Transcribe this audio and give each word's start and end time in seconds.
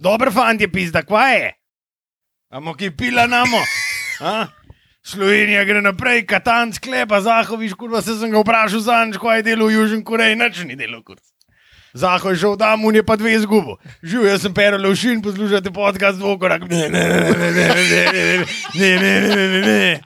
Dober 0.00 0.32
fant 0.32 0.60
je 0.60 0.68
pizda, 0.72 1.02
kva 1.04 1.26
je? 1.34 1.50
Amo 2.50 2.72
ki 2.74 2.88
pila 2.96 3.26
namo. 3.28 3.60
A? 4.24 4.46
Slovenija 5.04 5.64
gre 5.68 5.80
naprej, 5.84 6.24
Katan 6.28 6.72
sklepa, 6.72 7.20
Zahoviš, 7.20 7.74
kurva 7.76 8.00
se 8.02 8.16
sem 8.16 8.32
ga 8.32 8.40
vprašal 8.40 8.80
za 8.84 9.04
nič, 9.04 9.18
kaj 9.20 9.40
je 9.40 9.44
delo 9.50 9.68
v 9.68 9.76
Južni 9.76 10.04
Koreji, 10.04 10.36
nič 10.40 10.64
ni 10.64 10.76
delo, 10.76 11.02
kurva. 11.04 11.24
Zaho 11.92 12.30
je 12.30 12.38
šel 12.38 12.56
tam, 12.56 12.84
on 12.86 12.94
je 12.94 13.02
pa 13.02 13.16
dve 13.18 13.34
izgubo. 13.34 13.76
Živ, 14.02 14.24
jaz 14.28 14.44
sem 14.46 14.54
Pero 14.54 14.78
Lovšin, 14.78 15.20
poslušate 15.22 15.72
podcast 15.74 16.18
dvokorak. 16.18 16.62
Ne, 16.70 16.88
ne, 16.88 17.02
ne, 17.08 17.20
ne, 17.20 17.50
ne, 17.50 17.50
ne, 17.50 17.84
ne, 17.84 18.44
ne, 18.78 18.96
ne, 18.96 18.96
ne, 19.00 19.34
ne, 19.34 19.48
ne, 19.48 19.60
ne. 19.66 20.00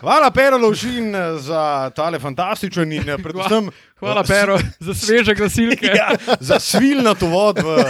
Hvala. 0.00 0.30
Pero 0.30 0.58
Lovšin, 0.58 1.14
za 1.38 1.90
tale 1.96 2.18
fantastičen 2.18 2.92
in 2.92 3.08
eh, 3.08 3.18
predvsem. 3.18 3.70
Hvala, 3.96 4.24
Pero, 4.28 4.58
za 4.80 4.94
sveže 4.94 5.34
glasilke. 5.34 5.88
Ja, 5.96 6.12
za 6.40 6.60
svilnato 6.60 7.26
vod 7.26 7.58
v 7.64 7.84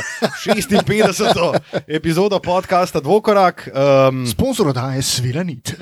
56. 0.46 1.58
epizodo 1.86 2.38
podcasta 2.38 3.00
Dvokorak. 3.00 3.68
Um, 3.74 4.26
Sponzor 4.26 4.68
oddaje 4.68 5.02
Svilanit. 5.02 5.74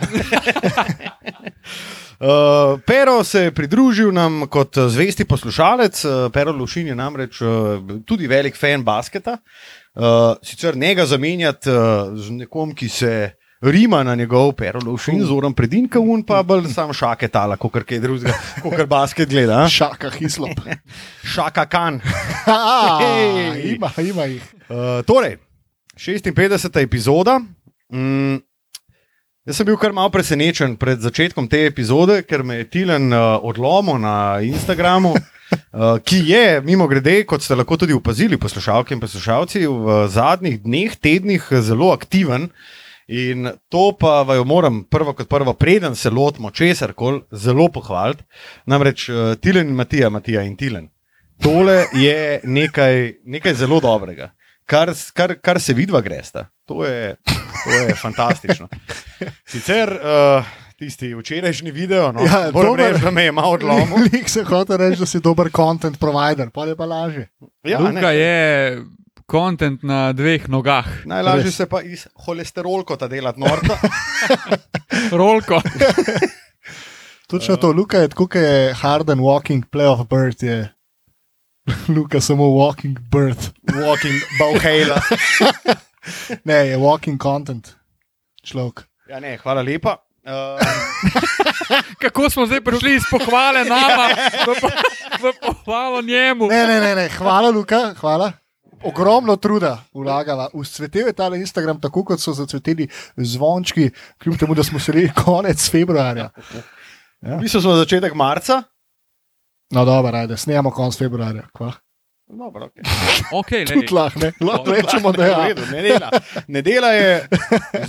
Uh, 2.21 2.81
Pero 2.89 3.25
se 3.25 3.41
je 3.41 3.55
pridružil 3.55 4.13
nam 4.13 4.47
kot 4.49 4.77
eh, 4.77 4.89
zvesti 4.89 5.25
poslušalec. 5.25 6.05
Uh, 6.05 6.33
Pero 6.33 6.53
Lušin 6.53 6.87
je 6.87 6.95
namreč 6.95 7.41
uh, 7.41 7.49
tudi 8.07 8.27
velik 8.27 8.57
fan 8.57 8.85
basketa. 8.85 9.37
Uh, 9.95 10.41
sicer 10.43 10.77
ne 10.77 10.95
ga 10.95 11.07
zamenjati 11.07 11.71
uh, 11.71 12.17
z 12.17 12.31
nekom, 12.31 12.73
ki 12.75 12.89
se 12.89 13.44
rima 13.71 14.03
na 14.03 14.15
njegov 14.15 14.53
Pero 14.53 14.81
Lušin, 14.85 15.25
z 15.25 15.31
urom 15.31 15.55
predinka 15.55 16.01
un, 16.01 16.23
pa 16.23 16.43
bolj 16.43 16.69
sam 16.73 16.93
šake 16.93 17.29
tala, 17.29 17.57
kot 17.57 17.85
kaj 17.89 18.01
drugega, 18.01 18.35
kot 18.63 18.87
basket 18.89 19.29
gleda. 19.29 19.65
Šaka, 19.79 20.11
hislop. 20.19 20.61
Šaka 21.35 21.67
kan. 21.67 22.01
Hej, 23.03 23.75
ima, 23.75 23.91
ima 23.99 24.25
jih. 24.25 24.43
Uh, 24.69 25.01
torej, 25.07 25.39
56. 25.97 26.81
epizoda. 26.83 27.41
Mm, 27.93 28.41
jaz 29.47 29.57
sem 29.57 29.67
bil 29.67 29.79
kar 29.81 29.93
malo 29.93 30.13
presenečen 30.13 30.77
pred 30.77 31.01
začetkom 31.01 31.49
te 31.49 31.65
epizode, 31.67 32.23
ker 32.29 32.45
me 32.45 32.61
je 32.63 32.69
Tilen 32.71 33.13
uh, 33.13 33.39
odlomil 33.43 33.99
na 34.03 34.41
Instagramu, 34.45 35.15
uh, 35.15 35.97
ki 36.05 36.21
je, 36.29 36.47
mimo 36.65 36.89
grede, 36.91 37.23
kot 37.25 37.43
ste 37.43 37.57
lahko 37.57 37.81
tudi 37.81 37.97
opazili, 37.97 38.41
poslušalke 38.41 38.95
in 38.95 39.01
poslušalci, 39.01 39.67
v 39.67 40.01
zadnjih 40.13 40.63
dneh, 40.65 40.97
tednih 41.01 41.53
zelo 41.65 41.93
aktiven. 41.97 42.51
In 43.09 43.51
to 43.69 43.93
pa 44.01 44.23
vaju 44.23 44.45
moram 44.45 44.85
prvo 44.85 45.13
kot 45.13 45.29
prvo, 45.29 45.53
preden 45.55 45.95
se 45.97 46.11
lotimo 46.11 46.51
česar 46.51 46.93
koli, 46.93 47.21
zelo 47.33 47.69
pohvaliti. 47.69 48.25
Namreč 48.67 49.09
uh, 49.09 49.35
Tilen 49.41 49.69
in 49.69 49.75
Matija, 49.75 50.11
Matija 50.11 50.43
in 50.43 50.57
Tilen. 50.57 50.89
Tole 51.43 51.85
je 51.93 52.41
nekaj, 52.45 53.13
nekaj 53.25 53.55
zelo 53.55 53.81
dobrega, 53.81 54.31
kar, 54.67 54.93
kar, 55.13 55.35
kar 55.43 55.61
se 55.61 55.75
vidva 55.75 56.01
gresta. 56.01 56.47
To 56.65 56.85
je, 56.85 57.17
to 57.65 57.71
je 57.71 57.95
fantastično. 57.95 58.69
Sicer 59.47 59.93
uh, 59.93 60.45
tisti 60.79 61.15
včerajšnji 61.15 61.71
video, 61.71 62.13
no, 62.13 62.21
Ja, 62.25 62.51
dober. 62.51 62.81
reči, 62.93 63.03
da 63.03 63.11
me 63.11 63.23
je 63.25 63.33
malo 63.33 63.51
odlomil. 63.59 64.09
Lik 64.13 64.29
se 64.29 64.45
hoče 64.45 64.77
reči, 64.77 64.99
da 65.01 65.07
si 65.07 65.21
dober 65.21 65.51
content 65.57 65.99
provider, 66.01 66.51
pa 66.51 66.65
je 66.67 66.77
pa 66.77 66.87
lažje. 66.87 67.29
Ja, 67.65 67.79
Luka 67.79 67.93
ne, 67.93 68.17
je 68.17 68.83
kontent 69.27 69.83
na 69.83 70.13
dveh 70.13 70.49
nogah, 70.49 70.87
najlažje 71.09 71.51
res. 71.51 71.57
se 71.57 71.67
pa 71.67 71.81
iz 71.83 72.07
holesterolkota 72.27 73.09
delati 73.09 73.41
norta. 73.41 73.79
rolko. 75.21 75.61
Točno 77.31 77.57
to, 77.57 77.73
Luka 77.73 77.99
je 77.99 78.09
tako, 78.09 78.27
kot 78.29 78.41
je 78.41 78.75
Harden 78.75 79.19
walking 79.19 79.65
playoff 79.73 80.05
bird, 80.09 80.43
je 80.43 80.69
Luka 81.97 82.21
samo 82.21 82.45
walking 82.45 82.99
bird. 83.11 83.51
Walking 83.73 84.21
Bauhela. 84.39 85.01
Ne, 86.45 86.55
je 86.55 86.77
walking 86.77 87.23
content. 87.23 87.73
Človek. 88.45 88.85
Ja, 89.09 89.21
ne, 89.21 89.39
hvala 89.41 89.63
lepa. 89.63 89.97
Uh, 90.25 90.61
Kako 91.99 92.31
smo 92.31 92.47
zdaj 92.47 92.61
prišli 92.61 92.95
iz 92.95 93.03
pohvale 93.11 93.65
nama, 93.65 94.09
v, 94.47 94.55
po, 94.61 94.69
v 95.21 95.33
pohvalo 95.41 96.03
njemu. 96.03 96.49
Ne, 96.49 96.67
ne, 96.67 96.81
ne, 96.81 96.95
ne, 96.95 97.09
hvala, 97.09 97.51
Luka, 97.51 97.95
hvala. 98.01 98.33
Ogromno 98.85 99.37
truda 99.37 99.79
vlagala. 99.95 100.49
Usvetel 100.53 101.07
je 101.07 101.13
ta 101.13 101.31
Instagram 101.37 101.81
tako, 101.81 102.05
kot 102.05 102.21
so 102.21 102.33
zacveteli 102.33 102.89
zvončki, 103.17 103.91
kljub 104.23 104.39
temu, 104.39 104.55
da 104.55 104.65
smo 104.65 104.79
se 104.79 104.93
rekli 104.93 105.25
konec 105.25 105.71
februarja. 105.71 106.31
Ja. 107.21 107.37
Mi 107.41 107.49
smo 107.49 107.61
začetek 107.61 108.15
marca. 108.15 108.63
No, 109.71 109.85
dobro, 109.85 110.17
ajde, 110.17 110.37
snemamo 110.37 110.71
konec 110.71 110.99
februarja. 110.99 111.49
Kva? 111.53 111.73
Dobro, 112.27 112.69
okay. 112.69 112.83
Okay, 113.33 113.73
Tudi 113.73 113.95
lahko, 113.95 114.19
ne, 114.21 114.33
lahko 114.41 114.73
rečemo, 114.73 115.13
da 115.13 115.23
V 115.23 115.29
je. 115.29 115.49
redu, 115.49 115.63
Ne 115.73 115.83
dela. 115.83 116.11
Ne 116.47 116.63
dela 116.63 116.89
je, 116.89 117.29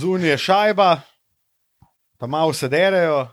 zunaj 0.00 0.30
je 0.30 0.38
šajba, 0.38 1.00
pa 2.18 2.26
malo 2.26 2.52
se 2.52 2.68
derejo. 2.68 3.28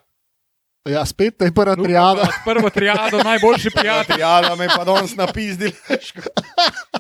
Ja, 0.90 1.06
spet 1.06 1.42
je 1.42 1.54
prva 1.54 1.76
triada. 1.76 2.28
Prvo 2.46 2.70
triado, 2.70 3.18
najboljši 3.24 3.70
prijatelj. 3.70 4.20
Ja, 4.20 4.42
da 4.42 4.56
me 4.56 4.68
pa 4.68 4.84
danes 4.84 5.16
napizdil. 5.16 5.72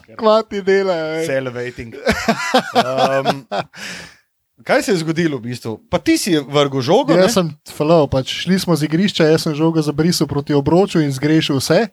Kva 0.19 0.43
ti 0.43 0.61
delajo? 0.61 1.25
Celebrating. 1.25 1.95
Um, 2.75 3.45
kaj 4.63 4.83
se 4.83 4.91
je 4.91 4.97
zgodilo 4.97 5.37
v 5.37 5.41
bistvu? 5.49 5.77
Pa 5.89 5.99
ti 5.99 6.17
si 6.17 6.35
vrgel 6.37 6.81
žogo. 6.81 7.15
ne? 7.15 7.21
Jaz 7.25 7.33
sem 7.39 7.51
falov, 7.73 8.09
pač 8.11 8.31
šli 8.43 8.59
smo 8.59 8.75
z 8.75 8.87
igrišča, 8.87 9.29
jaz 9.31 9.47
sem 9.47 9.55
žogo 9.55 9.81
zabrisal 9.81 10.27
proti 10.27 10.53
obroču 10.53 11.01
in 11.01 11.11
zgrešil 11.11 11.57
vse. 11.57 11.87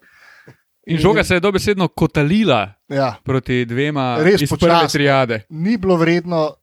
In 0.90 0.98
žoga 0.98 1.22
se 1.24 1.36
je 1.36 1.40
dobesedno 1.40 1.88
kotalila 1.88 2.72
Ja, 2.88 3.14
proti 3.24 3.64
dvema 3.64 4.16
Res 4.24 4.42
prve 4.48 4.88
triade. 4.88 5.44
ni 5.50 5.76
bilo 5.76 5.96
vredno 5.96 6.54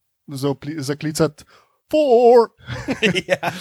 zaklicati 0.78 1.44
for. 1.92 2.50
ja. 3.30 3.52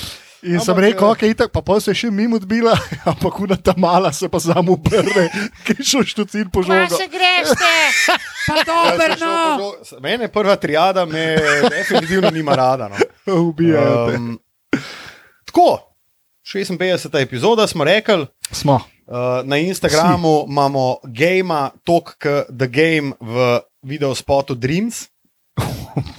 In 0.43 0.61
sem 0.61 0.75
Ampak, 0.75 0.85
rekel, 0.85 1.07
eh, 1.07 1.13
ok, 1.13 1.23
itak, 1.33 1.51
pa 1.53 1.63
pol 1.65 1.81
se 1.81 1.95
je 1.95 2.01
še 2.05 2.11
mimo 2.13 2.37
odbila, 2.37 2.75
ampak 3.11 3.41
una 3.41 3.57
ta 3.57 3.73
mala 3.77 4.13
se 4.13 4.29
pa 4.29 4.41
samo 4.43 4.77
uprne, 4.77 5.31
ki 5.65 5.81
šel 5.81 6.05
štucin 6.05 6.51
po 6.53 6.61
pa 6.67 6.77
Ja, 6.77 8.59
dobro, 8.69 9.01
sem 9.01 9.17
šel 9.17 9.27
no. 9.27 9.33
po 9.33 9.61
žogo. 9.63 10.01
Mene 10.05 10.29
prva 10.29 10.57
triada 10.61 11.07
me 11.09 11.37
definitivno 11.73 12.31
nima 12.31 12.55
rada. 12.55 12.91
No. 12.93 13.01
Ubijate. 13.27 14.21
Um, 14.21 14.37
tako, 15.49 15.81
56. 16.45 17.17
epizoda 17.23 17.67
smo 17.67 17.85
rekli. 17.85 18.27
Smo. 18.53 18.81
Uh, 19.07 19.41
na 19.47 19.57
Instagramu 19.57 20.45
si. 20.45 20.53
imamo 20.53 20.99
Game, 21.05 21.71
Talk 21.87 22.19
the 22.51 22.69
Game 22.69 23.17
v 23.21 23.61
video 23.83 24.15
spotu 24.15 24.55
Dreams. 24.55 25.09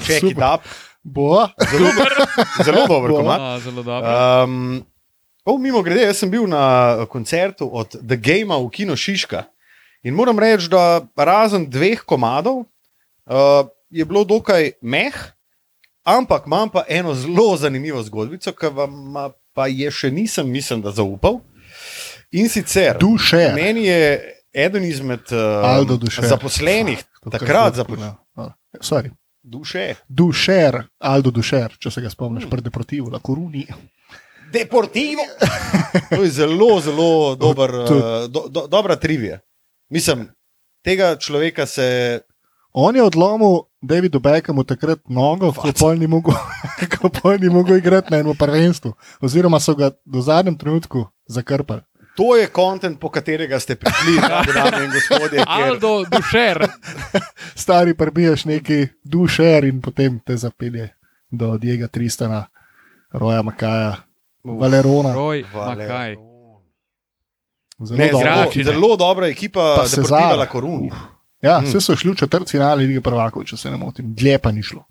Check 0.03 0.23
it 0.23 0.37
up. 0.37 0.65
Bo, 1.07 1.47
Zelo, 1.71 1.89
zelo 2.65 2.87
dober 2.87 3.11
Bo. 3.11 3.17
komat. 3.17 3.39
A, 3.39 3.59
zelo 3.59 3.83
dobro. 3.83 4.43
Um, 4.43 4.85
oh, 5.45 5.59
mimo 5.59 5.81
grede, 5.81 6.03
jaz 6.03 6.19
sem 6.19 6.31
bil 6.31 6.43
na 6.51 7.05
koncertu 7.07 7.69
od 7.71 7.95
The 7.95 8.17
Game 8.19 8.51
v 8.51 8.69
Kino 8.69 8.95
Šiška 8.95 9.45
in 10.03 10.13
moram 10.13 10.39
reči, 10.39 10.67
da 10.67 11.07
razen 11.15 11.69
dveh 11.69 12.03
komadov 12.05 12.57
uh, 12.59 13.67
je 13.89 14.05
bilo 14.05 14.23
dokaj 14.27 14.71
meh, 14.81 15.15
ampak 16.03 16.43
imam 16.45 16.69
pa 16.69 16.83
eno 16.87 17.15
zelo 17.15 17.55
zanimivo 17.57 18.03
zgodbico, 18.03 18.51
ki 18.51 18.71
vam 18.75 19.15
pa 19.55 19.67
je 19.67 19.91
še 19.91 20.11
nisem, 20.11 20.49
mislim, 20.51 20.83
da 20.83 20.91
zaupal. 20.91 21.39
In 22.31 22.49
sicer, 22.51 22.99
duše. 22.99 23.53
meni 23.55 23.87
je 23.87 24.19
eden 24.53 24.83
izmed 24.83 25.31
uh, 25.31 26.19
zaposlenih, 26.19 26.99
takrat 27.31 27.79
zaposlenih, 27.79 28.19
Sorry. 28.83 29.09
Duše. 29.47 29.95
Dušer, 30.07 30.81
Aldo 30.99 31.31
Dušer, 31.31 31.77
če 31.79 31.91
se 31.91 32.01
ga 32.03 32.09
spomniš, 32.09 32.49
pred 32.51 32.63
Deportivo, 32.63 33.09
La 33.13 33.19
Coruni. 33.23 33.65
Deportivo. 34.51 35.23
To 36.09 36.23
je 36.23 36.31
zelo, 36.31 36.79
zelo 36.83 37.35
dober, 37.35 37.73
uh, 37.75 37.89
do, 38.31 38.47
do, 38.49 38.67
dobra 38.67 38.95
trivija. 38.95 39.39
Mislim, 39.89 40.27
tega 40.83 41.15
človeka 41.15 41.65
se. 41.65 42.19
On 42.73 42.95
je 42.95 43.03
odlomil 43.03 43.65
Davidu 43.81 44.19
Beckhamu 44.19 44.63
takrat 44.63 44.99
nogo, 45.09 45.51
ko 45.55 45.71
pol 45.79 45.95
ni 45.97 46.07
mogel, 46.07 46.35
ko 46.93 47.09
pol 47.09 47.39
ni 47.41 47.49
mogel 47.49 47.79
igrati 47.79 48.11
na 48.13 48.21
enem 48.21 48.35
prvenstvu. 48.37 48.93
Oziroma 49.21 49.59
so 49.59 49.75
ga 49.75 49.91
do 50.05 50.21
zadnjem 50.21 50.57
trenutku 50.57 51.07
zakrpali. 51.27 51.81
To 52.17 52.33
je 52.33 52.47
kontent, 52.47 52.97
po 52.97 53.09
katerega 53.09 53.59
ste 53.59 53.75
prišli, 53.75 54.17
dame 54.55 54.83
in 54.83 54.91
gospodje. 54.91 55.37
Ker, 55.37 55.45
Aldo 55.47 56.03
Dušer. 56.05 56.65
Stari 57.55 57.93
prbiješ 57.93 58.45
neki 58.45 58.87
dušer 59.03 59.63
in 59.65 59.77
potem 59.79 60.19
te 60.19 60.33
zapelje 60.35 60.89
do 61.29 61.57
Diega 61.57 61.87
Tristana, 61.87 62.47
Roja 63.11 63.41
Makaja, 63.41 63.95
Valerona. 64.43 65.13
Roj, 65.13 65.45
Vale. 65.47 65.75
Makaj. 65.77 66.15
Zelo 67.79 67.97
ne, 67.97 68.07
dobro. 68.07 68.25
zelo, 68.25 68.41
Zračine. 68.43 68.63
zelo 68.65 68.95
dobra 68.95 69.27
ekipa, 69.27 69.73
Pa 69.75 69.81
da 69.81 69.87
se 69.87 70.01
zavedala 70.01 70.45
korun. 70.47 70.89
Ja, 71.41 71.59
Mm. 71.59 71.65
vse 71.65 71.81
so 71.81 71.95
šli 71.95 72.11
v 72.11 72.17
četrt 72.17 72.49
finale 72.49 72.83
lige 72.83 73.01
prvakov, 73.01 73.43
če 73.43 73.57
se 73.57 73.69
ne 73.69 73.77
motim. 73.77 74.15
Dlje 74.15 74.39
pa 74.39 74.51
ni 74.51 74.63
šlo. 74.63 74.83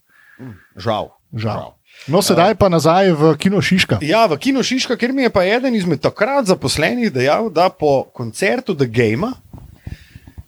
Žal. 0.77 1.09
Žal. 1.35 1.75
No, 2.07 2.23
sedaj 2.23 2.55
pa 2.55 2.69
nazaj 2.71 3.11
v 3.19 3.33
Kino 3.41 3.59
Šiška. 3.59 3.99
Ja, 4.05 4.27
v 4.31 4.39
Kino 4.39 4.63
Šiška, 4.63 4.95
ker 4.97 5.13
mi 5.13 5.27
je 5.27 5.33
pa 5.35 5.43
eden 5.43 5.75
izmed 5.75 6.01
takrat 6.05 6.47
zaposlenih 6.47 7.11
dejal, 7.13 7.51
da 7.51 7.69
po 7.69 8.05
koncertu 8.15 8.77
The 8.77 8.87
Game 8.87 9.33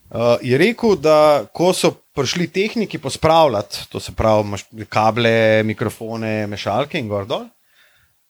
Uh, 0.08 0.40
je 0.40 0.56
rekel, 0.58 0.94
da 0.96 1.44
ko 1.52 1.68
so 1.76 1.90
prišli 2.16 2.46
tehniki 2.48 2.98
pospravljati, 2.98 3.82
to 3.92 4.00
se 4.00 4.14
pravi 4.16 4.56
kable, 4.88 5.62
mikrofone, 5.68 6.46
mešalke 6.48 6.96
in 6.98 7.10
gor 7.12 7.26
dol, 7.28 7.44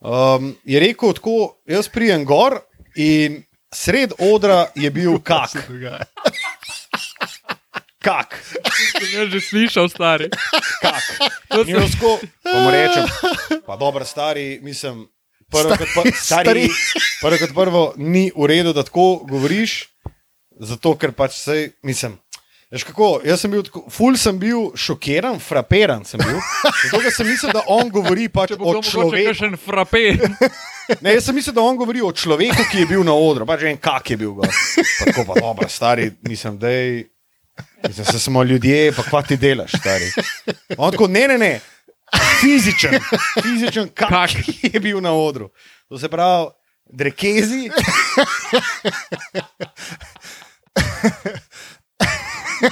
um, 0.02 0.48
je 0.66 0.80
rekel 0.82 1.14
tako, 1.14 1.36
jaz 1.70 1.86
prijem 1.88 2.24
gor 2.26 2.58
in 2.96 3.44
sred 3.70 4.16
odra 4.18 4.66
je 4.74 4.90
bil 4.90 5.20
kak. 5.22 5.54
Kak, 8.08 8.40
Sem 9.04 9.28
že 9.28 9.40
slišal, 9.40 9.88
stari. 9.92 10.32
kak. 10.80 11.04
Tako, 11.92 12.16
pa 12.40 12.56
mu 12.56 12.68
rečem, 12.72 13.04
pa 13.66 13.76
dobro, 13.76 14.04
stari, 14.04 14.56
mislim, 14.64 15.04
prvo 15.52 15.76
kot, 15.76 15.88
pr 15.92 16.08
stari, 16.16 16.64
prvo 17.20 17.36
kot 17.36 17.52
prvo 17.52 17.82
ni 18.00 18.30
v 18.32 18.46
redu, 18.48 18.72
da 18.72 18.80
tako 18.82 19.20
govoriš, 19.28 19.92
zato 20.56 20.96
ker 20.96 21.12
pač 21.12 21.36
sej, 21.36 21.68
mislim. 21.84 22.16
Veš 22.68 22.84
kako, 22.84 23.20
jaz 23.24 23.40
sem 23.40 23.48
bil, 23.48 23.62
tako, 23.64 23.84
ful 23.88 24.12
sem 24.20 24.36
bil 24.36 24.70
šokiran, 24.76 25.38
frapiran 25.40 26.02
sem 26.04 26.20
bil. 26.20 26.36
Zato, 26.84 26.98
ker 27.00 27.12
sem 27.12 27.24
mislil, 27.24 27.52
da 27.56 27.62
on 27.72 27.88
govori 27.88 28.26
pač 28.28 28.52
o 28.56 28.72
človeku. 28.84 29.32
Ne, 31.04 31.12
jaz 31.16 31.26
sem 31.28 31.36
mislil, 31.36 31.52
da 31.52 31.60
on 31.64 31.76
govori 31.76 32.00
o 32.00 32.08
človeku, 32.12 32.64
ki 32.72 32.82
je 32.82 32.86
bil 32.88 33.02
na 33.04 33.12
odru, 33.12 33.44
pač 33.48 33.64
en 33.68 33.76
kak 33.76 34.08
je 34.08 34.16
bil. 34.16 34.32
gor. 34.36 34.48
Pa 34.48 35.08
Tako 35.08 35.24
pa 35.28 35.34
dobro, 35.40 35.68
stari, 35.68 36.10
mislim, 36.24 36.56
da 36.60 36.68
Mislim, 37.88 38.06
se 38.06 38.18
smo 38.18 38.42
ljudje, 38.42 38.92
pa 38.92 39.02
kva 39.02 39.22
ti 39.22 39.36
delaš, 39.36 39.70
stari. 39.80 40.10
On 40.76 40.90
tako, 40.90 41.08
ne, 41.08 41.28
ne, 41.28 41.38
ne. 41.38 41.60
Fizičen, 42.40 43.00
fizičen 43.42 43.88
kak, 43.94 44.30
je 44.72 44.80
bil 44.80 45.00
na 45.00 45.12
odru. 45.12 45.50
To 45.88 45.98
se 45.98 46.08
pravi, 46.08 46.46
drekezi. 46.86 47.70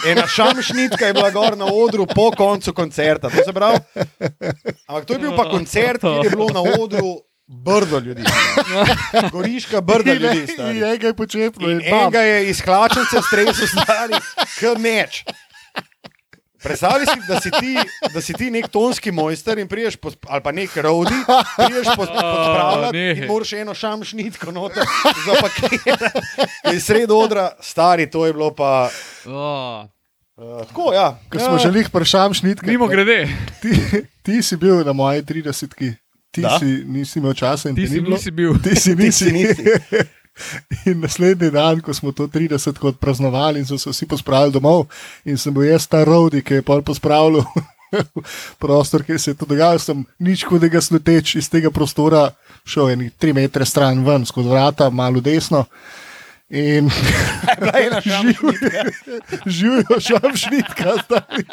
Ena 0.07 0.27
šamšnitka 0.27 1.07
je 1.07 1.13
bila 1.13 1.31
gor 1.31 1.57
na 1.59 1.65
odru 1.65 2.07
po 2.07 2.31
koncu 2.31 2.73
koncerta. 2.73 3.29
To 3.29 3.45
se 3.45 3.53
pravi, 3.53 3.79
ampak 4.87 5.05
to 5.05 5.13
je 5.13 5.19
bil 5.19 5.37
pa 5.37 5.51
koncert, 5.55 6.01
kjer 6.01 6.25
je 6.25 6.31
bilo 6.31 6.49
na 6.49 6.63
odru 6.81 7.21
brdo 7.47 7.99
ljudi. 7.99 8.23
Goriška 9.33 9.81
brda 9.81 10.13
ljudi. 10.13 10.39
In 10.39 10.47
stari. 10.47 10.79
enega 10.79 11.07
je 11.07 11.15
počepno. 11.15 11.71
In 11.71 11.81
enega 11.81 12.21
je 12.21 12.51
iz 12.51 12.61
hlačnice 12.61 13.17
stresel 13.23 13.67
stari, 13.69 14.15
kot 14.61 14.79
meč. 14.79 15.25
Predstavljaj 16.59 17.07
si, 17.07 17.21
da 17.29 17.41
si, 17.41 17.51
ti, 17.51 17.77
da 18.15 18.21
si 18.21 18.33
ti 18.33 18.51
nek 18.51 18.69
tonski 18.69 19.13
mojster 19.13 19.59
in 19.59 19.69
priješ, 19.69 19.97
pos, 19.97 20.15
ali 20.27 20.43
pa 20.43 20.53
nek 20.53 20.77
rodi, 20.77 21.15
priješ 21.57 21.87
po, 21.87 21.97
pospravljati 22.07 22.97
nehaj. 22.99 23.13
in 23.15 23.27
moraš 23.27 23.53
eno 23.53 23.75
šamšnitko 23.75 24.53
noter 24.53 24.83
zapakirati. 25.27 26.21
In 26.73 26.81
sred 26.81 27.11
odra, 27.11 27.53
stari, 27.61 28.11
to 28.11 28.27
je 28.27 28.33
bilo 28.33 28.55
pa 28.55 28.89
Oh. 29.27 29.85
uh, 30.37 30.67
tako, 30.67 30.93
ja. 30.95 31.19
Ko 31.31 31.39
ja. 31.39 31.45
smo 31.45 31.59
želeli 31.59 31.85
pršam 31.93 32.35
šnitke. 32.35 32.67
Mimo 32.67 32.87
grede, 32.87 33.29
Ti, 33.63 33.71
ti 34.23 34.43
si 34.43 34.57
bil 34.57 34.85
na 34.85 34.93
moji 34.93 35.23
30, 35.23 35.95
ti 36.37 36.45
Da. 36.45 36.59
si, 36.61 36.85
nisi 36.85 37.19
imel 37.19 37.35
časa 37.35 37.73
in 37.73 37.77
ti 37.79 37.87
te 37.87 37.95
si 37.95 38.01
ni 38.01 38.13
nisi 38.13 38.31
bil. 38.31 38.59
Ti 38.61 38.77
si 38.77 38.95
nisi. 39.01 39.25
si 39.25 39.33
nisi. 39.33 39.65
In 40.91 41.01
naslednji 41.01 41.49
dan, 41.51 41.81
ko 41.81 41.95
smo 41.97 42.13
to 42.13 42.27
30 42.29 42.77
kot 42.79 42.99
praznovali 43.01 43.63
in 43.63 43.67
so 43.67 43.79
se 43.81 43.91
vsi 43.91 44.07
pospravili 44.07 44.53
domov, 44.53 44.85
in 45.25 45.39
sem 45.41 45.55
bil 45.55 45.65
jaz 45.65 45.87
ta 45.89 46.03
rodi, 46.05 46.43
ki 46.45 46.61
je 46.61 46.63
pol 46.63 46.83
pospravljal 46.85 47.41
prostor, 48.63 49.05
kjer 49.07 49.21
se 49.21 49.31
je 49.33 49.39
to 49.41 49.49
dogajalo, 49.49 49.81
sem 49.81 50.05
nič 50.19 50.45
hudega 50.45 50.81
sluteč 50.81 51.39
iz 51.41 51.49
tega 51.49 51.73
prostora 51.73 52.29
šel 52.69 52.93
eni 52.93 53.11
tri 53.17 53.33
metre 53.33 53.65
stran 53.65 54.05
ven, 54.05 54.27
skozi 54.29 54.53
vrata, 54.53 54.91
malo 54.91 55.25
desno. 55.25 55.65
In 56.53 56.91
šamšnitka. 58.05 58.85
živijo 59.47 60.01
šamšnitka. 60.01 60.93
stari. 61.05 61.47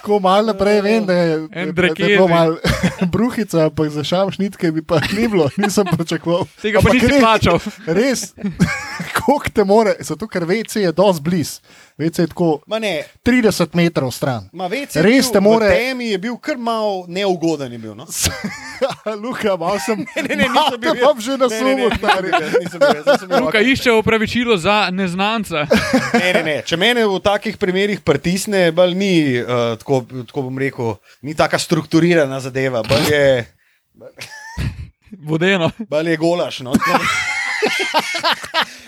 Tako 0.00 0.16
malo 0.18 0.46
naprej 0.46 0.80
vem, 0.80 1.04
da 1.06 1.12
je, 1.12 1.48
da, 1.72 1.82
je 1.86 1.94
bilo 1.94 2.28
malo 2.28 2.56
bruhica, 3.12 3.66
ampak 3.66 3.90
za 3.90 4.04
šamšnitke 4.04 4.72
bi 4.72 4.82
pa 4.82 4.96
ni 5.12 5.28
bilo, 5.28 5.50
nisem 5.56 5.84
pričakoval. 5.86 6.46
Tega 6.62 6.80
pa 6.80 6.88
Ampak 6.88 6.94
nisi 6.94 7.06
res- 7.06 7.20
plačal. 7.20 7.58
Res, 7.86 8.20
koliko 9.20 9.50
te 9.50 9.64
more, 9.64 9.94
zato 10.00 10.24
ker 10.24 10.48
WC 10.48 10.80
je 10.80 10.92
dosti 10.92 11.22
blizu. 11.22 11.60
WC 12.00 12.18
je 12.18 12.26
tako 12.26 12.60
Ma 12.66 12.78
ne, 12.78 13.04
30 13.22 13.74
metrov 13.74 14.10
stran. 14.10 14.48
ma 14.52 14.66
Res 14.96 15.28
te 15.28 15.38
more- 15.38 15.68
V 15.68 15.76
temi 15.78 16.06
je 16.06 16.18
bil 16.18 16.36
kar 16.36 16.56
mal 16.56 17.04
neugoden. 17.06 17.68
Bil, 17.76 17.94
no? 17.94 18.06
Luka, 19.22 19.56
malo 19.56 19.76
sem, 19.78 20.00
Ne, 20.16 20.22
ne, 20.24 20.36
ne, 20.36 20.48
malo 20.48 20.70
nisem 20.70 20.80
bil 20.80 20.90
jaz. 20.90 20.98
imam 20.98 21.20
že 21.20 21.32
na 21.32 21.46
Ne, 21.46 21.60
ne, 21.60 21.74
ne, 21.74 21.82
jaz, 21.82 22.52
jaz 23.04 23.20
sem 23.20 23.28
bil 23.28 23.38
Luka 23.40 23.60
išče 23.60 23.92
opravičilo 23.92 24.56
za 24.56 24.88
neznanca. 24.90 25.66
Ne, 26.14 26.32
ne, 26.32 26.42
ne. 26.42 26.56
Če 26.62 26.76
mene 26.76 27.04
v 27.04 27.20
takih 27.20 27.56
primerih 27.56 28.00
pritisne, 28.00 28.72
bolj 28.72 28.94
ni, 28.94 29.12
uh, 29.36 29.76
tako, 29.76 30.00
tako 30.24 30.42
bom 30.42 30.58
rekel, 30.58 30.94
ni 31.20 31.34
tako 31.34 31.58
strukturirana 31.58 32.40
zadeva, 32.40 32.82
bolj 32.82 33.06
je, 33.08 33.24
Vodeno. 35.20 35.70
bolj 35.80 36.08
je 36.08 36.16
golaš. 36.16 36.60
No? 36.60 36.72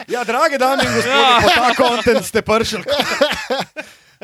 Ja, 0.08 0.24
drage 0.24 0.58
dame 0.58 0.82
in 0.84 0.92
gospodje, 0.94 1.20
Ja. 1.20 1.40
po 1.42 1.48
ta 1.48 1.74
kontent 1.74 2.24
ste 2.26 2.42
prišli. 2.42 2.82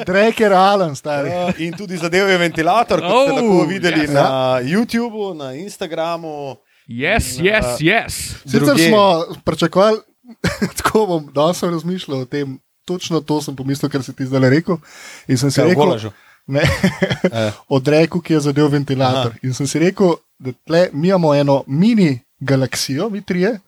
Drek 0.06 0.40
je 0.40 0.48
realen, 0.48 0.96
stari. 0.96 1.28
Uh, 1.28 1.60
in 1.60 1.72
tudi 1.74 1.96
zadev 1.96 2.28
je 2.28 2.38
ventilator, 2.38 3.00
kot 3.00 3.08
ste 3.08 3.32
Oh, 3.32 3.34
lahko 3.34 3.66
videli 3.66 4.06
yes. 4.06 4.12
na 4.12 4.26
YouTubu, 4.62 5.34
na 5.34 5.52
Instagramu. 5.54 6.56
Yes, 6.88 7.36
yes, 7.38 7.80
yes. 7.80 8.14
Sicer 8.42 8.62
drugje. 8.62 8.88
smo 8.88 9.24
pričakovali, 9.44 9.98
tako 10.78 11.06
bom 11.06 11.26
danes 11.34 11.62
razmišljal 11.62 12.20
o 12.20 12.24
tem, 12.24 12.58
točno 12.84 13.20
to 13.20 13.42
sem 13.42 13.56
pomislil, 13.56 13.90
kar 13.90 14.02
si 14.02 14.14
ti 14.14 14.24
zdaj 14.24 14.50
rekel. 14.50 14.78
In 15.26 15.38
sem 15.38 15.50
si 15.50 15.60
Kaj, 15.60 15.68
rekel, 15.68 16.10
ne, 16.46 16.62
Eh. 17.32 17.50
o 17.68 17.78
dreku, 17.78 18.20
ki 18.20 18.32
je 18.32 18.40
zadev 18.40 18.70
ventilator. 18.70 19.34
In 19.42 19.54
sem 19.54 19.66
si 19.66 19.78
rekel, 19.78 20.14
da 20.38 20.52
tle, 20.64 20.88
mi 20.92 21.08
imamo 21.08 21.34
eno 21.34 21.64
mini 21.66 22.20
galaksijo, 22.40 23.10
mi 23.10 23.20
trije. 23.20 23.58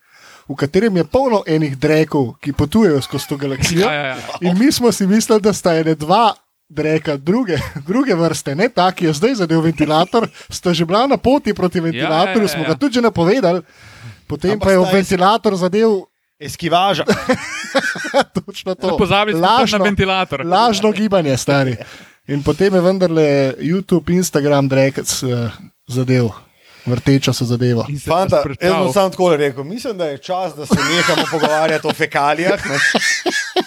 V 0.50 0.56
katerem 0.58 0.96
je 0.96 1.04
polno 1.06 1.44
enih 1.46 1.76
drekov, 1.78 2.32
ki 2.42 2.52
potujejo 2.52 2.98
skozi 3.02 3.28
to 3.30 3.36
galaksijo. 3.38 3.86
Ja, 3.86 3.92
ja, 3.94 4.06
ja. 4.18 4.38
In 4.40 4.58
mi 4.58 4.72
smo 4.72 4.90
si 4.92 5.06
mislili, 5.06 5.40
da 5.40 5.52
sta 5.54 5.76
ene 5.78 5.94
dva 5.94 6.34
dreka, 6.68 7.16
druge, 7.16 7.58
druge 7.88 8.14
vrste, 8.14 8.54
ne 8.54 8.68
ta, 8.68 8.90
ki 8.92 9.06
je 9.06 9.14
zdaj 9.14 9.34
zadev 9.44 9.62
ventilator, 9.62 10.26
sta 10.50 10.74
že 10.74 10.84
bila 10.84 11.06
na 11.06 11.16
poti 11.16 11.54
proti 11.54 11.80
ventilatorju, 11.80 12.42
ja, 12.42 12.48
smo 12.48 12.62
ja. 12.62 12.68
ga 12.68 12.74
tudi 12.74 12.98
že 12.98 13.06
napovedali, 13.06 13.62
potem 14.26 14.58
Ampak 14.58 14.66
pa 14.66 14.72
je 14.72 14.78
v 14.78 14.92
ventilator 14.92 15.56
zadev 15.56 16.10
Eskivaža. 16.40 17.04
točno 18.46 18.74
to. 18.74 18.96
Pozabili 18.96 19.38
smo 19.38 19.48
tudi 19.58 19.72
na 19.72 19.84
ventilator. 19.84 20.46
Lažno 20.46 20.92
gibanje, 20.92 21.36
stari. 21.36 21.76
In 22.26 22.42
potem 22.42 22.74
je 22.74 22.80
vendarle 22.80 23.54
YouTube, 23.58 24.14
Instagram, 24.14 24.68
drekec 24.68 25.22
uh, 25.22 25.52
zadev, 25.86 26.30
vrteča 26.86 27.32
se 27.32 27.44
zadeva. 27.44 27.86
Fanta, 28.06 28.42
jaz 28.60 28.74
bom 28.74 28.92
sam 28.92 29.10
tako 29.10 29.36
rekel. 29.36 29.64
Mislim, 29.64 29.98
da 29.98 30.06
je 30.06 30.18
čas, 30.18 30.54
da 30.56 30.66
se 30.66 30.74
nehamo 30.74 31.26
pogovarjati 31.30 31.86
o 31.86 31.92
fekalijah, 31.92 32.66
ne? 32.66 32.78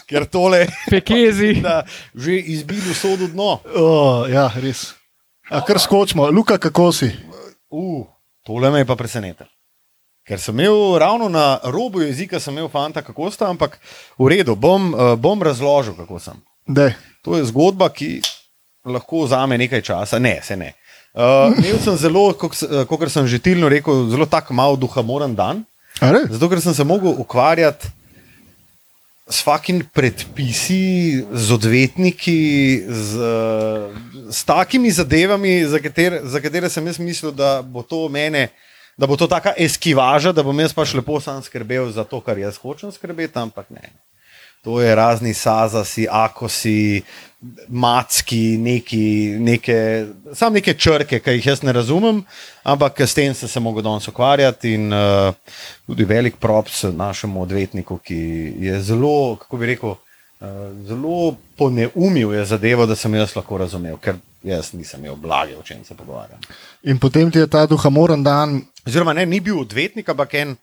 ker 0.09 0.25
tole 0.25 0.65
Pekezi. 0.89 1.53
da 1.67 1.83
že 2.15 2.37
izbilo 2.37 2.93
sodu 2.93 3.27
dno. 3.27 3.59
Oh, 3.75 4.29
ja, 4.29 4.51
res. 4.55 4.93
A 5.49 5.61
kar 5.65 5.79
skočimo, 5.79 6.29
Luka, 6.29 6.57
kako 6.57 6.91
si? 6.91 7.11
Uh, 7.69 8.05
tole 8.45 8.71
me 8.71 8.79
je 8.79 8.85
pa 8.85 8.95
presenetilo. 8.95 9.49
Ker 10.23 10.39
sem 10.39 10.59
imel 10.59 10.97
ravno 10.99 11.27
na 11.29 11.59
robu 11.63 12.01
jezika, 12.01 12.39
sem 12.39 12.53
imel 12.55 12.69
fanta, 12.71 13.01
kako 13.03 13.31
sta, 13.31 13.49
ampak 13.51 13.75
v 14.17 14.29
redu, 14.31 14.55
bom, 14.55 14.93
uh, 14.93 15.15
bom 15.19 15.41
razložil, 15.43 15.97
kako 15.99 16.19
sem. 16.19 16.39
Dej. 16.67 16.93
To 17.23 17.35
je 17.35 17.43
zgodba, 17.51 17.89
ki 17.91 18.21
lahko 18.87 19.25
vzame 19.25 19.57
nekaj 19.57 19.81
časa. 19.81 20.19
Ne, 20.19 20.39
se 20.43 20.55
ne. 20.55 20.73
Uh, 21.13 21.53
imel 21.61 21.77
sem 21.77 21.97
zelo, 22.01 22.33
kot 22.33 23.09
sem 23.13 23.27
že 23.29 23.37
tilno 23.37 23.69
rekel, 23.69 24.09
zelo 24.09 24.25
tak 24.25 24.49
mal 24.49 24.73
duhamoren 24.73 25.35
dan. 25.37 25.61
A 26.01 26.09
res? 26.09 26.31
Zato, 26.33 26.49
ker 26.49 26.61
sem 26.61 26.73
se 26.73 26.85
mogel 26.87 27.13
ukvarjati 27.21 27.91
s 29.29 29.39
fakin 29.45 29.83
predpisi, 29.93 31.23
z 31.31 31.51
odvetniki, 31.53 32.83
z, 32.89 33.11
s 34.29 34.43
takimi 34.43 34.91
zadevami, 34.91 35.63
za 35.65 35.79
katere, 35.79 36.21
za 36.25 36.41
katere 36.43 36.69
sem 36.69 36.87
jaz 36.87 36.99
mislil, 36.99 37.31
da 37.31 37.61
bo 37.61 37.85
to 37.85 38.09
mene. 38.09 38.49
Da 38.97 39.07
bo 39.07 39.15
to 39.17 39.25
taka 39.29 39.55
eskivaža, 39.57 40.33
da 40.35 40.43
bom 40.43 40.59
jaz 40.59 40.73
pač 40.75 40.93
lepo 40.93 41.17
sam 41.23 41.41
skrbel 41.41 41.89
za 41.93 42.03
to, 42.03 42.19
kar 42.21 42.37
jaz 42.37 42.59
hočem 42.61 42.91
skrbeti, 42.93 43.39
ampak 43.39 43.69
ne. 43.73 43.93
To 44.63 44.81
je 44.81 44.95
razni 44.95 45.33
sazasi, 45.33 46.07
akosi, 46.11 47.01
macki, 47.67 48.57
neki, 48.57 49.35
neke, 49.39 50.05
sam 50.33 50.53
neke 50.53 50.73
črke, 50.73 51.19
ki 51.19 51.35
jih 51.37 51.49
jaz 51.51 51.63
ne 51.67 51.73
razumem, 51.75 52.21
ampak 52.63 53.01
s 53.03 53.13
tem 53.17 53.33
sem 53.35 53.49
se 53.49 53.59
mogel 53.59 53.83
danes 53.83 54.07
ukvarjati 54.07 54.73
in 54.77 54.93
uh, 54.93 55.35
tudi 55.85 56.07
velik 56.07 56.39
props 56.39 56.83
našemu 56.83 57.41
odvetniku, 57.43 57.97
ki 57.99 58.21
je 58.63 58.79
zelo, 58.81 59.35
kako 59.41 59.59
bi 59.59 59.71
rekel, 59.73 59.97
uh, 59.97 60.47
zelo 60.87 61.35
poneumil 61.59 62.33
je 62.33 62.45
zadevo, 62.55 62.87
da 62.87 62.95
sem 62.95 63.15
jaz 63.19 63.35
lahko 63.35 63.59
razumel, 63.59 63.97
ker 63.99 64.15
jaz 64.43 64.71
nisem 64.73 65.03
imel 65.03 65.19
blage, 65.19 65.57
o 65.59 65.63
čem 65.63 65.83
se 65.83 65.95
pogovarjam. 65.95 66.39
In 66.83 66.99
potem 66.99 67.31
ti 67.31 67.43
je 67.43 67.51
ta 67.51 67.65
duhamoren 67.67 68.23
dan, 68.23 68.61
Oziroma, 68.83 69.13
ne, 69.15 69.25
ni 69.25 69.39
bil 69.39 69.61
odvetnik, 69.61 70.09
ampak 70.11 70.33
en 70.35 70.57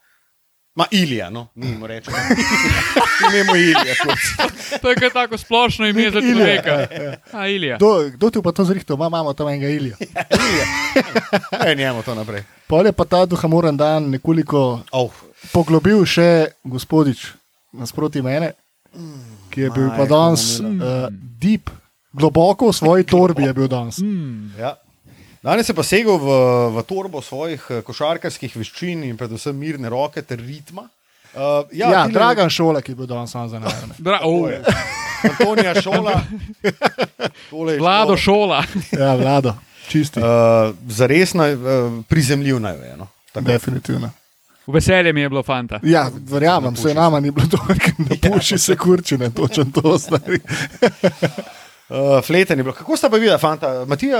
Ma 0.75 0.87
Ilija, 0.89 1.31
no, 1.31 1.49
ni 1.55 1.75
mu 1.75 1.87
rečemo. 1.87 2.17
Imamo 3.27 3.57
Ilija. 3.57 3.95
kot- 3.97 4.81
To 4.81 4.89
je 4.89 4.97
kaj 4.97 5.11
tako 5.11 5.39
splošno 5.39 5.87
ime 5.87 6.11
za 6.11 6.19
Ilija, 6.19 6.35
človeka. 6.62 6.71
ja, 6.71 7.03
ja. 7.03 7.17
A, 7.33 7.49
Ilija. 7.49 7.77
Kdo, 7.77 7.89
kdo 8.11 8.31
ti 8.31 8.39
pa 8.41 8.53
to 8.53 8.65
zrihtel? 8.65 8.97
Ma, 8.97 9.07
imamo 9.07 9.33
tam 9.33 9.49
enega 9.49 9.69
Ilija. 9.69 9.97
E, 11.67 11.75
njemu 11.75 12.03
to 12.03 12.15
naprej. 12.15 12.43
Pol 12.67 12.87
je 12.87 12.93
pa 12.93 13.05
ta 13.05 13.27
duhamoren 13.27 13.77
dan 13.77 14.11
nekoliko 14.11 14.81
Oh, 14.93 15.11
poglobil 15.53 16.05
še 16.05 16.29
gospodič 16.65 17.27
nasproti 17.73 18.23
mene, 18.23 18.53
ki 19.50 19.61
je 19.61 19.71
bil 19.71 19.89
pa 19.89 19.97
majhno 19.99 20.07
danes 20.09 20.45
uh, 20.61 21.07
deep, 21.41 21.71
globoko 22.12 22.69
v 22.69 22.75
svoji 22.75 23.05
torbi 23.05 23.43
je 23.43 23.53
bil 23.53 23.69
danes. 23.69 23.99
Mm. 23.99 24.55
ja. 24.57 24.75
Danes 25.42 25.68
je 25.68 25.75
pa 25.75 25.82
segel 25.82 26.18
v, 26.20 26.28
v 26.76 26.82
torbo 26.85 27.23
svojih 27.25 27.62
eh, 27.70 27.82
košarkarskih 27.82 28.56
veščin 28.61 29.06
in 29.09 29.16
predvsem 29.16 29.56
mirne 29.56 29.88
roke 29.88 30.23
ter 30.23 30.40
ritma. 30.40 30.85
Uh, 31.30 31.62
Ja, 31.73 31.90
ja 31.94 32.06
Dragan 32.11 32.50
Šola, 32.50 32.82
ki 32.82 32.92
je 32.92 32.97
bil 32.99 33.06
danes 33.06 33.30
sam 33.30 33.49
za 33.49 33.61
nami. 33.62 33.94
Dra, 34.04 34.18
oh, 34.26 34.50
Antonija 35.25 35.76
Šola. 35.80 36.20
Vlado 37.78 38.16
šola. 38.16 38.64
Ja, 38.92 39.14
vlado, 39.14 39.54
čisti. 39.88 40.20
Uh, 40.20 40.75
Zares 40.88 41.35
uh, 41.35 41.44
prizemljiv 42.09 42.61
naj 42.61 42.76
je. 42.88 42.97
No. 42.97 43.06
Tako. 43.32 43.47
Definitivno. 43.47 44.11
Veselje 44.66 45.12
mi 45.12 45.20
je 45.20 45.28
bilo, 45.28 45.42
fanta. 45.42 45.80
Ja, 45.82 46.11
verjamem, 46.14 46.76
se 46.76 46.94
nama 46.94 47.20
ni 47.20 47.30
bilo 47.30 47.47
dobro, 47.47 47.75
da 47.99 48.14
puši 48.30 48.59
se 48.59 48.76
kurčine, 48.76 49.30
točno 49.30 49.64
to 49.64 49.99
stari. 49.99 50.40
Uh, 51.90 52.25
Fleten 52.25 52.59
je 52.59 52.62
bilo. 52.62 52.75
Kako 52.75 52.97
sta 52.97 53.11
pa 53.11 53.16
videla, 53.16 53.38
fanta? 53.38 53.85
Matija, 53.88 54.18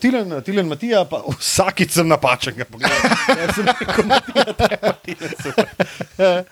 Tilen, 0.00 0.42
Tilen, 0.44 0.66
Matija, 0.68 1.04
pa 1.08 1.22
vsakič 1.38 1.90
sem 1.96 2.08
napačen. 2.08 2.54
Jaz 3.40 3.54
sem 3.56 3.66
rekel, 3.66 4.04
Matija, 4.04 4.44
treba, 4.52 4.92
Tilen. 4.92 6.44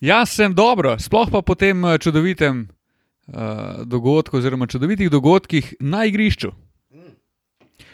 Jaz 0.00 0.30
sem 0.36 0.54
dobro, 0.54 0.96
sploh 1.00 1.28
pa 1.32 1.42
po 1.42 1.54
tem 1.54 1.84
eh, 1.84 1.98
čudovitem 1.98 2.68
uh, 2.68 3.84
dogodku, 3.84 4.38
oziroma 4.38 4.66
čudovitih 4.66 5.10
dogodkih 5.10 5.74
na 5.80 6.04
igrišču, 6.08 6.52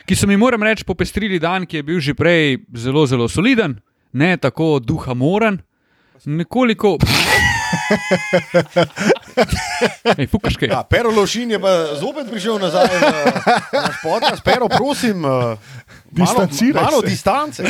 ki 0.06 0.14
so 0.18 0.26
mi, 0.26 0.36
moram 0.36 0.62
reči, 0.62 0.84
popestrili 0.84 1.38
dan, 1.38 1.66
ki 1.66 1.76
je 1.76 1.82
bil 1.82 2.00
že 2.00 2.14
prej 2.14 2.58
zelo, 2.74 3.06
zelo 3.06 3.28
soliden, 3.28 3.80
ne 4.12 4.36
tako 4.36 4.78
duha 4.82 5.14
moren, 5.14 5.58
nekoliko. 6.26 6.98
Ej, 10.18 10.26
fukaš 10.26 10.56
kaj. 10.56 10.68
Ja, 10.68 10.82
Pero 10.82 11.10
Lošin 11.10 11.50
je 11.50 11.58
pa 11.60 11.94
zopet 11.96 12.30
prišel 12.30 12.58
nazaj 12.58 12.86
v 12.86 13.00
naš 13.72 13.96
podcast. 14.02 14.42
Pero, 14.44 14.68
prosim, 14.68 15.24
uh, 15.24 15.30
malo, 15.30 15.58
Distanciraj 16.10 16.82
malo 16.84 17.00
distance. 17.02 17.62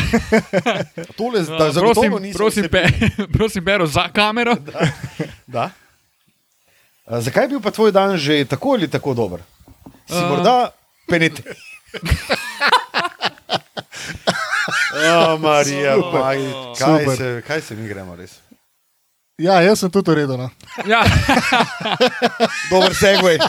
Tole, 1.19 1.42
da 1.47 1.69
Uh, 1.69 1.73
zagotovo 1.73 2.19
prosim, 2.19 2.33
prosim, 2.35 2.69
pe, 2.69 2.83
prosim, 3.37 3.64
Pero, 3.64 3.87
za 3.87 4.09
kamero. 4.09 4.57
Da. 5.47 5.71
A, 7.07 7.21
zakaj 7.21 7.45
je 7.45 7.49
bil 7.49 7.61
pa 7.61 7.71
tvoj 7.71 7.92
dan 7.92 8.16
že 8.16 8.45
tako 8.45 8.75
ali 8.78 8.90
tako 8.90 9.14
dober? 9.14 9.40
Si 10.07 10.14
A. 10.14 10.25
uh. 10.25 10.28
morda 10.31 10.71
penete. 11.09 11.42
Oh, 14.92 15.40
Marija, 15.40 15.97
kaj, 16.12 16.38
Super. 16.76 17.16
se, 17.16 17.42
kaj 17.47 17.61
se 17.61 17.75
mi 17.75 17.88
gremo 17.88 18.16
res? 18.16 18.38
Ja, 19.42 19.58
jaz 19.62 19.80
sem 19.82 19.90
tudi 19.90 20.11
urejen. 20.12 20.30
No. 20.38 20.49
Ja, 20.87 21.02
Dober 22.70 22.94
segway. 22.94 23.40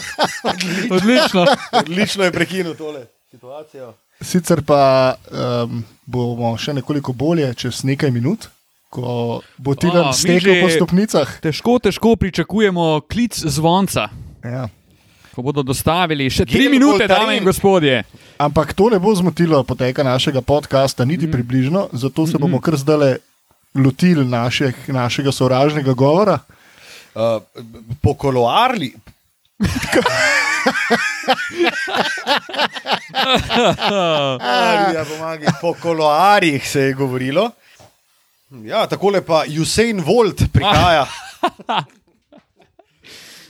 odlično. 0.96 1.46
Odlično 1.72 2.24
je 2.24 2.32
prekinil 2.32 2.74
tole 2.74 3.06
situacijo. 3.30 3.92
Sicer 4.20 4.62
pa 4.66 5.14
um, 5.30 5.82
bomo 6.06 6.54
še 6.58 6.74
nekoliko 6.74 7.12
bolje 7.12 7.50
čez 7.58 7.82
nekaj 7.86 8.10
minut, 8.14 8.48
ko 8.90 9.40
bo 9.58 9.74
ti 9.74 9.90
dan 9.92 10.12
stekel 10.14 10.62
po 10.62 10.70
stopnicah. 10.72 11.36
Težko, 11.42 11.78
težko 11.82 12.14
pričakujemo 12.16 13.04
klic 13.10 13.38
zvonca, 13.38 14.08
Ja. 14.44 14.68
ko 15.34 15.42
bodo 15.42 15.62
dostavili 15.66 16.30
še 16.30 16.46
tri 16.46 16.66
Gel 16.66 16.74
minute, 16.74 17.06
dame 17.10 17.36
in 17.38 17.46
gospodje. 17.46 18.02
Ampak 18.38 18.74
to 18.74 18.90
ne 18.90 18.98
bo 19.02 19.14
zmotilo 19.14 19.62
poteka 19.66 20.02
našega 20.06 20.42
podcasta, 20.42 21.04
niti 21.04 21.26
mm. 21.26 21.32
približno, 21.32 21.88
zato 21.92 22.26
se 22.26 22.38
bomo 22.38 22.60
kar 22.62 22.78
zdaj 22.78 23.18
lotili 23.74 24.24
naših, 24.24 24.88
našega 24.88 25.32
sovražnega 25.32 25.92
govora. 25.92 26.38
Uh, 27.14 27.42
po 28.02 28.14
koloarli. 28.14 28.94
Marija, 34.40 35.04
pomagaj. 35.04 35.48
Po 35.60 35.74
koloarjih 35.82 36.70
se 36.70 36.80
je 36.80 36.92
govorilo. 36.92 37.50
Ja, 38.64 38.86
takole 38.86 39.22
pa 39.26 39.44
Usain 39.60 40.00
Volt 40.00 40.42
prihaja. 40.52 41.06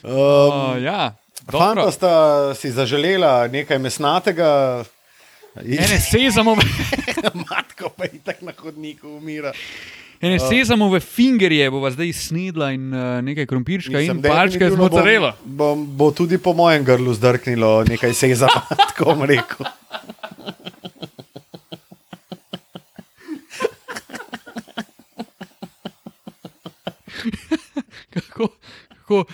Um, 0.04 0.12
Uh, 0.12 0.83
ja. 0.83 1.14
Fanta 1.50 1.88
sta 1.93 2.54
si 2.54 2.69
zaželela 2.71 3.47
nekaj 3.49 3.78
mesnatega, 3.78 4.85
Ene 5.54 6.00
sezamove, 6.00 6.66
matko 7.49 7.88
pa 7.97 8.04
je 8.04 8.19
tako 8.25 8.45
na 8.45 8.52
hodniku 8.59 9.09
umira. 9.09 9.52
Ene 10.25 10.38
sezamove 10.38 11.00
fingerje 11.00 11.71
bova 11.71 11.90
zdaj 11.90 12.12
snedla 12.12 12.73
in 12.73 12.95
uh, 12.95 13.21
nekaj 13.25 13.47
krompirčka 13.47 13.99
Mislim, 13.99 14.16
in 14.16 14.23
palčke 14.23 14.71
z 14.71 14.76
mozzarelo. 14.76 15.33
Bom, 15.45 15.87
bo 15.97 16.11
tudi 16.11 16.38
po 16.38 16.52
mojem 16.52 16.85
grlu 16.85 17.14
zdrknilo 17.14 17.85
nekaj 17.85 18.14
sezama, 18.14 18.62
tako 18.88 19.04
bom 19.04 19.23
rekel. 19.23 19.66
Kako, 28.14 28.49
kako, 28.88 29.25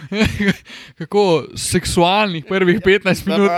kako 0.98 1.44
seksualnih 1.56 2.44
prvih 2.48 2.80
15 2.80 3.26
minut. 3.26 3.50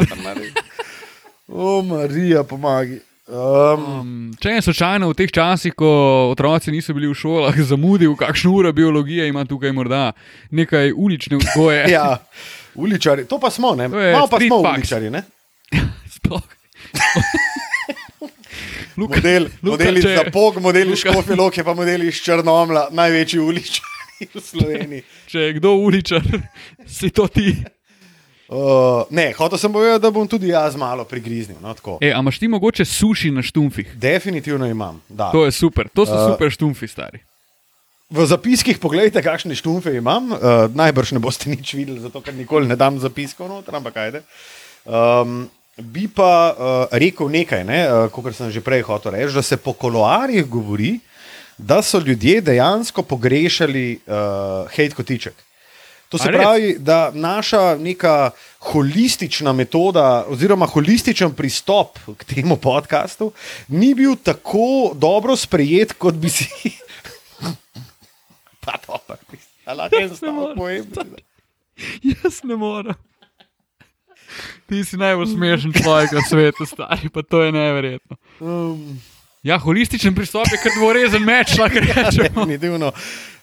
O, 1.49 1.83
Marija, 1.83 2.45
pomagi. 2.45 3.12
Um, 3.23 3.83
Um, 4.01 4.09
če 4.35 4.49
je 4.51 4.63
slučajno 4.63 5.07
v 5.07 5.15
teh 5.15 5.31
časih, 5.31 5.73
ko 5.73 5.89
otroci 6.29 6.71
niso 6.71 6.91
bili 6.91 7.07
v 7.07 7.15
šolah, 7.15 7.55
zamudil 7.71 8.15
kakšno 8.15 8.51
uro 8.53 8.73
biologije, 8.73 9.29
ima 9.29 9.45
tukaj 9.45 9.71
morda 9.73 10.11
nekaj 10.51 10.91
ulične 10.91 11.39
vzgoje. 11.39 11.87
ja, 11.95 12.19
uličari, 12.75 13.25
to 13.25 13.39
pa 13.39 13.49
smo, 13.49 13.75
ne? 13.75 13.87
Malo 13.89 14.27
pa 14.27 14.39
smo 14.39 14.59
facts. 14.61 14.79
uličari, 14.91 15.11
ne? 15.11 15.23
Sploh. 16.15 16.43
Luka, 18.93 19.17
Model, 19.17 19.43
Luka, 19.63 19.71
modeli 19.73 20.03
če- 20.03 20.17
za 20.17 20.25
pog, 20.31 20.59
modeli 20.59 20.91
Luka- 20.91 21.01
škofe 21.07 21.35
loke, 21.35 21.65
pa 21.65 21.75
modeli 21.75 22.09
iz 22.09 22.19
Črnomla, 22.19 22.89
največji 22.91 23.39
uličari 23.41 24.27
v 24.29 24.41
Sloveniji. 24.41 25.03
če 25.27 25.39
je 25.41 25.53
kdo 25.55 25.73
uličar, 25.77 26.23
si 26.87 27.11
to 27.11 27.25
ti. 27.27 27.55
Uh, 28.53 29.09
ne, 29.09 29.31
hotel 29.33 29.57
sem 29.57 29.73
povedati, 29.73 30.03
da 30.03 30.11
bom 30.13 30.29
tudi 30.29 30.51
jaz 30.53 30.77
malo 30.77 31.07
prigriznil. 31.09 31.57
No, 31.63 31.73
tako. 31.73 31.97
E, 32.05 32.11
a 32.13 32.21
imaš 32.21 32.37
ti 32.39 32.49
mogoče 32.53 32.85
suši 32.85 33.31
na 33.33 33.41
štumfih? 33.43 33.95
Definitivno 33.97 34.67
imam. 34.69 35.01
Da. 35.09 35.31
To 35.33 35.45
je 35.45 35.53
super, 35.53 35.89
to 35.89 36.05
so 36.07 36.13
Uh, 36.13 36.33
super 36.33 36.51
štumfi, 36.53 36.89
stari. 36.89 37.23
V 38.13 38.27
zapiskih 38.29 38.77
pogledajte, 38.77 39.23
kakšne 39.25 39.57
štumfe 39.57 39.95
imam. 39.97 40.35
Uh, 40.37 40.69
najbrž 40.69 41.15
ne 41.17 41.23
boste 41.25 41.49
nič 41.49 41.73
videli, 41.73 41.97
zato 42.01 42.21
ker 42.21 42.37
nikoli 42.37 42.69
ne 42.69 42.77
dam 42.77 43.01
zapiskov 43.01 43.49
noter, 43.49 43.73
ampak 43.73 43.97
ajde. 43.97 44.21
Um, 44.85 45.49
bi 45.81 46.05
pa 46.13 46.53
uh, 46.53 46.93
rekel 46.93 47.33
nekaj, 47.33 47.65
ne, 47.65 47.81
uh, 47.89 48.13
kot 48.13 48.37
sem 48.37 48.53
že 48.53 48.61
prej 48.61 48.85
hotel 48.85 49.17
reči, 49.17 49.33
da 49.33 49.43
se 49.43 49.57
po 49.57 49.73
koloarjih 49.73 50.45
govori, 50.45 50.99
da 51.57 51.81
so 51.81 51.97
ljudje 52.05 52.45
dejansko 52.45 53.01
pogrešali 53.03 54.05
uh, 54.05 54.69
hate 54.69 54.93
kotiček. 54.93 55.41
To 56.13 56.19
se 56.19 56.29
pravi, 56.29 56.77
da 56.79 57.11
naša 57.15 57.77
neka 57.81 58.31
holistična 58.59 59.53
metoda, 59.53 60.25
oziroma 60.29 60.67
holističen 60.67 61.33
pristop 61.33 61.99
k 62.17 62.25
temu 62.25 62.57
podkastu, 62.57 63.33
ni 63.69 63.95
bil 63.95 64.17
tako 64.23 64.93
dobro 64.95 65.37
sprejet, 65.37 65.93
kot 65.93 66.15
bi 66.15 66.29
si. 66.29 66.49
pa 68.65 68.77
dobro, 68.87 69.17
ali 69.65 69.79
lahko 69.79 69.97
en 69.97 70.17
stavek 70.17 70.57
povem. 70.57 70.93
Jaz 72.03 72.43
ne 72.45 72.57
morem. 72.57 72.95
Ti 74.69 74.85
si 74.85 74.97
najbolj 74.97 75.33
smešen 75.33 75.73
človek 75.73 76.13
na 76.13 76.21
svetu, 76.29 76.67
stari, 76.69 77.09
pa 77.09 77.23
to 77.23 77.43
je 77.43 77.53
neverjetno. 77.53 78.17
Um, 78.41 79.01
Ja, 79.43 79.59
holističen 79.59 80.15
pristop 80.15 80.47
je 80.47 80.59
kar 80.59 80.73
dvorezen 80.77 81.23
meč, 81.23 81.57
lahko 81.59 81.79
rečemo. 81.79 82.13
definitivno. 82.45 82.93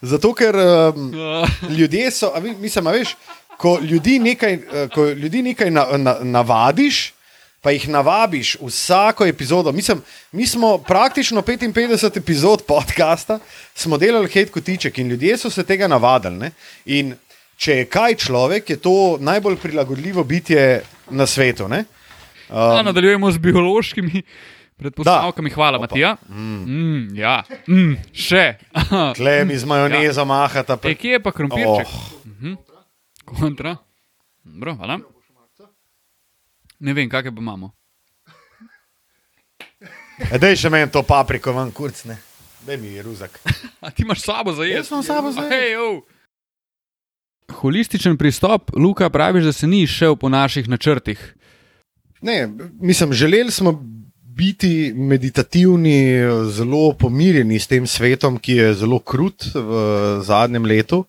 Zato, 0.02 0.34
ker 0.34 0.56
um, 0.56 1.14
Ja. 1.14 1.46
ljudje 1.70 2.12
so, 2.12 2.32
a 2.32 2.40
vi- 2.40 2.56
mislim, 2.56 2.88
a 2.88 2.92
veš, 2.92 3.16
ko 3.58 3.80
ljudi 3.82 4.20
nekaj, 4.20 4.54
eh, 4.54 4.88
ko 4.90 5.06
ljudi 5.06 5.42
nekaj 5.44 5.72
na, 5.72 5.86
na, 5.98 6.18
navadiš, 6.22 7.14
pa 7.62 7.72
jih 7.72 7.90
navabiš 7.90 8.56
vsako 8.62 9.26
epizodo. 9.26 9.72
Mislim, 9.72 10.00
mi 10.32 10.48
smo 10.48 10.78
praktično 10.78 11.42
55 11.42 12.18
epizod 12.18 12.64
podcasta, 12.64 13.40
smo 13.76 13.98
delali 13.98 14.28
hate 14.28 14.46
kotiček 14.48 14.98
in 14.98 15.10
ljudje 15.10 15.38
so 15.38 15.50
se 15.50 15.64
tega 15.64 15.88
navadili. 15.88 16.38
Ne? 16.38 16.52
In 16.88 17.16
če 17.58 17.74
je 17.74 17.86
kaj 17.88 18.16
človek, 18.16 18.70
je 18.70 18.78
to 18.78 18.94
najbolj 19.20 19.58
prilagodljivo 19.58 20.24
bitje 20.24 20.82
na 21.10 21.28
svetu. 21.28 21.68
Ne? 21.68 21.84
A, 22.50 22.82
nadaljujemo 22.82 23.32
z 23.32 23.38
biološkimi 23.40 24.22
predpostavkami. 24.80 25.50
Hvala, 25.50 25.78
Opa. 25.78 25.88
Matija. 25.88 26.16
Mm, 26.30 27.16
ja, 27.20 27.44
mm, 27.68 27.98
še. 28.16 28.46
Tle 29.20 29.36
mi 29.46 29.58
z 29.60 29.68
majonezo 29.68 30.26
mahata. 30.26 30.80
E, 30.80 30.84
Pre... 30.86 30.96
kje 30.96 31.18
je 31.18 31.24
pa 31.24 31.36
krompirček? 31.36 31.88
Oh. 31.88 32.08
Mhm. 32.26 32.56
Kontra. 33.30 33.76
Dobro, 34.44 34.76
hvala. 34.80 35.00
Ne 36.80 36.96
vem, 36.96 37.10
kakšne 37.12 37.36
pa 37.36 37.44
imamo. 37.44 37.74
E, 40.32 40.40
Dej 40.40 40.56
še 40.64 40.72
meni 40.72 40.88
to 40.92 41.04
papriko, 41.04 41.52
ven 41.56 41.72
kurc, 41.76 42.06
ne. 42.08 42.16
Dej 42.68 42.80
mi 42.80 42.96
ruzak. 43.04 43.36
A 43.84 43.92
ti 43.92 44.04
imaš 44.08 44.24
sabo 44.24 44.56
za 44.56 44.64
jesti? 44.64 44.80
Jaz 44.80 44.92
imam 44.92 45.04
sabo 45.04 45.32
za 45.36 45.44
Hej, 45.52 45.76
oh. 45.80 46.00
Holističen 47.60 48.18
pristop, 48.18 48.72
Luka, 48.78 49.10
praviš, 49.10 49.50
da 49.50 49.54
se 49.54 49.68
ni 49.68 49.88
šel 49.88 50.16
po 50.16 50.30
naših 50.30 50.70
načrtih. 50.70 51.36
Ne, 52.22 52.48
mislim, 52.82 53.14
želeli 53.14 53.52
smo 53.52 53.74
biti 54.40 54.94
meditativni, 54.96 56.24
zelo 56.48 56.94
pomirjeni 56.94 57.60
s 57.60 57.68
tem 57.68 57.88
svetom, 57.88 58.40
ki 58.40 58.56
je 58.62 58.74
zelo 58.84 59.00
krut 59.00 59.50
v 59.54 60.22
zadnjem 60.24 60.66
letu. 60.66 61.04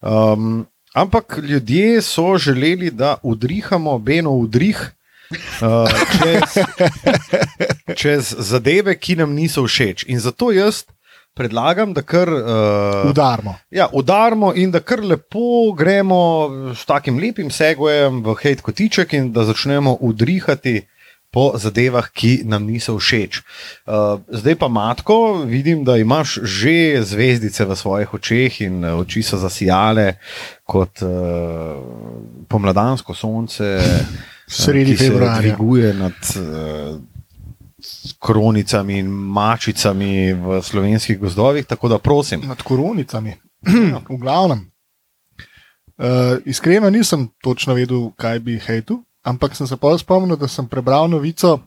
Um, 0.00 0.66
ampak 0.94 1.40
ljudje 1.42 2.02
so 2.02 2.38
želeli, 2.38 2.90
da 2.90 3.16
udrihamo 3.22 3.98
Beno 3.98 4.30
udrih 4.30 4.78
uh, 5.60 5.90
čez, 6.22 6.62
čez 8.00 8.34
zadeve, 8.38 8.94
ki 8.98 9.18
nam 9.18 9.34
niso 9.34 9.66
všeč. 9.66 10.06
In 10.08 10.22
zato 10.22 10.52
jaz 10.54 10.84
predlagam, 11.34 11.94
da 11.94 12.02
kar 12.02 12.28
uh, 12.28 13.10
Udarmo. 13.10 13.56
Ja, 13.70 13.88
udarimo 13.92 14.52
in 14.54 14.70
da 14.70 14.80
kar 14.80 15.02
lepo 15.02 15.72
gremo 15.78 16.22
s 16.74 16.86
takim 16.86 17.18
lepim 17.18 17.50
segwajem 17.50 18.22
v 18.22 18.38
hate 18.38 18.62
kotiček 18.62 19.12
in 19.18 19.32
da 19.32 19.44
začnemo 19.44 19.98
udrihati 20.00 20.80
po 21.30 21.52
zadevah, 21.54 22.10
ki 22.10 22.42
nam 22.44 22.66
niso 22.66 22.96
všeč. 22.98 23.40
Uh, 23.86 24.18
zdaj 24.28 24.56
pa, 24.58 24.68
Matko, 24.68 25.44
vidim, 25.46 25.84
da 25.84 25.96
imaš 25.96 26.38
že 26.42 27.02
zvezdice 27.06 27.64
v 27.64 27.76
svojih 27.76 28.14
očeh 28.14 28.60
in 28.66 28.84
uh, 28.84 28.98
oči 28.98 29.22
so 29.22 29.38
zasijale 29.38 30.18
kot 30.66 31.02
uh, 31.02 31.78
pomladansko 32.50 33.14
sonce. 33.14 33.78
Sredi 34.50 34.96
februarja. 34.98 35.38
dviguje 35.38 35.94
nad 35.94 36.18
kronicami 38.18 38.98
in 38.98 39.06
mačicami 39.08 40.32
v 40.34 40.58
slovenskih 40.62 41.18
gozdovih. 41.18 41.66
Tako 41.66 41.88
da 41.88 41.98
prosim, 41.98 42.42
Nad 42.44 42.62
koronicami. 42.62 43.34
v 44.08 44.18
glavnem. 44.18 44.66
Uh, 46.00 46.40
iskreno 46.44 46.90
nisem 46.90 47.28
točno 47.42 47.74
vedel, 47.74 48.10
kaj 48.16 48.38
bi 48.40 48.58
hejtu, 48.58 49.04
ampak 49.22 49.56
sem 49.56 49.66
se 49.66 49.76
pa 49.76 49.96
spomnil, 49.98 50.36
da 50.36 50.48
sem 50.48 50.66
prebral 50.66 51.08
novico 51.08 51.60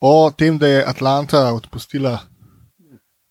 o 0.00 0.30
tem, 0.30 0.58
da 0.58 0.68
je 0.68 0.84
Atlanta 0.84 1.52
odpustila 1.54 2.20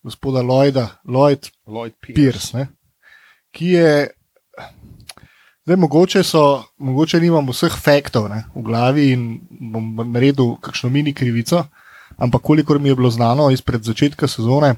gospoda 0.02 0.42
Lloyda, 0.42 0.88
Lloyd 1.04 1.50
Lloyd 1.66 1.94
Pierce, 2.00 2.56
ne, 2.56 2.68
ki 3.54 3.66
je. 3.66 4.10
Zdaj, 5.64 5.76
mogoče, 5.80 6.20
so, 6.22 6.62
mogoče 6.76 7.20
nimam 7.22 7.46
vseh 7.48 7.72
faktov 7.72 8.26
ne, 8.28 8.42
v 8.52 8.62
glavi 8.66 9.06
in 9.14 9.22
bom 9.72 9.94
naredil 10.12 10.58
kakšno 10.60 10.90
mini 10.92 11.14
krivico, 11.16 11.62
ampak 12.20 12.42
kolikor 12.44 12.76
mi 12.78 12.90
je 12.90 12.98
bilo 12.98 13.10
znano 13.10 13.48
izpred 13.50 13.80
začetka 13.80 14.28
sezone, 14.28 14.74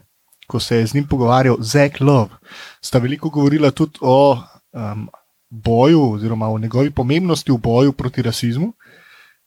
ko 0.47 0.61
se 0.61 0.77
je 0.77 0.87
z 0.87 0.95
njim 0.95 1.09
pogovarjal 1.11 1.57
Zack 1.59 2.01
Love, 2.01 2.39
sta 2.81 3.03
veliko 3.03 3.33
govorila 3.35 3.71
tudi 3.71 3.99
o 4.01 4.39
um, 4.73 5.09
boju 5.51 6.13
oziroma 6.13 6.49
o 6.49 6.59
njegovi 6.59 6.91
pomembnosti 6.91 7.53
v 7.53 7.59
boju 7.59 7.93
proti 7.93 8.23
rasizmu, 8.23 8.73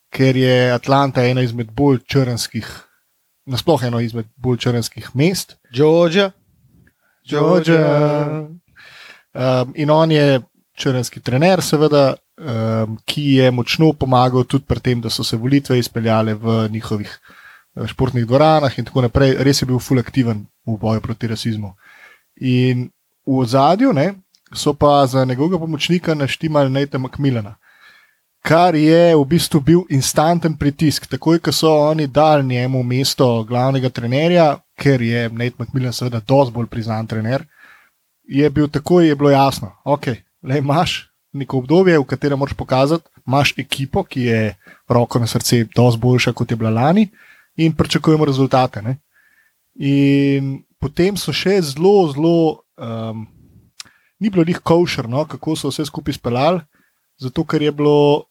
ker 0.10 0.38
je 0.38 0.72
Atlanta 0.72 1.24
ena 1.26 1.42
izmed 1.42 1.72
bolj 1.72 2.00
črnskih, 2.08 2.68
nasploh 3.46 3.84
eno 3.84 4.00
izmed 4.00 4.26
bolj 4.36 4.58
črnskih 4.58 5.10
mest. 5.14 5.58
Georgia. 5.74 6.32
Georgia. 7.30 8.48
Um, 9.34 9.74
in 9.76 9.90
on 9.90 10.12
je 10.12 10.42
črnski 10.74 11.22
trener, 11.22 11.62
seveda, 11.62 12.16
um, 12.40 12.98
ki 13.06 13.26
je 13.36 13.52
močno 13.52 13.92
pomagal 13.94 14.48
tudi 14.48 14.66
pri 14.66 14.80
tem, 14.80 15.02
da 15.02 15.10
so 15.10 15.24
se 15.24 15.38
volitve 15.38 15.80
izpeljale 15.80 16.34
v 16.34 16.68
njihovih 16.72 17.12
eh, 17.76 17.88
športnih 17.88 18.26
dvoranah 18.26 18.80
in 18.80 18.86
tako 18.86 19.04
naprej. 19.06 19.36
Res 19.44 19.62
je 19.62 19.68
bil 19.68 19.80
full 19.80 20.00
aktiven 20.00 20.46
v 20.66 20.78
boju 20.80 21.02
proti 21.02 21.28
rasizmu. 21.28 21.76
In 22.42 22.90
v 23.28 23.44
ozadju 23.44 23.94
ne, 23.94 24.14
so 24.54 24.74
pa 24.74 25.06
za 25.08 25.26
njegovega 25.26 25.60
pomočnika 25.60 26.14
naštimali 26.14 26.70
Nate 26.70 26.98
McMillana. 26.98 27.56
Kar 28.42 28.76
je 28.76 29.16
v 29.16 29.26
bistvu 29.26 29.60
bil 29.60 29.82
instanten 29.90 30.58
pritisk, 30.58 31.08
takoj 31.08 31.40
ko 31.40 31.52
so 31.52 31.74
oni 31.90 32.08
dali 32.08 32.46
njemu 32.46 32.84
mesto 32.84 33.44
glavnega 33.44 33.90
trenerja, 33.90 34.58
ker 34.76 35.02
je 35.02 35.30
Nate 35.30 35.56
McMillan 35.60 35.94
seveda 35.94 36.20
dosti 36.20 36.54
bolj 36.54 36.68
priznan 36.68 37.08
trener, 37.08 37.44
je 38.24 38.50
bil 38.50 38.68
takoj 38.68 39.08
je 39.08 39.16
bilo 39.16 39.30
jasno, 39.30 39.74
ok, 39.84 40.08
le 40.44 40.58
imaš 40.58 41.10
neko 41.34 41.58
obdobje, 41.58 42.00
v 42.00 42.06
katerem 42.06 42.40
moraš 42.40 42.58
pokazati, 42.58 43.04
imaš 43.28 43.54
ekipo, 43.58 44.04
ki 44.04 44.22
je 44.22 44.56
roko 44.90 45.20
na 45.20 45.28
srce 45.28 45.66
dosti 45.76 46.02
boljša 46.02 46.34
kot 46.34 46.52
je 46.52 46.58
bila 46.58 46.70
lani 46.70 47.10
in 47.56 47.76
pričakujemo 47.76 48.26
rezultate. 48.26 48.82
Ne? 48.82 48.98
In 49.76 50.64
potem 50.80 51.18
so 51.18 51.34
še 51.34 51.60
zelo, 51.62 52.12
zelo, 52.14 52.64
um, 52.78 53.28
ni 54.20 54.30
bilo 54.30 54.44
njih 54.48 54.60
košerno, 54.64 55.26
kako 55.26 55.56
so 55.56 55.72
vse 55.72 55.86
skupaj 55.86 56.14
speljali, 56.14 56.62
zato 57.18 57.44
ker 57.44 57.62
je 57.62 57.72
bilo 57.72 58.24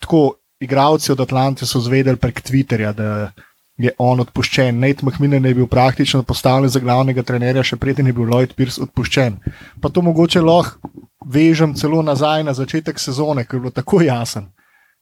tako, 0.00 0.38
igravci 0.60 1.12
od 1.12 1.20
Atlante 1.20 1.66
so 1.66 1.80
zvedeli 1.80 2.16
prek 2.16 2.40
Twitterja, 2.42 2.92
da 2.92 3.32
je 3.76 3.92
on 3.98 4.20
odpuščen. 4.20 4.78
Nate 4.80 5.06
McMillan 5.06 5.44
je 5.44 5.54
bil 5.54 5.66
praktično 5.66 6.22
postavljen 6.22 6.70
za 6.72 6.80
glavnega 6.80 7.22
trenerja, 7.22 7.62
še 7.62 7.76
preden 7.76 8.06
je 8.06 8.12
bil 8.16 8.28
Lloyd 8.30 8.54
Pierce 8.56 8.80
odpuščen. 8.82 9.36
Pa 9.80 9.92
to 9.92 10.02
mogoče 10.02 10.40
lahko 10.40 10.90
vežem 11.26 11.74
celo 11.74 12.02
nazaj 12.02 12.44
na 12.46 12.54
začetek 12.54 12.98
sezone, 12.98 13.44
ker 13.44 13.58
je 13.58 13.66
bilo 13.66 13.74
tako 13.74 14.00
jasen. 14.02 14.48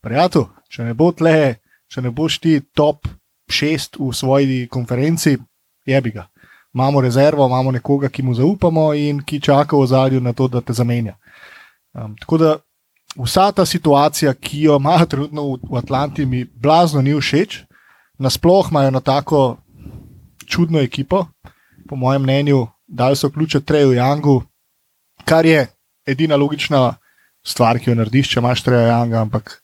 Prijatelj, 0.03 0.49
če 0.69 0.89
ne 0.89 0.95
bo 0.95 1.13
tle, 1.13 1.61
če 1.89 2.03
ne 2.03 2.11
boš 2.11 2.41
ti 2.43 2.59
top 2.75 3.07
šest 3.51 4.01
v 4.01 4.11
svoji 4.13 4.65
konferenci, 4.73 5.37
jebi 5.87 6.15
ga. 6.17 6.27
Imamo 6.75 7.01
rezervo, 7.01 7.47
imamo 7.47 7.71
nekoga, 7.71 8.09
ki 8.09 8.23
mu 8.23 8.35
zaupamo 8.35 8.93
in 8.95 9.23
ki 9.23 9.41
čaka 9.41 9.77
v 9.77 9.87
zadju 9.87 10.21
na 10.21 10.33
to, 10.33 10.49
da 10.49 10.61
te 10.61 10.73
zamenja. 10.73 11.15
Um, 11.95 12.17
tako 12.21 12.39
da 12.39 12.57
vsa 13.17 13.53
ta 13.53 13.67
situacija, 13.67 14.35
ki 14.35 14.63
jo 14.63 14.77
imajo 14.77 15.07
trenutno 15.07 15.45
v, 15.53 15.59
v 15.71 15.79
Atlanti, 15.79 16.27
mi 16.27 16.45
blazno 16.45 17.03
ni 17.03 17.15
všeč. 17.15 17.63
Nasploh 18.19 18.71
imajo 18.71 18.91
na 18.91 19.01
tako 19.01 19.57
čudno 20.47 20.81
ekipo, 20.81 21.27
po 21.89 21.97
mojem 21.97 22.23
mnenju, 22.23 22.67
da 22.87 23.15
so 23.15 23.29
vključiti 23.29 23.67
Treju 23.67 23.93
Jangu, 23.93 24.43
kar 25.25 25.47
je 25.47 25.67
edina 26.07 26.37
logična 26.37 26.95
stvar, 27.45 27.79
ki 27.79 27.91
jo 27.91 27.97
narediš, 27.97 28.29
če 28.35 28.41
imaš 28.41 28.63
Treja 28.63 28.87
Janga, 28.89 29.21
ampak 29.23 29.63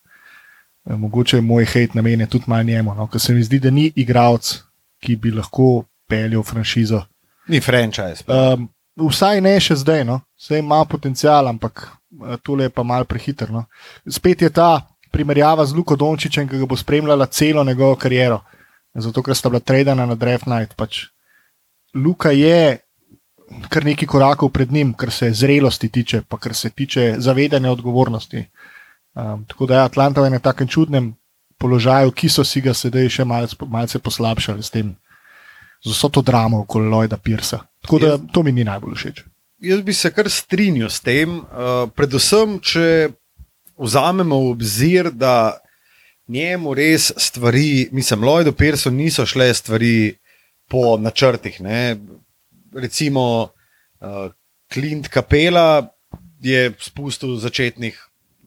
eh, 0.86 0.96
mogoče 0.96 1.36
je 1.36 1.42
moj 1.42 1.64
hate 1.64 1.94
namenjen 1.94 2.28
tudi 2.28 2.44
malo 2.46 2.62
njemu, 2.62 2.94
no? 2.94 3.06
ker 3.06 3.20
se 3.20 3.34
mi 3.34 3.42
zdi, 3.42 3.58
da 3.58 3.70
ni 3.70 3.90
igralec, 3.96 4.60
ki 5.00 5.16
bi 5.16 5.30
lahko 5.30 5.84
peljal 6.10 6.42
franšizo. 6.46 7.04
Ni 7.48 7.60
franchise. 7.62 8.26
Um, 8.26 8.68
vsaj 9.08 9.40
ne 9.44 9.54
še 9.62 9.78
zdaj, 9.80 10.04
no. 10.08 10.20
vse 10.38 10.60
ima 10.60 10.82
potencial, 10.84 11.48
ampak 11.48 11.86
eh, 11.86 12.36
tole 12.42 12.68
je 12.68 12.74
pa 12.74 12.84
mal 12.86 13.06
prehiter. 13.08 13.50
No. 13.54 13.64
Spet 14.08 14.42
je 14.42 14.50
ta 14.50 14.70
primerjava 15.10 15.66
z 15.66 15.74
Luko 15.74 15.96
Dončičem, 15.96 16.48
ki 16.48 16.60
ga 16.60 16.68
bo 16.70 16.78
spremljala 16.78 17.26
celo 17.26 17.64
njegovo 17.64 17.96
kariero, 17.98 18.42
zato 18.94 19.22
ker 19.22 19.34
sta 19.34 19.50
bila 19.50 19.60
tradena 19.60 20.06
na 20.06 20.14
Draft 20.14 20.46
Night. 20.50 20.76
Pač 20.78 21.06
Luka 21.94 22.30
je 22.30 22.78
kar 23.68 23.84
nekaj 23.84 24.06
korakov 24.06 24.52
pred 24.54 24.72
njim, 24.72 24.92
kar 24.94 25.10
se 25.10 25.32
zrelosti 25.32 25.88
tiče, 25.88 26.22
pa 26.28 26.38
kar 26.38 26.54
se 26.54 26.70
tiče 26.70 27.14
zavedanja 27.18 27.72
odgovornosti. 27.72 28.44
Um, 29.14 29.44
tako 29.44 29.66
da 29.66 29.74
je 29.74 29.84
Atlanta 29.84 30.22
v 30.22 30.26
enem 30.26 30.40
takem 30.40 30.68
čudnem 30.68 31.14
položaju, 31.58 32.12
ki 32.12 32.28
so 32.28 32.44
si 32.44 32.60
ga 32.60 32.74
sedaj 32.74 33.08
še 33.08 33.24
malce, 33.24 33.56
malce 33.66 33.98
poslabšali 33.98 34.62
s 34.62 34.70
tem, 34.70 34.94
z 35.84 35.90
vso 35.90 36.08
to 36.08 36.22
dramo 36.22 36.60
okoli 36.60 36.88
Lloyda 36.88 37.16
Piersa. 37.16 37.58
Tako 37.82 37.98
da 37.98 38.06
Jaz- 38.06 38.32
to 38.32 38.42
mi 38.42 38.52
ni 38.52 38.64
najbolj 38.64 38.94
všeč. 38.94 39.24
Jaz 39.60 39.80
bi 39.82 39.92
se 39.92 40.10
kar 40.12 40.30
strinjal 40.30 40.90
s 40.90 41.00
tem, 41.00 41.38
uh, 41.38 41.88
predvsem, 41.96 42.58
če 42.60 43.08
vzamemo 43.78 44.38
v 44.40 44.50
obzir, 44.50 45.10
da 45.12 45.58
njemu 46.28 46.74
res 46.74 47.12
stvari, 47.16 47.88
mislim, 47.92 48.20
Lloydu 48.20 48.52
Pearsu 48.52 48.90
niso 48.90 49.26
šle 49.26 49.54
stvari 49.54 50.16
po 50.68 50.96
načrtih. 50.96 51.60
Ne. 51.60 51.96
Recimo, 52.72 53.50
uh, 54.00 54.30
Clint 54.72 55.08
Capela 55.08 55.90
je 56.40 56.72
spustil 56.78 57.36
začetnih 57.36 57.98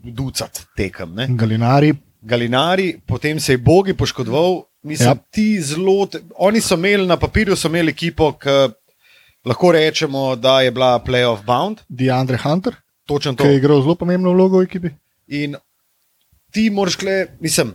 ducat 0.04 0.65
tekem. 0.78 1.13
Ne. 1.15 1.28
Galinari, 1.30 1.93
Galinari, 2.22 2.96
potem 3.06 3.39
se 3.39 3.54
je 3.54 3.58
Bogi 3.58 3.93
poškodoval. 3.93 4.63
Mislim, 4.84 5.08
Ja. 5.08 5.12
ja. 5.12 5.24
ti 5.32 5.62
zelo. 5.62 6.08
Oni 6.36 6.62
so 6.62 6.76
imeli 6.76 7.08
na 7.08 7.17
papirju 7.17 7.56
imeli 7.65 7.91
ekipo, 7.91 8.32
ki 8.34 8.50
lahko 9.46 9.72
rečemo, 9.72 10.36
da 10.36 10.62
je 10.62 10.72
bila 10.72 11.00
playoff 11.00 11.46
bound, 11.46 11.78
DeAndre 11.89 12.38
Hunter, 12.38 12.76
točno 13.06 13.34
to. 13.34 13.43
ki 13.43 13.50
je 13.50 13.58
igral 13.58 13.82
zelo 13.82 13.96
pomembno 13.96 14.32
vlogo 14.32 14.58
v 14.60 14.63
ekipi. 14.63 14.89
In 15.28 15.56
ti 16.52 16.69
moraš, 16.69 16.96
kle, 16.96 17.28
mislim, 17.39 17.74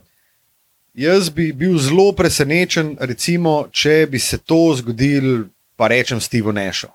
jaz 0.94 1.30
bi 1.30 1.52
bil 1.52 1.78
zelo 1.78 2.12
presenečen, 2.12 2.96
recimo, 3.00 3.68
če 3.72 4.06
bi 4.10 4.18
se 4.18 4.38
to 4.38 4.74
zgodilo, 4.76 5.44
pa 5.76 5.88
rečem, 5.88 6.20
Stevu 6.20 6.52
Nešu. 6.52 6.86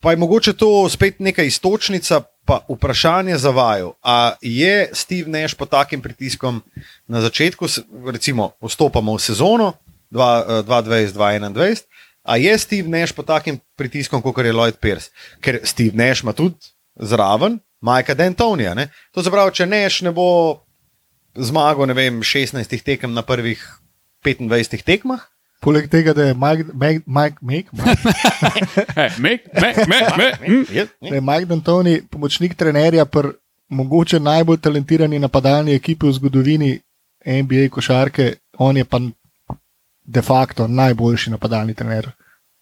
Pa 0.00 0.10
je 0.10 0.16
mogoče 0.16 0.52
to 0.52 0.88
spet 0.88 1.18
neka 1.20 1.42
istočnica, 1.42 2.22
pa 2.48 2.64
vprašanje 2.68 3.36
za 3.36 3.50
vaju. 3.50 3.92
A 4.02 4.32
je 4.40 4.88
Steve 4.92 5.28
Neš 5.28 5.54
pod 5.54 5.68
takim 5.68 6.00
pritiskom 6.00 6.62
na 7.04 7.20
začetku, 7.20 7.68
recimo, 8.08 8.56
vstopamo 8.64 9.12
v 9.16 9.20
sezono 9.20 9.72
dva- 10.10 10.44
eh, 10.48 10.62
2020-2021, 10.64 11.84
a 12.24 12.36
je 12.36 12.58
Steve 12.58 12.88
Neš 12.88 13.12
pod 13.12 13.26
takim 13.26 13.60
pritiskom, 13.76 14.22
kot 14.22 14.40
je 14.40 14.52
Lloyd 14.52 14.80
Pierce? 14.80 15.12
Ker 15.40 15.60
Steve 15.64 15.92
Neš 15.92 16.22
ima 16.22 16.32
tudi 16.32 16.56
zraven 16.96 17.60
Majka 17.80 18.14
Dentonija. 18.14 18.74
Ne? 18.74 18.88
To 19.12 19.22
se 19.22 19.30
pravi, 19.30 19.52
če 19.52 19.66
Neš 19.66 20.00
ne 20.08 20.12
bo 20.12 20.58
zmagal, 21.36 21.86
ne 21.86 21.94
vem, 21.94 22.22
16 22.24 22.82
tekem 22.82 23.12
na 23.12 23.22
prvih 23.22 23.60
25 24.24 24.82
tekmah. 24.82 25.20
Poleg 25.60 25.88
tega, 25.90 26.12
da 26.14 26.22
je 26.28 26.34
Mike, 26.34 26.64
hm. 30.46 31.18
Mike 31.20 31.46
D'Antoni 31.50 32.02
pomočnik 32.10 32.54
trenerja 32.54 33.04
pri 33.04 33.32
mogoče 33.68 34.20
najbolj 34.20 34.60
talentirani 34.62 35.18
napadalni 35.18 35.74
ekipi 35.74 36.06
v 36.06 36.12
zgodovini 36.12 36.80
NBA 37.26 37.68
košarke, 37.70 38.32
on 38.58 38.76
je 38.76 38.84
pa 38.84 39.00
de 40.04 40.22
facto 40.22 40.68
najboljši 40.68 41.30
napadalni 41.30 41.74
trener 41.74 42.10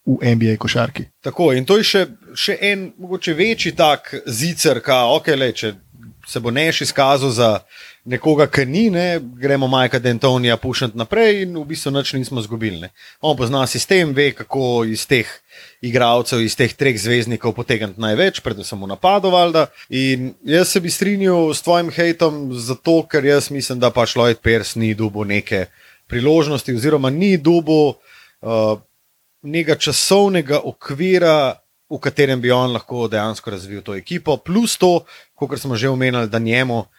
v 0.07 0.35
NBA 0.35 0.57
košarki. 0.59 1.05
Tako, 1.23 1.53
in 1.53 1.65
to 1.65 1.77
je 1.77 1.85
še, 1.85 2.07
še 2.35 2.59
en, 2.61 2.93
mogoče 2.99 3.35
večji 3.35 3.73
tak 3.77 4.15
zicer, 4.27 4.81
ka, 4.81 5.05
okay, 5.15 5.39
le, 5.39 5.53
če 5.53 5.73
se 6.27 6.41
bo 6.41 6.51
neš 6.51 6.81
izkazal 6.87 7.31
za 7.31 7.51
nekoga, 8.07 8.47
ki 8.47 8.64
ni, 8.66 8.87
ne, 8.90 9.21
gremo 9.21 9.66
Majka 9.66 9.99
Dentonija 9.99 10.57
pušati 10.57 10.99
naprej 10.99 11.42
in 11.42 11.57
v 11.59 11.64
bistvu 11.66 11.90
nič 11.90 12.12
nismo 12.14 12.40
izgubili. 12.40 12.88
On 13.21 13.37
pozna 13.37 13.66
sistem, 13.66 14.14
ve, 14.14 14.31
kako 14.33 14.85
iz 14.87 15.07
teh 15.11 15.27
igralcev, 15.83 16.40
iz 16.40 16.57
teh 16.57 16.73
treh 16.73 16.99
zvezdnikov 16.99 17.57
potegniti 17.57 18.01
največ, 18.01 18.40
predvsem 18.47 18.83
v 18.83 18.90
napadu. 18.95 19.31
Valjda. 19.35 19.66
In 19.90 20.33
jaz 20.47 20.71
se 20.71 20.81
bi 20.81 20.90
strinjal 20.90 21.55
s 21.55 21.66
tvojim 21.66 21.90
hejtom, 21.90 22.51
zato 22.55 23.03
ker 23.11 23.27
jaz 23.27 23.51
mislim, 23.51 23.83
da 23.83 23.90
pač 23.90 24.16
Lloyd 24.16 24.40
Pierce 24.42 24.79
ni 24.79 24.95
dubo 24.95 25.25
neke 25.25 25.66
priložnosti, 26.07 26.75
oziroma 26.75 27.11
ni 27.11 27.37
dubo 27.37 27.88
uh, 27.90 28.79
nekega 29.42 29.81
časovnega 29.83 30.62
okvira, 30.62 31.57
v 31.90 31.99
katerem 32.03 32.40
bi 32.42 32.51
on 32.51 32.73
lahko 32.75 33.07
dejansko 33.11 33.51
razvil 33.51 33.83
to 33.83 33.95
ekipo, 33.95 34.37
plus 34.37 34.75
to, 34.79 35.05
kot 35.38 35.59
smo 35.59 35.77
že 35.77 35.88
omenili, 35.88 36.29
da 36.29 36.38
njemu, 36.38 36.79
ah, 36.79 36.96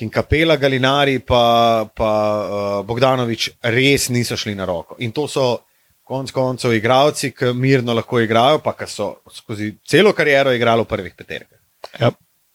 in 0.00 0.10
Kapela, 0.10 0.56
Galinari, 0.56 1.18
pa, 1.20 1.88
pa 1.96 2.10
uh, 2.10 2.86
Bogdanovič 2.86 3.50
res 3.62 4.08
niso 4.08 4.36
šli 4.36 4.54
na 4.54 4.64
roko. 4.64 4.96
In 4.98 5.12
to 5.12 5.28
so 5.28 5.60
konec 6.04 6.32
koncev 6.34 6.74
igralci, 6.74 7.30
ki 7.32 7.52
mirno 7.54 7.94
lahko 7.94 8.20
igrajo, 8.20 8.58
pa 8.64 8.74
ki 8.74 8.88
so 8.90 9.22
skozi 9.30 9.76
celo 9.86 10.12
kariero 10.12 10.52
igrali 10.52 10.82
v 10.82 10.90
prvih 10.90 11.14
peterkah. 11.16 11.58
Ja. 12.00 12.10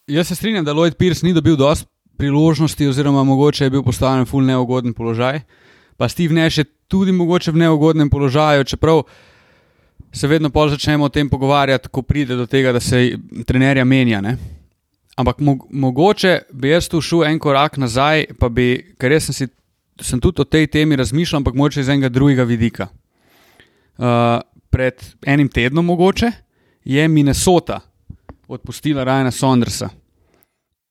Jaz 0.08 0.28
se 0.28 0.36
strinjam, 0.36 0.66
da 0.66 0.74
Lloyd 0.74 0.98
Pierce 1.00 1.26
ni 1.26 1.34
dobil 1.34 1.56
dosti 1.58 1.88
priložnosti, 2.18 2.88
oziroma 2.88 3.24
mogoče 3.24 3.66
je 3.66 3.70
bil 3.70 3.84
postavljen 3.84 4.24
v 4.24 4.30
ful 4.30 4.46
neugoden 4.46 4.94
položaj. 4.94 5.42
Pa 5.98 6.10
Steve 6.10 6.34
Nash 6.34 6.58
je 6.58 6.66
tudi 6.88 7.12
mogoče 7.12 7.52
v 7.52 7.58
neugodnem 7.58 8.10
položaju, 8.10 8.64
čeprav 8.64 9.04
se 10.14 10.28
vedno 10.28 10.50
bolj 10.50 10.70
začnemo 10.70 11.06
o 11.06 11.10
tem 11.10 11.30
pogovarjati, 11.30 11.90
ko 11.90 12.02
pride 12.02 12.36
do 12.36 12.46
tega, 12.46 12.72
da 12.72 12.80
se 12.80 13.18
trenerja 13.48 13.84
menja. 13.86 14.22
Ne? 14.22 14.38
Ampak 15.16 15.40
mo 15.40 15.58
mogoče 15.72 16.40
bi 16.52 16.70
jaz 16.70 16.90
tu 16.92 17.02
šel 17.02 17.24
en 17.24 17.40
korak 17.40 17.78
nazaj, 17.78 18.26
pa 18.40 18.50
bi, 18.50 18.96
ker 19.00 19.16
jaz 19.16 19.30
sem, 19.30 19.34
si, 19.34 19.48
sem 20.04 20.20
tudi 20.20 20.44
o 20.44 20.46
tej 20.46 20.68
temi 20.68 20.96
razmišljal, 21.00 21.40
ampak 21.40 21.56
mogoče 21.56 21.86
iz 21.86 21.90
enega 21.90 22.10
drugega 22.10 22.44
vidika. 22.44 22.88
Uh, 23.96 24.42
pred 24.70 25.00
enim 25.24 25.48
tednom 25.48 25.86
mogoče 25.86 26.32
je 26.84 27.08
Minnesota 27.08 27.80
odpustila 28.48 29.04
Ryana 29.04 29.32
Saundersa. 29.32 29.90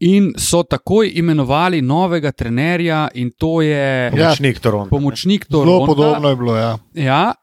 In 0.01 0.33
so 0.37 0.63
takoj 0.63 1.13
imenovali 1.15 1.83
novega 1.83 2.33
trenerja, 2.33 3.09
in 3.15 3.31
to 3.39 3.63
je 3.63 4.11
Pomočnik 4.11 4.59
Toronto. 4.61 4.91
pomočnik 4.91 5.47
Zelo 5.51 5.65
Toronta. 5.65 5.87
podobno 5.87 6.29
je 6.29 6.37
bilo. 6.37 6.57
Ja. 6.57 6.79
Ja, 6.95 7.35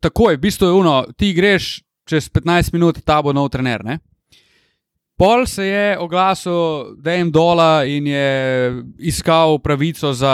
tako 0.00 0.30
je, 0.30 0.36
v 0.36 0.40
bistvu 0.40 0.66
je 0.66 0.72
uno, 0.72 1.04
ti 1.16 1.32
greš 1.32 1.82
čez 2.04 2.30
15 2.30 2.72
minut, 2.72 2.98
ta 3.04 3.22
bo 3.22 3.32
nov 3.32 3.48
trener. 3.48 3.84
Ne? 3.84 3.98
Pol 5.20 5.44
se 5.46 5.66
je 5.66 5.98
oglasil 5.98 6.52
Dajem 6.96 7.28
Dola 7.30 7.84
in 7.84 8.06
je 8.06 8.28
iskal 8.98 9.58
pravico 9.58 10.12
za 10.12 10.32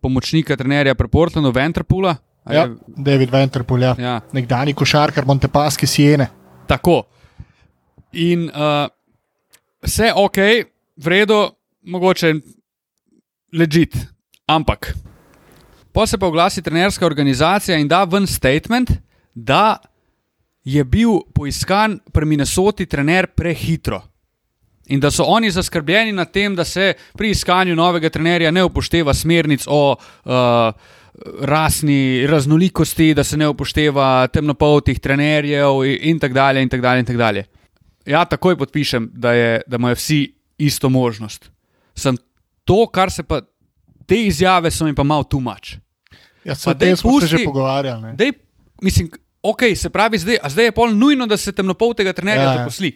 pomočnika 0.00 0.56
trenerja 0.56 0.92
pri 0.94 1.08
Portlandu, 1.08 1.48
Ventrpula. 1.50 2.16
A 2.44 2.52
je- 2.52 2.58
Ja, 2.58 2.68
David 2.86 3.30
Venterpool, 3.30 3.82
ja. 3.82 3.94
ja. 3.98 4.20
nekdani 4.32 4.74
košarkar 4.74 5.24
Montepaske 5.26 5.86
Siene. 5.86 6.28
Tako. 6.66 7.02
In 8.12 8.44
uh, 8.48 8.86
vse 9.82 10.12
ok, 10.14 10.36
v 10.96 11.06
redu, 11.06 11.40
mogoče 11.82 12.34
ležit. 13.52 13.96
Ampak, 14.46 14.92
pa 15.92 16.06
se 16.06 16.18
pa 16.18 16.26
oglasi 16.26 16.62
trenerska 16.62 17.06
organizacija 17.06 17.78
in 17.78 17.88
da 17.88 18.04
ven 18.04 18.26
statement, 18.26 18.92
da 19.34 19.78
je 20.64 20.84
bil 20.84 21.24
poiskan 21.34 21.98
pri 22.12 22.26
Minnesoti 22.26 22.86
trener 22.86 23.26
prehitro. 23.26 24.02
In 24.88 25.00
da 25.00 25.10
so 25.10 25.24
oni 25.26 25.50
zaskrbljeni 25.50 26.12
nad 26.12 26.30
tem, 26.32 26.54
da 26.54 26.64
se 26.64 26.92
pri 27.16 27.30
iskanju 27.30 27.74
novega 27.76 28.10
trenerja 28.10 28.50
ne 28.50 28.62
upošteva 28.64 29.14
smernic 29.14 29.64
o 29.66 29.96
uh, 29.96 30.32
rasni 31.42 32.26
raznolikosti, 32.26 33.14
da 33.14 33.24
se 33.24 33.36
ne 33.36 33.48
upošteva 33.48 34.26
temnopoltih 34.26 35.00
trenerjev 35.00 35.82
in, 35.84 36.18
tako 36.18 36.34
dalje. 36.34 36.62
In 36.62 36.68
tak 36.68 36.80
dalje, 36.80 37.00
in 37.00 37.06
tak 37.06 37.16
dalje. 37.16 37.44
Ja, 38.06 38.24
takoj 38.24 38.56
podpišem, 38.56 39.10
da, 39.14 39.32
je, 39.32 39.60
da 39.66 39.76
imajo 39.76 39.94
vsi 39.94 40.20
isto 40.58 40.88
možnost. 40.88 41.50
Sem 41.94 42.16
to, 42.64 42.86
kar 42.86 43.10
se 43.10 43.22
pa 43.22 43.40
te 44.06 44.20
izjave 44.26 44.70
so 44.70 44.84
mi 44.84 44.94
pa 44.94 45.02
malo 45.02 45.24
tumač. 45.24 45.76
Ja, 46.44 46.54
se 46.54 46.70
o 46.70 46.74
tem 46.74 46.96
smo 46.96 47.20
se 47.20 47.26
pusti- 47.26 47.38
že 47.38 47.44
pogovarjali. 47.44 48.14
Dej, 48.16 48.32
mislim, 48.82 49.10
ok, 49.46 49.62
se 49.76 49.90
pravi, 49.90 50.18
zdaj, 50.18 50.38
zdaj 50.48 50.64
je 50.64 50.72
pol 50.72 50.90
nujno, 50.94 51.26
da 51.26 51.36
se 51.36 51.52
temnopoltega 51.52 52.12
trenerja 52.12 52.42
Ja, 52.42 52.52
ja, 52.52 52.58
zaposli. 52.58 52.90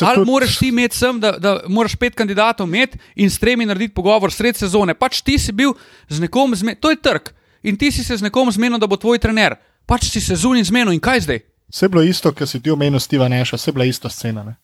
Ali 0.00 0.16
tudi- 0.16 0.26
moraš 0.26 0.58
ti 0.58 0.68
imeti 0.68 0.96
sem, 0.96 1.20
da, 1.20 1.32
da 1.32 1.60
moraš 1.68 1.96
pet 1.96 2.14
kandidatov 2.14 2.68
imeti 2.68 2.98
in 3.16 3.30
s 3.30 3.38
tremi 3.38 3.66
narediti 3.66 3.94
pogovor 3.94 4.32
sred 4.32 4.56
sezone. 4.56 4.94
Pač 4.94 5.20
ti 5.20 5.38
si 5.38 5.52
bil 5.52 5.72
z 6.08 6.20
nekom 6.20 6.54
zmenjen, 6.54 6.80
to 6.80 6.90
je 6.90 6.96
trg. 6.96 7.30
In 7.62 7.76
ti 7.76 7.90
si 7.92 8.04
se 8.04 8.16
z 8.16 8.22
nekom 8.22 8.48
zmenil, 8.52 8.78
da 8.78 8.86
bo 8.86 8.96
tvoj 8.96 9.18
trener. 9.18 9.56
Pač 9.86 10.08
si 10.08 10.20
se 10.20 10.36
zunaj 10.36 10.64
zmenil 10.64 10.92
in 10.92 11.00
kaj 11.00 11.20
zdaj? 11.20 11.40
Vse 11.68 11.84
je 11.84 11.88
bilo 11.88 12.02
isto, 12.02 12.32
kar 12.32 12.48
si 12.48 12.60
ti 12.60 12.70
omenil, 12.70 12.98
Steva 13.00 13.28
Neša, 13.28 13.56
vse 13.56 13.68
je 13.68 13.72
bila 13.72 13.84
ista 13.84 14.08
scena. 14.08 14.44
Ne? 14.44 14.54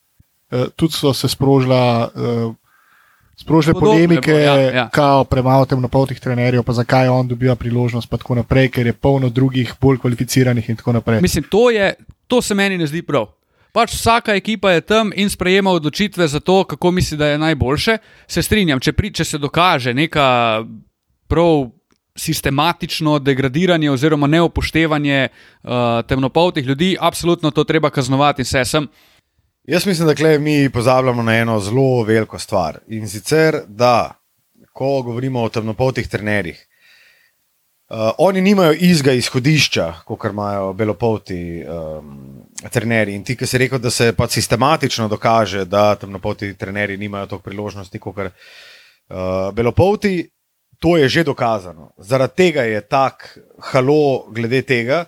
Uh, 0.50 0.68
tudi 0.76 0.94
so 0.94 1.12
se 1.14 1.28
sprožila, 1.28 2.10
uh, 2.14 2.54
sprožile 3.36 3.74
Podobno 3.74 3.98
je 3.98 4.08
polemike, 4.08 4.32
bilo, 4.32 4.40
ja, 4.40 4.60
ja. 4.60 4.88
kao 4.88 5.24
premalo 5.24 5.64
temnopoltih 5.64 6.20
trenerjev, 6.20 6.62
pa 6.62 6.72
zakaj 6.72 7.08
on 7.08 7.28
dobiva 7.28 7.54
priložnost, 7.56 8.10
pa 8.10 8.16
tako 8.16 8.34
naprej, 8.34 8.68
ker 8.68 8.86
je 8.86 8.92
polno 8.92 9.28
drugih, 9.28 9.74
bolj 9.80 9.98
kvalificiranih 9.98 10.70
in 10.70 10.76
tako 10.76 10.92
naprej. 10.92 11.20
Mislim, 11.20 11.44
to, 11.50 11.70
je, 11.70 11.94
to 12.26 12.42
se 12.42 12.54
meni 12.54 12.78
ne 12.78 12.86
zdi 12.86 13.02
prav. 13.02 13.26
Pač 13.76 13.92
vsaka 13.92 14.32
ekipa 14.34 14.70
je 14.72 14.80
tam 14.80 15.10
in 15.12 15.28
sprejema 15.30 15.70
odločitve 15.70 16.28
za 16.28 16.40
to, 16.40 16.64
kako 16.64 16.90
misli, 16.90 17.18
da 17.18 17.26
je 17.26 17.38
najboljše. 17.38 17.98
Se 18.26 18.42
strinjam, 18.42 18.80
če, 18.80 18.92
pri, 18.92 19.10
če 19.12 19.24
se 19.24 19.38
dokaže 19.38 19.92
neka 19.94 20.64
prav 21.28 21.66
sistematično 22.16 23.18
degradiranje 23.18 23.90
oziroma 23.90 24.26
neupoštevanje 24.26 25.28
uh, 25.28 25.70
temnopoltih 26.08 26.64
ljudi, 26.64 26.96
absolutno 27.00 27.50
to 27.50 27.64
treba 27.64 27.90
kaznovati 27.90 28.42
in 28.42 28.48
vse 28.48 28.64
sem. 28.64 28.88
Jaz 29.66 29.86
mislim, 29.86 30.08
da 30.08 30.14
klej 30.14 30.38
mi 30.38 30.70
pozabljamo 30.70 31.22
na 31.22 31.36
eno 31.36 31.60
zelo 31.60 32.02
veliko 32.02 32.38
stvar. 32.38 32.78
In 32.86 33.08
sicer, 33.08 33.62
da 33.68 34.14
ko 34.72 35.02
govorimo 35.02 35.42
o 35.42 35.48
temnopoltih 35.48 36.08
trenerjih, 36.08 36.66
uh, 37.88 37.96
oni 38.18 38.40
nimajo 38.40 38.76
izga 38.78 39.12
izhodišča, 39.12 39.92
kot 40.04 40.24
imajo 40.30 40.72
belopolti 40.72 41.64
um, 41.66 42.44
trenerji. 42.70 43.14
In 43.14 43.24
ti, 43.24 43.36
ki 43.36 43.46
si 43.46 43.58
rekel, 43.58 43.82
da 43.82 43.90
se 43.90 44.12
pa 44.12 44.28
sistematično 44.28 45.08
dokaže, 45.08 45.64
da 45.64 45.94
temnopolti 45.94 46.54
trenerji 46.54 46.96
nimajo 46.96 47.26
toliko 47.26 47.50
priložnosti, 47.50 47.98
kot 47.98 48.18
uh, 48.18 48.30
belopolti, 49.52 50.30
to 50.78 50.96
je 50.96 51.08
že 51.08 51.24
dokazano. 51.24 51.90
Zaradi 51.98 52.36
tega 52.36 52.62
je 52.62 52.86
tak 52.86 53.38
halo 53.72 54.30
glede 54.30 54.62
tega. 54.62 55.04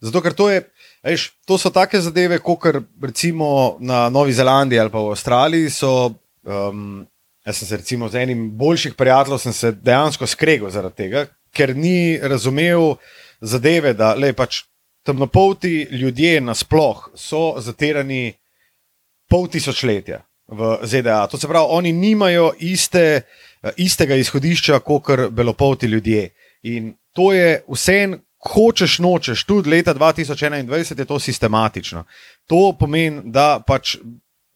Zato, 0.00 0.20
ker 0.20 0.36
to 0.36 0.50
je. 0.50 0.68
Eš, 1.02 1.32
to 1.46 1.58
so 1.58 1.70
take 1.74 2.00
zadeve, 2.00 2.38
kot 2.38 2.62
recimo 3.02 3.76
na 3.80 4.08
Novi 4.08 4.32
Zelandiji 4.32 4.80
ali 4.80 4.90
pa 4.90 5.00
v 5.02 5.10
Avstraliji. 5.10 5.70
So, 5.70 6.14
um, 6.46 7.06
jaz 7.46 7.58
sem 7.58 7.68
se 7.68 7.76
recimo 7.76 8.08
z 8.08 8.22
enim 8.22 8.50
boljših 8.58 8.94
prijateljev 8.94 9.38
se 9.38 9.72
dejansko 9.72 10.26
skregal 10.26 10.70
zaradi 10.70 10.96
tega, 10.96 11.26
ker 11.50 11.76
ni 11.76 12.18
razumel 12.22 12.94
zadeve, 13.40 13.94
da 13.94 14.14
le 14.14 14.32
pač 14.32 14.62
temnopolti 15.02 15.88
ljudje 15.90 16.40
nasploh 16.40 17.08
so 17.14 17.54
zatirani 17.58 18.32
pol 19.28 19.48
tisočletja 19.48 20.22
v 20.46 20.76
ZDA. 20.82 21.26
To 21.26 21.38
se 21.38 21.48
pravi, 21.48 21.66
oni 21.70 21.92
nimajo 21.92 22.52
iste, 22.60 23.22
istega 23.76 24.14
izhodišča 24.14 24.78
kot 24.78 25.10
belopolti 25.30 25.86
ljudje. 25.86 26.28
In 26.62 26.94
to 27.12 27.32
je 27.32 27.62
vse, 27.68 28.18
hočeš 28.42 28.98
nočeš, 28.98 29.44
tudi 29.44 29.70
leta 29.70 29.94
2021 29.94 30.98
je 30.98 31.04
to 31.04 31.18
sistematično. 31.18 32.04
To 32.46 32.72
pomeni, 32.78 33.20
da 33.24 33.62
pač. 33.66 33.96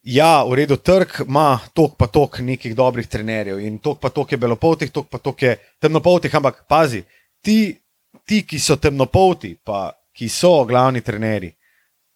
Ja, 0.07 0.43
v 0.47 0.55
redu, 0.55 0.77
trg 0.79 1.25
ima 1.25 1.59
tok 1.75 1.97
pa 1.99 2.07
tok 2.07 2.37
nekih 2.39 2.71
dobrih 2.75 3.09
trenerjev 3.11 3.59
in 3.59 3.79
tok 3.83 3.97
pa 3.99 4.07
tok 4.09 4.31
je 4.31 4.37
belopoltih, 4.39 4.91
tok 4.91 5.09
pa 5.11 5.19
tok 5.19 5.41
je 5.43 5.57
temnopoltih, 5.83 6.35
ampak 6.35 6.61
pazi, 6.69 7.01
ti, 7.43 7.75
ti, 8.23 8.45
ki 8.47 8.59
so 8.59 8.77
temnopolti, 8.79 9.57
pa 9.59 9.91
ki 10.15 10.29
so 10.31 10.63
glavni 10.63 11.01
trenerji, 11.03 11.51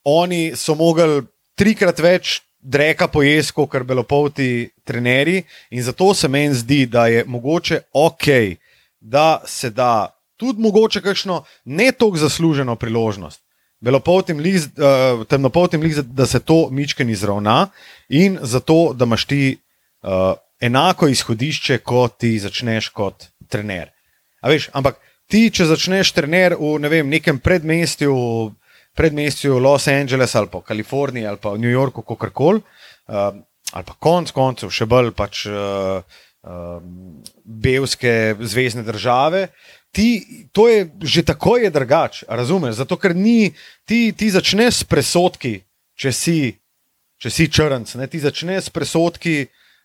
oni 0.08 0.56
so 0.56 0.78
mogli 0.80 1.20
trikrat 1.60 2.00
več 2.00 2.40
dreka 2.62 3.10
pojesti, 3.12 3.58
kot 3.60 3.84
belopolti 3.84 4.70
trenerji 4.88 5.44
in 5.76 5.84
zato 5.84 6.14
se 6.14 6.32
meni 6.32 6.56
zdi, 6.56 6.86
da 6.86 7.10
je 7.12 7.26
mogoče 7.28 7.82
ok, 7.92 8.28
da 9.02 9.42
se 9.46 9.70
da 9.70 10.21
tudi 10.42 10.62
mogoče 10.62 11.06
kakšno 11.06 11.44
ne 11.66 11.92
toliko 11.94 12.26
zasluženo 12.26 12.76
priložnost 12.76 13.46
belopoltim, 13.82 14.40
lih, 14.40 14.62
uh, 14.78 15.26
temnopoltim, 15.28 15.82
lih, 15.82 15.98
da 16.06 16.26
se 16.26 16.40
to 16.40 16.70
mičken 16.72 17.10
izravna 17.10 17.70
in 18.10 18.38
zato, 18.42 18.94
da 18.94 19.06
imaš 19.06 19.26
ti 19.26 19.58
uh, 19.58 20.34
enako 20.62 21.08
izhodišče, 21.08 21.78
kot 21.78 22.18
ti 22.22 22.38
začneš 22.40 22.90
kot 22.94 23.26
trener. 23.50 23.90
Veš, 24.46 24.70
ampak 24.78 25.02
ti, 25.30 25.50
če 25.50 25.66
začneš 25.74 26.14
trener 26.14 26.56
v 26.60 26.76
ne 26.82 26.90
vem, 26.94 27.10
nekem 27.10 27.40
predmestju, 27.42 28.16
predmestju 28.98 29.60
Los 29.60 29.88
Angeles 29.88 30.36
ali 30.36 30.50
pa 30.52 30.62
Kaliforniji 30.62 31.28
ali 31.28 31.42
pa 31.42 31.58
New 31.58 31.72
Yorku, 31.72 32.06
kakorkoli, 32.06 32.62
uh, 32.62 33.32
ali 33.74 33.88
pa 33.88 33.98
konc 34.00 34.32
koncev, 34.32 34.74
še 34.74 34.86
bolj 34.86 35.16
pač. 35.18 35.48
Uh, 35.50 36.04
Belske 37.46 38.34
zvezdne 38.42 38.82
države, 38.82 39.44
ti, 39.92 40.48
to 40.52 40.68
je 40.68 40.90
že 41.02 41.24
tako 41.24 41.58
je 41.58 41.70
drugače, 41.70 42.26
razumeš? 42.30 42.76
Zato, 42.76 42.98
ker 42.98 43.16
ni, 43.16 43.54
ti, 43.86 44.14
ti 44.18 44.32
začneš 44.32 44.76
s 44.76 44.84
presodki, 44.84 45.60
če 45.96 46.12
si, 46.12 46.38
če 47.22 47.30
si 47.30 47.50
črnc, 47.52 47.96
ne? 48.00 48.08
ti 48.08 48.20
začneš 48.20 48.70
s 48.70 48.74
presodki, 48.74 49.36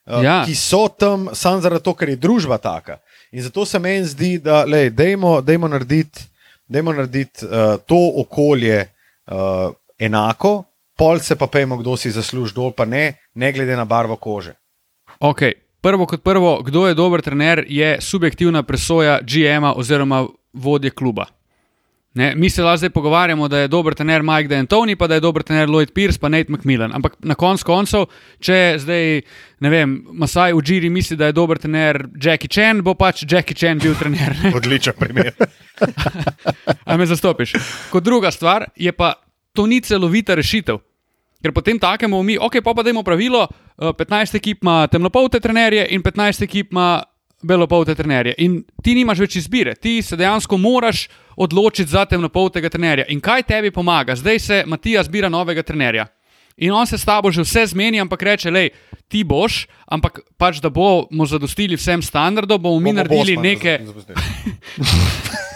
uh, 0.07 0.23
ja. 0.23 0.39
ki 0.47 0.55
so 0.55 0.87
tam 0.89 1.29
samo 1.35 1.61
zato, 1.61 1.95
ker 1.95 2.15
je 2.15 2.23
družba 2.23 2.59
taka. 2.59 3.01
In 3.35 3.43
zato 3.43 3.67
se 3.67 3.79
meni 3.83 4.07
zdi, 4.07 4.39
da 4.39 4.63
lej, 4.65 4.91
dejmo, 4.95 5.41
dejmo 5.43 5.69
narediti, 5.69 6.23
dejmo 6.71 6.95
narediti 6.95 7.47
uh, 7.47 7.77
to 7.87 7.99
okolje 8.23 8.87
uh, 8.87 9.75
enako, 9.99 10.63
pol 10.97 11.21
se 11.21 11.37
pa 11.37 11.51
pejmo, 11.51 11.77
kdo 11.83 11.97
si 11.99 12.15
zasluži 12.15 12.55
dol, 12.55 12.71
pa 12.73 12.87
ne, 12.87 13.19
ne 13.35 13.53
glede 13.53 13.77
na 13.77 13.85
barvo 13.85 14.17
kože. 14.17 14.55
Okay. 15.21 15.66
Prvo 15.87 16.07
kot 16.07 16.23
prvo, 16.23 16.63
kdo 16.67 16.89
je 16.89 16.95
dober 16.95 17.23
trener, 17.23 17.65
je 17.69 17.97
subjektivna 18.01 18.63
presoja 18.63 19.21
GM-a 19.23 19.73
oziroma 19.73 20.27
vodje 20.53 20.91
kluba. 20.91 21.27
Ne, 22.15 22.35
mi 22.35 22.51
se 22.51 22.63
zdaj 22.77 22.91
pogovarjamo, 22.91 23.49
da 23.49 23.59
je 23.59 23.69
dober 23.69 23.95
trener 23.95 24.23
Mike 24.23 24.49
D'Antoni, 24.49 24.97
pa 24.97 25.07
da 25.07 25.15
je 25.15 25.21
dober 25.21 25.43
trener 25.43 25.69
Lloyd 25.69 25.93
Pierce, 25.95 26.19
pa 26.19 26.29
Nate 26.29 26.53
McMillan. 26.53 26.93
Ampak 26.95 27.15
na 27.21 27.35
koncu 27.35 27.65
koncev, 27.65 28.07
če 28.41 28.77
zdaj, 28.79 29.21
ne 29.61 29.71
vem, 29.71 29.95
Masaj 30.11 30.57
v 30.57 30.63
Džiri 30.63 30.91
misli, 30.91 31.17
da 31.17 31.31
je 31.31 31.37
dober 31.39 31.59
trener 31.59 32.09
Jackie 32.23 32.51
Chan, 32.51 32.83
bo 32.83 32.95
pač 32.95 33.23
Jackie 33.23 33.55
Chan 33.55 33.79
bil 33.79 33.95
trener. 33.95 34.35
Ne? 34.43 34.55
Odličen 34.59 34.99
primer. 34.99 35.31
A 36.89 36.97
me 36.97 37.07
zastopiš. 37.07 37.55
Kot 37.93 38.03
druga 38.03 38.35
stvar 38.35 38.67
je 38.75 38.91
pa, 38.93 39.15
to 39.55 39.71
ni 39.71 39.81
celovita 39.81 40.35
rešitev. 40.35 40.83
Ker 41.43 41.53
potem 41.53 41.79
takemu 41.79 42.23
mi, 42.23 42.39
ok, 42.41 42.61
pa 42.65 42.75
pa 42.75 42.83
dajmo 42.83 43.03
pravilo, 43.05 43.47
15 43.79 44.35
eh, 44.35 44.39
ekip 44.41 44.65
ima 44.65 44.87
temnopolte 44.89 45.41
trenerje 45.41 45.87
in 45.91 46.03
15 46.03 46.43
ekip 46.47 46.73
ima 46.73 47.03
belopolte 47.43 47.95
trenerje. 47.95 48.35
In 48.39 48.63
ti 48.83 48.95
nimaš 48.97 49.21
več 49.27 49.37
izbire, 49.37 49.75
ti 49.75 50.01
se 50.03 50.17
dejansko 50.17 50.57
moraš 50.59 51.07
odločiti 51.37 51.91
za 51.91 52.05
temnopoltega 52.09 52.71
trenerja. 52.73 53.05
In 53.13 53.21
kaj 53.21 53.43
tebi 53.47 53.71
pomaga? 53.71 54.17
Zdaj 54.17 54.39
se 54.39 54.63
Matija 54.67 55.05
zbira 55.05 55.29
novega 55.29 55.63
trenerja. 55.63 56.07
In 56.57 56.73
on 56.73 56.87
se 56.89 56.99
s 56.99 57.05
tabo 57.05 57.31
že 57.31 57.45
vse 57.45 57.67
zmeni, 57.67 58.01
ampak 58.01 58.23
reče, 58.23 58.51
le, 58.51 58.71
ti 59.13 59.25
boš, 59.25 59.67
ampak 59.93 60.23
pač 60.41 60.63
da 60.65 60.71
bomo 60.73 61.27
zadostili 61.29 61.77
vsem 61.77 62.03
standardom, 62.03 62.63
bomo 62.63 62.81
mi 62.81 62.95
bo, 62.95 63.03
naredili 63.03 63.37
bo 63.37 63.43
nekaj. 63.45 63.79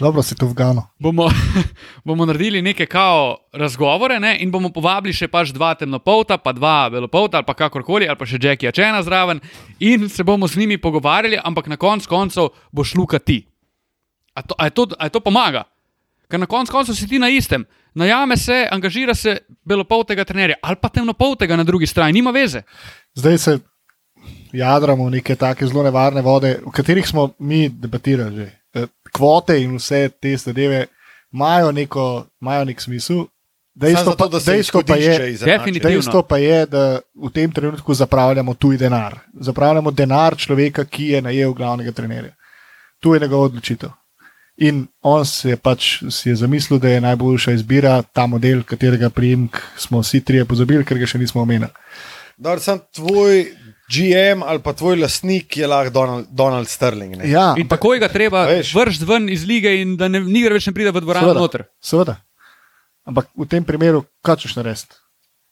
Dobro 0.00 0.22
si 0.22 0.34
to 0.34 0.46
vgano. 0.46 0.88
Bomo, 0.98 1.30
bomo 2.06 2.26
naredili 2.26 2.62
neke 2.62 2.86
kao 2.86 3.36
razgovore 3.52 4.20
ne? 4.20 4.36
in 4.40 4.50
bomo 4.50 4.70
povabili 4.72 5.14
še 5.14 5.28
pač 5.28 5.52
dva 5.54 5.74
temnopolta, 5.74 6.38
pa 6.38 6.52
dva 6.52 6.90
belopolta 6.90 7.38
ali 7.38 7.46
pa 7.46 7.54
kakorkoli, 7.54 8.08
ali 8.08 8.18
pa 8.18 8.26
še 8.26 8.40
Jackie 8.42 8.72
Čena 8.72 9.02
zraven 9.02 9.40
in 9.78 10.08
se 10.08 10.24
bomo 10.24 10.48
z 10.48 10.58
njimi 10.58 10.78
pogovarjali, 10.78 11.38
ampak 11.44 11.68
na 11.70 11.76
koncu 11.76 12.08
koncev 12.08 12.50
boš 12.72 12.94
luka 12.94 13.18
ti. 13.18 13.44
A 14.34 14.42
to, 14.42 14.54
a 14.58 14.70
to, 14.70 14.88
a 14.98 15.08
to 15.08 15.20
pomaga? 15.20 15.64
Ker 16.28 16.40
na 16.40 16.46
koncu 16.50 16.72
koncev 16.72 16.98
si 16.98 17.06
ti 17.06 17.18
na 17.18 17.28
istem. 17.28 17.64
Najame 17.94 18.36
se, 18.36 18.64
angažira 18.70 19.14
se 19.14 19.36
belopoltega 19.64 20.24
trenerja 20.24 20.58
ali 20.62 20.76
pa 20.82 20.88
temnopoltega 20.88 21.56
na 21.56 21.64
drugi 21.64 21.86
strani, 21.86 22.18
nima 22.18 22.34
veze. 22.34 22.64
Zdaj 23.14 23.38
se 23.38 23.58
jadramo 24.52 25.06
v 25.06 25.20
neke 25.20 25.36
take 25.36 25.66
zelo 25.66 25.84
nevarne 25.86 26.22
vode, 26.22 26.58
v 26.66 26.74
katerih 26.74 27.06
smo 27.06 27.30
mi 27.38 27.68
debatirali 27.68 28.36
že. 28.36 28.63
Kvote 29.14 29.60
in 29.62 29.76
vse 29.78 30.08
te 30.20 30.36
zadeve 30.36 30.86
imajo, 31.32 31.72
neko, 31.72 32.26
imajo 32.42 32.64
nek 32.64 32.80
smisel. 32.80 33.24
Dejstvo, 33.74 34.14
to, 34.14 34.28
dejstvo, 34.38 34.82
pa 34.86 34.96
je, 34.96 35.34
dejstvo 35.82 36.22
pa 36.22 36.38
je, 36.38 36.66
da 36.66 37.00
v 37.14 37.30
tem 37.34 37.50
trenutku 37.52 37.94
zapravljamo 37.94 38.54
tuji 38.54 38.78
denar. 38.78 39.18
Zapravljamo 39.40 39.90
denar 39.90 40.36
človeka, 40.38 40.84
ki 40.84 41.08
je 41.08 41.22
najel 41.22 41.52
glavnega 41.52 41.92
trenerja. 41.92 42.30
Tu 43.02 43.14
je 43.14 43.20
njegova 43.20 43.50
odločitev. 43.50 43.90
In 44.56 44.86
on 45.02 45.24
se 45.26 45.50
je 45.50 45.56
pač 45.56 46.02
si 46.10 46.28
je 46.28 46.36
zamislil, 46.36 46.78
da 46.78 46.88
je 46.88 47.00
najboljša 47.00 47.52
izbira 47.52 48.02
ta 48.02 48.26
model, 48.26 48.62
katerega 48.62 49.10
prijemek 49.10 49.58
smo 49.76 50.00
vsi 50.00 50.20
trije 50.20 50.44
pozabili, 50.44 50.84
ker 50.84 50.98
ga 50.98 51.06
še 51.10 51.18
nismo 51.18 51.42
omenili. 51.42 51.72
Dar, 52.38 52.60
sem 52.62 52.78
tvoj 52.94 53.48
GM 53.90 54.42
ali 54.42 54.62
pa 54.64 54.72
tvoj 54.72 54.96
lastnik 54.96 55.56
je 55.56 55.66
lahko 55.66 55.90
Donald, 55.90 56.26
Donald 56.30 56.68
Sterling. 56.68 57.16
Ja, 57.24 57.54
in 57.58 57.68
tako 57.68 57.94
je 57.94 58.00
ga 58.00 58.08
treba 58.08 58.46
vršiti 58.74 59.04
ven 59.04 59.28
iz 59.28 59.44
lige, 59.44 59.74
in 59.82 59.96
da 60.00 60.08
ne, 60.08 60.20
nikar 60.20 60.56
več 60.56 60.66
ne 60.70 60.74
pride 60.76 60.92
v 60.94 61.04
dvorano 61.04 61.34
noter. 61.36 61.66
Seveda. 61.84 62.16
Ampak 63.04 63.28
v 63.36 63.46
tem 63.48 63.64
primeru, 63.64 64.04
kaj 64.24 64.44
češ 64.44 64.56
narediti? 64.56 64.96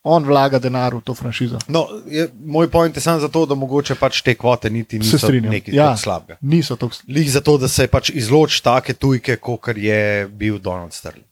On 0.03 0.25
vlaga 0.25 0.59
denar 0.59 0.97
v 0.97 1.01
to 1.07 1.14
franšizo. 1.14 1.61
No, 1.71 1.85
je, 2.11 2.25
moj 2.35 2.66
point 2.71 2.97
je 2.97 3.03
samo 3.03 3.21
zato, 3.23 3.45
da 3.47 3.55
mogoče 3.55 3.95
pač 3.95 4.23
te 4.27 4.35
kvote 4.35 4.71
niti 4.71 4.99
niso 4.99 5.29
nekaj 5.31 5.75
ja, 5.75 5.92
slabega. 5.97 6.40
Niso 6.40 6.75
to 6.77 6.88
slabega. 6.90 7.18
Lih 7.18 7.31
zato, 7.31 7.55
da 7.59 7.68
se 7.68 7.87
pač 7.87 8.11
izloči 8.11 8.62
take 8.64 8.97
tujke, 8.99 9.37
kot 9.37 9.77
je 9.77 10.27
bil 10.27 10.59
Donald 10.59 10.92
Sterling. 10.92 11.29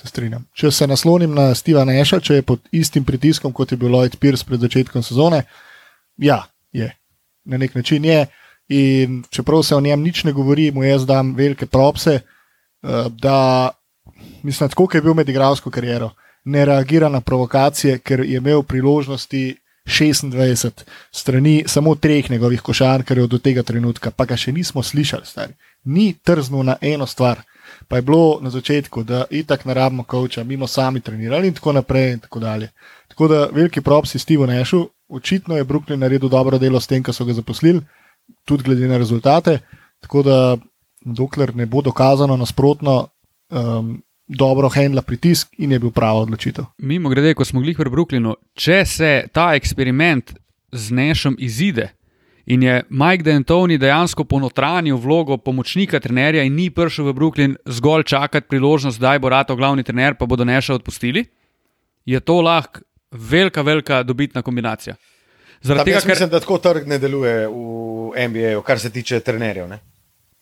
Se 0.00 0.08
strinjam. 0.08 0.46
Če 0.56 0.70
se 0.72 0.88
naslonim 0.88 1.34
na 1.36 1.52
Steva 1.54 1.84
Neša, 1.84 2.18
če 2.24 2.40
je 2.40 2.46
pod 2.48 2.64
istim 2.72 3.04
pritiskom, 3.04 3.52
kot 3.52 3.74
je 3.74 3.78
bil 3.78 3.92
Lloyd 3.92 4.16
Pierce 4.18 4.46
pred 4.48 4.62
začetkom 4.62 5.04
sezone, 5.06 5.44
Ja, 6.16 6.44
je. 6.72 6.96
Na 7.44 7.58
nek 7.58 7.74
način 7.74 8.04
je. 8.04 8.26
In 8.68 9.22
čeprav 9.30 9.62
se 9.62 9.76
o 9.76 9.80
njem 9.80 10.00
nič 10.00 10.24
ne 10.24 10.32
govori, 10.32 10.70
mu 10.70 10.84
jaz 10.84 11.06
dam 11.06 11.34
velike 11.34 11.66
propse, 11.66 12.20
eh, 12.20 13.04
da 13.10 13.70
mislim, 14.42 14.68
tako 14.68 14.88
je 14.94 15.02
bil 15.02 15.14
med 15.14 15.28
igralsko 15.28 15.70
kariero, 15.70 16.10
ne 16.44 16.64
reagira 16.64 17.08
na 17.08 17.20
provokacije, 17.20 17.98
ker 17.98 18.20
je 18.20 18.36
imel 18.36 18.62
priložnosti 18.62 19.56
26 19.86 20.84
strani, 21.12 21.64
samo 21.66 21.94
treh 21.94 22.30
njegovih 22.30 22.60
košarkarjev 22.60 23.26
do 23.26 23.38
tega 23.38 23.62
trenutka, 23.62 24.10
pa 24.10 24.24
ga 24.24 24.36
še 24.36 24.52
nismo 24.52 24.82
slišali, 24.82 25.26
stari. 25.26 25.52
Ni 25.84 26.14
trznil 26.22 26.62
na 26.62 26.76
eno 26.80 27.06
stvar. 27.06 27.42
Pa 27.88 27.96
je 27.96 28.02
bilo 28.02 28.38
na 28.40 28.50
začetku, 28.50 29.02
da 29.02 29.24
itak 29.30 29.64
ne 29.64 29.74
rabimo 29.74 30.04
kavča, 30.04 30.44
mimo 30.44 30.66
sami 30.66 31.00
trenirali 31.00 31.48
in 31.48 31.54
tako 31.54 31.72
naprej. 31.72 32.12
In 32.12 32.20
tako, 32.20 32.40
tako 33.14 33.28
da 33.30 33.48
veliki 33.52 33.80
propsi 33.80 34.18
Stevu 34.18 34.46
Nešu, 34.46 34.88
očitno 35.08 35.56
je 35.56 35.64
Brooklyn 35.64 36.02
naredil 36.02 36.28
dobro 36.28 36.58
delo 36.58 36.80
s 36.80 36.90
tem, 36.90 37.02
kar 37.02 37.14
so 37.14 37.24
ga 37.24 37.32
zaposlili, 37.32 37.80
tudi 38.44 38.66
glede 38.66 38.88
na 38.88 38.98
rezultate. 38.98 39.58
Tako 40.02 40.22
da, 40.22 40.56
dokler 41.04 41.54
ne 41.56 41.66
bo 41.66 41.82
dokazano 41.82 42.36
nasprotno, 42.36 43.08
um, 43.50 44.02
dobro 44.26 44.68
handla 44.68 45.02
pritisk 45.02 45.54
in 45.58 45.72
je 45.72 45.78
bil 45.78 45.90
prava 45.90 46.24
odločitev. 46.24 46.64
Mimo 46.78 47.08
grede, 47.08 47.34
ko 47.34 47.44
smo 47.44 47.60
bili 47.60 47.74
v 47.78 47.90
Brooklynu, 47.92 48.34
če 48.54 48.84
se 48.84 49.10
ta 49.32 49.52
eksperiment 49.54 50.32
z 50.72 50.90
nešom 50.90 51.36
izide. 51.38 51.92
In 52.46 52.62
je 52.62 52.82
Mike 52.90 53.24
D'Antoni 53.24 53.78
dejansko 53.78 54.24
ponotranil 54.24 54.96
vlogo 54.96 55.36
pomočnika 55.36 56.00
trenerja 56.00 56.42
in 56.42 56.56
ni 56.56 56.70
prišel 56.70 57.06
v 57.08 57.14
Brooklyn 57.14 57.54
zgolj 57.66 58.04
čakati 58.04 58.48
priložnost, 58.48 59.00
da 59.00 59.14
bo 59.18 59.28
Rato 59.28 59.56
glavni 59.56 59.82
trener, 59.82 60.18
pa 60.18 60.26
bodo 60.26 60.44
neša 60.44 60.74
odpustili. 60.74 61.24
Je 62.04 62.20
to 62.20 62.40
lahko 62.42 62.80
velika, 63.14 63.62
velika 63.62 64.02
dobitna 64.02 64.42
kombinacija. 64.42 64.96
Zaradi 65.62 65.90
tega, 65.90 66.00
ker 66.00 66.10
mislim, 66.10 66.28
da 66.30 66.40
tako 66.40 66.58
trg 66.58 66.86
ne 66.88 66.98
deluje 66.98 67.46
v 67.48 68.28
NBA, 68.28 68.60
kar 68.66 68.80
se 68.80 68.90
tiče 68.92 69.20
trenerjev. 69.20 69.68
Ne? 69.68 69.78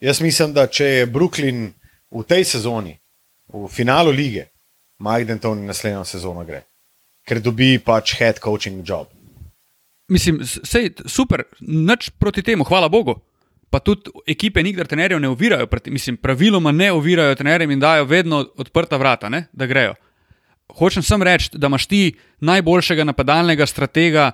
Jaz 0.03 0.21
mislim, 0.21 0.53
da 0.53 0.67
če 0.67 0.85
je 0.85 1.07
Brooklyn 1.07 1.69
v 2.11 2.23
tej 2.27 2.43
sezoni, 2.43 2.97
v 3.53 3.67
finalu 3.71 4.11
lige, 4.11 4.49
Mike 4.99 5.25
Denton 5.25 5.65
naslednjo 5.65 6.03
sezono 6.05 6.43
gre, 6.45 6.63
ker 7.27 7.39
dobi 7.39 7.77
pač 7.79 8.17
head 8.19 8.41
coaching 8.43 8.83
job. 8.87 9.07
Mislim, 10.11 10.41
sej, 10.43 10.91
super, 11.07 11.45
nič 11.61 12.09
proti 12.19 12.43
temu, 12.43 12.67
hvala 12.67 12.89
Bogu. 12.89 13.21
pa 13.73 13.79
tudi 13.81 14.11
ekipe 14.29 14.61
nikdar 14.63 14.85
trenerjev 14.85 15.17
ne 15.19 15.29
ovirajo, 15.33 15.65
mislim, 15.89 16.17
praviloma 16.21 16.71
ne 16.71 16.91
ovirajo 16.93 17.35
trenerjem 17.35 17.71
in 17.71 17.79
dajo 17.79 18.05
vedno 18.05 18.45
odprta 18.57 18.97
vrata, 19.01 19.29
ne, 19.29 19.47
da 19.53 19.65
grejo. 19.65 19.95
Hočem 20.73 21.03
sem 21.05 21.21
reči, 21.21 21.51
da 21.53 21.69
imaš 21.69 21.85
ti 21.87 22.15
najboljšega 22.41 23.05
napadalnega 23.05 23.65
stratega, 23.69 24.31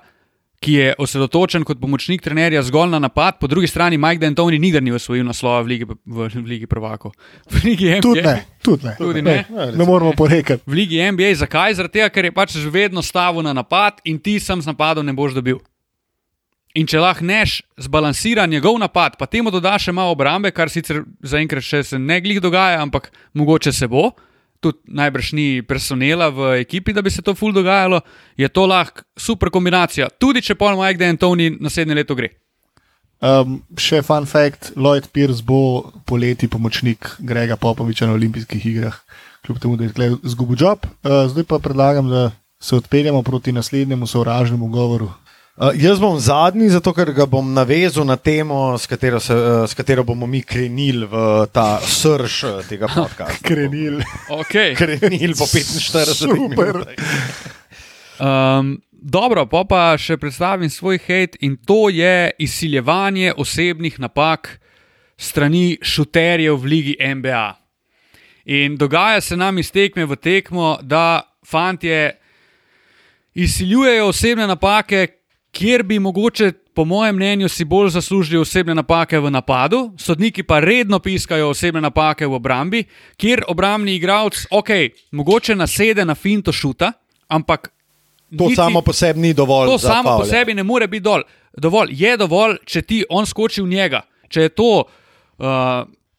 ki 0.60 0.72
je 0.72 0.94
osredotočen 1.00 1.64
kot 1.64 1.80
pomočnik 1.80 2.20
trenerja 2.22 2.60
zgolj 2.62 2.90
na 2.92 2.98
napad, 3.00 3.38
po 3.40 3.48
drugi 3.48 3.66
strani 3.66 3.96
Mike 3.98 4.20
D'Antoni 4.20 4.58
nikdar 4.60 4.82
ni 4.84 4.92
osvojil 4.92 5.24
naslova 5.24 5.62
v 5.64 5.72
Ligi, 5.72 5.86
v, 5.88 6.28
v 6.28 6.44
Ligi 6.44 6.68
Prvako. 6.68 7.12
V 7.48 7.64
Ligi 7.64 7.88
NBA. 7.88 8.00
Tudi 8.04 8.22
ne, 8.22 8.36
tudi 8.62 8.86
ne. 8.86 8.94
Tudi 8.98 9.22
ne. 9.22 9.36
Ne, 9.48 9.70
ne 9.72 9.84
moramo 9.84 10.12
porekati. 10.16 10.62
V 10.66 10.76
Ligi 10.76 11.00
NBA, 11.00 11.32
zakaj? 11.40 11.78
Zaradi 11.80 11.96
tega, 11.96 12.10
ker 12.12 12.28
je 12.28 12.32
pač 12.36 12.58
že 12.60 12.68
vedno 12.68 13.00
stavil 13.02 13.40
na 13.42 13.56
napad 13.56 14.04
in 14.04 14.20
ti 14.20 14.36
sam 14.40 14.60
z 14.60 14.68
napadom 14.68 15.06
ne 15.06 15.16
boš 15.16 15.32
dobil. 15.40 15.62
In 16.76 16.86
če 16.86 17.00
lahko 17.00 17.24
neš 17.24 17.62
zbalansira 17.80 18.44
njegov 18.46 18.76
napad, 18.78 19.16
pa 19.18 19.26
temu 19.26 19.50
dodaš 19.50 19.88
še 19.88 19.96
malo 19.96 20.12
obrambe, 20.12 20.52
kar 20.52 20.70
sicer 20.70 21.02
zaenkrat 21.24 21.64
še 21.64 21.82
se 21.82 21.98
ne 21.98 22.20
glih 22.20 22.38
dogaja, 22.38 22.78
ampak 22.84 23.08
mogoče 23.34 23.72
se 23.72 23.88
bo, 23.88 24.12
tudi 24.60 24.78
najbrž 24.86 25.32
ni 25.32 25.62
personela 25.66 26.28
v 26.28 26.60
ekipi, 26.60 26.92
da 26.92 27.02
bi 27.02 27.10
se 27.10 27.22
to 27.22 27.34
ful 27.34 27.52
dogajalo, 27.52 28.00
je 28.36 28.48
to 28.48 28.66
lahko 28.66 29.02
super 29.16 29.50
kombinacija. 29.50 30.10
Tudi 30.20 30.42
če 30.44 30.54
pol 30.54 30.76
Mike 30.78 31.00
D'Antoni 31.00 31.50
naslednje 31.60 31.96
leto 31.96 32.16
gre. 32.18 32.30
Um, 33.20 33.58
še 33.76 34.00
fun 34.04 34.24
fact: 34.24 34.72
Lloyd 34.80 35.10
Pierce 35.12 35.44
bo 35.44 35.90
poleti 36.08 36.48
pomočnik 36.48 37.16
Grega 37.18 37.58
Popoviča 37.60 38.08
na 38.08 38.16
olimpijskih 38.16 38.64
igrah, 38.64 38.96
kljub 39.44 39.58
temu, 39.60 39.76
da 39.76 39.88
je 39.88 40.14
izgubil 40.24 40.56
job. 40.56 40.86
Uh, 41.04 41.26
zdaj 41.28 41.44
pa 41.48 41.60
predlagam, 41.60 42.08
da 42.08 42.30
se 42.60 42.76
odpeljemo 42.76 43.22
proti 43.22 43.52
naslednjemu 43.52 44.06
sovražnemu 44.06 44.68
govoru. 44.72 45.10
Uh, 45.56 45.72
jaz 45.74 45.98
bom 46.00 46.14
zadnji, 46.20 46.68
zato 46.70 46.92
ker 46.94 47.10
ga 47.12 47.26
bom 47.26 47.48
navezal 47.52 48.06
na 48.06 48.16
temo, 48.16 48.78
s 48.78 48.86
katero, 48.86 49.18
se, 49.20 49.34
uh, 49.34 49.64
s 49.66 49.74
katero 49.74 50.04
bomo 50.06 50.26
mi 50.26 50.42
krenili 50.46 51.08
v 51.10 51.46
ta 51.52 51.80
srž 51.82 52.36
uh, 52.44 52.60
tega 52.68 52.86
podcasta. 52.94 53.42
Krenil. 53.42 53.98
Okay. 54.30 54.76
Krenili 54.80 55.34
po 55.34 55.50
45 55.50 56.14
Super. 56.14 56.38
minutah. 56.48 56.94
Um, 58.20 58.78
dobro, 58.92 59.46
pa 59.50 59.64
pa 59.64 59.82
še 59.98 60.16
predstavim 60.20 60.70
svoj 60.70 61.02
hate 61.02 61.40
in 61.42 61.58
to 61.58 61.88
je 61.90 62.30
izsiljevanje 62.38 63.34
osebnih 63.36 63.98
napak 64.00 64.60
strani 65.18 65.78
šuterjev 65.82 66.56
v 66.62 66.64
Ligi 66.64 66.96
NBA. 67.00 67.46
In 68.44 68.76
dogaja 68.76 69.20
se 69.20 69.36
nam 69.36 69.58
iz 69.58 69.72
tekme 69.72 70.06
v 70.06 70.16
tekmo, 70.16 70.78
da 70.82 71.22
fantje 71.44 72.16
izsiljujejo 73.34 74.08
osebne 74.08 74.46
napake, 74.46 75.19
kjer 75.52 75.82
bi 75.82 75.98
mogoče, 75.98 76.52
po 76.74 76.84
mojem 76.84 77.16
mnenju, 77.16 77.48
si 77.48 77.64
bolj 77.64 77.88
zaslužili 77.90 78.38
osebne 78.40 78.74
napake 78.74 79.18
v 79.18 79.30
napadu, 79.30 79.92
sodniki 79.98 80.42
pa 80.42 80.60
redno 80.60 80.98
piskajo 80.98 81.50
osebne 81.50 81.80
napake 81.80 82.26
v 82.26 82.34
obrambi, 82.34 82.84
kjer 83.16 83.42
obrambni 83.48 83.94
igralec, 83.94 84.46
ok, 84.50 84.68
mogoče 85.12 85.54
nasede 85.56 86.04
na 86.04 86.14
finto 86.14 86.52
šuta, 86.52 86.92
ampak. 87.28 87.72
To 88.38 88.44
niti- 88.44 88.56
samo 88.56 88.80
po 88.82 88.92
sebi 88.92 89.20
ni 89.20 89.34
dovolj. 89.34 89.66
To 89.68 89.78
samo 89.78 90.02
po 90.02 90.08
favle. 90.08 90.26
sebi 90.26 90.54
ne 90.54 90.62
more 90.62 90.86
biti 90.86 91.02
dol. 91.02 91.22
dovolj. 91.56 91.88
Je 91.92 92.16
dovolj, 92.16 92.56
če 92.64 92.82
ti 92.82 93.04
on 93.08 93.26
skoči 93.26 93.62
v 93.62 93.68
njega. 93.68 94.00
Če 94.28 94.40
je 94.42 94.48
to, 94.48 94.84
uh, 95.38 95.46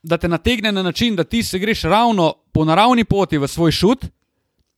da 0.03 0.17
te 0.17 0.27
nategne 0.27 0.71
na 0.71 0.83
način, 0.83 1.15
da 1.15 1.23
ti 1.23 1.43
se 1.43 1.59
greš 1.59 1.81
ravno 1.83 2.33
po 2.51 2.65
naravni 2.65 3.03
poti 3.03 3.37
v 3.37 3.47
svoj 3.47 3.71
šut, 3.71 4.05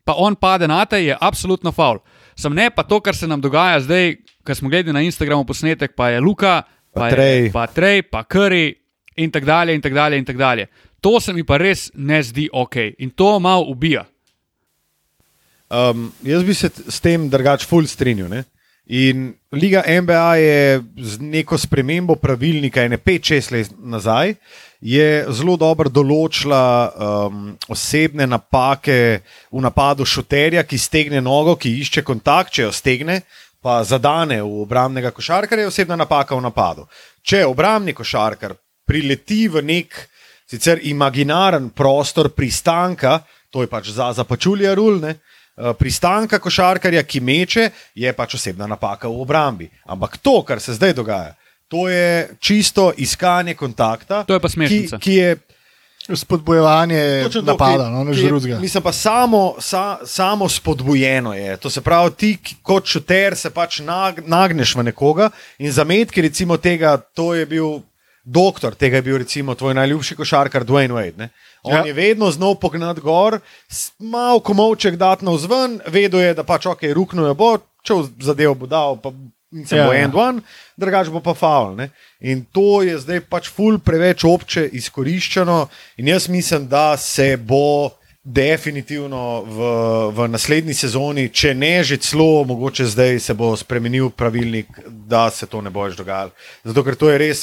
pa 0.05 0.13
on 0.17 0.35
pade 0.35 0.67
na 0.67 0.85
te, 0.85 1.03
je 1.05 1.17
absolutno 1.21 1.71
faul. 1.71 1.97
Sam 2.35 2.53
ne 2.53 2.69
pa 2.69 2.83
to, 2.83 2.99
kar 2.99 3.15
se 3.15 3.27
nam 3.27 3.41
dogaja 3.41 3.79
zdaj, 3.79 4.15
ko 4.45 4.56
smo 4.56 4.69
gledali 4.69 4.93
na 4.93 5.01
Instagramu 5.01 5.45
posnetek, 5.45 5.95
pa 5.95 6.10
je 6.10 6.19
Luka, 6.19 6.62
Pa 6.93 6.99
pa, 6.99 7.10
Trey. 7.10 7.43
je, 7.43 7.51
pa 7.51 7.67
Trej, 7.67 8.01
pa 8.06 8.23
Curry 8.23 8.73
in 9.17 9.32
tako 9.32 9.45
dalje, 9.45 9.75
in 9.75 9.82
tako 9.82 9.95
dalje, 9.95 10.17
in 10.17 10.25
tako 10.25 10.39
dalje. 10.39 10.67
To 11.01 11.19
se 11.19 11.34
mi 11.34 11.43
pa 11.43 11.58
res 11.58 11.91
ne 11.93 12.23
zdi 12.23 12.49
ok 12.53 12.75
in 12.97 13.10
to 13.10 13.39
malo 13.39 13.65
ubija. 13.67 14.06
Um, 15.69 16.12
jaz 16.23 16.43
bi 16.43 16.53
se 16.53 16.69
s 16.69 17.01
tem 17.01 17.29
drugače 17.29 17.65
full 17.65 17.88
strinjal. 17.88 18.29
Ne? 18.29 18.43
In 18.86 19.34
Liga 19.51 19.84
NBA 19.88 20.36
je 20.36 20.82
z 20.97 21.19
neko 21.21 21.58
spremembo 21.58 22.15
pravilnika, 22.15 22.84
ene 22.84 22.97
5-6 22.97 23.51
let 23.51 23.71
nazaj, 23.79 24.36
je 24.82 25.25
zelo 25.32 25.56
dobro 25.58 25.89
določila 25.89 26.91
um, 26.91 27.53
osebne 27.71 28.27
napake 28.27 29.23
v 29.49 29.62
napadu 29.63 30.06
šuterja, 30.06 30.65
ki 30.67 30.77
stegne 30.77 31.21
nogo, 31.23 31.56
ki 31.56 31.71
išče 31.79 32.03
kontakt, 32.03 32.51
če 32.53 32.67
jo 32.67 32.73
stegne, 32.75 33.21
pa 33.63 33.80
zadane 33.88 34.41
v 34.43 34.62
obrambnega 34.62 35.12
košarkarja, 35.15 35.63
je 35.63 35.71
osebna 35.71 35.95
napaka 35.95 36.36
v 36.36 36.43
napadu. 36.43 36.84
Če 37.23 37.45
obrambni 37.47 37.95
košarkar 37.95 38.58
prileti 38.86 39.47
v 39.47 39.63
nek 39.63 39.95
sicer 40.49 40.82
imaginaren 40.84 41.69
prostor 41.69 42.30
pristanka, 42.36 43.21
to 43.49 43.63
je 43.63 43.71
pač 43.71 43.93
za 43.95 44.12
zapačulja 44.13 44.76
rulne. 44.76 45.15
Pristanka 45.80 46.39
košarkarja, 46.41 47.04
ki 47.06 47.21
meče, 47.21 47.69
je 47.95 48.13
pač 48.13 48.36
osebna 48.36 48.67
napaka 48.67 49.08
v 49.08 49.21
obrambi. 49.21 49.69
Ampak 49.86 50.17
to, 50.17 50.41
kar 50.43 50.60
se 50.60 50.73
zdaj 50.73 50.95
dogaja, 50.97 51.36
to 51.69 51.88
je 51.89 52.36
čisto 52.41 52.91
iskanje 52.97 53.54
kontakta. 53.54 54.23
To 54.28 54.34
je 54.34 54.41
pa 54.41 54.49
ki, 54.49 54.54
smešnica. 54.54 54.97
ki 54.99 55.13
je 55.13 55.38
Spodbojevanje 56.09 57.21
Točno 57.23 57.41
to, 57.41 57.45
napada, 57.47 57.85
ki- 57.85 57.91
no, 57.91 58.03
ne 58.03 58.13
žrudga. 58.13 58.59
Mislim 58.59 58.83
pa 58.83 58.91
samo, 58.91 59.55
sa, 59.59 59.97
samo 60.05 60.49
spodbujeno 60.49 61.33
je. 61.33 61.57
To 61.57 61.69
se 61.69 61.81
pravi, 61.81 62.11
ti 62.11 62.31
kot 62.61 62.85
šuter 62.85 63.35
se 63.35 63.49
pač 63.49 63.79
nag, 63.79 64.19
nagneš 64.27 64.75
v 64.75 64.83
nekoga 64.83 65.29
in 65.57 65.71
zametki 65.71 66.21
recimo 66.21 66.57
tega, 66.57 66.97
to 66.97 67.33
je 67.33 67.45
bil 67.45 67.79
doktor, 68.23 68.75
tega 68.75 68.95
je 68.95 69.01
bil 69.01 69.17
recimo 69.17 69.55
tvoj 69.55 69.73
najljubši 69.73 70.15
košarkar 70.15 70.63
Dwayne 70.63 70.91
Wade. 70.91 71.17
Ne? 71.17 71.29
On 71.63 71.73
Ja. 71.73 71.83
je 71.85 71.93
vedno 71.93 72.31
znal 72.31 72.55
pognati 72.55 73.01
gor, 73.01 73.39
malo 73.99 74.39
komovček 74.39 74.95
dati 74.95 75.25
navzven, 75.25 75.79
vedel 75.87 76.19
je, 76.19 76.33
da 76.33 76.43
pač 76.43 76.65
ok, 76.65 76.83
ruknuje 76.93 77.33
bo, 77.33 77.57
če 77.81 77.93
zadev 78.19 78.55
bo 78.55 78.67
dal, 78.67 78.95
pa 78.95 79.11
se 79.65 79.77
Ja, 79.77 79.87
bo 79.87 79.93
ja. 79.93 80.09
one, 80.13 80.41
drugače 80.77 81.11
bo 81.11 81.21
pa 81.21 81.33
faul. 81.33 81.75
Ne? 81.75 81.89
In 82.21 82.45
to 82.51 82.81
je 82.81 82.97
zdaj 82.99 83.21
pač 83.29 83.49
ful 83.53 83.79
preveč 83.79 84.25
obče 84.25 84.67
izkoriščeno 84.79 85.67
in 85.97 86.07
jaz 86.07 86.29
mislim, 86.29 86.67
da 86.67 86.97
se 86.97 87.37
bo 87.37 87.91
definitivno 88.23 89.43
v, 89.43 89.71
v 90.15 90.27
naslednji 90.31 90.73
sezoni, 90.73 91.27
če 91.29 91.51
ne 91.53 91.83
že 91.83 91.99
celo, 91.99 92.45
mogoče 92.47 92.87
zdaj 92.87 93.19
se 93.19 93.33
bo 93.35 93.51
spremenil 93.59 94.09
pravilnik, 94.15 94.67
da 94.87 95.27
se 95.29 95.45
to 95.45 95.61
ne 95.61 95.69
bo 95.69 95.83
več 95.83 95.97
dogajalo. 95.99 96.31
Zato 96.63 96.83
ker 96.87 96.95
to 96.95 97.11
je 97.11 97.17
res, 97.19 97.41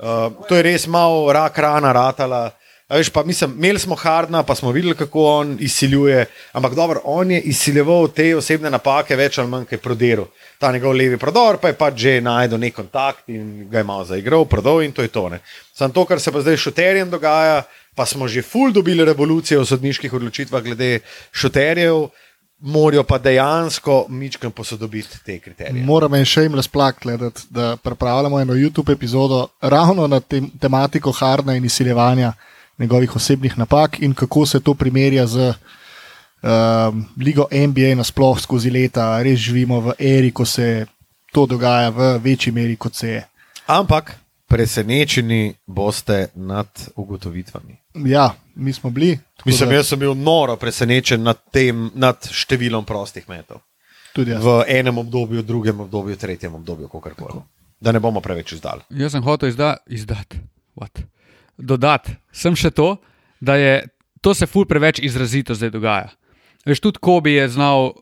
uh, 0.00 0.32
to 0.48 0.56
je 0.56 0.64
res 0.64 0.86
malo 0.88 1.28
rak 1.32 1.58
rana 1.60 1.92
ratala. 1.92 2.46
A 2.88 2.96
Veš, 2.96 3.08
pa, 3.08 3.22
mislim, 3.24 3.54
imeli 3.56 3.78
smo 3.78 3.94
Hardna, 3.94 4.42
pa 4.42 4.54
smo 4.54 4.72
videli, 4.72 4.94
kako 4.94 5.24
on 5.24 5.56
izsiljuje. 5.60 6.26
Ampak 6.52 6.74
dobro, 6.74 7.00
on 7.04 7.30
je 7.30 7.40
izsiljeval 7.40 8.08
te 8.08 8.36
osebne 8.36 8.70
napake, 8.70 9.16
več 9.16 9.38
ali 9.38 9.48
manj, 9.48 9.64
kaj 9.70 9.80
prodiral. 9.80 10.26
Ta 10.60 10.72
njegov 10.72 10.92
levi 10.92 11.16
prodor, 11.18 11.56
pa 11.62 11.72
je 11.72 11.78
pač 11.80 11.96
že 11.96 12.20
najdel 12.20 12.60
nek 12.60 12.74
kontakt 12.76 13.28
in 13.28 13.70
ga 13.70 13.78
je 13.80 13.88
malo 13.88 14.04
zaigral, 14.04 14.44
prodal 14.44 14.82
in 14.84 14.92
to 14.92 15.02
je 15.02 15.08
to. 15.08 15.28
Ne. 15.28 15.40
Sam 15.72 15.92
to, 15.92 16.04
kar 16.04 16.20
se 16.20 16.32
pa 16.32 16.44
zdaj 16.44 16.60
šuterjem 16.60 17.10
dogaja, 17.10 17.62
pa 17.94 18.06
smo 18.06 18.28
že 18.28 18.42
ful 18.42 18.72
dobili 18.72 19.04
revolucijo 19.04 19.62
v 19.62 19.66
sodniških 19.72 20.12
odločitvah 20.12 20.62
glede 20.62 21.00
šuterjev, 21.32 22.10
morajo 22.60 23.02
pa 23.04 23.18
dejansko 23.18 24.06
mičkam 24.08 24.52
posodobiti 24.52 25.24
te 25.24 25.38
kriterije. 25.38 25.84
Moram 25.84 26.14
en 26.14 26.24
shameless 26.24 26.68
plak 26.68 27.00
gledati, 27.02 27.48
da 27.50 27.76
pripravljamo 27.76 28.40
eno 28.40 28.54
YouTube 28.54 28.92
epizodo 28.92 29.46
ravno 29.60 30.06
na 30.06 30.20
tem, 30.20 30.50
tematiko 30.60 31.12
Harna 31.12 31.56
in 31.56 31.64
izsiljevanja 31.64 32.32
njegovih 32.78 33.16
osebnih 33.16 33.58
napak 33.58 34.02
in 34.02 34.14
kako 34.14 34.46
se 34.46 34.60
to 34.60 34.74
primerja 34.74 35.26
z 35.26 35.54
um, 36.42 37.04
ligo 37.16 37.46
NBA 37.52 37.94
nasploh 37.94 38.40
skozi 38.40 38.70
leta. 38.70 39.22
Res 39.22 39.38
živimo 39.38 39.80
v 39.80 39.94
eri, 39.98 40.30
ko 40.30 40.44
se 40.44 40.86
to 41.32 41.46
dogaja 41.46 41.90
v 41.90 42.18
večji 42.22 42.52
meri, 42.52 42.76
kot 42.76 42.94
se 42.94 43.08
je. 43.08 43.24
Ampak 43.66 44.16
presenečeni 44.46 45.54
boste 45.66 46.28
nad 46.34 46.68
ugotovitvami. 46.96 47.76
Ja, 48.06 48.34
mi 48.54 48.72
smo 48.72 48.90
bili. 48.90 49.18
Mislim, 49.44 49.68
da 49.68 49.74
jaz 49.74 49.88
sem 49.88 49.98
bil 49.98 50.14
noro 50.14 50.56
presenečen 50.56 51.22
nad, 51.22 51.40
tem, 51.52 51.90
nad 51.94 52.28
številom 52.30 52.84
prostih 52.84 53.26
metov. 53.28 53.64
V 54.14 54.60
enem 54.70 54.98
obdobju, 54.98 55.42
drugem 55.42 55.80
obdobju, 55.80 56.16
tretjem 56.16 56.54
obdobju, 56.54 56.88
kako 56.88 57.14
koli. 57.18 57.42
Da 57.80 57.92
ne 57.92 58.00
bomo 58.00 58.20
preveč 58.22 58.52
izdali. 58.54 58.86
Jaz 58.94 59.16
sem 59.16 59.24
hotel 59.26 59.50
izda, 59.50 59.76
izdati, 59.90 60.38
What? 60.74 61.02
Dodati. 61.58 62.16
Sem 62.32 62.56
še 62.56 62.70
to, 62.70 62.96
da 63.40 63.56
je 63.56 63.82
to 64.24 64.34
se 64.34 64.46
ful 64.46 64.64
preveč 64.64 65.02
izrazito 65.04 65.54
zdaj 65.54 65.70
dogaja. 65.70 66.08
Veš, 66.64 66.80
tudi 66.80 67.00
Kobe 67.02 67.34
je 67.36 67.48
znal 67.48 67.92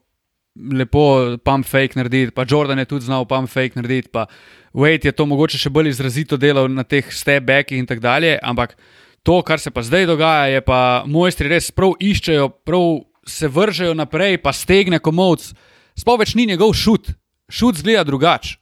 lepo 0.54 1.36
pump 1.44 1.66
fake 1.66 1.96
narediti, 1.98 2.30
pa 2.30 2.44
Jordan 2.48 2.78
je 2.78 2.84
tudi 2.84 3.04
znal 3.04 3.24
pump 3.26 3.50
fake 3.50 3.80
narediti, 3.80 4.08
pa 4.12 4.26
Wade 4.74 5.08
je 5.08 5.12
to 5.12 5.26
mogoče 5.26 5.58
še 5.58 5.72
bolj 5.72 5.90
izrazito 5.90 6.36
delal 6.36 6.68
na 6.70 6.84
teh 6.84 7.08
step 7.12 7.44
backih 7.48 7.80
in 7.80 7.88
tako 7.88 8.04
dalje, 8.04 8.36
ampak 8.42 8.76
to, 9.22 9.40
kar 9.42 9.60
se 9.60 9.70
pa 9.70 9.82
zdaj 9.82 10.06
dogaja, 10.06 10.46
je 10.52 10.60
pa 10.64 11.02
mojstri 11.06 11.50
res 11.50 11.70
prav 11.74 11.96
iščejo, 12.00 12.48
prav 12.64 13.02
se 13.26 13.48
vržejo 13.48 13.94
naprej, 13.94 14.38
pa 14.42 14.52
stegne 14.52 14.98
komovc. 14.98 15.52
Sploh 15.98 16.18
več 16.22 16.34
ni 16.34 16.46
njegov 16.50 16.74
šut, 16.74 17.12
šut 17.50 17.82
zgleda 17.82 18.04
drugače. 18.08 18.61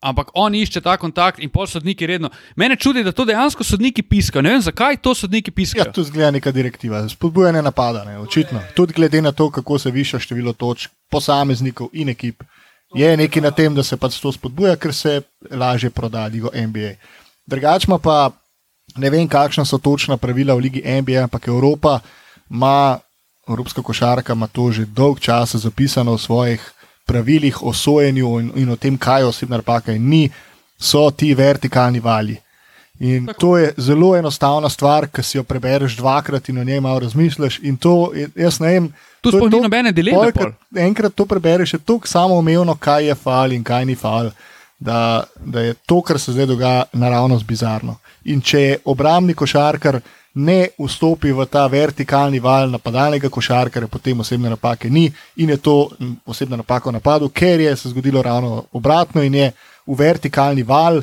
Ampak 0.00 0.28
on 0.34 0.54
išče 0.54 0.80
ta 0.80 0.96
kontakt 1.00 1.38
in 1.40 1.50
pol 1.50 1.66
sodniki 1.66 2.06
redno. 2.06 2.28
Mene 2.56 2.76
čudi, 2.76 3.02
da 3.04 3.12
to 3.12 3.24
dejansko 3.24 3.64
sodniki 3.64 4.02
piskajo. 4.02 4.42
Ne 4.42 4.50
vem, 4.50 4.60
zakaj 4.62 4.96
to 4.96 5.14
sodniki 5.14 5.50
Ja, 5.50 5.54
piskajo. 5.54 5.92
tu 5.92 6.04
zgleda 6.04 6.30
neka 6.30 6.52
direktiva, 6.52 7.08
spodbujanje 7.08 7.62
napada, 7.62 8.04
ne, 8.04 8.18
očitno. 8.18 8.60
Tudi 8.74 8.92
glede 8.92 9.22
na 9.22 9.32
to, 9.32 9.50
kako 9.50 9.78
se 9.78 9.90
viša 9.90 10.18
število 10.18 10.52
točk 10.52 10.90
posameznikov 11.10 11.88
in 11.92 12.08
ekip, 12.08 12.42
je 12.94 13.16
nekaj 13.16 13.42
na 13.42 13.50
tem, 13.50 13.74
da 13.74 13.82
se 13.82 13.96
pač 13.96 14.20
to 14.20 14.32
spodbuja, 14.32 14.76
ker 14.76 14.94
se 14.94 15.22
lažje 15.50 15.90
proda 15.90 16.26
ligo 16.26 16.50
NBA. 16.54 16.94
Drugačma 17.46 17.98
pa 17.98 18.30
ne 18.96 19.10
vem, 19.10 19.28
kakšna 19.28 19.64
so 19.64 19.78
točna 19.78 20.16
pravila 20.16 20.54
v 20.54 20.60
ligi 20.68 20.82
NBA, 20.84 21.24
ampak 21.24 21.48
Evropa 21.48 22.00
ima, 22.50 22.98
Evropska 23.48 23.82
košarka 23.82 24.32
ima 24.32 24.46
to 24.46 24.72
že 24.72 24.84
dolg 24.84 25.20
čas 25.20 25.54
zapisano 25.54 26.14
v 26.14 26.20
svojih 26.20 26.72
pravilih 27.06 27.62
o 27.62 27.72
sojenju 27.72 28.40
in, 28.40 28.50
in 28.54 28.70
o 28.70 28.76
tem, 28.76 28.98
kaj 28.98 29.20
je 29.22 29.26
osebna 29.26 29.56
napaka 29.62 29.92
in 29.92 30.08
ni, 30.10 30.30
so 30.78 31.10
ti 31.10 31.34
vertikalni 31.34 32.00
vali. 32.00 32.36
In 33.00 33.26
Tako. 33.26 33.40
to 33.40 33.56
je 33.56 33.72
zelo 33.76 34.16
enostavna 34.16 34.68
stvar, 34.68 35.06
ki 35.12 35.22
si 35.22 35.36
jo 35.38 35.44
prebereš 35.44 35.96
dvakrat 35.96 36.48
in 36.48 36.58
o 36.58 36.64
njej 36.64 36.80
malo 36.80 36.98
razmisliš. 37.00 37.58
In 37.62 37.76
to, 37.76 38.12
je- 38.14 38.28
jaz 38.34 38.60
ne 38.60 38.68
vem. 38.68 38.92
Tu 39.20 39.30
sploh 39.30 39.50
ni 39.52 39.60
nobene 39.60 39.92
dileme 39.92 40.32
pol, 40.32 40.52
Enkrat 40.76 41.14
to 41.14 41.26
prebereš, 41.26 41.74
je 41.74 41.78
tako 41.78 42.08
samoumevno, 42.08 42.74
kaj 42.74 43.06
je 43.06 43.14
fal 43.14 43.52
in 43.52 43.64
kaj 43.64 43.84
ni 43.84 43.94
fal, 43.94 44.30
da, 44.78 45.24
da 45.44 45.60
je 45.60 45.74
to, 45.86 46.00
kar 46.02 46.18
se 46.20 46.32
zdaj 46.32 46.46
dogaja, 46.46 46.84
naravnost 46.92 47.44
bizarno. 47.44 47.98
In 48.24 48.40
če 48.40 48.60
je 48.60 48.78
obrambni 48.84 49.34
košarkar 49.34 50.00
ne 50.36 50.68
vstopi 50.78 51.32
v 51.32 51.46
ta 51.48 51.66
vertikalni 51.66 52.38
val 52.44 52.70
napadalnega 52.70 53.28
košarkarja, 53.32 53.88
potem 53.88 54.20
osebne 54.20 54.52
napake 54.52 54.90
ni 54.90 55.08
in 55.36 55.50
je 55.50 55.56
to 55.56 55.90
osebna 56.26 56.56
napaka 56.60 56.90
v 56.90 56.98
napadu, 56.98 57.28
ker 57.28 57.60
je 57.60 57.76
se 57.76 57.88
zgodilo 57.88 58.22
ravno 58.22 58.64
obratno 58.72 59.22
in 59.22 59.34
je 59.34 59.52
v 59.86 59.96
vertikalni 59.96 60.62
val 60.62 61.00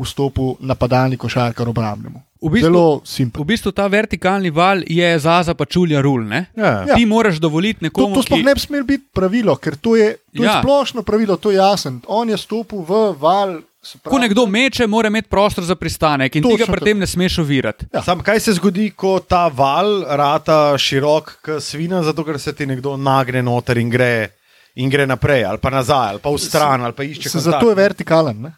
vstopil 0.00 0.54
napadalni 0.60 1.16
košarkar 1.16 1.68
obrambnemu. 1.68 2.22
V 2.40 2.48
bistvu-. 2.48 3.02
V 3.36 3.44
bistvu 3.44 3.72
ta 3.72 3.84
vertikalni 3.86 4.48
val 4.50 4.80
je 4.86 5.08
zaza 5.18 5.52
pa 5.54 5.66
čulja 5.68 6.00
rul. 6.00 6.24
Ne? 6.24 6.46
Ja. 6.56 6.86
Ja. 6.88 6.94
Ti 6.96 7.04
moraš 7.06 7.36
dovoliti 7.36 7.80
To, 7.80 7.84
nekomu, 7.84 8.14
to 8.14 8.22
sploh 8.22 8.40
ki... 8.40 8.44
ne 8.44 8.54
bi 8.54 8.60
smelo 8.60 8.84
biti 8.88 9.04
pravilo, 9.12 9.56
ker 9.56 9.76
to 9.76 9.96
je, 9.96 10.14
to. 10.32 10.42
Ja. 10.42 10.56
je 10.56 10.62
splošno 10.62 11.02
pravilo, 11.02 11.36
to 11.36 11.50
je 11.50 11.60
jasno. 11.60 12.00
On 12.08 12.28
je 12.28 12.38
stopil 12.40 12.80
v 12.80 13.02
val. 13.20 13.60
Se 13.82 13.98
Ko 14.04 14.18
nekdo 14.18 14.46
meče, 14.46 14.86
mora 14.86 15.08
imeti 15.08 15.28
prostor 15.28 15.64
za 15.64 15.74
pristanek 15.74 16.36
in 16.36 16.44
tega 16.44 16.66
pri 16.68 16.84
tem 16.84 16.98
ne 16.98 17.06
smeš 17.06 17.38
ovirati. 17.38 17.86
Ja. 17.94 18.02
Sam 18.02 18.20
kaj 18.22 18.40
se 18.40 18.52
zgodi, 18.52 18.90
ko 18.90 19.18
ta 19.20 19.46
val 19.48 20.04
rata 20.04 20.78
širok, 20.78 21.38
kot 21.44 21.62
svina, 21.64 22.02
zato 22.02 22.24
ker 22.24 22.38
se 22.40 22.52
ti 22.52 22.66
nekdo 22.66 22.96
nagne 22.96 23.42
noter 23.42 23.78
in 23.80 23.90
gre, 23.90 24.28
in 24.74 24.90
gre 24.90 25.06
naprej, 25.06 25.44
ali 25.44 25.58
pa 25.58 25.70
nazaj, 25.70 26.10
ali 26.10 26.20
pa 26.22 26.30
v 26.30 26.38
stran, 26.38 26.84
ali 26.84 26.92
pa 26.92 27.04
išče 27.04 27.28
Se, 27.28 27.38
kontakt. 27.38 27.52
zato 27.52 27.70
je 27.70 27.74
vertikalen. 27.74 28.42
Ne? 28.42 28.52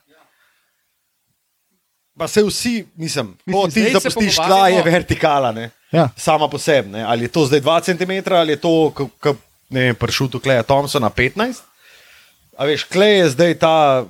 Pa 2.19 2.29
se 2.29 2.43
vsi, 2.45 2.85
mislim, 2.95 3.33
ko 3.53 3.69
ti 3.73 3.87
zapustiš 3.93 4.37
tla, 4.37 4.69
je 4.69 4.83
vertikala, 4.83 5.53
ne? 5.53 5.71
Ja. 5.93 6.09
sama 6.17 6.49
po 6.49 6.59
sebi. 6.59 6.89
ne. 6.89 7.03
Ali 7.05 7.25
je 7.25 7.29
to 7.29 7.47
zdaj 7.47 7.61
2 7.61 7.81
cm, 7.85 8.33
ali 8.35 8.53
je 8.53 8.57
to, 8.57 8.91
kot 9.21 9.37
je 9.71 9.95
pršutu 9.95 10.41
Kleja 10.41 10.63
Thompsona 10.63 11.11
15. 11.11 11.61
A 12.59 12.65
veš, 12.65 12.85
Klej 12.85 13.19
je 13.19 13.29
zdaj 13.31 13.55
ta, 13.55 14.05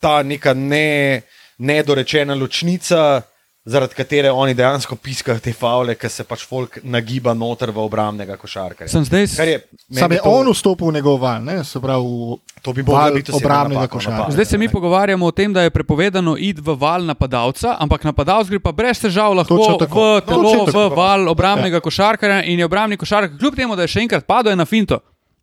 ta 0.00 0.22
neka 0.22 0.54
ne, 0.54 1.22
nedorečena 1.58 2.34
ločnica, 2.34 3.22
zaradi 3.64 3.94
katere 3.94 4.30
oni 4.32 4.54
dejansko 4.54 4.96
piskajo 4.96 5.38
te 5.38 5.52
faule, 5.52 5.92
ker 5.94 6.08
se 6.08 6.24
pač 6.24 6.40
folk 6.42 6.78
nagiba 6.84 7.34
noter 7.34 7.68
v 7.68 7.78
obrambnega 7.78 8.36
košarkarja. 8.36 8.88
Sem 8.88 9.04
zdaj 9.04 9.26
Kar 9.36 9.48
je, 9.48 9.58
Sam 9.92 10.12
je 10.12 10.18
to- 10.18 10.30
on 10.30 10.48
vstopil 10.48 10.88
v 10.88 10.94
njegov 10.94 11.18
val, 11.18 11.42
ne? 11.42 11.64
se 11.64 11.76
pravi 11.78 12.00
v 12.00 12.38
To 12.62 12.72
bi 12.72 12.82
val 12.82 13.12
biti 13.12 13.28
obrambnega 13.30 13.82
v 13.82 13.88
košarkarja. 13.88 14.32
Zdaj 14.32 14.44
se 14.46 14.58
mi 14.58 14.66
ne. 14.66 14.72
pogovarjamo 14.72 15.26
o 15.26 15.30
tem, 15.32 15.52
da 15.52 15.62
je 15.62 15.70
prepovedano 15.70 16.36
iti 16.38 16.60
v 16.60 16.74
val 16.74 17.04
napadalca, 17.04 17.76
ampak 17.78 18.04
napadalec 18.04 18.48
gre 18.48 18.58
pa 18.58 18.72
brez 18.72 18.98
težav 18.98 19.34
lahko 19.34 19.58
tako. 19.78 20.16
v 20.16 20.20
telo, 20.22 20.42
Točno 20.42 20.64
v 20.64 20.66
tako. 20.68 20.94
val 20.96 21.28
obrambnega 21.28 21.80
košarkarja 21.80 22.44
in 22.44 22.58
je 22.58 22.64
obrambni 22.64 22.96
košarkar, 22.96 23.36
kljub 23.36 23.54
temu, 23.54 23.76
da 23.76 23.82
je 23.82 23.88
še 23.88 24.00
enkrat 24.00 24.24
padel 24.24 24.56
na 24.56 24.64
finto, 24.64 25.00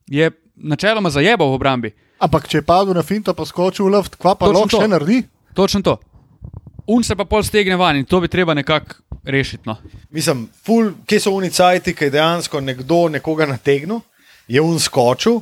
je 0.08 0.32
načeloma 0.58 1.10
zajebal 1.10 1.46
v 1.46 1.54
obrambi. 1.54 1.90
Ampak 2.26 2.50
če 2.50 2.62
je 2.62 2.66
padel 2.66 2.98
na 2.98 3.04
finto, 3.06 3.34
pa 3.38 3.46
skočil 3.46 3.86
v 3.86 3.98
luft, 3.98 4.18
kva 4.18 4.34
pa 4.38 4.50
lahko 4.50 4.72
to. 4.72 4.82
še 4.82 4.90
naredi? 4.90 5.22
Točno 5.56 5.82
to. 5.86 5.96
Un 6.90 7.04
se 7.06 7.16
pa 7.18 7.26
pol 7.26 7.44
stegne 7.46 7.78
van 7.78 7.98
in 7.98 8.06
to 8.06 8.20
bi 8.22 8.30
treba 8.30 8.54
nekako 8.58 9.02
rešiti. 9.26 9.66
No. 9.66 9.78
Mislim, 10.14 10.46
ful, 10.66 10.92
kje 11.06 11.20
so 11.22 11.34
unicajti, 11.38 11.96
ki 11.98 12.10
je 12.10 12.14
dejansko 12.18 12.62
nekdo 12.62 13.08
nekoga 13.10 13.48
nategnil, 13.50 14.02
je 14.48 14.62
un 14.62 14.78
skočil. 14.82 15.42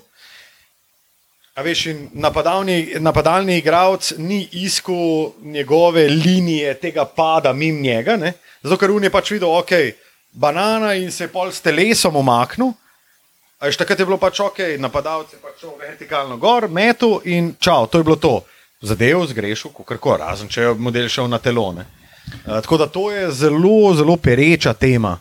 A 1.53 1.61
veš, 1.61 1.85
napadalni, 2.17 2.95
napadalni 3.03 3.59
igralec 3.59 4.13
ni 4.17 4.41
iskal 4.63 5.33
njegove 5.43 6.07
linije 6.09 6.73
tega 6.81 7.05
pada 7.05 7.53
mimo 7.53 7.83
njega, 7.83 8.15
ne? 8.17 8.33
zato 8.63 8.79
ker 8.79 8.91
un 8.91 9.03
je 9.03 9.11
pač 9.11 9.35
videl, 9.35 9.51
ok, 9.51 9.73
banana 10.31 10.95
in 10.95 11.11
se 11.11 11.27
je 11.27 11.33
pol 11.33 11.51
s 11.51 11.61
telesom 11.61 12.15
omaknil. 12.15 12.73
A 13.63 13.65
veš, 13.65 13.77
takrat 13.79 13.99
je 13.99 14.05
bilo 14.05 14.17
pač 14.19 14.41
ok, 14.43 14.57
napadalec 14.75 15.29
je 15.31 15.37
pač 15.39 15.61
šel 15.61 15.77
vertikalno 15.79 16.35
gor, 16.35 16.65
metu 16.67 17.21
in 17.23 17.53
čau, 17.55 17.85
to 17.87 18.01
je 18.01 18.03
bilo 18.03 18.17
to. 18.19 18.41
Zadev 18.83 19.21
zgrešil, 19.29 19.71
kako 19.87 20.17
razen, 20.19 20.49
če 20.51 20.65
je 20.65 20.73
model 20.75 21.07
šel 21.07 21.29
na 21.31 21.39
telone. 21.39 21.85
Uh, 22.43 22.59
tako 22.59 22.81
da 22.81 22.89
to 22.91 23.05
je 23.11 23.29
zelo, 23.31 23.93
zelo 23.95 24.17
pereča 24.19 24.73
tema 24.75 25.13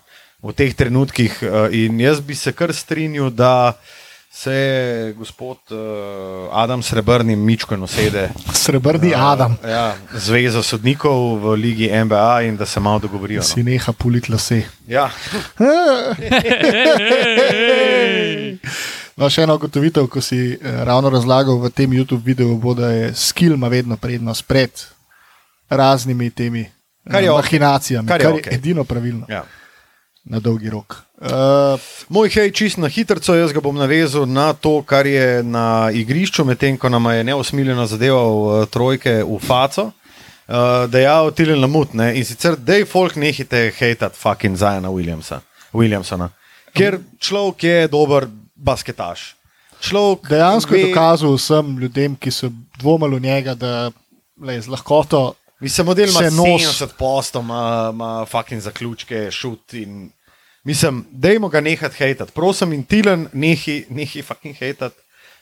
v 0.42 0.50
teh 0.58 0.74
trenutkih, 0.74 1.38
uh, 1.38 1.70
in 1.70 2.00
jaz 2.02 2.18
bi 2.18 2.34
se 2.34 2.50
kar 2.50 2.74
strinjal, 2.74 3.30
da 3.30 3.78
se 4.34 4.56
gospod 5.16 5.56
uh, 5.70 5.78
Adam 6.52 6.82
Srebrni 6.82 7.36
Mičko 7.36 7.76
nosede. 7.76 8.30
Srebrni 8.54 9.12
Adam, 9.14 9.56
Ja, 9.64 9.94
Zveza 10.14 10.62
sodnikov 10.62 11.12
v 11.38 11.54
Ligi 11.54 11.90
NBA 11.94 12.42
in 12.42 12.56
da 12.56 12.66
se 12.66 12.80
malo 12.80 12.98
dogovorijo. 12.98 13.42
si 13.42 13.62
No. 13.62 13.64
neha 13.64 13.92
puliti 13.92 14.32
lase. 14.32 14.62
Ja, 14.88 15.10
No, 19.14 19.28
še 19.28 19.42
ena 19.42 19.54
ugotovitev, 19.54 20.06
ko 20.06 20.20
si 20.20 20.36
eh, 20.52 20.58
ravno 20.84 21.10
razlagal 21.10 21.58
v 21.58 21.70
tem 21.70 21.90
YouTube 21.92 22.24
videu, 22.24 22.56
bo, 22.56 22.72
da 22.74 22.88
je 22.88 23.10
skill 23.14 23.54
ima 23.54 23.68
vedno 23.68 23.96
prednost 23.96 24.46
pred 24.46 24.70
raznimi 25.70 26.30
temi 26.30 26.60
eh, 26.60 26.70
Kar 27.06 27.22
je 27.22 27.30
okej. 27.30 27.42
mahinacijami, 27.42 28.08
Kar 28.08 28.20
je 28.20 28.24
kar 28.24 28.32
je 28.32 28.40
okej. 28.40 28.54
edino 28.54 28.84
pravilno 28.84 29.26
ja. 29.28 29.44
Na 30.24 30.38
dolgi 30.40 30.70
rok. 30.70 31.02
Uh, 31.22 31.78
Moj 32.08 32.30
hej, 32.34 32.50
čist 32.54 32.78
na 32.78 32.88
hitro, 32.90 33.18
jaz 33.18 33.52
ga 33.54 33.60
bom 33.62 33.74
navezal 33.78 34.26
na 34.26 34.52
to, 34.52 34.82
kar 34.82 35.06
je 35.06 35.42
na 35.42 35.90
igrišču, 35.94 36.44
medtem 36.44 36.78
ko 36.78 36.88
nam 36.88 37.10
je 37.10 37.24
neosmiljeno 37.24 37.86
zadeval 37.86 38.32
uh, 38.38 38.66
trojke 38.70 39.22
v 39.22 39.38
faco. 39.42 39.90
Uh, 40.52 40.90
dejal 40.90 41.30
Tilen 41.30 41.60
Lamut 41.62 41.94
ne? 41.94 42.12
in 42.18 42.24
sicer, 42.26 42.56
da 42.58 42.74
je 42.74 42.86
folk 42.86 43.14
nehite 43.16 43.70
hejtati 43.78 44.18
fucking 44.18 44.58
Zajana 44.58 44.90
Williamsa, 44.90 45.40
Williamsona, 45.72 46.28
ker 46.74 46.98
človek 47.22 47.62
je 47.62 47.76
dober 47.88 48.26
basketaš. 48.54 49.32
Človek 49.82 50.28
dejansko 50.28 50.74
je 50.74 50.82
ve- 50.82 50.90
dokazal 50.90 51.34
vsem 51.38 51.78
ljudem, 51.78 52.16
ki 52.18 52.30
so 52.30 52.50
dvomili 52.78 53.18
v 53.18 53.22
njega, 53.22 53.54
da 53.54 53.90
le, 54.42 54.58
z 54.60 54.68
lahkoto 54.68 55.34
Mislim, 55.62 55.86
model 55.86 56.08
ima 56.08 56.18
se 56.18 56.30
nos- 56.30 56.82
70 56.82 56.88
postov, 56.98 57.42
ima, 57.42 57.90
ima 57.94 58.26
fucking 58.26 58.60
zaključke, 58.60 59.30
šut 59.30 59.74
in. 59.74 60.10
Mislim, 60.64 61.04
dajmo 61.10 61.48
ga 61.48 61.60
nehati 61.60 61.96
hejtati. 61.96 62.32
Prosim, 62.32 62.72
in 62.72 62.84
Tilen, 62.84 63.28
nehi, 63.32 63.84
nehi 63.90 64.22
fucking 64.22 64.56
hejtati 64.56 64.96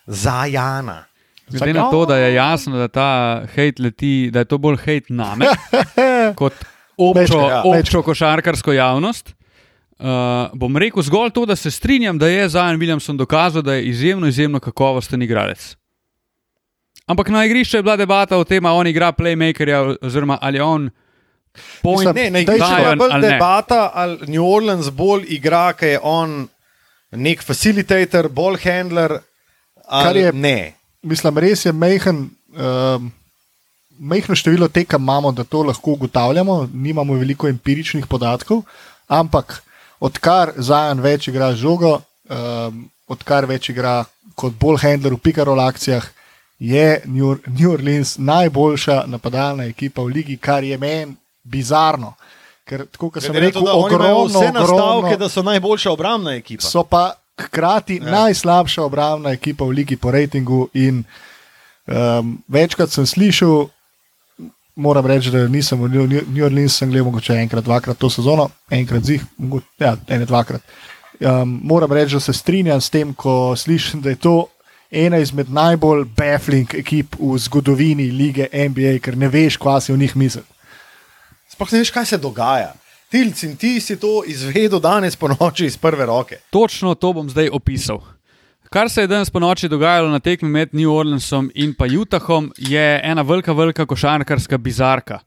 za 0.06 0.44
Jana. 0.44 1.04
Glede 1.48 1.72
na 1.72 1.90
to, 1.90 2.06
da 2.06 2.16
je 2.16 2.34
jasno, 2.34 2.78
da 2.78 2.88
ta 2.88 3.42
hejt 3.54 3.78
leti, 3.78 4.30
da 4.32 4.38
je 4.38 4.44
to 4.44 4.58
bolj 4.58 4.76
hejt 4.84 5.04
name 5.08 5.46
kot 6.40 6.52
občo, 6.96 7.20
Mečko, 7.20 7.48
ja, 7.48 7.62
občo 7.64 8.02
košarkarsko 8.02 8.72
javnost. 8.72 9.34
Uh, 9.98 10.06
bom 10.54 10.76
rekel 10.76 11.02
zgolj 11.02 11.30
to, 11.30 11.46
da 11.46 11.56
se 11.56 11.70
strinjam, 11.70 12.18
da 12.18 12.28
je 12.28 12.48
Zajan 12.48 12.78
Williamson 12.80 13.16
dokazal, 13.16 13.62
da 13.62 13.74
je 13.74 13.84
izjemno, 13.84 14.26
izjemno 14.26 14.60
kakovosten 14.60 15.22
igralec. 15.22 15.76
Ampak 17.06 17.28
na 17.28 17.44
igrišču 17.44 17.76
je 17.76 17.82
bila 17.82 17.96
debata 17.96 18.36
o 18.36 18.44
tem, 18.44 18.66
ali 18.66 18.76
on 18.76 18.86
igra 18.86 19.12
playmakerja, 19.12 19.96
oziroma 20.02 20.38
ali 20.40 20.60
on 20.60 20.90
point. 21.82 22.08
Mislim, 22.08 22.14
Ne, 22.14 22.30
ne, 22.30 22.44
če- 22.46 22.52
je 22.52 22.58
Zion 22.58 22.98
bolj 22.98 23.12
ali 23.12 23.28
debata, 23.28 23.90
ali 23.94 24.18
New 24.28 24.44
Orleans 24.46 24.90
bolj 24.90 25.24
igra, 25.28 25.72
ker 25.72 25.88
je 25.88 26.00
on 26.02 26.48
nek 27.12 27.42
facilitator, 27.42 28.28
bolj 28.28 28.58
handler. 28.64 29.18
Kar 29.90 30.16
je- 30.16 30.32
ne. 30.32 30.74
Mislim, 31.02 31.38
res 31.38 31.64
je 31.64 31.72
mehen. 31.72 32.30
Um, 32.50 33.12
Mehko 34.00 34.34
število 34.34 34.68
tekem 34.68 35.02
imamo, 35.02 35.32
da 35.32 35.44
to 35.44 35.62
lahko 35.62 35.90
ugotavljamo, 35.92 36.68
nimamo 36.72 37.14
veliko 37.14 37.48
empiričnih 37.48 38.06
podatkov, 38.06 38.62
ampak 39.08 39.62
odkar 40.00 40.52
Zajan 40.56 41.00
več 41.00 41.28
igra 41.28 41.52
z 41.52 41.56
žogo, 41.56 42.00
um, 42.30 42.90
odkar 43.06 43.44
več 43.44 43.68
igra 43.68 44.04
kot 44.34 44.52
bolj 44.52 44.78
handler 44.80 45.12
v 45.12 45.18
pikarol 45.18 45.60
akcijah, 45.60 46.06
je 46.60 47.02
New 47.04 47.70
Orleans 47.72 48.18
najboljša 48.18 49.04
napadalna 49.06 49.64
ekipa 49.64 50.02
v 50.02 50.06
ligi, 50.06 50.36
kar 50.36 50.64
je 50.64 50.76
meni 50.78 51.16
bizarno. 51.42 52.14
Ker, 52.68 52.84
tako 52.86 53.10
kot 53.10 53.24
sem 53.24 53.32
Glede 53.32 53.52
to, 53.52 53.60
rekel, 53.60 53.62
imajo 53.62 53.86
ogromno, 53.86 54.26
vse 54.28 54.52
nastavke, 54.52 55.16
da 55.16 55.28
so 55.28 55.42
najboljša 55.42 55.92
obrambna 55.92 56.36
ekipa. 56.36 56.62
so 56.62 56.84
pa 56.84 57.14
hkrati 57.40 57.96
ja. 57.96 58.10
najslabša 58.10 58.84
obrambna 58.84 59.32
ekipa 59.32 59.64
v 59.64 59.80
ligi 59.80 59.96
po 59.96 60.10
rejtingu 60.10 60.68
in 60.74 61.04
Um, 61.90 62.36
večkrat 62.48 62.92
sem 62.92 63.06
slišal, 63.06 63.66
moram 64.78 65.06
reči, 65.06 65.32
da 65.34 65.48
nisem 65.48 65.80
v 65.82 66.06
New 66.06 66.44
Orleans, 66.44 66.76
sem 66.78 66.90
gledal 66.90 67.08
mogoče 67.08 67.34
enkrat, 67.42 67.64
dvakrat 67.66 67.98
to 67.98 68.10
sezono, 68.10 68.46
enkrat 68.70 69.02
zih, 69.04 69.24
mogoče, 69.36 69.66
ja, 69.80 69.96
ene 70.08 70.28
dvakrat. 70.28 70.62
Um, 71.20 71.58
moram 71.66 71.92
reči, 71.92 72.14
da 72.14 72.20
se 72.20 72.32
strinjam 72.32 72.80
s 72.80 72.92
tem, 72.94 73.14
ko 73.14 73.56
slišim, 73.56 74.04
da 74.04 74.14
je 74.14 74.20
to 74.22 74.36
ena 74.90 75.18
izmed 75.18 75.50
najbolj 75.50 76.04
baffling 76.16 76.74
ekip 76.74 77.16
v 77.18 77.38
zgodovini 77.38 78.10
lige 78.10 78.48
NBA, 78.52 78.98
ker 79.02 79.16
ne 79.16 79.28
veš, 79.28 79.56
kva 79.56 79.78
si 79.80 79.92
v 79.92 79.98
njih 79.98 80.16
misli. 80.16 80.42
Sploh 81.50 81.72
ne 81.72 81.82
veš, 81.82 81.92
kaj 81.94 82.06
se 82.06 82.18
dogaja. 82.18 82.72
Tilc 83.10 83.42
in 83.42 83.56
ti 83.58 83.80
si 83.82 83.96
to 83.98 84.22
izvedel 84.26 84.80
danes 84.80 85.16
po 85.16 85.28
noči 85.28 85.66
iz 85.66 85.76
prve 85.76 86.06
roke. 86.06 86.38
Točno 86.50 86.94
to 86.94 87.12
bom 87.12 87.30
zdaj 87.30 87.50
opisal. 87.52 87.98
Kar 88.70 88.90
se 88.90 89.02
je 89.02 89.10
danes 89.10 89.30
po 89.30 89.40
noči 89.42 89.68
dogajalo 89.68 90.08
na 90.08 90.20
tekmi 90.20 90.48
med 90.48 90.68
New 90.72 90.92
Orleansom 90.94 91.50
in 91.54 91.74
pa 91.74 91.88
Utahom, 91.90 92.52
je 92.56 93.00
ena 93.02 93.22
velika, 93.22 93.52
velika 93.52 93.86
košarkarska 93.86 94.58
bizarka. 94.58 95.18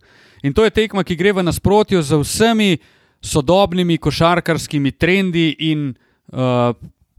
In 0.43 0.53
to 0.53 0.63
je 0.63 0.69
tekma, 0.69 1.03
ki 1.03 1.15
gre 1.15 1.33
v 1.33 1.43
nasprotju 1.43 2.01
z 2.01 2.19
vsemi 2.19 2.77
sodobnimi 3.21 3.97
košarkarskimi 3.97 4.91
trendi 4.91 5.55
in 5.59 5.91
uh, 6.31 6.71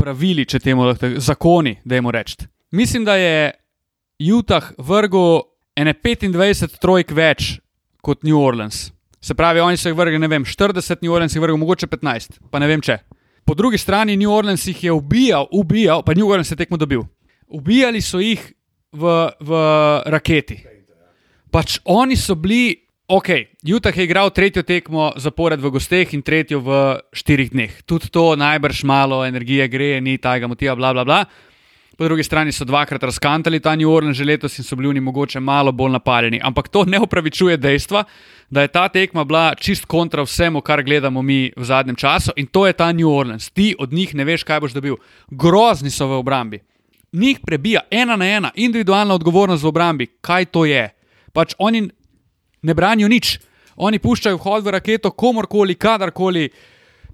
pravili, 0.04 0.44
če 0.46 0.60
temu 0.60 0.84
lahko 0.84 1.06
tako- 1.06 1.20
zakoni, 1.20 1.76
da 1.84 1.94
jim 1.98 2.10
rečem. 2.10 2.48
Mislim, 2.72 3.04
da 3.04 3.16
je 3.16 3.52
Utah 4.34 4.72
vrgel 4.78 5.42
ene 5.76 5.94
25 5.94 6.78
trojk 6.78 7.10
več 7.10 7.58
kot 8.02 8.22
New 8.22 8.38
Orleans. 8.38 8.90
Se 9.20 9.34
pravi, 9.34 9.60
oni 9.60 9.76
so 9.76 9.88
jih 9.88 9.96
vrgli, 9.96 10.18
ne 10.20 10.28
vem, 10.28 10.44
40, 10.44 11.02
New 11.02 11.12
Orleans 11.12 11.34
jih 11.34 11.42
vrgel 11.42 11.56
mogoče 11.56 11.86
15, 11.86 12.38
pa 12.50 12.60
ne 12.60 12.68
vem 12.68 12.80
če. 12.80 12.98
Po 13.44 13.54
drugi 13.54 13.78
strani 13.78 14.16
New 14.16 14.32
Orleans 14.32 14.66
jih 14.66 14.84
je 14.84 14.92
ubijal, 14.92 15.48
ubijal, 15.52 16.02
pa 16.04 16.14
New 16.14 16.28
Orleans 16.28 16.50
je 16.50 16.56
tekmo 16.56 16.76
dobil. 16.76 17.02
Ubijali 17.48 18.00
so 18.00 18.20
jih 18.20 18.40
v, 18.92 19.30
v 19.40 19.50
raketi. 20.06 20.60
Pač 21.50 21.78
oni 21.84 22.16
so 22.16 22.34
bili, 22.34 22.83
ok, 23.08 23.28
Utah 23.62 23.96
je 23.96 24.04
igral 24.04 24.30
tretjo 24.30 24.62
tekmo 24.62 25.12
zapored 25.16 25.60
v 25.60 25.70
gosteh 25.70 26.14
in 26.14 26.22
tretjo 26.22 26.60
v 26.60 26.68
štirih 27.12 27.50
dneh. 27.50 27.72
Tudi 27.84 28.08
to 28.08 28.36
najbrž 28.36 28.84
malo 28.84 29.24
energije 29.26 29.68
gre, 29.68 30.00
ni 30.00 30.18
tajega 30.18 30.48
motiva, 30.48 30.76
bla 30.76 30.92
bla 30.92 31.04
bla. 31.04 31.24
Po 31.94 32.04
drugi 32.04 32.24
strani 32.26 32.52
so 32.52 32.64
dvakrat 32.64 33.02
razkantali 33.02 33.60
ta 33.60 33.76
New 33.76 33.90
Orleans 33.90 34.16
že 34.16 34.24
letos 34.24 34.58
in 34.58 34.64
so 34.64 34.76
bili 34.76 34.88
oni 34.88 35.00
mogoče 35.00 35.40
malo 35.40 35.72
bolj 35.72 35.92
napaljeni. 35.92 36.40
Ampak 36.42 36.68
to 36.68 36.84
ne 36.84 36.98
upravičuje 36.98 37.56
dejstva, 37.56 38.04
da 38.50 38.62
je 38.62 38.68
ta 38.68 38.88
tekma 38.88 39.24
bila 39.24 39.54
čist 39.54 39.84
kontra 39.84 40.22
vsemu, 40.22 40.60
kar 40.60 40.82
gledamo 40.82 41.22
mi 41.22 41.52
v 41.56 41.64
zadnjem 41.64 41.96
času 41.96 42.32
in 42.36 42.46
to 42.46 42.66
je 42.66 42.72
ta 42.72 42.92
New 42.92 43.08
Orleans. 43.08 43.50
Ti 43.50 43.76
od 43.78 43.92
njih 43.92 44.14
ne 44.14 44.24
veš, 44.24 44.42
kaj 44.42 44.60
boš 44.60 44.72
dobil. 44.72 44.96
Grozni 45.30 45.90
so 45.90 46.06
v 46.06 46.18
obrambi. 46.18 46.58
Njih 47.12 47.38
prebija 47.46 47.80
ena 47.90 48.16
na 48.16 48.26
ena, 48.26 48.50
individualna 48.54 49.14
odgovornost 49.14 49.62
v 49.62 49.66
obrambi. 49.66 50.06
Kaj 50.20 50.44
to 50.44 50.64
je? 50.64 50.90
Pač 51.32 51.54
oni 51.58 51.90
ne 52.64 52.74
branijo 52.74 53.10
nič. 53.12 53.36
Oni 53.76 53.98
puščajo 53.98 54.38
vhod 54.38 54.64
v 54.64 54.78
raketo 54.78 55.12
komorkoli, 55.12 55.76
kadarkoli. 55.76 56.48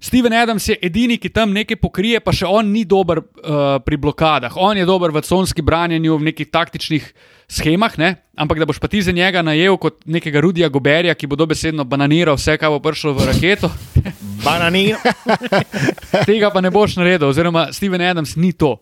Steven 0.01 0.33
Adams 0.33 0.65
je 0.65 0.77
edini, 0.81 1.19
ki 1.21 1.29
tam 1.29 1.51
nekaj 1.53 1.77
pokrije, 1.77 2.19
pa 2.25 2.33
še 2.33 2.47
on 2.49 2.71
ni 2.73 2.81
dober 2.89 3.19
uh, 3.21 3.77
pri 3.85 3.99
blokadah. 4.01 4.55
On 4.57 4.73
je 4.77 4.85
dober 4.85 5.13
v 5.13 5.21
conski 5.21 5.61
branjenju, 5.61 6.17
v 6.17 6.25
nekih 6.31 6.49
taktičnih 6.49 7.05
schemah, 7.45 7.97
ne? 8.01 8.15
ampak 8.33 8.57
da 8.57 8.65
boš 8.65 8.79
pa 8.81 8.89
ti 8.89 9.03
za 9.05 9.13
njega 9.13 9.43
najel 9.45 9.77
kot 9.77 10.01
nekega 10.09 10.41
Rudija 10.41 10.71
Goberja, 10.73 11.13
ki 11.13 11.29
bo 11.29 11.37
dobesedno 11.37 11.85
bananiral 11.85 12.39
vse, 12.39 12.57
kar 12.57 12.73
bo 12.73 12.81
prišlo 12.81 13.13
v 13.13 13.27
raketo, 13.29 13.69
Banani. 14.45 14.95
tega 16.29 16.49
pa 16.49 16.65
ne 16.65 16.73
boš 16.73 16.97
naredil, 16.97 17.29
oziroma 17.29 17.67
Steven 17.69 18.01
Adams 18.01 18.33
ni 18.41 18.55
to. 18.57 18.79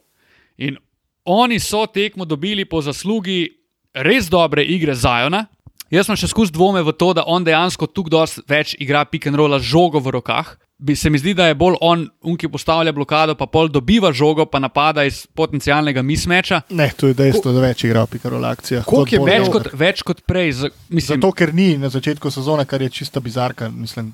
In 0.56 0.80
oni 1.28 1.60
so 1.60 1.84
tekmo 1.92 2.24
dobili 2.24 2.64
po 2.64 2.80
zaslugi 2.80 3.44
res 3.92 4.32
dobre 4.32 4.64
igre 4.64 4.96
Zajona. 4.96 5.50
Jaz 5.90 6.06
sem 6.06 6.18
še 6.22 6.28
skozi 6.30 6.54
dvome 6.54 6.84
v 6.86 6.94
to, 6.94 7.14
da 7.18 7.24
on 7.26 7.46
dejansko 7.46 7.88
tukaj 7.90 8.14
dosti 8.14 8.44
več 8.50 8.76
igra 8.78 9.06
pick 9.10 9.26
and 9.26 9.40
rolla 9.40 9.58
z 9.60 9.72
žogo 9.72 10.00
v 10.00 10.14
rokah. 10.20 10.52
Bi 10.80 10.96
se 10.96 11.10
mi 11.10 11.20
zdi, 11.20 11.34
da 11.36 11.50
je 11.50 11.56
bolj 11.60 11.76
on, 11.84 12.06
un, 12.24 12.38
ki 12.40 12.48
postavlja 12.48 12.94
blokado, 12.96 13.34
pa 13.36 13.50
pol 13.52 13.68
dobiva 13.68 14.14
žogo, 14.16 14.46
pa 14.48 14.62
napada 14.64 15.04
iz 15.04 15.26
potencialnega 15.36 16.00
mismeča. 16.06 16.62
Ne, 16.72 16.88
to 16.96 17.10
je 17.10 17.18
dejstvo, 17.20 17.52
da 17.52 17.66
več 17.66 17.84
igra 17.84 18.06
v 18.06 18.14
pikarol 18.14 18.46
akcijah. 18.48 18.86
Koliko 18.88 19.18
je 19.18 19.26
Več 19.28 19.52
kot, 19.52 19.68
več 19.76 20.06
kot 20.08 20.24
prej. 20.24 20.54
Z, 20.62 20.72
mislim, 20.88 21.20
Zato, 21.20 21.34
ker 21.36 21.52
ni 21.52 21.74
na 21.82 21.92
začetku 21.92 22.32
sezone, 22.32 22.64
kar 22.70 22.86
je 22.86 22.94
čista 23.02 23.20
bizarka. 23.20 23.68
Mislim. 23.68 24.14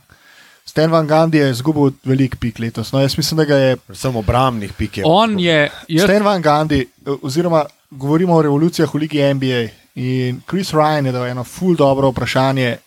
Stan 0.66 0.90
Van 0.90 1.06
Gandhi 1.06 1.38
je 1.44 1.54
izgubil 1.54 1.94
velik 2.02 2.40
pik 2.42 2.58
letos. 2.64 2.90
No, 2.96 3.04
jaz 3.04 3.14
mislim, 3.20 3.44
da 3.44 3.46
ga 3.46 3.62
je 3.62 3.78
Samo 3.94 4.26
obrambnih 4.26 4.74
pikev. 4.74 5.06
on 5.06 5.38
je. 5.40 5.70
Jaz, 5.88 6.10
Stan 6.10 6.26
Van 6.26 6.42
Gandhi, 6.42 6.88
oziroma 7.22 7.68
govorimo 7.92 8.34
o 8.34 8.42
revolucijah 8.42 8.90
v 8.90 9.06
Ligi 9.06 9.22
NBA. 9.22 9.85
In 9.96 10.42
Chris 10.50 10.74
Ryan 10.74 11.06
je 11.06 11.12
dal 11.12 11.26
eno 11.28 11.44
ful 11.44 11.76
dobro 11.76 12.10
vprašanje. 12.12 12.78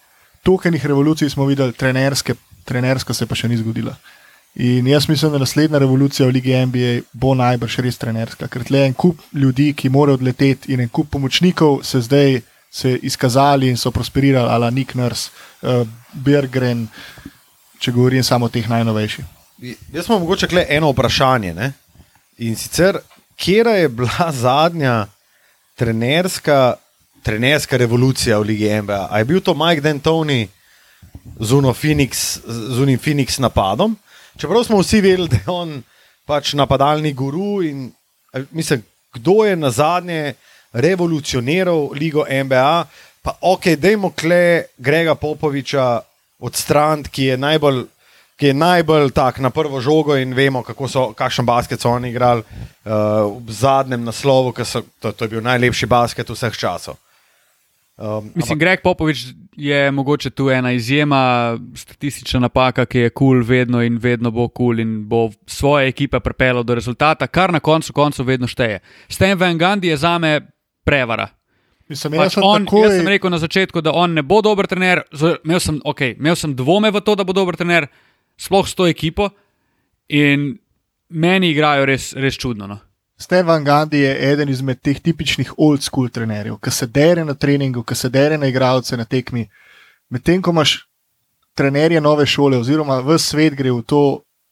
Tokenih 0.43 0.87
revolucij 0.87 1.31
smo 1.31 1.47
videli, 1.47 1.73
trenerske, 1.73 2.35
trenerska 2.65 3.15
se 3.15 3.27
pa 3.27 3.35
še 3.35 3.49
ni 3.49 3.57
zgodila. 3.57 3.97
In 4.55 4.87
jaz 4.87 5.09
mislim, 5.09 5.33
da 5.33 5.39
naslednja 5.39 5.79
revolucija 5.79 6.27
v 6.27 6.33
Ligi 6.37 6.55
NBA 6.67 6.93
bo 7.13 7.35
najbrž 7.35 7.79
res 7.85 7.99
trenerska, 7.99 8.49
ker 8.49 8.65
tle 8.65 8.85
en 8.87 8.95
kup 8.95 9.21
ljudi, 9.33 9.73
ki 9.73 9.89
morajo 9.89 10.19
odleteti, 10.19 10.73
in 10.73 10.81
en 10.81 10.89
kup 10.89 11.11
pomočnikov 11.11 11.83
se 11.85 12.01
zdaj 12.01 12.41
se 12.71 12.99
izkazali 13.03 13.69
in 13.69 13.77
so 13.77 13.91
prosperirali, 13.91 14.51
ala 14.51 14.71
Nick 14.71 14.95
Nurse, 14.95 15.31
uh, 15.63 15.87
Bergren, 16.13 16.89
če 17.79 17.93
govorim 17.93 18.25
samo 18.25 18.47
o 18.47 18.53
teh 18.53 18.69
najnovejših. 18.69 19.25
Jaz 19.93 20.09
imam 20.09 20.21
mogoče 20.21 20.49
le 20.53 20.67
eno 20.69 20.91
vprašanje. 20.93 21.55
Ne? 21.55 21.73
In 22.39 22.57
sicer, 22.57 22.99
kje 23.37 23.65
je 23.81 23.89
bila 23.89 24.29
zadnja 24.33 25.07
trenerska, 25.77 26.75
trenerska 27.29 27.77
revolucija 27.77 28.39
v 28.39 28.49
Ligi 28.49 28.71
NBA? 28.81 29.09
A 29.11 29.19
je 29.21 29.25
bil 29.29 29.41
to 29.45 29.53
Mike 29.55 29.85
D'Antoni 29.85 30.49
z, 31.41 31.53
uno 31.53 31.75
Phoenix, 31.77 32.41
z 32.47 32.81
unim 32.81 32.99
Phoenix 32.99 33.37
napadom? 33.39 33.97
Čeprav 34.41 34.65
smo 34.65 34.81
vsi 34.81 35.01
vedeli, 35.05 35.29
da 35.29 35.37
je 35.37 35.53
on 35.53 35.83
pač 36.25 36.55
napadalni 36.57 37.13
guru. 37.13 37.61
In, 37.63 37.91
mislim, 38.51 38.81
kdo 39.13 39.45
je 39.45 39.57
na 39.57 39.71
zadnje 39.71 40.35
revolucioniral 40.73 41.91
Ligo 41.93 42.25
NBA? 42.25 42.87
Pa 43.23 43.37
ok, 43.41 43.77
dajmo 43.77 44.11
kle 44.17 44.73
Grega 44.79 45.15
Popoviča 45.15 46.01
odstraniti, 46.41 47.11
ki 47.11 47.25
je 47.25 47.37
najbolj 47.37 47.85
ki 48.39 48.47
je 48.47 48.55
najbolj 48.55 49.11
tak 49.11 49.41
na 49.43 49.51
prvo 49.51 49.81
žogo 49.83 50.15
in 50.17 50.31
vemo, 50.35 50.63
so, 50.87 51.11
kakšen 51.11 51.47
basket 51.47 51.83
so 51.83 51.91
oni 51.91 52.13
igrali 52.13 52.41
uh, 52.41 53.27
v 53.35 53.53
zadnjem 53.53 54.05
naslovu, 54.07 54.53
ki 54.55 54.65
so, 54.65 54.83
to, 55.03 55.11
to 55.13 55.27
je 55.27 55.33
bil 55.35 55.43
najlepši 55.43 55.87
basket 55.91 56.31
vseh 56.31 56.55
časov. 56.55 56.95
Um, 57.99 58.31
Mislim, 58.35 58.59
Greg 58.59 58.81
Popovič 58.83 59.27
je 59.57 59.91
mogoče 59.91 60.31
tu 60.31 60.51
ena 60.51 60.73
izjema, 60.73 61.59
statistična 61.75 62.41
napaka, 62.41 62.87
ki 62.87 62.99
je 62.99 63.11
kul 63.11 63.27
cool 63.27 63.45
vedno 63.45 63.83
in 63.83 63.99
vedno 63.99 64.31
bo 64.31 64.49
kul 64.49 64.55
cool 64.57 64.81
in 64.81 65.09
bo 65.09 65.31
svoje 65.47 65.89
ekipe 65.89 66.21
pripeljal 66.21 66.63
do 66.63 66.75
rezultata, 66.75 67.27
kar 67.27 67.53
na 67.53 67.61
koncu 67.61 67.93
koncu 67.93 68.23
vedno 68.25 68.47
šteje. 68.47 68.79
Stan 69.09 69.39
Van 69.39 69.59
Gundy 69.59 69.85
je 69.85 69.97
za 69.97 70.19
me 70.19 70.41
prevara. 70.85 71.29
Mislim, 71.89 72.13
Pač 72.13 72.21
jaz, 72.21 72.33
sem 72.33 72.43
on, 72.45 72.65
takoj, 72.65 72.85
jaz 72.85 72.97
sem 73.01 73.09
rekel 73.09 73.31
na 73.31 73.39
začetku, 73.39 73.81
da 73.81 73.93
on 73.93 74.15
ne 74.15 74.23
bo 74.23 74.43
dober 74.45 74.67
trener. 74.67 75.03
Imel 75.45 75.61
sem, 75.61 75.81
okay, 75.85 76.15
imel 76.19 76.37
sem 76.37 76.55
dvome 76.57 76.91
v 76.95 77.01
to, 77.01 77.17
da 77.17 77.25
bo 77.25 77.33
dober 77.33 77.57
trener, 77.57 77.89
sploh 78.39 78.69
s 78.69 78.79
to 78.79 78.87
ekipo. 78.87 79.31
In 80.09 80.53
meni 81.09 81.51
igrajo 81.51 81.89
res, 81.89 82.13
res 82.15 82.39
čudno. 82.39 82.69
No. 82.69 82.79
Stan 83.21 83.47
Van 83.47 83.65
Gandhi 83.65 83.99
je 83.99 84.33
eden 84.33 84.49
izmed 84.49 84.81
teh 84.81 85.01
tipičnih 85.03 85.53
old 85.57 85.83
school 85.83 86.09
trenerjev, 86.09 86.59
ki 86.63 86.71
se 86.71 86.87
dere 86.87 87.25
na 87.25 87.35
treningu, 87.35 87.83
ki 87.83 87.95
se 87.95 88.09
dere 88.09 88.39
na 88.39 88.47
igralce 88.47 88.97
na 88.97 89.05
tekmi. 89.05 89.49
Medtem 90.11 90.43
ko 90.43 90.55
imaš 90.55 90.79
trenerje 91.59 92.01
nove 92.01 92.27
šole, 92.27 92.59
oziroma 92.59 93.01
v 93.03 93.19
svet 93.19 93.57
gre 93.59 93.73
v 93.75 93.83
to 93.83 94.03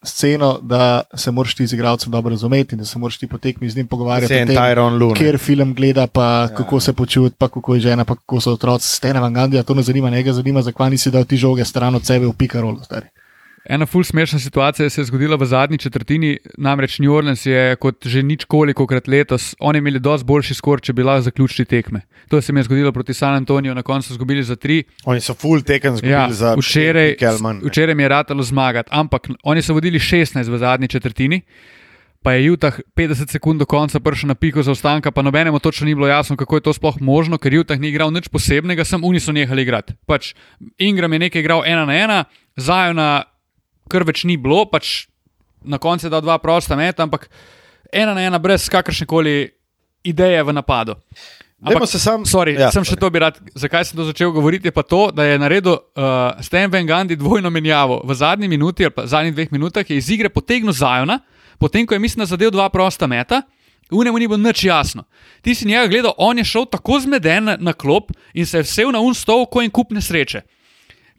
sceno, 0.06 0.58
da 0.62 1.02
se 1.14 1.30
moraš 1.30 1.54
ti 1.54 1.66
z 1.66 1.74
igralcem 1.74 2.12
dobro 2.12 2.30
razumeti 2.30 2.74
in 2.74 2.78
da 2.78 2.84
se 2.84 2.98
moraš 2.98 3.18
ti 3.18 3.26
po 3.26 3.38
tekmi 3.38 3.70
z 3.70 3.76
njim 3.76 3.86
pogovarjati. 3.86 4.34
Se 4.34 4.46
tem, 4.46 4.56
Tyron 4.56 4.98
Lune. 4.98 5.14
Kjer 5.14 5.38
film 5.38 5.74
gleda, 5.74 6.06
pa 6.06 6.24
ja. 6.24 6.48
kako 6.48 6.80
se 6.80 6.92
počuti, 6.92 7.36
pa 7.38 7.48
kako 7.48 7.74
je 7.74 7.80
žena, 7.80 8.04
pa 8.04 8.14
kako 8.14 8.40
so 8.40 8.52
otroci. 8.52 8.88
Stena 8.88 9.20
Van 9.20 9.34
Gandija 9.34 9.62
to 9.62 9.74
ne 9.74 9.82
zanima, 9.82 10.10
njega 10.10 10.32
zanima, 10.32 10.62
zakaj 10.62 10.90
nisi 10.90 11.10
dal 11.10 11.24
ti 11.24 11.36
žoge 11.36 11.64
stran 11.64 11.94
od 11.94 12.06
sebe 12.06 12.26
v 12.26 12.32
pikarolo. 12.32 12.82
Stari. 12.84 13.06
Ena 13.68 13.86
ful 13.86 14.04
smešna 14.04 14.38
situacija 14.38 14.90
se 14.90 15.00
je 15.00 15.04
zgodila 15.04 15.36
v 15.36 15.44
zadnji 15.46 15.78
četrtini, 15.78 16.38
namreč 16.58 16.98
New 16.98 17.12
Orleans 17.12 17.46
je 17.46 17.76
kot 17.76 18.06
že 18.06 18.22
nič 18.22 18.44
koliko 18.44 18.86
krat 18.86 19.08
letos, 19.08 19.54
oni 19.58 19.78
imeli 19.78 19.98
dosti 19.98 20.26
boljši 20.26 20.54
skor, 20.54 20.80
če 20.80 20.92
bi 20.92 21.02
lahko 21.02 21.20
zaključili 21.26 21.66
tekme. 21.66 22.00
To 22.28 22.40
se 22.40 22.52
mi 22.52 22.60
je 22.60 22.64
zgodilo 22.64 22.92
proti 22.92 23.14
San 23.14 23.34
Antoniju, 23.34 23.74
na 23.74 23.82
koncu 23.82 24.08
so 24.08 24.14
izgubili 24.14 24.42
za 24.42 24.56
tri. 24.56 24.84
Oni 25.04 25.20
so 25.20 25.34
full 25.34 25.62
taken 25.62 25.96
zgubili 25.96 26.12
Ja, 26.12 26.28
za 26.30 26.54
včeraj, 26.54 27.16
Kelman. 27.16 27.60
včeraj 27.64 27.94
mi 27.94 28.02
je 28.02 28.08
ratalo 28.08 28.42
zmagati, 28.42 28.88
ampak 28.92 29.28
oni 29.42 29.62
so 29.62 29.74
vodili 29.74 29.98
16 29.98 30.48
v 30.50 30.58
zadnji 30.58 30.88
četrtini. 30.88 31.40
Pa 32.22 32.32
je 32.32 32.44
Jutah 32.44 32.80
50 32.96 33.30
sekund 33.30 33.58
do 33.58 33.66
konca 33.66 34.00
prišel 34.00 34.28
na 34.28 34.34
piko 34.34 34.62
zaostanka, 34.62 35.10
pa 35.10 35.22
nobenemu 35.22 35.58
točno 35.58 35.84
ni 35.86 35.94
bilo 35.94 36.06
jasno, 36.06 36.36
kako 36.36 36.56
je 36.56 36.60
to 36.60 36.72
sploh 36.72 36.94
možno, 37.00 37.38
ker 37.38 37.54
Jutah 37.54 37.78
ni 37.78 37.88
igral 37.88 38.10
nič 38.10 38.28
posebnega, 38.28 38.84
sem 38.84 39.04
oni 39.04 39.20
so 39.20 39.32
nehali 39.32 39.62
igrati. 39.62 39.94
Pač 40.06 40.34
Ingram 40.78 41.12
je 41.12 41.18
nekaj 41.18 41.40
igral 41.40 41.62
ena 41.66 41.84
na 41.84 41.94
ena, 41.94 42.24
Zajona 42.56 43.22
kar 43.88 44.04
več 44.04 44.24
ni 44.24 44.36
bilo, 44.36 44.64
pač 44.66 45.06
na 45.64 45.78
koncu 45.78 46.06
je 46.06 46.10
dal 46.10 46.22
dva 46.22 46.38
prosta 46.38 46.76
meta, 46.76 47.02
ampak 47.02 47.28
ena 47.92 48.14
na 48.14 48.22
ena 48.26 48.38
brez 48.38 48.68
kakršne 48.68 49.06
koli 49.06 49.50
ideje 50.04 50.42
v 50.42 50.52
napadu. 50.52 50.94
Dajmo 51.58 51.86
se 51.88 51.98
sam. 51.98 52.22
Sorry, 52.28 52.52
Ja, 52.52 52.68
sem 52.70 52.84
še 52.84 52.92
sorry. 52.94 53.00
to 53.00 53.10
bi 53.10 53.18
rad. 53.18 53.38
Zakaj 53.56 53.84
sem 53.88 53.96
to 53.96 54.04
začel 54.04 54.30
govoriti? 54.30 54.68
Je 54.68 54.72
pa 54.76 54.82
to, 54.84 55.08
da 55.10 55.24
je 55.24 55.38
naredil 55.40 55.72
uh, 55.72 56.36
Stan 56.44 56.70
Van 56.70 56.86
Gundy 56.86 57.16
dvojno 57.16 57.50
menjavo. 57.50 58.02
V 58.04 58.14
zadnji 58.14 58.48
minuti, 58.48 58.84
ali 58.84 58.92
pa 58.92 59.06
zadnjih 59.08 59.34
dveh 59.34 59.52
minutah, 59.56 59.82
je 59.90 59.96
iz 59.96 60.10
igre 60.12 60.28
potegnil 60.28 60.72
Zajona, 60.76 61.18
potem 61.58 61.86
ko 61.88 61.96
je 61.96 61.98
mislim, 61.98 62.22
da 62.22 62.28
zadev 62.28 62.52
dva 62.52 62.68
prosta 62.68 63.08
meta. 63.08 63.42
Unemu 63.90 64.18
ni 64.18 64.28
bilo 64.28 64.36
nič 64.36 64.64
jasno. 64.68 65.06
Ti 65.42 65.54
si 65.54 65.66
njega 65.66 65.86
gledal, 65.88 66.12
on 66.18 66.38
je 66.38 66.44
šel 66.44 66.66
tako 66.66 67.00
zmeden 67.00 67.44
na, 67.44 67.56
na 67.58 67.72
klop 67.72 68.10
in 68.34 68.46
se 68.46 68.58
je 68.58 68.66
vsel 68.66 68.92
na 68.92 69.00
un 69.00 69.14
stol, 69.14 69.46
ko 69.46 69.62
jim 69.62 69.70
kup 69.70 69.90
nesreče. 69.96 70.42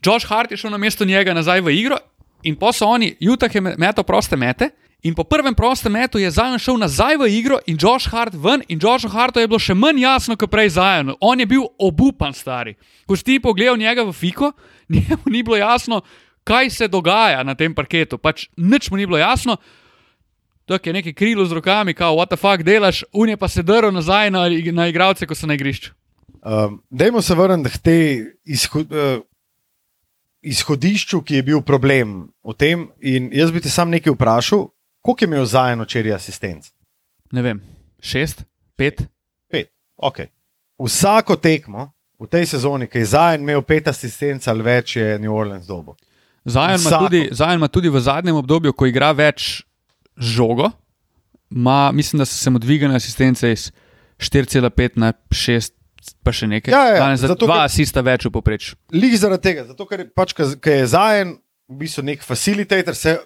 Josh 0.06 0.28
Hart 0.30 0.52
je 0.52 0.58
šel 0.60 0.72
na 0.72 0.78
mesto 0.78 1.06
njega 1.06 1.34
nazaj 1.34 1.62
v 1.66 1.74
igro 1.74 1.98
in 2.44 2.56
pa 2.56 2.74
so 2.74 2.86
oni, 2.86 3.16
Jutah 3.20 3.56
je 3.56 3.62
me- 3.62 3.76
metal 3.78 4.04
proste 4.04 4.36
mete. 4.36 4.70
In 5.04 5.14
po 5.14 5.24
prvem 5.24 5.54
prostem 5.56 5.92
metu 5.94 6.18
je 6.18 6.32
Zajon 6.32 6.60
šel 6.60 6.78
nazaj 6.82 7.18
v 7.18 7.28
igro 7.30 7.60
in 7.70 7.78
Josh 7.78 8.10
Hart 8.10 8.34
ven, 8.34 8.64
in 8.68 8.80
Joshu 8.82 9.08
Hartu 9.08 9.40
je 9.40 9.48
bilo 9.48 9.60
še 9.60 9.76
manj 9.78 10.02
jasno, 10.02 10.36
kot 10.36 10.50
prej 10.50 10.70
Zajon. 10.74 11.14
On 11.22 11.40
je 11.40 11.46
bil 11.46 11.68
obupan, 11.78 12.34
stari. 12.34 12.74
Ko 13.06 13.16
si 13.16 13.24
ti 13.24 13.40
pogledal 13.40 13.78
njega 13.78 14.04
v 14.04 14.12
fiko, 14.14 14.52
njemu 14.90 15.30
ni 15.30 15.44
bilo 15.44 15.58
jasno, 15.58 16.02
kaj 16.44 16.70
se 16.70 16.88
dogaja 16.88 17.44
na 17.44 17.56
tem 17.56 17.76
parketu. 17.76 18.18
Pač 18.18 18.50
nič 18.58 18.90
mu 18.92 18.98
ni 18.98 19.06
bilo 19.06 19.18
jasno. 19.22 19.58
Tako 20.66 20.90
je 20.90 20.94
neki 20.94 21.14
krilo 21.14 21.46
z 21.46 21.54
rokami, 21.54 21.94
kao, 21.94 22.18
what 22.18 22.28
the 22.28 22.36
fuck 22.36 22.64
delaš, 22.64 23.04
unje 23.14 23.38
pa 23.38 23.48
se 23.48 23.64
drl 23.64 23.92
nazaj 23.92 24.32
na, 24.32 24.50
na 24.74 24.88
igralce, 24.88 25.28
ko 25.28 25.36
so 25.36 25.48
na 25.48 25.54
igrišču. 25.54 25.94
Um, 26.44 26.82
dajmo 26.90 27.22
se 27.22 27.36
vrniti 27.36 27.70
k 27.70 27.78
tej 27.78 28.26
izho, 28.46 28.80
uh, 28.80 29.22
izhodišču, 30.42 31.22
ki 31.22 31.40
je 31.40 31.44
bil 31.44 31.62
problem 31.62 32.30
v 32.44 32.56
tem. 32.58 32.88
In 33.02 33.30
jaz 33.34 33.52
bi 33.52 33.62
te 33.62 33.70
sam 33.70 33.92
nekaj 33.94 34.14
vprašal, 34.14 34.68
koliko 35.02 35.24
je 35.24 35.28
imel 35.28 35.46
zajen 35.46 35.82
včeraj 35.82 36.16
asistenc? 36.16 36.72
Ne 37.32 37.44
vem, 37.44 37.62
šest, 38.00 38.44
pet. 38.76 39.04
Pet. 39.52 39.72
Okay. 39.98 40.32
Vsako 40.80 41.36
tekmo 41.36 41.92
v 42.20 42.28
tej 42.30 42.46
sezoni, 42.46 42.88
ki 42.88 43.04
je 43.04 43.14
zajen 43.14 43.42
imel 43.42 43.62
pet 43.62 43.88
asistenc 43.88 44.48
ali 44.48 44.64
več, 44.64 44.96
je 44.98 45.18
New 45.20 45.34
Orleans 45.34 45.68
dobo. 45.68 45.98
Zajon 46.48 46.80
ima, 46.80 47.00
tudi, 47.00 47.22
Zion 47.32 47.60
ima 47.60 47.68
tudi 47.68 47.90
v 47.90 48.00
zadnjem 48.00 48.36
obdobju, 48.40 48.74
ko 48.74 48.88
igra 48.88 49.12
več 49.12 49.66
žogo, 50.18 50.72
ima, 51.52 51.92
mislim, 51.92 52.20
da 52.20 52.26
so 52.26 52.36
se 52.36 52.50
mu 52.50 52.60
dvignile 52.60 52.96
asistence 52.96 53.52
iz 53.52 53.72
4,5 54.18 54.98
na 54.98 55.14
6, 55.30 55.72
pa 56.24 56.32
še 56.32 56.48
nekaj. 56.48 56.72
Ja, 56.74 56.84
ja, 56.90 57.00
Danes 57.00 57.20
za 57.20 57.28
zato, 57.28 57.46
dva 57.46 57.62
ker- 57.62 57.66
asista 57.66 58.02
več 58.02 58.26
v 58.26 58.32
poprečju. 58.32 58.76
Lih 58.94 59.18
zaradi 59.20 59.44
tega, 59.44 59.64
zato 59.68 59.86
ker 59.86 60.06
pač, 60.16 60.34
ko 60.34 60.70
je 60.70 60.86
zajen, 60.88 61.38
v 61.70 61.76
bistvu 61.82 62.04
nek 62.04 62.24
facilitator, 62.24 62.96
se, 62.96 63.18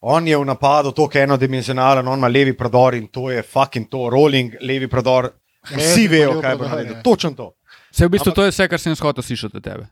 on 0.00 0.26
je 0.26 0.36
v 0.38 0.44
napadu 0.46 0.92
tako 0.92 1.18
enodimenzionalen, 1.18 2.06
on 2.08 2.18
ima 2.18 2.28
levi 2.28 2.52
prodor 2.56 2.94
in 2.94 3.08
to 3.08 3.30
je 3.30 3.42
fucking 3.42 3.88
to, 3.90 4.08
rolling, 4.10 4.54
levi 4.60 4.86
prodor. 4.88 5.32
Vsi 5.68 6.06
Levi 6.06 6.08
vejo, 6.08 6.40
kaj 6.40 6.54
bo 6.56 6.68
naredil. 6.68 6.94
Točno 7.04 7.34
to. 7.36 7.52
Vse 7.92 8.06
v 8.06 8.10
bistvu 8.14 8.30
Ampak- 8.30 8.34
to 8.36 8.44
je 8.44 8.50
vse, 8.50 8.68
kar 8.68 8.78
sem 8.80 8.92
jaz 8.92 9.00
hotel 9.02 9.22
slišati 9.22 9.56
od 9.56 9.64
tebe. 9.64 9.88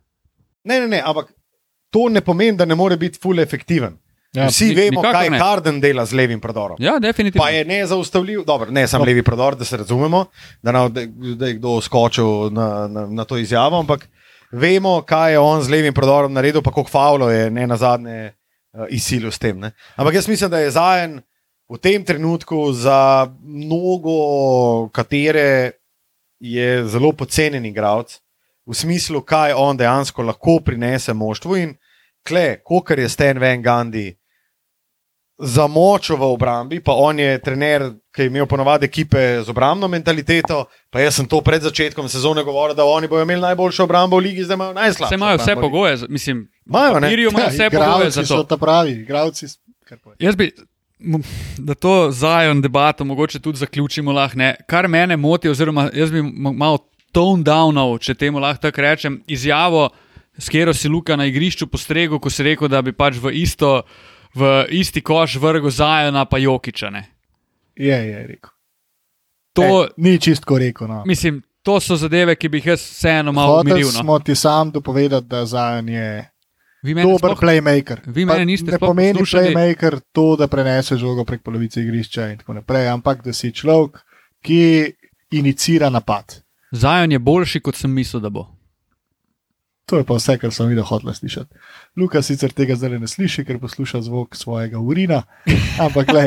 Ne, 0.64 0.80
ne, 0.80 0.86
ne, 0.88 1.00
ampak 1.04 1.32
to 1.90 2.09
ne 2.09 2.20
pomeni, 2.20 2.57
da 2.57 2.64
ne 2.64 2.74
more 2.74 2.96
biti 2.96 3.18
full 3.20 3.38
efektiven. 3.40 3.98
Ja, 4.37 4.47
Vsi 4.53 4.74
vemo, 4.76 5.01
kaj 5.01 5.30
ne. 5.32 5.39
Karden 5.41 5.78
dela 5.80 6.05
z 6.07 6.12
levim 6.12 6.41
prodorom. 6.41 6.76
Ja, 6.80 6.99
definitivno. 7.01 7.45
Pa 7.45 7.51
je 7.51 7.64
nezaustavljiv, 7.64 8.43
dobro, 8.45 8.70
ne 8.70 8.84
samo 8.89 9.05
levi 9.05 9.22
prodor, 9.24 9.57
da 9.57 9.64
se 9.64 9.76
razumemo, 9.76 10.26
da, 10.62 10.72
na, 10.72 10.89
da, 10.89 11.07
da 11.07 11.47
je 11.47 11.55
kdo 11.57 11.80
skočil 11.80 12.51
na, 12.53 12.89
na, 12.89 13.07
na 13.07 13.24
to 13.24 13.39
izjavo, 13.41 13.80
ampak 13.80 14.09
vemo, 14.53 15.01
kaj 15.03 15.32
je 15.32 15.39
on 15.39 15.62
z 15.62 15.72
levim 15.72 15.95
prodorom 15.95 16.32
naredil, 16.32 16.62
pa 16.62 16.70
koliko 16.70 16.91
faulo 16.91 17.30
je 17.30 17.51
ne 17.51 17.66
na 17.66 17.76
zadnje 17.76 18.18
uh, 18.28 18.84
izsilil 18.89 19.32
s 19.32 19.39
tem. 19.39 19.59
Ne? 19.61 19.72
Ampak 19.97 20.14
jaz 20.14 20.28
mislim, 20.28 20.51
da 20.51 20.61
je 20.61 20.70
zajen 20.70 21.20
v 21.68 21.78
tem 21.80 22.05
trenutku 22.05 22.72
za 22.72 23.32
mnogo, 23.41 24.89
katere 24.93 25.70
je 26.41 26.84
zelo 26.87 27.12
pocenjen 27.12 27.64
igralec, 27.64 28.20
v 28.66 28.74
smislu, 28.74 29.22
kaj 29.22 29.55
on 29.57 29.76
dejansko 29.78 30.22
lahko 30.22 30.61
prinese 30.61 31.14
moštvu 31.14 31.57
in 31.57 31.74
kle, 32.26 32.59
kot 32.64 32.91
je 32.91 33.09
Stan 33.09 33.39
Van 33.39 33.62
Zamočil 35.39 36.16
v 36.16 36.22
obrambi, 36.32 36.80
pa 36.80 36.95
on 36.97 37.18
je 37.20 37.39
trener, 37.45 37.82
ki 38.09 38.22
je 38.22 38.26
imel 38.30 38.47
ponovadi 38.49 38.87
ekipe 38.89 39.43
z 39.45 39.49
obrambno 39.53 39.89
mentaliteto. 39.89 40.62
Pa 40.91 41.01
jaz 41.01 41.18
sem 41.20 41.26
to 41.28 41.41
pred 41.45 41.61
začetkom 41.62 42.09
sezone 42.09 42.41
govoril, 42.43 42.72
da 42.74 42.84
oni 42.89 43.05
bodo 43.09 43.22
imeli 43.22 43.41
najboljšo 43.43 43.84
obrambo 43.84 44.16
v 44.16 44.30
ligi, 44.30 44.45
zdaj 44.49 44.57
imajo 44.57 44.72
najslabšo. 44.72 45.11
Vse 45.12 45.14
imajo 45.14 45.37
vse 45.39 45.55
pogoje, 45.61 45.97
mislim, 46.09 46.49
Imajo, 46.66 46.95
ne? 47.01 47.01
papirju 47.01 47.30
imajo 47.30 47.49
vse 47.53 47.70
pogoje 47.70 48.11
za 48.11 48.24
so 48.24 48.37
to. 48.37 48.45
ta 48.45 48.57
pravi, 48.57 48.91
igravci. 49.03 49.47
Jaz 50.18 50.37
bi, 50.37 50.53
da 51.59 51.74
to 51.74 52.09
zajon 52.11 52.62
debato 52.64 53.05
mogoče 53.05 53.39
tudi 53.39 53.59
zaključimo 53.59 54.12
lahko. 54.12 54.39
ne. 54.39 54.55
Kar 54.66 54.89
mene 54.89 55.16
moti, 55.16 55.49
oziroma 55.49 55.91
jaz 55.95 56.11
bi 56.11 56.22
malo 56.32 56.78
tone 57.12 57.45
downal, 57.45 57.99
če 58.01 58.14
temu 58.14 58.39
lahko 58.41 58.62
tako 58.62 58.80
rečem, 58.80 59.20
izjavo, 59.26 59.91
s 60.39 60.49
katero 60.49 60.74
si 60.74 60.89
Luka 60.89 61.16
na 61.16 61.26
igrišču 61.28 61.66
postregel, 61.66 62.18
ko 62.18 62.30
si 62.30 62.43
rekel, 62.43 62.68
da 62.68 62.80
bi 62.82 62.93
pač 62.93 63.20
v, 63.20 63.32
isto, 63.37 63.82
v 64.37 64.51
isti 64.70 65.01
koš 65.01 65.37
vrgel 65.37 65.70
zajona 65.70 66.24
pa 66.24 66.39
Jokičane. 66.39 67.05
Je, 67.74 67.97
je 67.99 68.26
rekel. 68.26 68.51
To, 69.53 69.62
e, 69.84 69.89
ni 69.97 70.18
čistko 70.18 70.59
rekel. 70.59 70.89
No. 70.89 71.03
mislim, 71.07 71.43
to 71.62 71.80
so 71.80 71.97
zadeve, 71.97 72.37
ki 72.37 72.49
bi 72.49 72.59
jih 72.59 72.66
jaz 72.66 72.80
vseeno 72.82 73.32
malo 73.32 73.61
umiril. 73.61 73.87
No. 73.87 73.93
smo 73.95 74.18
ti 74.18 74.34
sam 74.34 74.70
dopovedati, 74.70 75.26
da 75.26 75.47
Zajon 75.47 75.89
je 75.89 76.30
Vi 76.82 76.95
mene 76.95 77.09
dober 77.09 77.30
sploh- 77.30 77.41
playmaker. 77.41 78.01
vi 78.07 78.26
Pa 78.26 78.32
mene 78.32 78.45
niste 78.45 78.70
ne 78.70 78.78
pomeni 78.78 79.12
poslušali. 79.12 79.49
playmaker 79.49 80.01
to, 80.12 80.37
da 80.37 80.47
prenese 80.47 80.97
žogo 80.97 81.24
prek 81.24 81.43
polovice 81.43 81.80
igrišča 81.80 82.26
in 82.26 82.39
tako 82.39 82.53
naprej, 82.53 82.89
ampak 82.89 83.24
da 83.24 83.32
si 83.32 83.53
človek, 83.53 83.99
ki 84.43 84.93
inicira 85.30 85.91
napad. 85.91 86.43
Zajon 86.72 87.12
je 87.12 87.18
boljši, 87.18 87.61
kot 87.61 87.74
sem 87.74 87.91
mislil, 87.91 88.20
da 88.20 88.30
bo. 88.30 88.47
To 89.87 90.01
je 90.01 90.05
pa 90.05 90.16
vse, 90.18 90.34
kar 90.43 90.51
sem 90.51 90.66
videl 90.66 90.82
hotel 90.84 91.12
slišati. 91.14 91.55
Luka 91.97 92.18
sicer 92.22 92.51
tega 92.51 92.74
zdaj 92.74 92.99
ne 92.99 93.07
sliši, 93.07 93.45
ker 93.47 93.61
posluša 93.62 94.01
zvok 94.03 94.34
svojega 94.34 94.80
urina, 94.82 95.20
ampak 95.78 96.11
le, 96.12 96.24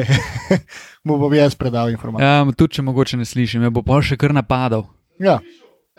mu 1.05 1.17
bom 1.19 1.33
jaz 1.35 1.55
predal 1.59 1.91
informacije. 1.91 2.23
Ja, 2.27 2.45
tudi 2.55 2.77
če 2.79 2.85
mogoče 2.87 3.17
ne 3.19 3.25
slišim, 3.27 3.61
me 3.61 3.69
bo 3.69 3.83
pa 3.83 3.99
še 4.01 4.15
kar 4.15 4.31
napadal. 4.33 4.85
Ja. 5.19 5.39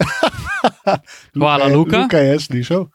Hvala, 1.37 1.69
je- 1.69 1.77
Luka. 1.77 1.99
Luka 1.99 2.19
je 2.19 2.41
slišal, 2.41 2.87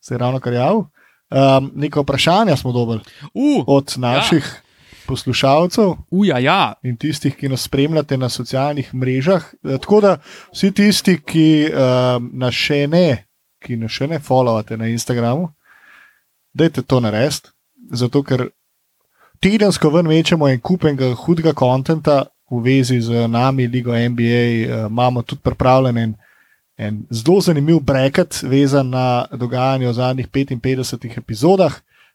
se 0.00 0.14
je 0.14 0.18
ravno 0.18 0.38
kar 0.40 0.52
javil. 0.52 0.84
Um, 1.32 1.72
neko 1.74 2.02
vprašanje 2.02 2.56
smo 2.56 2.72
dobili 2.72 3.00
Uh, 3.32 3.64
od 3.66 3.94
naših 3.96 4.44
ja. 4.44 4.60
poslušalcev 5.06 5.94
uja, 6.10 6.38
ja. 6.38 6.74
in 6.84 6.96
tistih, 6.96 7.34
ki 7.36 7.48
nas 7.48 7.62
spremljate 7.62 8.16
na 8.16 8.28
socialnih 8.28 8.94
mrežah. 8.94 9.50
Eh, 9.64 9.78
Tako 9.80 10.00
da 10.00 10.16
vsi 10.52 10.70
tisti, 10.72 11.18
ki 11.24 11.46
um, 11.72 12.30
nas 12.34 12.54
še 12.54 12.86
ne, 12.86 13.24
ki 13.62 13.78
nas 13.80 13.94
še 13.94 14.08
ne 14.10 14.18
followate 14.18 14.76
na 14.76 14.90
Instagramu, 14.90 15.48
dajte 16.52 16.82
to 16.82 17.00
narediti, 17.00 17.50
zato 17.92 18.22
ker 18.22 18.48
tedensko 19.42 19.90
ven 19.90 20.08
večemo 20.08 20.48
en 20.48 20.60
kupenega 20.60 21.14
hudega 21.24 21.52
konta 21.52 22.24
v 22.50 22.60
vezi 22.60 23.00
z 23.00 23.26
nami, 23.28 23.66
Ligo 23.66 23.94
NBA, 23.96 24.44
uh, 24.68 24.90
imamo 24.90 25.22
tudi 25.22 25.40
pripravljen 25.42 25.98
en, 25.98 26.14
en 26.76 27.02
zelo 27.10 27.40
zanimiv 27.40 27.80
breket, 27.80 28.42
vezan 28.42 28.90
na 28.90 29.24
dogajanje 29.32 29.88
v 29.88 29.92
zadnjih 29.92 30.28
55 30.28 31.18
epizodah. 31.18 31.72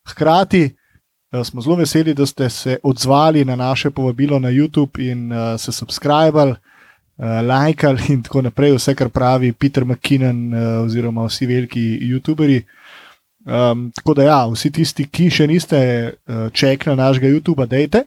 Hkrati 0.08 0.64
eh, 0.64 1.44
smo 1.44 1.62
zelo 1.62 1.76
veseli, 1.76 2.14
da 2.14 2.26
ste 2.26 2.50
se 2.50 2.78
odzvali 2.84 3.46
na 3.46 3.56
naše 3.56 3.90
povabilo 3.90 4.40
na 4.40 4.50
YouTube 4.50 5.12
in 5.12 5.32
uh, 5.32 5.60
se 5.60 5.72
subskrbali, 5.72 6.56
lajkali 7.18 8.12
in 8.14 8.24
tako 8.24 8.44
naprej, 8.46 8.76
vse, 8.78 8.96
kar 8.96 9.10
pravi 9.10 9.54
Peter 9.54 9.86
McKinnon 9.86 10.44
uh, 10.54 10.68
oziroma 10.86 11.26
vsi 11.26 11.48
veliki 11.50 11.86
YouTuberi. 12.12 12.62
Um, 13.48 13.88
tako 13.96 14.14
da, 14.14 14.24
ja, 14.28 14.40
vsi 14.52 14.72
tisti, 14.76 15.08
ki 15.08 15.30
še 15.32 15.48
niste 15.48 15.80
čekali 16.54 16.98
našega 17.00 17.32
YouTuba, 17.32 17.66
dejte. 17.70 18.04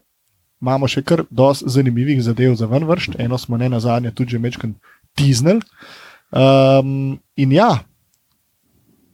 Imamo 0.61 0.89
še 0.89 1.01
kar 1.03 1.23
dosti 1.31 1.71
zanimivih 1.73 2.21
zadev 2.21 2.55
za 2.61 2.69
ven 2.69 2.85
vršt, 2.85 3.17
eno 3.19 3.39
smo 3.41 3.57
ne 3.57 3.71
na 3.73 3.81
zadnje 3.81 4.13
tudi 4.13 4.37
že 4.37 4.39
večkrat 4.39 4.75
tiznili. 5.17 5.65
Um, 6.31 7.19
in 7.37 7.53
ja, 7.53 7.81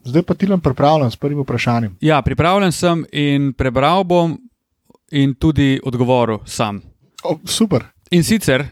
zdaj 0.05 0.23
pa 0.23 0.35
ti 0.35 0.47
nam 0.47 0.61
pripravljam 0.61 1.11
s 1.11 1.17
prvim 1.17 1.41
vprašanjem. 1.41 1.97
Ja, 2.01 2.23
pripravljen 2.23 2.73
sem 2.73 3.05
in 3.13 3.53
prebral 3.53 4.05
bom 4.05 4.37
in 5.11 5.35
tudi 5.35 5.81
odgovoril 5.85 6.39
sam. 6.45 6.83
O, 7.23 7.39
super. 7.45 7.87
In 8.11 8.25
sicer, 8.25 8.67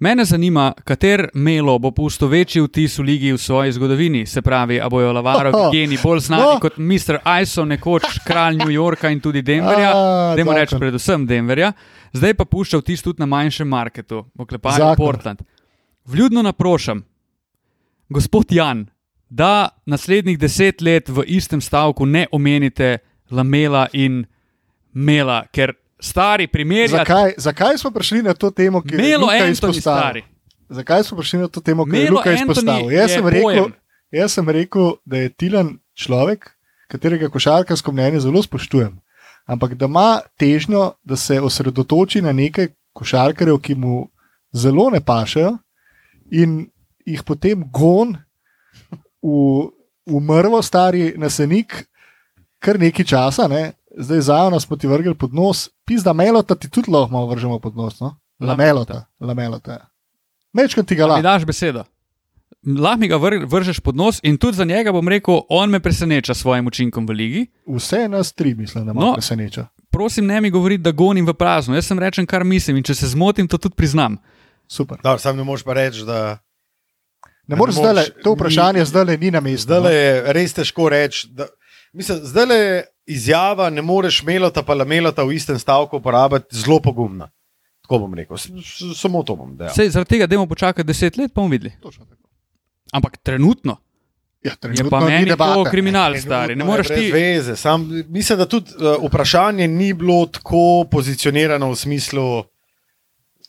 mene 0.00 0.24
zanima, 0.24 0.72
kater 0.84 1.28
melo 1.34 1.78
bo 1.78 1.90
pustil 1.90 2.28
večji 2.28 2.62
vtis 2.62 2.98
v 2.98 3.02
ligi 3.02 3.32
v 3.32 3.38
svoji 3.38 3.72
zgodovini. 3.72 4.26
Se 4.26 4.42
pravi, 4.42 4.80
a 4.80 4.88
bojo 4.88 5.12
Lavaro 5.12 5.50
Oh, 5.54 5.72
geni 5.72 5.98
bolj 6.02 6.20
znani 6.20 6.42
no. 6.54 6.60
kot 6.60 6.78
Mr. 6.78 7.18
Iso, 7.42 7.64
nekoč 7.64 8.02
kralj 8.24 8.56
New 8.56 8.70
Yorka 8.70 9.08
in 9.08 9.20
tudi 9.20 9.42
Denverja. 9.42 9.92
A, 9.94 10.34
Dajmo 10.36 10.52
reči 10.52 10.70
zakon. 10.70 10.80
predvsem 10.80 11.26
Denverja. 11.26 11.72
Zdaj 12.12 12.34
pa 12.34 12.44
pušča 12.44 12.78
vtis 12.78 13.02
tudi 13.02 13.20
na 13.20 13.26
manjšem 13.26 13.68
marketu, 13.68 14.24
Zakon. 14.76 14.96
Portland. 14.96 15.42
Vljudno 16.06 16.42
naprošam, 16.42 17.04
gospod 18.08 18.52
Jan, 18.52 18.86
da 19.28 19.68
naslednjih 19.86 20.38
deset 20.38 20.80
let 20.80 21.08
v 21.08 21.22
istem 21.26 21.60
stavku 21.60 22.06
ne 22.06 22.26
omenite 22.32 22.98
Lamela 23.30 23.86
in 23.92 24.24
Mela, 24.92 25.44
ker 25.52 25.72
stari 26.00 26.46
primerjate. 26.46 26.96
Zakaj, 26.96 27.32
zakaj 27.36 27.78
smo 27.78 27.90
prišli 27.90 28.22
na 28.22 28.34
to 28.34 28.50
temo, 28.50 28.82
ki 28.82 28.94
je 28.94 28.98
Melo 28.98 29.26
Luka 29.26 29.34
Antoni 29.34 29.52
izpostavil? 29.52 30.00
stari. 30.00 30.22
zakaj 30.68 31.04
smo 31.04 31.16
prišli 31.18 31.38
na 31.38 31.48
to 31.48 31.60
temo, 31.60 31.84
ki 31.84 31.96
je 31.96 32.04
Melo 32.04 32.16
Luka 32.16 32.30
Anthony 32.30 32.40
izpostavil? 32.40 32.92
Jaz 32.92 33.10
je 33.10 33.16
sem, 33.16 33.28
rekel, 33.28 33.70
jaz 34.10 34.32
sem 34.32 34.48
rekel, 34.48 34.92
da 35.04 35.16
je 35.16 35.28
Tilan 35.28 35.78
človek, 35.94 36.50
katerega 36.88 37.28
košarkarsko 37.28 37.92
mnenje 37.92 38.20
zelo 38.20 38.42
spoštujem. 38.42 38.98
Ampak 39.46 39.74
da 39.74 39.86
ima 39.86 40.20
težnjo, 40.38 40.92
da 41.04 41.16
se 41.16 41.40
osredotoči 41.40 42.22
na 42.22 42.32
nekaj 42.32 42.68
košarkarjev, 42.92 43.58
ki 43.58 43.74
mu 43.74 44.08
zelo 44.52 44.90
ne 44.90 45.00
pašejo, 45.00 45.56
in 46.30 46.70
jih 47.06 47.22
potem 47.26 47.64
gon 47.72 48.14
v, 49.22 49.70
v 50.06 50.20
mrvo, 50.20 50.62
stari 50.62 51.14
nasenik, 51.18 51.86
kar 52.58 52.78
nekaj 52.78 53.04
časa, 53.04 53.48
ne? 53.48 53.72
Zdaj 54.00 54.20
zajno 54.22 54.60
smo 54.60 54.76
ti 54.76 54.86
vrgli 54.86 55.14
pod 55.14 55.34
nos, 55.34 55.68
pizda 55.84 56.12
melota 56.12 56.54
ti 56.54 56.68
tudi 56.68 56.90
lahko 56.90 57.12
malo 57.12 57.26
vržemo 57.26 57.58
pod 57.58 57.76
nos. 57.76 58.00
No? 58.00 58.16
Lamelota, 58.40 59.04
lamelota. 59.20 59.72
ja. 59.72 59.86
Mečkam 60.52 60.84
ti 60.84 60.94
ga 60.94 61.04
Mi 61.04 61.08
lahko. 61.08 61.22
daš 61.22 61.44
besedo. 61.44 61.84
Lahko 62.68 62.98
mi 62.98 63.08
ga 63.08 63.16
vr 63.16 63.44
vržeš 63.46 63.80
pod 63.80 63.96
nos 63.96 64.20
in 64.22 64.36
tudi 64.36 64.56
za 64.56 64.64
njega 64.64 64.92
bom 64.92 65.08
rekel, 65.08 65.40
on 65.48 65.70
me 65.70 65.80
preseneča 65.80 66.34
s 66.34 66.38
svojim 66.38 66.66
učinkom 66.66 67.06
v 67.06 67.12
ligi. 67.12 67.46
Vse 67.66 68.08
nas 68.08 68.32
tri, 68.32 68.54
mislim, 68.54 68.86
da 68.86 68.92
No. 68.92 69.00
malo 69.00 69.14
preseneča. 69.14 69.66
Prosim, 69.90 70.26
ne 70.26 70.40
mi 70.40 70.50
govoriti, 70.50 70.82
da 70.82 70.90
gonim 70.92 71.26
v 71.26 71.34
prazno. 71.34 71.74
Jaz 71.74 71.86
sem 71.86 71.98
rečem, 71.98 72.26
kar 72.26 72.44
mislim 72.44 72.76
in 72.76 72.82
če 72.82 72.94
se 72.94 73.08
zmotim, 73.08 73.48
to 73.48 73.58
tudi 73.58 73.74
priznam. 73.74 74.16
Super. 74.68 74.98
Dobro, 75.02 75.18
sam 75.18 75.36
ne 75.36 75.44
moreš 75.44 75.62
pa 75.62 75.72
reči, 75.72 76.04
da 76.04 76.38
Ne 77.46 77.56
moreš 77.56 77.74
zdaj, 77.74 78.04
to 78.22 78.32
vprašanje 78.32 78.84
zdaj 78.84 79.16
ni 79.16 79.30
na 79.30 79.40
mestu. 79.40 79.62
zdaj 79.62 79.80
no. 79.82 79.88
je 79.88 80.32
res 80.32 80.52
težko 80.52 80.88
reči. 80.88 81.28
da- 81.28 81.46
Mislim, 81.92 82.18
zdaj 82.22 82.46
je 82.58 82.84
izjava, 83.06 83.70
ne 83.70 83.82
moreš 83.82 84.22
melota 84.22 84.62
pa 84.62 84.74
lamelota 84.74 85.24
v 85.24 85.34
istem 85.34 85.58
stavku 85.58 85.96
uporabiti, 85.96 86.56
zelo 86.56 86.80
pogumna. 86.80 87.30
Tako 87.82 87.98
bom 87.98 88.14
rekel, 88.14 88.36
samo 88.96 89.22
to 89.22 89.36
bom 89.36 89.56
dejal. 89.56 89.74
Sej, 89.74 89.90
zaradi 89.90 90.08
tega, 90.08 90.26
da 90.26 90.36
bomo 90.36 90.46
počakali 90.46 90.86
deset 90.86 91.16
let, 91.16 91.32
pa 91.34 91.40
bomo 91.40 91.50
videli. 91.50 91.72
Ampak 92.92 93.16
trenutno 93.22 93.76
Ja, 94.42 94.52
je 94.62 94.90
pa 94.90 95.00
ni 95.00 95.06
meni 95.06 95.24
to 95.24 95.36
debate. 95.36 95.70
kriminal, 95.70 96.14
stari. 96.16 96.56
Ne 96.56 96.64
Trenutno 96.64 96.64
je 96.64 96.70
moreš 96.70 96.88
ti. 96.88 97.12
Veze. 97.12 97.56
Sam, 97.56 98.04
mislim, 98.08 98.38
da 98.38 98.46
tudi 98.46 98.70
uh, 98.72 99.04
vprašanje 99.04 99.68
ni 99.68 99.92
bilo 99.92 100.26
tako 100.26 100.84
pozicionirano 100.90 101.70
v 101.70 101.76
smislu. 101.76 102.44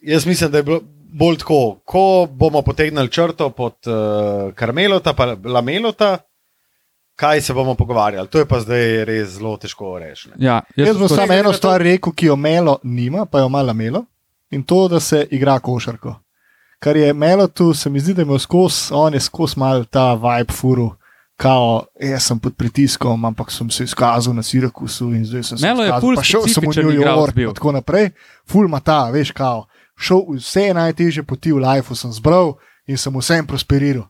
Jaz 0.02 0.26
mislim, 0.26 0.52
da 0.52 0.58
je 0.58 0.64
bilo 0.64 0.82
bolj 1.14 1.38
tako, 1.38 1.80
ko 1.86 2.28
bomo 2.32 2.62
potegnili 2.62 3.12
črto 3.12 3.50
pod 3.50 3.74
uh, 3.88 4.54
Karmelota, 4.54 5.14
pa 5.14 5.36
Lamelota, 5.46 6.18
kaj 7.22 7.42
se 7.42 7.54
bomo 7.54 7.76
pogovarjali. 7.76 8.28
To 8.28 8.40
je 8.40 8.46
pa 8.46 8.60
zdaj 8.60 9.06
res 9.06 9.30
zelo 9.30 9.54
težko 9.58 10.00
reči. 10.00 10.30
Ja, 10.38 10.62
Jaz 10.76 10.98
bom 10.98 11.06
skozi- 11.06 11.16
samo 11.16 11.34
eno 11.34 11.44
na 11.44 11.52
to- 11.52 11.58
stvar 11.58 11.82
rekel, 11.82 12.14
ki 12.14 12.26
jo 12.26 12.36
Melo 12.36 12.80
nima, 12.84 13.26
pa 13.26 13.40
jo 13.40 13.46
ima 13.46 13.62
Melo, 13.74 14.06
in 14.50 14.64
to, 14.64 14.88
da 14.88 15.00
se 15.00 15.28
igra 15.32 15.60
košarko. 15.60 16.16
Kar 16.80 16.98
je 16.98 17.14
Melo 17.14 17.48
tu, 17.48 17.74
se 17.74 17.90
mi 17.90 18.00
zdi, 18.00 18.14
da 18.14 18.22
je 18.22 18.26
imel 18.26 18.40
skozi, 18.40 18.90
on 18.92 19.14
je 19.14 19.20
skozi 19.20 19.54
mal 19.58 19.86
ta 19.86 20.14
vibe 20.16 20.52
furu. 20.52 20.90
Kao, 21.38 21.86
jaz 22.00 22.24
sem 22.24 22.40
pod 22.40 22.54
pritiskom, 22.56 23.26
ampak 23.26 23.52
sem 23.52 23.70
se 23.70 23.84
izkazal 23.84 24.34
na 24.34 24.44
Sirakusu 24.44 25.08
in 25.08 25.26
zdaj 25.26 25.44
sem 25.44 25.58
se 25.58 25.68
ful 26.00 26.16
pa 26.16 26.24
šel 26.24 26.42
sem 26.44 26.64
v 26.64 26.76
New 26.78 26.92
York 26.92 27.38
in 27.38 27.54
tako 27.54 27.72
naprej. 27.72 28.10
Ful 28.46 28.66
ima 28.66 28.80
ta, 28.80 29.10
veš, 29.10 29.32
kao, 29.32 29.66
šel 29.98 30.22
vse 30.30 30.74
najtežje 30.74 31.24
poti 31.24 31.52
v 31.52 31.58
lifeu 31.58 31.96
sem 31.96 32.12
zbral 32.12 32.54
in 32.88 32.98
sem 32.98 33.14
vsem 33.14 33.48
prosperiral. 33.48 34.06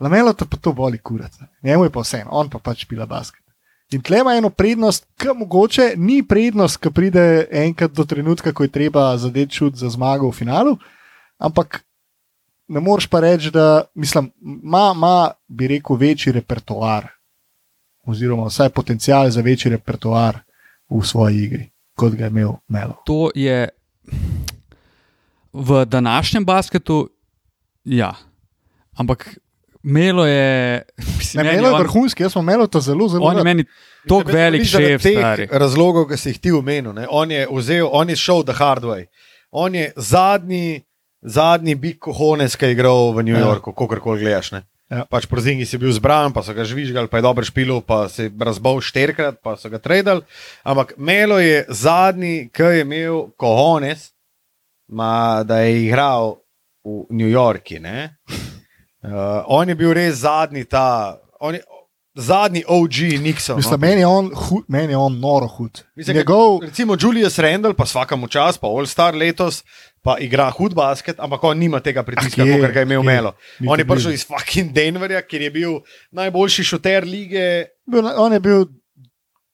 Lamelo 0.00 0.34
pa 0.34 0.56
to 0.56 0.72
boli 0.72 0.98
kurat, 0.98 1.32
njemu 1.62 1.84
je 1.84 1.90
pa 1.90 2.00
vseeno, 2.00 2.30
on 2.30 2.50
pa 2.50 2.58
pač 2.58 2.84
pila 2.86 3.06
basket. 3.06 3.42
In 3.90 4.02
tle 4.02 4.20
ima 4.20 4.34
eno 4.36 4.50
prednost, 4.50 5.06
ki 5.16 5.32
mogoče 5.34 5.94
ni 5.96 6.20
prednost, 6.22 6.76
ki 6.76 6.90
pride 6.92 7.48
enkrat 7.50 7.92
do 7.96 8.04
trenutka, 8.04 8.52
ko 8.52 8.62
je 8.62 8.72
treba 8.72 9.16
zadeti 9.16 9.56
šut 9.56 9.78
za 9.80 9.88
zmago 9.88 10.28
v 10.28 10.36
finalu, 10.36 10.76
ampak 11.38 11.80
ne 12.68 12.80
moreš 12.80 13.06
pa 13.08 13.20
reči, 13.20 13.50
da 13.50 13.84
mislim, 13.94 14.30
ima, 14.44 14.92
ima, 14.96 15.30
bi 15.48 15.68
rekel, 15.68 15.96
večji 15.96 16.32
repertoar, 16.32 17.08
oziroma 18.04 18.46
vsaj 18.46 18.68
potencial 18.76 19.30
za 19.30 19.40
večji 19.40 19.72
repertoar 19.72 20.38
v 20.90 21.02
svoji 21.04 21.42
igri, 21.44 21.70
kot 21.96 22.12
ga 22.12 22.24
je 22.24 22.30
imel 22.30 22.52
Melo. 22.68 23.00
To 23.06 23.30
je 23.34 23.68
v 25.52 25.84
današnjem 25.84 26.44
basketu, 26.44 27.08
ja. 27.84 28.14
Ampak 28.94 29.38
Melo 29.88 30.26
je. 30.26 30.82
Mislim, 31.18 31.40
Ne, 31.40 31.52
Melo 31.52 31.68
je 31.68 31.74
on- 31.74 31.82
vrhunski, 31.82 32.22
jaz 32.22 32.32
sem 32.32 32.44
Melo 32.44 32.66
to 32.66 32.80
zelo, 32.80 33.08
zelo 33.08 33.24
On 33.24 33.36
je 33.36 33.44
meni 33.44 33.64
tako 34.04 34.28
velik 34.28 34.64
zaradi 34.64 34.90
šef, 34.90 35.02
teh 35.02 35.18
stari. 35.18 35.48
Razlogov, 35.50 36.08
ki 36.08 36.16
si 36.16 36.28
jih 36.28 36.40
ti 36.40 36.52
omenil, 36.52 36.92
ne, 36.92 37.06
on 37.10 37.30
je 37.30 37.46
vzel, 37.50 37.88
on 37.90 38.08
je 38.08 38.16
šel 38.16 38.44
the 38.44 38.52
hard 38.54 38.84
way. 38.84 39.06
On 39.50 39.72
je 39.72 39.92
zadnji, 39.96 40.82
zadnji 41.22 41.74
big 41.74 41.96
kohones, 41.98 42.52
ki 42.52 42.66
je 42.66 42.72
igral 42.72 43.12
v 43.12 43.22
New 43.22 43.32
Ja. 43.32 43.46
Yorku, 43.46 43.72
kako 43.72 43.96
koli 43.98 44.20
gledaš. 44.20 44.52
Ne. 44.52 44.62
Ja. 44.88 45.02
Pač 45.04 45.26
Prozingi 45.26 45.66
si 45.68 45.76
bil 45.76 45.92
zbran, 45.92 46.32
pa 46.32 46.40
so 46.40 46.52
ga 46.52 46.64
žvižgali, 46.64 47.08
pa 47.08 47.18
je 47.18 47.24
dobro 47.24 47.44
špilo, 47.44 47.80
pa 47.80 48.08
se 48.08 48.24
je 48.24 48.32
razbal 48.40 48.80
štirikrat, 48.80 49.36
pa 49.42 49.56
so 49.56 49.68
ga 49.68 49.76
tradili. 49.78 50.20
Ampak 50.64 50.94
Melo 50.96 51.36
je 51.38 51.64
zadnji, 51.68 52.48
ki 52.48 52.62
je 52.74 52.80
imel 52.80 53.28
kohones, 53.36 54.12
ma, 54.88 55.44
da 55.44 55.60
je 55.60 55.84
igral 55.84 56.40
v 56.84 57.04
New 57.10 57.28
Yorku. 57.28 57.76
Uh, 59.08 59.44
on 59.46 59.68
je 59.68 59.74
bil 59.74 59.92
res 59.92 60.14
zadnji 60.16 60.64
ta. 60.64 61.18
on 61.40 61.54
Je, 61.54 61.62
Zadnji 62.16 62.64
OG 62.66 63.22
Nixon. 63.22 63.56
Mislim, 63.56 63.72
no. 63.72 63.86
meni 63.86 64.00
je 64.00 64.06
on, 64.06 64.30
hud, 64.34 64.64
meni 64.68 64.92
je 64.92 64.96
on 64.96 65.20
noro 65.20 65.46
hud. 65.48 65.84
Mislim, 65.94 66.16
Njegov, 66.16 66.58
Recimo 66.62 66.96
Julius 66.98 67.38
Randall, 67.38 67.74
pa 67.74 67.84
vsakemu 67.84 68.26
čas, 68.28 68.58
pa 68.58 68.66
All 68.66 68.86
Star 68.86 69.14
letos, 69.14 69.62
pa 70.02 70.16
igra 70.18 70.50
hud 70.50 70.74
basket, 70.74 71.20
ampak 71.20 71.44
on 71.44 71.58
nima 71.58 71.78
tega 71.80 72.02
pritiska, 72.02 72.42
kot 72.42 72.72
ga 72.72 72.80
je 72.80 72.82
imel? 72.82 73.02
Melo. 73.02 73.32
On 73.62 73.78
je 73.78 73.86
prišel 73.86 74.12
iz 74.12 74.26
fucking 74.26 74.72
Denverja, 74.72 75.22
kjer 75.22 75.42
je 75.42 75.50
bil 75.50 75.78
najboljši 76.10 76.64
šuter 76.64 77.04
lige. 77.04 77.64
bil, 77.86 78.02
on 78.16 78.32
je 78.32 78.40
bil 78.40 78.66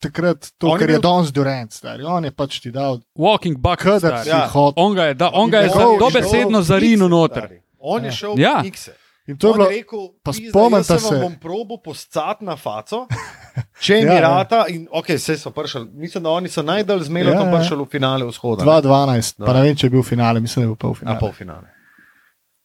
takrat 0.00 0.48
to, 0.58 0.66
On 0.66 0.72
je 0.72 0.78
kar 0.78 0.90
je 0.90 0.94
bil- 0.94 1.02
Don 1.02 1.26
Durant, 1.32 1.72
stari. 1.72 2.02
On 2.02 2.24
je 2.24 2.30
pač 2.30 2.60
ti 2.60 2.70
dal, 2.70 3.00
Walking 3.14 3.60
kadar 3.76 3.98
stari. 4.00 4.24
si 4.24 4.28
Ja. 4.30 4.48
hotel. 4.48 4.84
On 4.84 4.94
ga 4.94 5.04
je, 5.04 5.14
da, 5.14 5.30
on 5.32 5.50
ga 5.50 5.58
je 5.58 5.68
njegov- 5.68 5.98
dobesedno 5.98 6.58
Knicks, 6.58 6.68
noter. 7.08 7.42
stari. 7.42 7.60
On 7.78 8.00
je 8.00 8.08
Ja. 8.08 8.12
šel 8.12 8.34
Ja. 8.38 8.58
v 8.58 8.60
Knicks. 8.62 8.88
In 9.26 9.36
to 9.36 9.48
je 9.48 9.52
bilo, 9.54 9.68
rekel, 9.68 9.98
pa 10.22 10.30
"Pizda, 10.30 10.50
spomnite 10.50 10.76
jaz 10.86 10.86
se. 10.94 10.98
se." 11.00 11.14
vam 11.14 11.20
bom 11.22 11.34
probo 11.36 11.76
postati 11.78 12.44
na 12.44 12.56
faco, 12.56 13.06
če 13.80 13.94
mi 13.94 14.00
Ja, 14.02 14.14
ja. 14.14 14.20
rata. 14.22 14.64
In, 14.68 14.86
okay, 14.90 15.14
vse 15.14 15.36
so 15.36 15.50
prišli. 15.50 15.84
Mislim, 15.94 16.22
da 16.22 16.30
oni 16.30 16.48
so 16.48 16.62
najdalj 16.62 17.00
z 17.00 17.08
Melotom 17.10 17.38
Ja, 17.38 17.46
ja, 17.46 17.50
ja. 17.50 17.58
prišli 17.58 17.76
v 17.78 17.88
finale 17.88 18.26
vzhoda. 18.26 18.64
ne. 18.64 18.70
2-12, 18.72 19.40
pa 19.40 19.52
ne 19.52 19.62
vem, 19.62 19.74
če 19.74 19.86
je 19.86 19.90
bil 19.90 20.02
finale, 20.04 20.40
mislim, 20.40 20.60
da 20.60 20.64
je 20.64 20.68
bil 20.68 20.76
pol 20.78 20.90
Na 20.90 20.96
finale. 20.96 21.20
polfinale. 21.20 21.68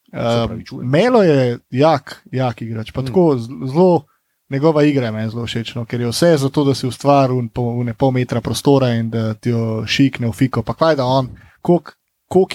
Um, 0.09 0.19
opravičujem. 0.43 0.89
Melo 0.89 1.23
je 1.23 1.39
jak, 1.71 2.05
jak 2.31 2.61
igrač, 2.61 2.91
pa 2.91 3.01
Mm. 3.01 3.05
tako 3.05 3.37
zelo. 3.37 4.05
Njegova 4.49 4.83
igra 4.83 5.05
je 5.05 5.11
meni 5.11 5.29
zelo 5.29 5.45
všeč, 5.45 5.75
no, 5.75 5.85
ker 5.85 6.01
je 6.01 6.07
vse 6.07 6.37
za 6.37 6.49
to, 6.49 6.63
da 6.63 6.73
si 6.73 6.87
ustvaril 6.87 7.37
pol, 7.49 7.83
ne 7.83 7.93
pol 7.93 8.11
metra 8.11 8.41
prostora 8.41 8.89
in 8.91 9.09
da 9.09 9.33
ti 9.35 9.49
jo 9.49 9.85
šikne 9.85 10.25
v 10.25 10.33
fiko. 10.33 10.63
Pa 10.63 10.73
kaj 10.73 10.95
da 10.95 11.05
on, 11.05 11.29
koliko 11.61 11.93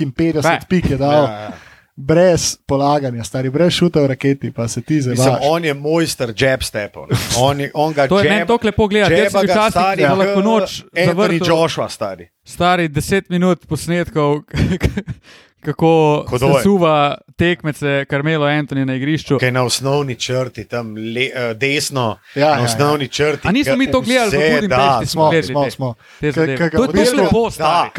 in 0.01 0.11
50 0.13 0.43
Kaj? 0.43 0.61
pik 0.69 0.91
je 0.91 0.97
dal, 0.99 1.25
Ja, 1.25 1.39
ja. 1.41 1.53
Ja. 1.97 2.05
brez 2.05 2.57
polaganja, 2.67 3.25
stari, 3.25 3.51
brez 3.51 3.73
šuta 3.73 4.01
v 4.01 4.07
raketi, 4.07 4.51
pa 4.51 4.69
se 4.69 4.83
ti 4.83 5.01
zavedaš. 5.01 5.39
on 5.43 5.65
je 5.65 5.75
mojster 5.75 6.33
jab 6.37 6.63
stepov. 6.63 7.07
On, 7.39 7.61
je- 7.61 7.71
on 7.75 7.93
ga 7.93 8.09
To 8.09 8.19
je 8.19 8.25
jab- 8.25 8.31
meni 8.31 8.47
tako 8.47 8.67
lepo 8.67 8.89
gledati. 8.89 9.15
Jaz 9.15 9.33
sem 9.33 9.41
včasih 9.43 9.71
stari, 9.71 10.03
kot 10.03 10.19
lahko 10.19 10.41
noč 10.43 10.83
Anthony 10.93 11.41
Joshua, 11.41 11.89
stari. 11.89 12.29
stari 12.45 12.89
10 12.89 13.23
minut 13.31 13.67
posnetkov, 13.67 14.43
kako 15.65 15.91
Hudo 16.29 16.47
se 16.47 16.53
je. 16.53 16.63
suva 16.63 17.15
tekmece 17.37 18.05
Karmelo 18.05 18.47
Antoni 18.47 18.85
na 18.85 18.95
igrišču. 18.95 19.39
Kaj 19.39 19.51
na 19.51 19.63
osnovni 19.63 20.15
črti, 20.17 20.65
tam 20.65 20.95
le, 20.95 21.27
uh, 21.27 21.57
desno, 21.57 22.19
Ja, 22.35 22.51
na 22.51 22.57
ja, 22.57 22.65
osnovni 22.65 23.09
črti. 23.09 23.49
A 23.49 23.53
nismo 23.53 23.77
mi 23.77 23.91
to 23.91 24.01
gledali 24.01 24.29
vse 24.29 24.69
da, 24.69 25.01
smo 25.01 25.07
smo, 25.07 25.23
gledali 25.25 25.43
smo, 25.45 25.65
te- 25.65 25.71
smo. 25.71 25.95
te 26.21 26.27
Ka- 26.27 26.33
zadeve. 26.33 26.57
ka 26.59 26.69
ga 26.69 26.77
To 26.77 26.85
je 26.95 27.13
lepo, 27.13 27.51
Da. 27.51 27.91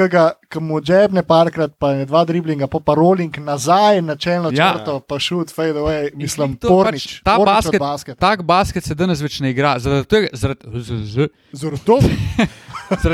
ki 0.50 0.60
mu 0.60 0.82
džebne 0.82 1.24
parkrat, 1.24 1.72
pa 1.80 1.92
je 1.92 2.06
dva 2.06 2.26
driblinga, 2.26 2.68
pa, 2.68 2.80
pa 2.80 2.94
rolling 2.94 3.38
nazaj 3.38 4.02
na 4.02 4.16
čelno 4.16 4.50
Ja. 4.50 4.74
črto, 4.74 5.00
pa 5.00 5.20
šut, 5.20 5.52
fade 5.52 5.74
away, 5.74 6.10
mislim, 6.14 6.56
to 6.56 6.68
pornič. 6.68 7.04
pač, 7.08 7.22
ta 7.24 7.36
pornič 7.36 7.56
basket, 7.56 7.80
basket. 7.80 8.20
tak 8.20 8.42
basket 8.44 8.84
se 8.84 8.96
danes 8.96 9.22
več 9.22 9.40
ne 9.40 9.50
igra. 9.50 9.80
Zaradi 9.80 10.06
tega, 10.06 10.28
zaradi, 10.34 10.60
z- 10.76 11.04
z- 11.06 11.28
Zato 11.54 11.76
zaradi 11.76 12.08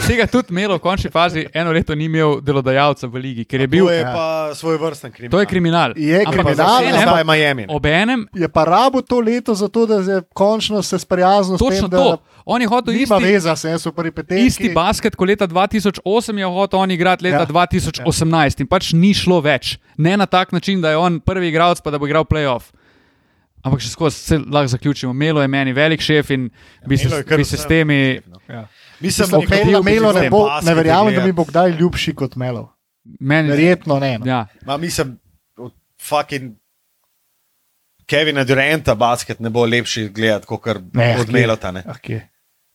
tega 0.08 0.28
tudi 0.28 0.54
Melo 0.54 0.76
v 0.76 0.80
končni 0.80 1.10
fazi 1.12 1.46
eno 1.54 1.72
leto 1.72 1.96
ni 1.96 2.06
imel 2.06 2.42
delodajalca 2.42 3.08
v 3.08 3.16
ligi, 3.16 3.46
ker 3.46 3.62
je 3.62 3.68
bil. 3.68 3.86
To 3.86 3.92
je 3.92 4.00
Ja. 4.00 4.14
pa 4.14 4.28
svoj 4.56 4.78
vrsten 4.78 5.12
kriminal. 5.12 5.32
To 5.32 5.40
je 5.40 5.46
kriminal. 5.46 5.90
Je 5.96 6.20
Ampak 6.20 6.34
kriminal, 6.34 6.82
Zdaj 6.82 7.20
je 7.20 7.24
Miami. 7.24 7.66
Obenem, 7.70 8.28
je 8.34 8.48
pa 8.48 8.64
rabo 8.66 9.02
to 9.02 9.20
leto, 9.20 9.56
zato 9.56 9.86
da 9.86 9.96
je 9.96 10.22
končno 10.34 10.82
se 10.82 11.00
sprijaznil 11.00 11.58
s 11.58 11.60
točno 11.60 11.88
tem, 11.88 11.90
da 11.90 11.98
to. 11.98 12.18
On 12.46 12.62
je 12.62 12.68
hotel 12.68 12.94
isti, 12.96 13.24
veza, 13.24 13.56
se 13.56 13.78
so 13.80 13.92
peripetije. 13.92 14.46
isti 14.46 14.70
basket 14.70 15.16
kot 15.16 15.28
leta 15.28 15.48
2008, 15.48 16.38
je 16.38 16.46
hotel 16.46 16.80
on 16.80 16.92
igrati 16.92 17.24
leta 17.24 17.36
Ja. 17.36 17.42
ja. 17.42 17.46
2018 17.48 18.62
in 18.62 18.68
pač 18.68 18.94
ni 18.94 19.14
šlo 19.14 19.40
več. 19.40 19.78
Ne 19.98 20.18
na 20.18 20.26
tak 20.26 20.52
način, 20.52 20.82
da 20.82 20.90
je 20.90 20.98
on 20.98 21.20
prvi 21.20 21.48
igralec, 21.48 21.82
pa 21.82 21.92
da 21.92 21.98
bo 21.98 22.08
igral 22.08 22.26
playoff. 22.26 22.74
Ampak 23.64 23.82
še 23.82 23.90
skozi 23.90 24.18
se 24.18 24.38
lahko 24.38 24.68
zaključimo. 24.68 25.14
Melo 25.14 25.42
je 25.42 25.48
meni 25.48 25.74
velik 25.74 26.02
šef 26.02 26.30
in 26.30 26.50
bi 26.88 26.98
se, 26.98 27.08
Melo 27.08 27.18
je 27.18 27.24
kar 27.24 27.38
bi 27.38 27.44
se 27.46 27.58
s 27.58 27.68
temi. 27.68 28.20
no. 28.26 28.40
Ja. 28.50 28.68
Mislim, 29.00 29.30
nekdo, 29.40 29.56
Melo, 29.66 29.82
ki 29.82 29.86
Melo 29.86 30.14
ne, 30.14 30.30
bo, 30.30 30.48
ne 30.62 30.74
verjamem, 30.74 31.16
da 31.16 31.26
mi 31.26 31.32
bo 31.32 31.44
kdaj 31.44 31.72
ljubši 31.72 32.16
kot 32.16 32.36
Melo. 32.36 32.72
Meni, 33.20 33.50
Verjetno 33.50 34.00
ne. 34.00 34.18
No. 34.20 34.26
ja. 34.26 34.48
Ma, 34.66 34.78
mislim, 34.78 35.18
od 35.58 35.74
fucking 36.02 36.56
Kevina 38.06 38.44
Duranta 38.44 38.96
basket 38.96 39.40
ne 39.40 39.50
bo 39.50 39.66
lepši 39.66 40.10
gledati, 40.10 40.46
kot 40.46 40.66
Ne, 40.94 41.16
od 41.20 41.26
kje? 41.26 41.34
Melota. 41.34 41.72
Ne. 41.72 41.84
Okay. 41.88 42.20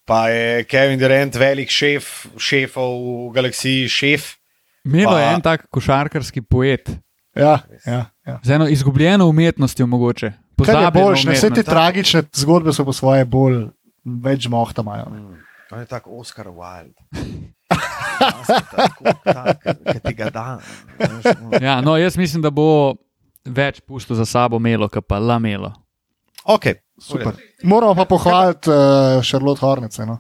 Pa 0.05 0.29
je 0.29 0.65
Kevin 0.65 0.99
Durant 0.99 1.35
velik 1.35 1.71
šef, 1.71 2.27
šefov 2.39 2.95
v 3.29 3.33
galaksiji, 3.35 3.89
šef. 3.89 4.37
Milo 4.85 5.11
Pa- 5.11 5.21
je 5.21 5.35
en 5.35 5.41
tak 5.43 5.67
košarkarski 5.71 6.43
poet, 6.43 6.91
Ja, 7.37 7.59
ja, 7.87 8.07
ja. 8.27 8.39
z 8.43 8.51
eno 8.51 8.69
izgubljeno 8.69 9.27
umetnostjo 9.29 9.87
mogoče. 9.87 10.33
Kar 10.65 10.83
je 10.83 10.91
boljš, 10.91 11.25
ne, 11.25 11.33
vse 11.33 11.41
te 11.41 11.47
umetnost. 11.47 11.69
tragične 11.69 12.23
zgodbe 12.33 12.73
so 12.73 12.85
po 12.85 12.93
svoje 12.93 13.25
bolj, 13.25 13.67
več 14.05 14.49
mohta 14.49 14.83
imajo. 14.83 15.11
Mm. 15.11 15.43
On 15.71 15.81
je 15.81 15.87
tako 15.87 16.11
Oscar 16.21 16.47
Wilde. 16.49 16.95
Tako, 18.77 19.05
tak, 19.25 19.63
ki 19.93 20.01
ti 20.01 20.15
ga 20.15 20.31
da. 20.31 20.59
veš, 20.99 21.25
no. 21.43 21.59
Ja, 21.61 21.81
no, 21.81 21.97
jaz 21.97 22.17
mislim, 22.17 22.43
da 22.43 22.51
bo 22.51 22.95
več 23.45 23.81
pustil 23.85 24.17
za 24.17 24.25
sabo 24.25 24.59
Melo, 24.59 24.89
kot 24.89 25.05
pa 25.07 25.19
Lamelo. 25.19 25.73
Ok, 26.45 26.71
Super. 26.99 27.37
Moramo 27.63 27.95
pa 27.95 28.05
pohvaliti 28.05 28.71
uh, 28.71 29.21
Charlotte 29.21 29.61
Hornets. 29.61 29.99
No. 29.99 30.19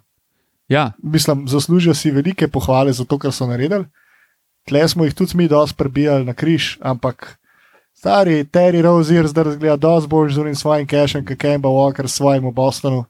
Ja, 0.68 0.92
Mislim, 1.02 1.48
zaslužijo 1.48 1.94
si 1.94 2.10
velike 2.10 2.48
pohvale 2.48 2.92
za 2.92 3.04
to, 3.04 3.18
kar 3.18 3.32
so 3.32 3.46
naredili. 3.46 3.86
Tle 4.66 4.88
smo 4.88 5.04
jih 5.04 5.14
tudi 5.14 5.36
mi 5.36 5.48
dosti 5.48 5.76
prebijali 5.76 6.24
na 6.24 6.34
križ, 6.34 6.78
ampak 6.82 7.38
stari 7.98 8.44
Terry 8.44 8.82
Rozier 8.82 9.26
zdaj 9.26 9.44
razgleda 9.44 9.76
dosti 9.76 10.08
bolj 10.08 10.30
z 10.30 10.38
unim 10.38 10.54
svojim 10.54 10.86
cashom, 10.88 11.24
kot 11.26 11.38
Kemba 11.38 11.68
Walker 11.68 12.06
s 12.08 12.14
svojim 12.16 12.44
v 12.46 12.52
Bostonu. 12.52 13.04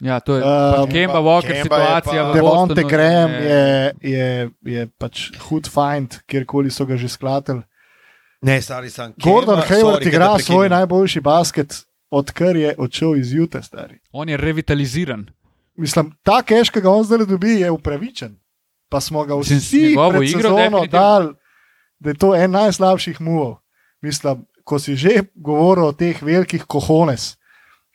ja 0.00 0.20
to 0.20 0.36
je. 0.36 0.42
Um, 0.44 0.90
Kemba 0.90 1.18
Walker 1.18 1.52
Kemba 1.52 1.62
situacija 1.64 2.22
pa- 2.22 2.30
v 2.30 2.34
Devonte 2.34 2.74
Bostonu 2.74 2.88
Graham 2.88 3.30
je, 3.30 3.92
je, 4.02 4.50
je 4.62 4.86
pač 4.98 5.30
hud 5.48 5.66
find, 5.66 6.20
kjerkoli 6.26 6.70
so 6.70 6.86
ga 6.86 6.96
že 6.96 7.08
sklatili. 7.08 7.62
Ne, 8.42 8.60
stari 8.62 8.90
sem. 8.90 9.14
Gordon 9.18 9.58
Kemba, 9.60 9.74
Hayward 9.74 10.02
sorry, 10.02 10.08
igra 10.08 10.38
svoj 10.38 10.68
najboljši 10.68 11.20
basket, 11.20 11.74
odkar 12.10 12.56
je 12.56 12.74
odšel 12.78 13.16
iz 13.16 13.32
Jute, 13.32 13.62
stari. 13.62 13.98
On 14.12 14.28
je 14.28 14.36
revitaliziran. 14.36 15.26
Mislim, 15.76 16.12
ta 16.22 16.42
cash, 16.42 16.70
ki 16.70 16.80
ga 16.80 16.90
on 16.90 17.04
zdaj 17.04 17.26
dobi, 17.26 17.60
je 17.60 17.70
upravičen. 17.70 18.38
Pa 18.88 19.00
smo 19.00 19.24
ga 19.24 19.34
vsi 19.34 19.94
pred 20.10 20.22
igro 20.22 20.42
sezono 20.42 20.58
definitivno. 20.58 20.86
dali, 20.86 21.34
da 21.98 22.10
je 22.10 22.14
to 22.14 22.34
en 22.34 22.50
najslabših 22.50 23.20
muvov. 23.20 23.58
Mislim, 24.02 24.44
ko 24.64 24.78
si 24.78 24.96
že 24.96 25.24
govoril 25.34 25.88
o 25.88 25.96
teh 25.96 26.22
velikih 26.22 26.64
kohones, 26.68 27.36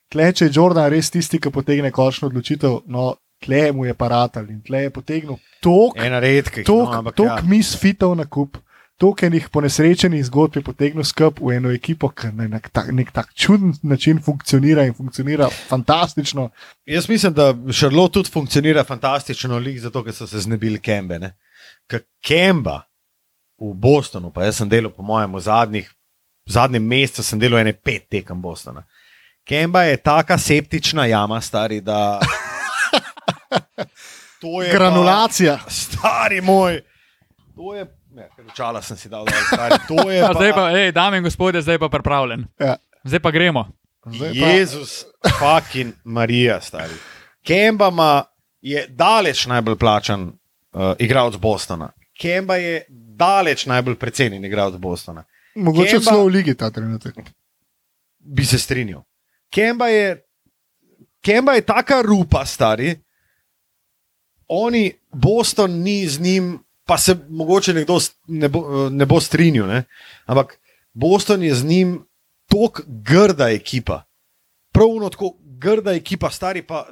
tle 0.10 0.32
če 0.34 0.50
je 0.50 0.56
Jordan 0.56 0.90
res 0.92 1.12
tisti, 1.14 1.40
ki 1.40 1.52
potegne 1.54 1.92
končno 1.94 2.30
odločitev, 2.32 2.84
no 2.88 3.14
tle 3.44 3.72
mu 3.76 3.86
je 3.86 3.94
paratal 3.94 4.48
in 4.50 4.62
tle 4.64 4.86
je 4.88 4.92
potegnil 4.94 5.40
tok, 5.62 5.98
redkih. 5.98 6.66
tok, 6.66 6.90
no, 6.90 7.00
ampak 7.02 7.18
tok 7.20 7.34
ja. 7.34 7.42
misfitov 7.48 8.16
na 8.18 8.26
kup. 8.26 8.58
Tok 9.02 9.24
enih 9.26 9.48
ponesrečenih 9.50 10.22
zgodb 10.30 10.60
je 10.60 10.64
potegnil 10.64 11.04
skup 11.04 11.42
v 11.42 11.58
eno 11.58 11.72
ekipo, 11.74 12.12
ki 12.14 12.30
na 12.38 12.46
nek, 12.48 12.70
tak, 12.72 12.92
nek 12.94 13.10
tak 13.12 13.34
čuden 13.34 13.74
način 13.84 14.22
funkcionira 14.22 14.86
in 14.86 14.94
funkcionira 14.94 15.50
fantastično. 15.50 16.52
Jaz 16.86 17.10
mislim, 17.10 17.34
da 17.34 17.50
Charlotte 17.74 18.22
tudi 18.22 18.32
funkcionira 18.32 18.86
fantastično, 18.86 19.58
lik 19.58 19.82
zato, 19.82 20.06
ker 20.06 20.14
so 20.14 20.30
se 20.30 20.40
znebili 20.46 20.80
Kembe. 20.80 21.34
Kemba 22.24 22.84
v 23.64 23.76
Bostonu, 23.76 24.30
pa 24.30 24.44
jaz 24.44 24.58
sem 24.58 24.68
delal, 24.68 24.92
po 24.92 25.02
mojem, 25.02 25.32
v 25.32 25.40
zadnjih, 25.40 25.88
v 26.44 26.52
zadnjem 26.52 26.84
mesecu 26.84 27.24
sem 27.24 27.40
delal 27.40 27.60
ene 27.60 27.74
pet 27.74 28.10
tekem 28.10 28.36
Bostona. 28.38 28.84
Kemba 29.44 29.84
je 29.84 29.98
taka 29.98 30.38
septična 30.38 31.06
jama, 31.06 31.42
stari, 31.42 31.82
da. 31.82 32.20
To 34.40 34.62
je 34.62 34.68
pa- 34.68 34.78
Granulacija. 34.78 35.60
Stari 35.68 36.42
moj. 36.42 36.82
To 37.56 37.76
je. 37.76 37.86
Ne, 38.12 38.28
ker 38.36 38.46
očala 38.46 38.82
sem 38.82 38.98
si 38.98 39.10
dal, 39.10 39.26
dol, 39.26 39.42
stari. 39.48 39.78
To 39.88 40.04
je. 40.06 40.20
Pa, 40.28 40.34
zdaj 40.34 40.52
pa, 40.54 40.64
ej, 40.72 40.92
dame 40.92 41.18
in 41.18 41.24
gospodje, 41.24 41.62
zdaj 41.62 41.80
pa 41.80 41.90
pripravljen. 41.90 42.44
Ja. 42.60 42.76
Zdaj 43.04 43.20
pa 43.20 43.32
gremo. 43.32 43.64
Zdaj 44.06 44.30
pa- 44.32 44.48
Jezus, 44.48 44.92
fucking 45.32 45.94
Marija, 46.04 46.60
stari. 46.62 46.94
Kemba 47.42 47.88
ima- 47.88 48.24
je 48.62 48.86
daleč 48.90 49.46
najbolj 49.46 49.76
plačan 49.76 50.22
uh, 50.24 50.94
igralec 51.00 51.36
Bostona. 51.38 51.90
Kemba 52.14 52.56
je 52.56 52.84
daleč 53.16 53.66
najbolj 53.66 53.96
precenjen 53.96 54.46
igralec 54.46 54.80
Bostona. 54.82 55.24
Mogoče 55.56 55.98
Kemba- 55.98 56.12
celo 56.12 56.26
v 56.26 56.34
ligi 56.34 56.56
ta 56.56 56.72
trenutek. 56.72 57.16
Bi 58.20 58.46
se 58.46 58.58
strinjal. 58.60 59.04
Kemba 59.54 59.88
je, 59.88 60.24
Kemba 61.22 61.54
je 61.54 61.62
taka 61.62 62.02
rupa, 62.02 62.46
stari. 62.46 62.96
Oni, 64.48 64.92
Boston 65.12 65.72
ni 65.72 66.08
z 66.08 66.20
njim, 66.20 66.60
pa 66.86 66.98
se 66.98 67.16
mogoče 67.30 67.74
nekdo 67.74 68.00
ne 68.28 68.50
bo, 68.50 68.90
ne 68.90 69.06
bo 69.06 69.20
strinjal, 69.22 69.68
ne? 69.68 69.84
ampak 70.26 70.60
Boston 70.94 71.44
je 71.44 71.56
z 71.56 71.66
njim 71.66 72.06
tako 72.48 72.82
grda 72.88 73.50
ekipa. 73.50 74.04
Pravno 74.72 75.10
tako 75.10 75.36
grda 75.40 75.94
ekipa, 75.94 76.30
stari 76.30 76.62
pa 76.62 76.88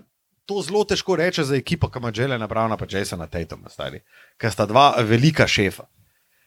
to 0.45 0.61
zelo 0.61 0.83
težko 0.83 1.15
reče 1.15 1.43
za 1.43 1.55
ekipo, 1.55 1.89
ki 1.89 1.99
ima 1.99 2.11
Jelena 2.15 2.47
Browna 2.47 2.77
pa 2.77 2.85
Jasona 2.89 3.27
Tatuma, 3.27 3.69
stari, 3.69 4.01
ker 4.37 4.51
sta 4.51 4.65
dva 4.65 4.95
velika 4.99 5.47
šefa. 5.47 5.83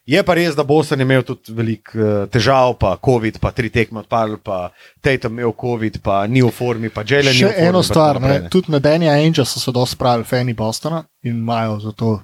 Je 0.06 0.20
pa 0.22 0.34
res, 0.36 0.52
da 0.52 0.62
Boston 0.68 1.00
je 1.00 1.04
imel 1.06 1.22
tudi 1.24 1.52
veliko 1.56 1.96
uh, 1.96 2.08
težav, 2.28 2.74
pa 2.76 2.92
COVID, 3.04 3.38
pa 3.40 3.54
tri 3.56 3.70
tekme 3.72 4.02
odpadli, 4.02 4.36
pa 4.44 4.68
Tatum 5.00 5.38
imel 5.38 5.54
COVID, 5.60 5.96
pa 6.04 6.18
ni 6.28 6.42
v 6.44 6.50
formi, 6.52 6.90
pa 6.92 7.06
Jelen 7.08 7.32
Še 7.32 7.48
formi. 7.48 7.68
eno 7.70 7.80
stvar, 7.82 8.20
ne, 8.20 8.34
tudi 8.52 8.74
na 8.74 8.82
Danny 8.84 9.08
Angel 9.08 9.48
so 9.48 9.62
se 9.62 9.72
dosti 9.72 9.96
spravili 9.96 10.28
fani 10.28 10.52
Bostona 10.52 11.00
in 11.24 11.38
imajo 11.40 11.78
za 11.86 11.92
to 11.96 12.18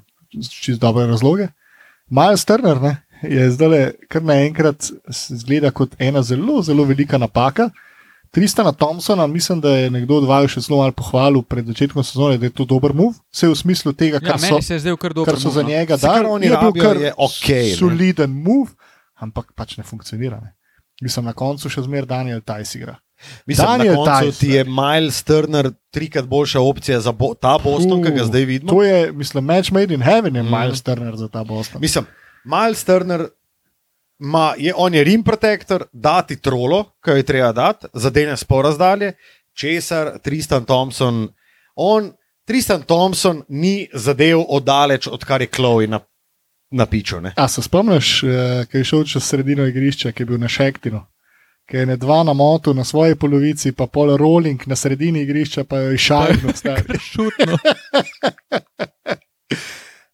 čisto 0.50 0.76
dobre 0.82 1.06
razloge. 1.08 1.48
Miles 2.12 2.44
Turner 2.44 2.82
ne, 2.82 2.96
je 3.22 3.48
zdaj 3.56 3.86
kar 4.12 4.28
naenkrat 4.28 4.90
zgleda 5.08 5.72
kot 5.72 5.96
ena 5.98 6.22
zelo, 6.22 6.60
zelo 6.62 6.84
velika 6.84 7.18
napaka. 7.18 7.70
Tristana 8.30 8.72
Thompsona, 8.72 9.26
mislim, 9.26 9.60
da 9.60 9.70
je 9.70 9.90
nekdo 9.90 10.16
od 10.16 10.24
vaju 10.24 10.48
še 10.48 10.60
zelo 10.60 10.78
malo 10.78 10.92
pohvalil 10.92 11.42
pred 11.42 11.66
začetkom 11.66 12.04
sezone, 12.04 12.38
da 12.38 12.46
je 12.46 12.52
to 12.52 12.64
dober 12.64 12.92
move, 12.94 13.18
vse 13.28 13.48
v 13.48 13.56
smislu 13.56 13.92
tega, 13.92 14.20
Ja, 14.22 14.28
kar 14.28 14.38
so, 14.38 14.60
je 14.64 14.78
zdel 14.78 14.96
kar 14.96 15.10
kar 15.16 15.34
so 15.34 15.48
move, 15.48 15.54
za 15.54 15.62
no. 15.62 15.68
njega 15.68 15.96
kar 15.96 16.14
dali. 16.14 16.26
oni 16.28 16.46
je 16.46 16.56
bil 16.56 16.72
kar 16.78 16.96
je 16.96 17.12
okej, 17.16 17.66
ne. 17.66 17.76
soliden 17.76 18.30
move, 18.32 18.70
ampak 19.16 19.50
pač 19.52 19.76
ne 19.76 19.84
funkcionira. 19.84 20.38
Ne. 20.38 20.54
Mislim, 21.02 21.24
na 21.24 21.32
koncu 21.32 21.68
še 21.68 21.82
zmeraj 21.82 22.06
Daniel 22.06 22.40
Tajs 22.40 22.74
igra. 22.74 22.94
Mislim, 23.46 23.66
Daniel 23.66 23.92
na 23.92 23.98
koncu 23.98 24.30
Tice, 24.30 24.38
ti 24.38 24.48
je 24.52 24.64
Miles 24.64 25.22
Turner 25.22 25.72
trikrat 25.90 26.24
boljša 26.24 26.60
opcija 26.60 27.00
za 27.00 27.12
bo, 27.12 27.34
ta 27.34 27.58
Boston, 27.58 27.98
ki 27.98 28.10
ga 28.10 28.22
Uh, 28.22 28.28
zdaj 28.28 28.44
vidimo. 28.44 28.70
To 28.70 28.82
je, 28.82 29.12
mislim, 29.12 29.44
match 29.44 29.72
made 29.72 29.90
in 29.90 30.00
heaven 30.00 30.36
je 30.36 30.42
Mhm. 30.42 30.50
Miles 30.50 30.82
Turner 30.82 31.16
za 31.16 31.28
ta 31.28 31.44
Boston. 31.44 31.80
Mislim, 31.80 32.06
Miles 32.44 32.84
Turner 32.84 33.26
ma, 34.20 34.54
je, 34.58 34.74
on 34.76 34.94
je 34.94 35.04
rim 35.04 35.22
protektor, 35.22 35.84
dati 35.92 36.36
trolo, 36.40 36.84
ki 37.04 37.10
jo 37.10 37.16
je 37.16 37.22
treba 37.22 37.52
dati, 37.52 37.86
zadene 37.92 38.36
sporazdalje, 38.36 39.12
česar 39.56 40.18
Tristan 40.18 40.64
Thompson. 40.64 41.28
On, 41.74 42.12
Tristan 42.44 42.82
Thompson 42.82 43.42
ni 43.48 43.88
zadev 43.94 44.44
oddaleč, 44.48 45.06
odkar 45.06 45.40
je 45.40 45.48
Chloe 45.56 45.86
na, 45.86 46.00
na 46.70 46.86
piču. 46.86 47.20
Ne? 47.20 47.32
A 47.36 47.48
se 47.48 47.62
spomniš, 47.62 48.22
eh, 48.22 48.66
ki 48.70 48.78
je 48.78 48.84
šel 48.84 49.04
čez 49.04 49.24
sredino 49.24 49.66
igrišča, 49.66 50.12
ki 50.12 50.22
je 50.22 50.26
bil 50.26 50.38
na 50.38 50.48
Šektinu, 50.48 51.00
ki 51.70 51.76
je 51.76 51.86
ne 51.86 51.96
dva 51.96 52.22
na 52.22 52.32
motu 52.32 52.74
na 52.74 52.84
svoji 52.84 53.14
polovici, 53.14 53.72
pa 53.72 53.86
pol 53.86 54.16
rolling 54.16 54.66
na 54.66 54.76
sredini 54.76 55.22
igrišča, 55.22 55.64
pa 55.64 55.78
je 55.78 55.98
šajno 55.98 56.52
star. 56.56 56.82
Šutno. 56.98 57.58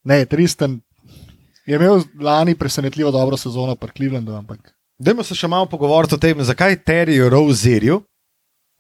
Ne, 0.07 0.25
Tristan 0.25 0.81
je 1.67 1.77
imel 1.77 2.03
lani 2.21 2.55
presenetljivo 2.55 3.11
dobro 3.11 3.37
sezono 3.37 3.75
pri 3.77 3.93
Clevelandu, 3.97 4.35
ampak 4.35 4.77
Dajmo 4.99 5.25
se 5.25 5.35
še 5.37 5.49
malo 5.49 5.69
pogovoriti 5.69 6.17
o 6.17 6.21
tem, 6.21 6.39
zakaj 6.41 6.79
Terry 6.89 7.19
Rozerju, 7.29 7.99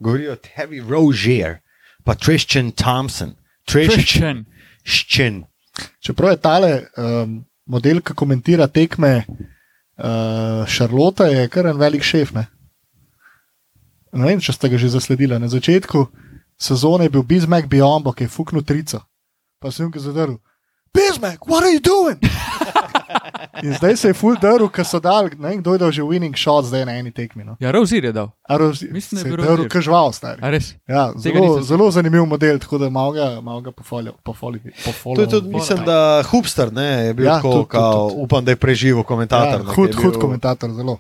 govorijo 0.01 0.37
Terry 0.41 0.81
Rozier, 0.81 1.59
pa 2.05 2.15
Tristan 2.17 2.71
Thompson. 2.73 3.35
Tristan. 3.69 4.47
Christian. 4.81 5.45
čeprav 6.01 6.31
je 6.31 6.41
tale 6.41 6.71
um, 6.97 7.45
model, 7.67 8.01
ki 8.01 8.15
komentira 8.17 8.67
tekme 8.67 9.27
uh, 9.27 10.65
Šarlota, 10.65 11.27
je 11.29 11.49
kar 11.53 11.69
en 11.69 11.77
velik 11.77 12.07
šef. 12.07 12.33
Ne? 12.33 12.47
ne 14.17 14.31
vem, 14.31 14.41
če 14.41 14.57
ste 14.57 14.73
ga 14.73 14.81
že 14.81 14.95
zasledili. 14.95 15.37
Na 15.37 15.53
začetku 15.53 16.07
sezone 16.57 17.11
je 17.11 17.13
bil 17.13 17.27
Bismarck 17.29 17.69
Biombo, 17.69 18.15
ki 18.17 18.25
je 18.25 18.33
fuknil 18.33 18.65
trico. 18.65 19.03
Pa 19.61 19.69
sem 19.69 19.91
ga 19.93 20.01
zadrl. 20.01 20.39
Bismarck, 20.97 21.45
what 21.45 21.61
are 21.61 21.75
you 21.75 21.83
doing? 21.83 22.17
In 23.63 23.73
zdaj 23.73 23.97
se 23.97 24.09
je 24.09 24.15
full 24.15 24.37
drl, 24.37 24.69
ker 24.69 24.85
so 24.85 25.01
dal, 25.01 25.31
ne 25.33 25.49
vem, 25.49 25.61
kdo 25.61 25.73
je 25.73 25.79
dal 25.79 25.91
že 25.91 26.03
winning 26.03 26.37
shot 26.37 26.65
zdaj 26.65 26.85
na 26.85 26.93
eni 26.93 27.11
tekmi. 27.11 27.45
No. 27.45 27.57
Ja, 27.59 27.71
Rozir 27.71 28.05
je 28.05 28.13
dal. 28.13 28.31
A 28.43 28.57
roz- 28.57 28.85
Mislim, 28.85 29.17
da 29.17 29.29
je 29.29 29.37
bil 29.37 29.45
drl, 29.47 29.69
ker 29.69 29.81
žval 29.81 30.13
res? 30.51 30.75
Ja, 30.85 31.13
zelo, 31.17 31.63
zelo 31.63 31.91
zanimiv 31.91 32.27
model, 32.27 32.59
tako 32.59 32.79
da 32.79 32.91
malo 32.91 33.13
ga, 33.13 33.41
malo 33.41 33.61
ga 33.61 33.73
pofolio, 33.73 34.13
To 35.17 35.21
je 35.21 35.29
tudi, 35.29 35.49
mislim, 35.49 35.85
da 35.85 36.23
Hubster 36.23 36.73
ne, 36.73 37.07
je 37.07 37.15
bil 37.15 37.27
Ja, 37.27 37.37
tako, 37.37 37.49
tudi, 37.51 37.59
tudi, 37.59 37.71
kao, 37.71 38.09
tudi. 38.09 38.21
upam, 38.21 38.45
da 38.45 38.51
je 38.51 38.57
preživel 38.57 39.03
komentator. 39.03 39.61
Ja, 39.61 39.75
hud, 39.75 39.95
hud 39.95 40.21
komentator, 40.21 40.71
zelo. 40.71 40.99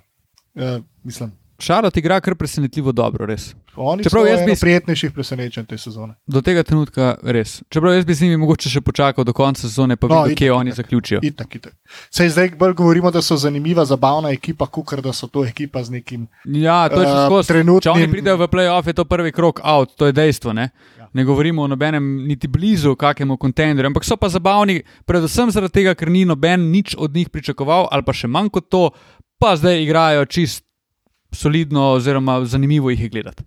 Uh, 0.54 0.62
mislim, 1.04 1.32
Šarlot 1.58 1.96
igra 1.96 2.20
kar 2.20 2.34
presenetljivo 2.34 2.92
dobro, 2.92 3.26
res. 3.26 3.54
Oni 3.76 4.02
Čeprav 4.02 4.26
jaz 4.26 4.40
bi- 4.40 4.56
prijetnejših 4.60 5.12
presenečenj 5.12 5.64
te 5.64 5.78
sezone. 5.78 6.14
Do 6.26 6.40
tega 6.40 6.62
trenutka 6.62 7.16
res. 7.24 7.62
Čeprav 7.68 7.94
jaz 7.94 8.04
bi 8.04 8.14
z 8.14 8.22
njimi 8.22 8.36
mogoče 8.36 8.68
še 8.68 8.80
počakal 8.80 9.24
do 9.24 9.32
konca 9.32 9.60
sezone, 9.62 9.96
pa 9.96 10.06
No, 10.06 10.22
videl, 10.22 10.36
kje 10.36 10.52
oni 10.52 10.72
zaključijo. 10.72 11.20
Itak, 11.22 11.54
itak. 11.54 11.72
Sej 12.10 12.28
zdaj 12.30 12.50
bolj 12.52 12.74
govorimo, 12.74 13.10
da 13.10 13.20
so 13.20 13.36
zanimiva, 13.36 13.84
zabavna 13.84 14.30
ekipa, 14.30 14.66
kot 14.66 15.00
da 15.00 15.12
so 15.12 15.26
to 15.28 15.44
ekipa 15.44 15.80
z 15.80 15.90
nekim. 15.92 16.26
Ja, 16.46 16.88
to 16.88 17.00
je 17.00 17.06
uh, 17.06 17.26
skozi. 17.26 17.48
trenutnim- 17.48 17.82
Če 17.82 17.90
oni 17.92 18.10
pridejo 18.10 18.36
v 18.36 18.48
playoff, 18.48 18.86
je 18.86 18.92
to 18.94 19.04
prvi 19.06 19.32
krok 19.32 19.60
out, 19.62 19.96
to 19.96 20.06
je 20.06 20.12
dejstvo. 20.14 20.52
Ne, 20.52 20.70
Ja. 20.98 21.08
ne 21.12 21.24
govorimo 21.24 21.62
o 21.62 21.68
nobenem, 21.68 22.26
niti 22.26 22.48
blizu 22.48 22.96
kakemu 22.96 23.36
kontenderju, 23.36 23.86
ampak 23.86 24.04
so 24.04 24.16
pa 24.16 24.28
zabavni, 24.28 24.78
predvsem 25.04 25.50
zaradi 25.50 25.72
tega, 25.74 25.94
ker 25.94 26.10
ni 26.10 26.24
noben 26.24 26.70
nič 26.70 26.94
od 26.94 27.12
njih 27.12 27.28
pričakoval, 27.28 27.88
ali 27.90 28.02
pa 28.02 28.12
še 28.12 28.26
manj 28.26 28.50
kot 28.50 28.68
to, 28.68 28.90
pa 29.38 29.52
zdaj 29.52 29.82
igrajo 29.82 30.24
čist 30.26 30.64
solidno, 31.32 31.90
oziroma 31.92 32.44
zanimivo 32.44 32.90
jih 32.90 33.00
je 33.00 33.08
gledati. 33.08 33.44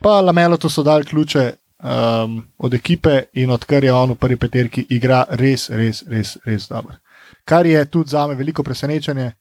Pa 0.00 0.20
Lamelo 0.20 0.56
to 0.56 0.68
so 0.68 0.82
dali 0.82 1.04
ključe 1.04 1.52
um, 1.82 2.42
od 2.58 2.74
ekipe 2.74 3.22
in 3.32 3.50
odkar 3.50 3.84
je 3.84 3.92
on 3.92 4.10
v 4.10 4.14
prvi 4.14 4.36
peterki, 4.36 4.86
igra 4.90 5.24
res, 5.30 5.70
res, 5.70 6.02
res, 6.08 6.36
res 6.44 6.68
dobro. 6.68 6.96
Kar 7.44 7.66
je 7.66 7.84
tudi 7.84 8.10
za 8.10 8.26
me 8.26 8.34
veliko 8.34 8.62
presenečenje. 8.62 9.32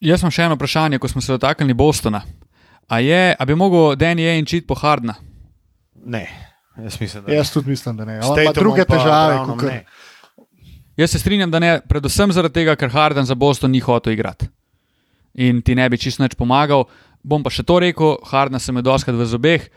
Jaz 0.00 0.22
imam 0.22 0.32
še 0.32 0.46
eno 0.48 0.56
vprašanje, 0.56 0.98
ko 0.98 1.08
smo 1.08 1.20
se 1.20 1.32
dotaknili 1.32 1.74
Bostona. 1.74 2.22
A, 2.88 3.00
je, 3.00 3.34
a 3.38 3.44
bi 3.46 3.54
mogel 3.54 3.94
Danny 3.96 4.26
Ainge 4.28 4.56
iti 4.56 4.66
po 4.66 4.74
Hardna? 4.74 5.14
Ne, 6.04 6.26
jaz 6.76 7.00
mislim, 7.00 7.24
da 7.24 7.32
Jaz 7.32 7.52
tudi 7.52 7.70
mislim, 7.70 7.96
da 7.96 8.04
ne. 8.04 8.20
On 8.24 8.40
ima 8.40 8.52
druge 8.52 8.84
težave. 8.84 9.38
Ne. 9.62 9.84
Jaz 10.96 11.10
se 11.10 11.18
strinjam, 11.18 11.50
da 11.50 11.58
ne, 11.58 11.80
predvsem 11.88 12.32
zaradi 12.32 12.54
tega, 12.54 12.74
ker 12.76 12.90
Harden 12.90 13.24
za 13.24 13.34
Boston 13.34 13.70
ni 13.70 13.80
hotel 13.80 14.12
igrati. 14.12 14.48
In 15.40 15.62
ti 15.62 15.72
ne 15.74 15.88
bi 15.88 15.96
čisto 15.96 16.20
nič 16.20 16.34
pomagal. 16.34 16.84
Bom 17.20 17.40
pa 17.40 17.48
še 17.48 17.62
to 17.62 17.78
rekel, 17.78 18.16
Harden 18.22 18.60
se 18.60 18.72
me 18.72 18.82
doskrat 18.82 19.16
v 19.16 19.24
zobeh. 19.24 19.68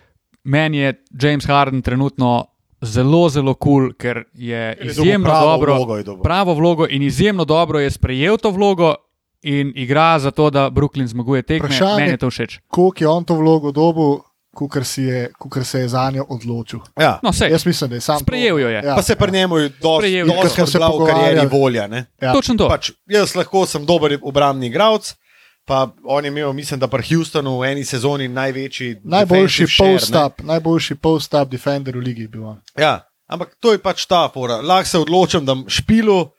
Meni 0.44 0.78
je 0.78 0.90
James 1.14 1.46
Harden 1.46 1.80
trenutno 1.80 2.48
zelo, 2.82 3.30
zelo 3.30 3.54
kul, 3.56 3.72
cool, 3.88 3.94
ker 3.94 4.26
je 4.34 4.76
je 4.76 4.86
izjemno 4.86 5.26
pravo 5.26 5.48
dobro, 5.48 5.76
vlogo 5.76 5.96
je 5.96 6.04
dobil. 6.04 6.22
pravo 6.22 6.54
vlogo 6.54 6.84
in 6.86 7.02
izjemno 7.02 7.46
dobro 7.46 7.80
je 7.80 7.88
sprejel 7.90 8.36
to 8.38 8.52
vlogo 8.52 8.96
in 9.42 9.72
igra 9.74 10.20
za 10.20 10.32
to, 10.32 10.50
da 10.50 10.70
Brooklyn 10.70 11.08
zmaguje 11.08 11.44
tekme. 11.44 11.70
Vprašanje- 11.70 11.98
Meni 11.98 12.12
je 12.12 12.18
to 12.18 12.30
všeč. 12.30 12.60
Koliko 12.68 13.00
je 13.00 13.08
on 13.08 13.24
to 13.24 13.36
vlogo 13.36 13.72
dobil, 13.72 14.20
kukor 14.52 14.84
si 14.84 15.04
je, 15.04 15.32
kukor 15.40 15.64
se 15.64 15.80
je 15.80 15.88
za 15.88 16.12
njo 16.12 16.26
odločil. 16.30 16.80
Ja. 16.96 17.20
No, 17.24 17.32
sej, 17.32 17.52
Jaz 17.52 17.66
mislim, 17.66 17.90
da 17.90 17.96
je 17.96 18.02
sam. 18.02 18.20
sprejel 18.20 18.60
jo 18.60 18.68
je. 18.68 18.82
Ja, 18.84 18.96
Pa 18.96 19.02
se 19.02 19.16
pri 19.16 19.32
njemu 19.32 19.58
je 19.58 19.64
je. 19.64 19.72
Smo 19.72 20.34
dosti 20.34 20.62
se 20.62 20.78
bila 20.78 20.88
v 20.90 21.06
karieri 21.06 21.48
volja. 21.48 21.88
Ne? 21.88 22.06
ja. 22.22 22.34
Točno 22.34 22.56
to. 22.56 22.68
Pač, 22.70 22.92
jaz 23.08 23.36
lahko 23.36 23.66
sem 23.66 23.86
dober 23.86 24.20
obrambni 24.22 24.68
igralec. 24.68 25.16
Pa 25.66 25.88
on 26.04 26.26
je 26.26 26.28
imel, 26.28 26.54
mislim, 26.54 26.80
da 26.80 26.88
pri 26.88 27.04
Houstonu 27.08 27.56
v 27.60 27.72
eni 27.72 27.86
sezoni 27.86 28.28
največji. 28.28 28.98
Najboljši 29.04 29.68
post-up, 29.80 30.44
najboljši 30.44 30.96
post-up 30.96 31.52
defender 31.52 31.96
v 31.98 32.04
ligi 32.04 32.28
bil. 32.28 32.50
Ja, 32.80 33.08
ampak 33.32 33.56
to 33.60 33.72
je 33.72 33.80
pač 33.80 34.06
ta 34.06 34.28
fora. 34.34 34.60
Lahko 34.62 34.90
se 34.90 35.00
odločim, 35.00 35.46
da 35.46 35.56
špilu 35.68 36.34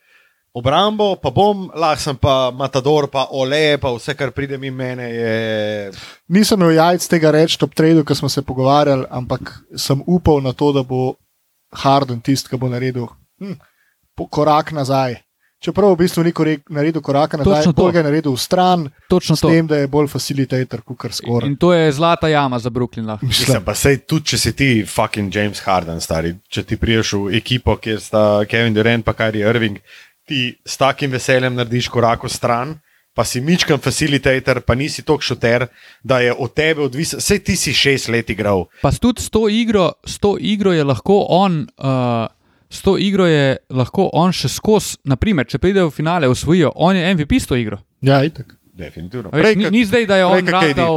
obrambo, 0.55 1.17
pa 1.17 1.33
bom, 1.35 1.67
lahko 1.75 2.03
sem 2.03 2.21
pa 2.21 2.53
Matador, 2.55 3.09
pa 3.11 3.27
Ole, 3.33 3.79
pa 3.81 3.95
vse, 3.97 4.15
kar 4.15 4.31
pride 4.31 4.59
mi 4.61 4.71
mene. 4.71 5.09
Je... 5.11 5.91
Nisem 6.29 6.61
imel 6.61 6.77
jajc 6.77 7.09
tega 7.11 7.33
reči 7.35 7.59
ob 7.65 7.75
tradu, 7.75 8.05
ko 8.05 8.15
smo 8.15 8.29
se 8.29 8.45
pogovarjali, 8.45 9.09
ampak 9.11 9.57
sem 9.77 10.05
upal 10.07 10.45
na 10.45 10.53
to, 10.53 10.73
da 10.73 10.85
bo 10.85 11.15
Harden 11.75 12.21
tisti, 12.21 12.53
ki 12.53 12.61
bo 12.61 12.69
naredil 12.71 13.09
hm, 13.41 13.57
korak 14.31 14.71
nazaj. 14.77 15.24
Čeprav 15.65 15.95
v 15.95 15.97
bistvu 16.03 16.23
ni 16.27 16.33
korek, 16.37 16.67
naredil 16.69 17.01
koraka 17.01 17.39
nazaj, 17.41 17.63
Točno 17.63 17.73
to. 17.73 17.83
bolj 17.83 17.93
ga 17.93 17.99
je 18.03 18.05
naredil 18.05 18.35
v 18.35 18.41
stran, 18.41 18.83
Točno 19.09 19.37
s 19.37 19.41
to. 19.41 19.49
tem, 19.49 19.67
da 19.67 19.79
je 19.81 19.89
bolj 19.89 20.11
facilitator, 20.13 20.83
kot 20.85 20.99
kar 21.01 21.13
skoraj. 21.17 21.49
In 21.49 21.57
to 21.57 21.73
je 21.73 21.93
zlata 21.93 22.29
jama 22.29 22.59
za 22.61 22.69
Brooklyn. 22.71 23.07
Lahko. 23.09 23.25
Mislim, 23.27 23.65
pa 23.65 23.73
sej 23.75 24.03
tudi, 24.05 24.35
če 24.35 24.39
si 24.39 24.53
ti 24.53 24.69
fucking 24.85 25.33
James 25.33 25.65
Harden, 25.65 26.05
stari, 26.05 26.35
če 26.53 26.67
ti 26.69 26.77
priješ 26.77 27.15
v 27.17 27.39
ekipo, 27.41 27.79
kjer 27.81 28.01
sta 28.01 28.45
Kevin 28.45 28.77
Durant 28.77 29.09
in 29.09 29.15
Kyrie 29.15 29.49
Irving, 29.49 29.81
ti 30.29 30.53
s 30.65 30.77
takim 30.77 31.11
veseljem 31.17 31.57
narediš 31.57 31.89
korak 31.89 32.29
v 32.29 32.29
stran. 32.29 32.77
Pa 33.15 33.23
si 33.23 33.39
mičkam 33.41 33.79
facilitator, 33.79 34.59
pa 34.67 34.75
nisi 34.75 35.05
tok 35.07 35.23
šuter, 35.23 35.69
da 36.03 36.19
je 36.19 36.33
od 36.35 36.51
tebe 36.51 36.83
odvisen. 36.83 37.21
Sej 37.23 37.45
ti 37.47 37.55
si 37.57 37.71
šest 37.71 38.09
let 38.11 38.31
igral. 38.31 38.65
Pa 38.83 38.91
tudi 38.91 39.23
s 39.23 39.31
to 39.31 39.47
igro, 39.49 39.93
s 40.03 40.19
to 40.19 40.35
igro 40.35 40.73
je 40.75 40.83
lahko 40.83 41.21
on, 41.31 41.61
uh, 41.79 42.27
s 42.75 42.83
to 42.83 42.97
igro 42.99 43.27
je 43.31 43.57
lahko 43.71 44.09
on 44.13 44.35
še 44.35 44.51
skozi, 44.51 44.99
naprimer, 45.07 45.47
če 45.47 45.61
pride 45.63 45.85
v 45.87 45.93
finale, 45.95 46.29
osvojijo, 46.31 46.73
on 46.75 46.97
je 46.99 47.15
MVP 47.15 47.39
s 47.39 47.47
to 47.51 47.59
igro. 47.59 47.79
Ja, 48.03 48.19
itak. 48.27 48.57
Definitivno. 48.75 49.31
Veš, 49.31 49.55
ni, 49.55 49.71
ni 49.71 49.85
zdaj, 49.87 50.09
da 50.11 50.19
je 50.19 50.27
on 50.27 50.43
prej 50.43 50.75
radil 50.75 50.97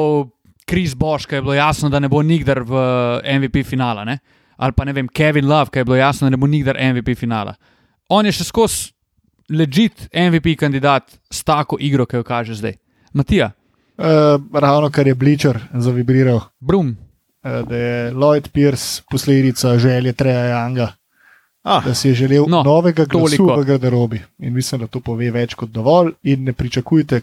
Kris 0.66 0.96
Bosch, 0.98 1.30
ki 1.30 1.38
je 1.38 1.44
bilo 1.46 1.54
jasno, 1.54 1.92
da 1.94 2.02
ne 2.02 2.10
bo 2.10 2.24
nikdar 2.26 2.64
v 2.66 2.82
MVP 3.38 3.62
finala. 3.70 4.02
Ne? 4.08 4.18
Ali 4.58 4.74
pa 4.74 4.88
ne 4.90 4.96
vem, 4.98 5.06
Kevin 5.08 5.46
Love, 5.46 5.70
ki 5.70 5.84
je 5.84 5.86
bilo 5.86 6.00
jasno, 6.00 6.26
da 6.26 6.34
ne 6.34 6.42
bo 6.42 6.50
nikdar 6.50 6.80
MVP 6.82 7.14
finala. 7.20 7.54
On 8.10 8.26
je 8.26 8.34
še 8.34 8.48
skozi 8.50 8.90
legit 9.54 10.10
MVP 10.10 10.58
kandidat 10.60 11.14
s 11.30 11.46
tako 11.46 11.78
igro, 11.80 12.10
ki 12.10 12.18
jo 12.18 12.26
kaže 12.26 12.58
zdaj. 12.58 12.76
Matija, 13.14 13.52
Uh, 13.98 14.06
ravno 14.54 14.90
kar 14.94 15.08
je 15.08 15.16
Bleacher 15.16 15.58
zavibriral, 15.74 16.40
Brum, 16.60 16.88
uh, 16.88 17.68
da 17.70 17.76
je 17.76 18.12
Lloyd 18.14 18.48
Pierce 18.54 19.02
posledica 19.12 19.78
želje 19.78 20.14
Treja 20.14 20.44
Younga, 20.54 20.88
Ah, 21.68 21.82
da 21.82 21.93
si 21.93 22.07
je 22.07 22.15
želel 22.15 22.45
No, 22.45 22.57
no, 22.57 22.63
novega 22.65 23.03
glasu 23.05 23.38
toliko. 23.38 23.55
v 23.55 23.65
garderobi. 23.65 24.22
In 24.39 24.53
mislim, 24.53 24.82
da 24.82 24.88
to 24.88 24.99
pove 25.01 25.28
več 25.30 25.53
kot 25.53 25.70
dovolj. 25.70 26.13
In 26.24 26.43
ne 26.43 26.53
pričakujte 26.53 27.22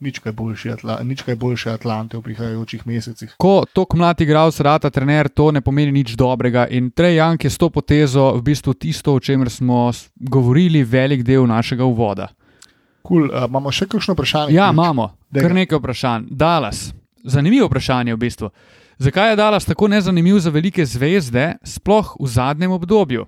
nič 0.00 0.18
kaj 0.18 0.32
boljše, 0.34 0.72
Atla 0.72 0.98
nič 1.02 1.22
kaj 1.22 1.36
boljše 1.36 1.70
Atlante 1.70 2.16
v 2.16 2.22
prihajajočih 2.22 2.82
mesecih. 2.84 3.34
ko 3.38 3.64
tok 3.66 3.94
mlad 3.94 4.20
igralec 4.20 4.60
rata 4.60 4.90
trener, 4.90 5.28
to 5.28 5.50
ne 5.50 5.60
pomeni 5.60 5.92
nič 5.94 6.12
dobrega. 6.12 6.66
In 6.68 6.90
Trej 6.90 7.14
Jank 7.14 7.44
je 7.44 7.50
s 7.50 7.56
to 7.56 7.70
potezo 7.70 8.32
v 8.32 8.42
bistvu 8.42 8.74
tisto, 8.74 9.14
o 9.14 9.20
čemer 9.20 9.48
smo 9.48 9.90
govorili 10.16 10.82
velik 10.84 11.22
del 11.22 11.46
našega 11.46 11.84
uvoda. 11.84 12.28
Cool. 13.02 13.24
Uh, 13.26 13.44
imamo 13.46 13.70
še 13.70 13.86
kakšno 13.86 14.12
vprašanje? 14.12 14.52
Ja, 14.52 14.64
Ključ? 14.64 14.74
imamo 14.74 15.06
Dajga. 15.30 15.42
kar 15.42 15.54
nekaj 15.54 15.78
vprašanj. 15.78 16.22
Dallas. 16.30 16.92
Zanimivo 17.24 17.66
vprašanje 17.66 18.12
v 18.12 18.18
bistvu. 18.18 18.50
Zakaj 18.98 19.30
je 19.30 19.36
Dallas 19.36 19.64
tako 19.64 19.88
nezanimiv 19.88 20.38
za 20.38 20.50
velike 20.50 20.84
zvezde, 20.84 21.54
sploh 21.64 22.16
v 22.16 22.26
zadnjem 22.26 22.72
obdobju? 22.72 23.26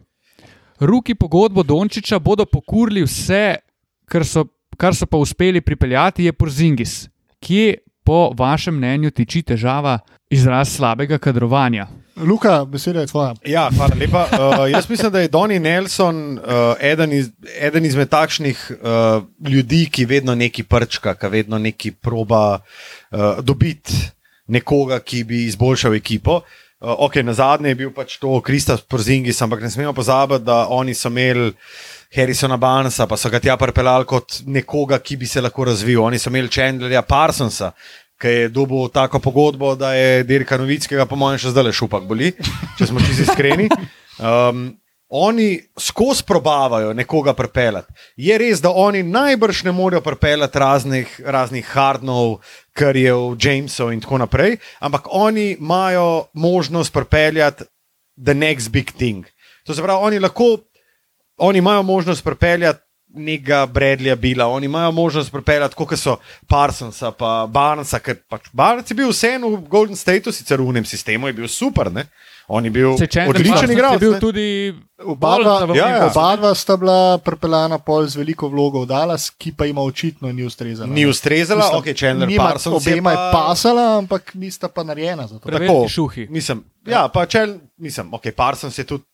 Ruki 0.80 1.14
pogodbo 1.14 1.62
Dončiča 1.62 2.18
bodo 2.18 2.44
pokurili 2.44 3.02
vse, 3.02 3.56
kar 4.04 4.24
so, 4.26 4.44
kar 4.76 4.94
so 4.94 5.06
pa 5.06 5.16
uspeli 5.16 5.60
pripeljati, 5.60 6.24
je 6.24 6.32
Porzingis. 6.32 7.08
Kje, 7.40 7.74
po 8.04 8.32
vašem 8.36 8.76
mnenju, 8.76 9.10
tiči 9.10 9.42
težava 9.42 9.98
izraz 10.30 10.76
slabega 10.76 11.18
kadrovanja? 11.18 11.86
Luka, 12.16 12.64
beseda 12.64 13.00
je 13.00 13.06
tvoja. 13.06 13.34
Ja, 13.44 13.68
hvala 13.76 13.96
lepa. 14.00 14.26
Uh, 14.32 14.64
jaz 14.74 14.88
mislim, 14.90 15.12
da 15.12 15.20
je 15.20 15.28
Donny 15.28 15.58
Nelson 15.58 16.38
uh, 16.38 16.44
eden, 16.80 17.12
iz, 17.12 17.30
eden 17.60 17.84
izmed 17.84 18.08
takšnih 18.08 18.70
uh, 18.70 19.24
ljudi, 19.48 19.86
ki 19.92 20.04
vedno 20.04 20.34
neki 20.34 20.62
prčka, 20.62 21.14
ki 21.14 21.28
vedno 21.32 21.58
neki 21.58 21.90
proba 21.92 22.58
uh, 22.58 23.20
dobiti 23.42 23.92
nekoga, 24.46 25.00
ki 25.00 25.24
bi 25.24 25.44
izboljšal 25.44 25.94
ekipo. 25.94 26.36
Uh, 26.36 26.65
okay, 26.86 27.22
na 27.26 27.34
zadnje 27.34 27.74
je 27.74 27.80
bil 27.82 27.90
pač 27.94 28.16
to 28.22 28.40
Kristaf 28.40 28.86
Porzingis, 28.88 29.42
ampak 29.42 29.62
ne 29.62 29.70
smemo 29.70 29.92
pozabiti, 29.92 30.44
da 30.46 30.66
oni 30.70 30.94
so 30.94 31.12
imeli. 31.12 31.52
Harrisona 32.16 32.56
Barnesa, 32.56 33.04
pa 33.10 33.16
so 33.18 33.28
ga 33.28 33.40
tja 33.42 33.56
pripeljali 33.58 34.06
kot 34.08 34.38
nekoga, 34.46 35.00
ki 35.02 35.16
bi 35.18 35.26
se 35.26 35.42
lahko 35.42 35.64
razvil. 35.66 35.98
Oni 36.06 36.20
so 36.22 36.30
imeli 36.30 36.48
Chandlerja 36.48 37.02
Parsonsa, 37.02 37.72
ki 38.22 38.30
je 38.30 38.48
dobil 38.54 38.86
tako 38.94 39.18
pogodbo, 39.20 39.74
da 39.76 39.90
je 39.92 40.22
Dirka 40.24 40.56
Novickega, 40.56 41.04
po 41.10 41.18
mojem, 41.18 41.42
še 41.42 41.52
zdaj 41.52 41.66
le 41.66 41.74
šupak 41.76 42.06
boli, 42.08 42.30
če 42.78 42.88
smo 42.88 43.02
čisto 43.02 43.26
iskreni. 43.26 43.66
Um, 44.22 44.68
oni 45.08 45.60
skozi 45.78 46.24
probavajo 46.26 46.92
nekoga 46.92 47.34
pripeljati. 47.34 47.92
Je 48.16 48.38
res, 48.38 48.60
da 48.60 48.70
oni 48.70 49.02
najbrž 49.02 49.62
ne 49.64 49.72
morejo 49.72 50.00
pripeljati 50.00 50.58
raznih, 50.58 51.20
raznih 51.24 51.66
hardnov, 51.66 52.38
karjev, 52.72 53.36
Jamesov 53.40 53.92
in 53.92 54.00
tako 54.00 54.18
naprej, 54.18 54.56
ampak 54.78 55.06
oni 55.10 55.56
imajo 55.60 56.26
možnost 56.34 56.92
pripeljati 56.92 57.64
the 58.24 58.34
next 58.34 58.70
big 58.70 58.90
thing. 58.92 59.26
To 59.66 59.74
se 59.74 59.82
pravi, 59.82 60.00
oni 60.02 60.18
lahko 60.18 60.58
oni 61.36 61.58
imajo 61.58 61.82
možnost 61.82 62.24
pripeljati 62.24 62.80
nekega 63.08 63.66
Bradleya 63.66 64.16
Bila, 64.16 64.46
oni 64.46 64.66
imajo 64.66 64.92
možnost 64.92 65.32
pripeljati, 65.32 65.74
kot 65.74 65.98
so 65.98 66.16
Parsonsa, 66.48 67.10
pa 67.10 67.46
Barnesa, 67.50 67.98
ker 67.98 68.16
pač 68.28 68.48
Barnes 68.52 68.90
je 68.90 68.94
bil 68.94 69.08
vseeno 69.08 69.48
v 69.48 69.68
Golden 69.68 69.96
Stateu, 69.96 70.32
sicer 70.32 70.60
v 70.60 70.68
unem 70.68 70.84
sistemu, 70.84 71.26
je 71.26 71.32
bil 71.32 71.48
super, 71.48 71.92
ne? 71.92 72.06
On 72.48 72.64
je 72.64 72.70
bil 72.70 72.96
Se 72.96 73.06
Chandler 73.06 73.36
odličen 73.36 73.70
je 73.70 73.74
igralec. 73.74 74.00
bil 74.00 74.18
tudi 74.18 74.74
Oba 74.98 75.36
dva, 75.36 75.74
ja, 75.74 75.88
ja. 75.88 76.06
oba 76.06 76.36
dva 76.36 76.54
sta 76.54 76.76
bila 76.76 77.18
pripeljana 77.18 77.78
pol 77.78 78.06
z 78.06 78.16
veliko 78.16 78.48
vlogo 78.48 78.80
v 78.80 78.86
Dallas, 78.86 79.30
ki 79.30 79.52
pa 79.52 79.66
ima 79.66 79.80
očitno 79.82 80.30
ni 80.30 80.42
ustrezala. 80.42 80.88
Ni 80.88 81.04
ustrezala, 81.04 81.60
Mislim, 81.62 81.78
ok, 81.82 81.88
Chandler 81.94 82.28
nima- 82.28 82.44
Parsons 82.44 82.72
je 82.76 82.92
Obema 82.92 83.10
je 83.10 83.16
pa- 83.16 83.32
pasala, 83.34 83.98
ampak 83.98 84.34
nista 84.34 84.68
pa 84.68 84.82
narejena 84.82 85.26
za 85.26 85.34
to. 85.34 85.48
Preveliki 85.48 85.88
šuhi. 85.90 86.26
Mislim, 86.30 86.64
ja, 86.86 87.08
pa 87.08 87.26
če, 87.26 87.46
mislim, 87.76 88.14
ok, 88.14 88.30
Parsons 88.32 88.78
je 88.78 88.84
tudi 88.84 89.04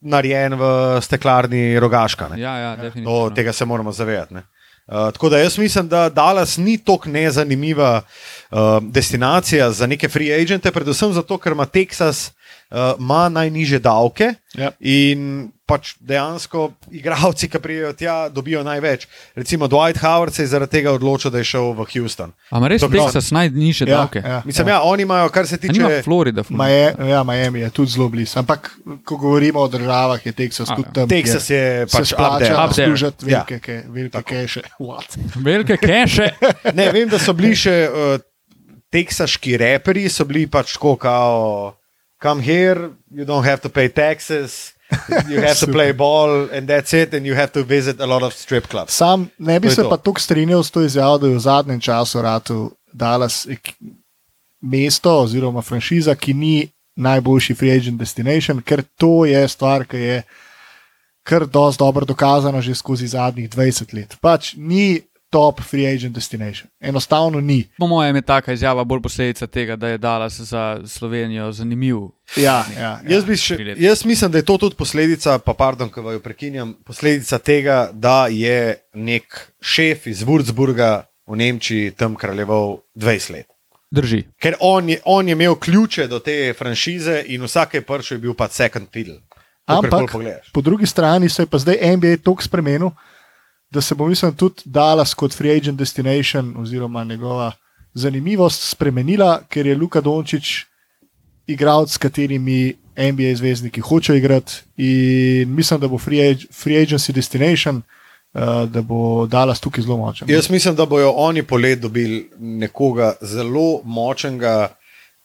narejen 0.00 0.54
v 0.54 0.62
steklarni 1.00 1.78
rogaška. 1.78 2.28
Ne? 2.28 2.40
Ja, 2.40 2.56
ja, 2.56 2.76
To, 2.76 2.82
definitivno. 2.82 3.30
tega 3.30 3.52
se 3.52 3.64
moramo 3.64 3.92
zavedati. 3.92 4.34
ne. 4.34 4.42
Uh, 4.84 5.12
tako 5.12 5.28
da 5.28 5.38
jaz 5.38 5.58
mislim, 5.58 5.88
da 5.88 6.08
Dallas 6.08 6.56
ni 6.56 6.78
tako 6.78 7.08
nezanimiva 7.08 8.02
uh, 8.50 8.58
destinacija 8.82 9.70
za 9.70 9.86
neke 9.86 10.08
free 10.08 10.32
agente, 10.32 10.70
predvsem 10.70 11.12
zato, 11.12 11.38
ker 11.38 11.52
ima 11.52 11.64
Teksas 11.64 12.32
uh, 12.72 12.96
ima 12.98 13.28
najniže 13.28 13.78
davke 13.78 14.34
Ja. 14.52 14.68
in 14.80 15.48
pač 15.64 15.94
dejansko 15.98 16.66
igravci, 16.90 17.48
ki 17.48 17.58
prijejo 17.58 17.92
tja, 17.92 18.28
dobijo 18.28 18.60
največ. 18.62 19.06
Recimo 19.34 19.64
Dwight 19.64 19.96
Howard 19.98 20.34
se 20.34 20.42
je 20.42 20.46
zaradi 20.46 20.70
tega 20.70 20.92
odločil, 20.92 21.30
da 21.30 21.38
je 21.38 21.44
šel 21.46 21.72
v 21.72 21.86
Houston. 21.86 22.32
Ampak 22.50 22.68
res 22.68 22.82
Teksas 22.82 23.30
najnižje 23.30 23.86
Ja, 23.86 23.96
davke. 23.96 24.20
ja, 24.20 24.42
Mislim, 24.44 24.68
ja. 24.68 24.74
ja, 24.74 24.82
oni 24.82 25.02
imajo, 25.02 25.28
kar 25.28 25.46
se 25.46 25.56
tiče. 25.56 26.02
Florida. 26.04 26.42
Florida. 26.42 26.44
Maje, 26.50 26.94
ja, 27.08 27.22
Miami 27.22 27.60
je 27.60 27.70
tudi 27.70 27.90
zelo 27.90 28.08
blizu. 28.08 28.38
Ampak, 28.38 28.70
ko 29.04 29.16
govorimo 29.16 29.60
o 29.60 29.68
državah, 29.68 30.20
je 30.20 30.32
Teksas 30.32 30.68
A, 30.70 30.76
tudi 30.76 30.88
ja. 30.88 30.92
tam. 30.92 31.08
Teksas 31.08 31.50
je 31.50 31.86
pač 31.86 32.12
there. 32.12 32.84
služiti 32.86 33.24
Ja. 33.24 33.38
velike, 33.40 33.58
ke, 33.58 33.82
velike 33.88 34.22
keše. 34.22 34.60
What? 34.78 35.16
Velike 35.36 35.76
keše. 35.76 36.30
Ne, 36.74 36.92
vem, 36.92 37.08
da 37.08 37.16
so 37.18 37.32
bili 37.32 37.56
še 37.56 37.88
uh, 37.88 38.20
teksaški 38.90 39.56
reperi, 39.56 40.08
so 40.08 40.24
bili 40.24 40.44
pač 40.46 40.74
tako, 40.76 40.96
kao, 40.96 41.72
come 42.22 42.40
here, 42.42 42.90
you 43.10 43.24
don't 43.24 43.44
have 43.44 43.60
to 43.62 43.68
pay 43.68 43.88
taxes. 43.88 44.72
You 45.28 45.40
have 45.40 45.58
to 45.58 45.66
play 45.78 45.92
ball 45.92 46.30
and 46.52 46.68
that's 46.68 46.92
it, 46.92 47.14
and 47.14 47.26
you 47.26 47.34
have 47.34 47.52
to 47.52 47.62
visit 47.64 48.00
a 48.00 48.06
lot 48.06 48.22
of 48.22 48.32
strip 48.34 48.68
clubs. 48.68 48.92
Sam 48.92 49.30
ne 49.38 49.58
bi 49.60 49.68
To 49.68 49.74
se 49.74 49.82
to. 49.82 49.88
pa 49.90 49.96
tako 49.96 50.20
strinjal 50.20 50.62
s 50.62 50.70
to 50.70 50.82
izjavo, 50.82 51.18
da 51.18 51.26
je 51.26 51.34
v 51.34 51.40
zadnjem 51.40 51.80
času 51.80 52.22
ratu 52.22 52.70
Dallas 52.92 53.46
mesto 54.60 55.10
oziroma 55.22 55.62
franšiza, 55.62 56.14
ki 56.14 56.34
ni 56.34 56.68
najboljši 56.96 57.54
free 57.54 57.72
agent 57.72 57.98
destination, 57.98 58.60
ker 58.62 58.82
to 58.96 59.24
je 59.24 59.48
stvar, 59.48 59.84
ki 59.88 59.96
je 59.96 60.22
kar 61.22 61.46
dosti 61.46 61.78
dobro 61.80 62.04
dokazana 62.04 62.60
že 62.60 62.74
skozi 62.74 63.06
zadnjih 63.06 63.50
20 63.50 63.94
let. 63.94 64.16
Pač 64.20 64.54
ni 64.56 65.00
top 65.32 65.60
free 65.60 65.86
agent 65.86 66.14
destination. 66.14 66.68
Enostavno 66.80 67.40
ni. 67.40 67.64
Po 67.78 67.86
mojem 67.86 68.16
je 68.16 68.22
taka 68.22 68.52
izjava 68.52 68.84
bolj 68.84 69.00
posledica 69.02 69.46
tega, 69.46 69.76
da 69.76 69.88
je 69.88 69.98
Dallas 69.98 70.40
za 70.40 70.80
Slovenijo 70.86 71.52
zanimiv. 71.52 71.96
Ja, 72.36 72.64
ja, 72.76 72.82
ja. 72.82 73.00
Jaz, 73.08 73.24
bi 73.24 73.36
še, 73.36 73.56
jaz 73.80 74.04
mislim, 74.04 74.30
da 74.30 74.38
je 74.38 74.44
to 74.44 74.58
tudi 74.58 74.76
posledica, 74.76 75.38
pa 75.38 75.54
pardon, 75.56 75.88
ki 75.88 76.04
vaju 76.04 76.20
prekinjam, 76.20 76.74
posledica 76.84 77.38
tega, 77.38 77.78
da 77.92 78.26
je 78.28 78.76
nek 78.94 79.40
šef 79.60 80.06
iz 80.12 80.20
Würzburga 80.28 80.92
v 81.26 81.40
Nemčiji 81.40 81.94
tam 81.96 82.18
kraljeval 82.20 82.82
20 82.94 83.32
let. 83.32 83.48
Drži. 83.92 84.22
Ker 84.40 84.56
on 84.60 84.88
je, 84.88 85.00
on 85.04 85.28
je 85.28 85.32
imel 85.32 85.56
ključe 85.60 86.06
do 86.08 86.20
te 86.20 86.52
franšize 86.58 87.22
in 87.32 87.44
vsake 87.44 87.80
pršo 87.88 88.14
je 88.14 88.20
bil 88.20 88.36
pa 88.36 88.48
second 88.48 88.88
fiddle. 88.92 89.20
Ampak 89.64 90.12
po 90.52 90.60
drugi 90.60 90.86
strani 90.86 91.28
se 91.28 91.42
je 91.42 91.46
pa 91.46 91.58
zdaj 91.58 91.96
NBA 91.96 92.16
tako 92.24 92.42
spremenil, 92.42 92.90
da 93.72 93.80
se 93.80 93.94
bo, 93.94 94.06
mislim, 94.06 94.34
tudi 94.36 94.62
Dallas 94.64 95.14
kot 95.14 95.34
free 95.34 95.56
agent 95.56 95.78
destination 95.78 96.54
oziroma 96.58 97.04
njegova 97.04 97.52
zanimivost 97.94 98.70
spremenila, 98.70 99.40
ker 99.48 99.66
je 99.66 99.76
Luka 99.76 100.00
Dončić 100.00 100.44
igralec, 101.46 101.90
s 101.92 101.98
katerimi 101.98 102.74
NBA 102.96 103.34
zvezdniki 103.34 103.80
hočejo 103.80 104.16
igrati. 104.16 104.52
In 104.76 105.54
mislim, 105.54 105.80
da 105.80 105.88
bo 105.88 105.98
free, 105.98 106.30
ag 106.30 106.36
free 106.52 106.76
agency 106.76 107.12
destination, 107.12 107.82
uh, 108.32 108.68
da 108.68 108.82
bo 108.82 109.26
Dallas 109.26 109.60
tukaj 109.60 109.84
zelo 109.84 109.96
močen. 109.96 110.30
Jaz 110.30 110.50
mislim, 110.50 110.76
da 110.76 110.86
bojo 110.86 111.10
oni 111.10 111.42
polet 111.42 111.80
dobili 111.80 112.30
nekoga 112.38 113.14
zelo 113.20 113.80
močnega, 113.84 114.68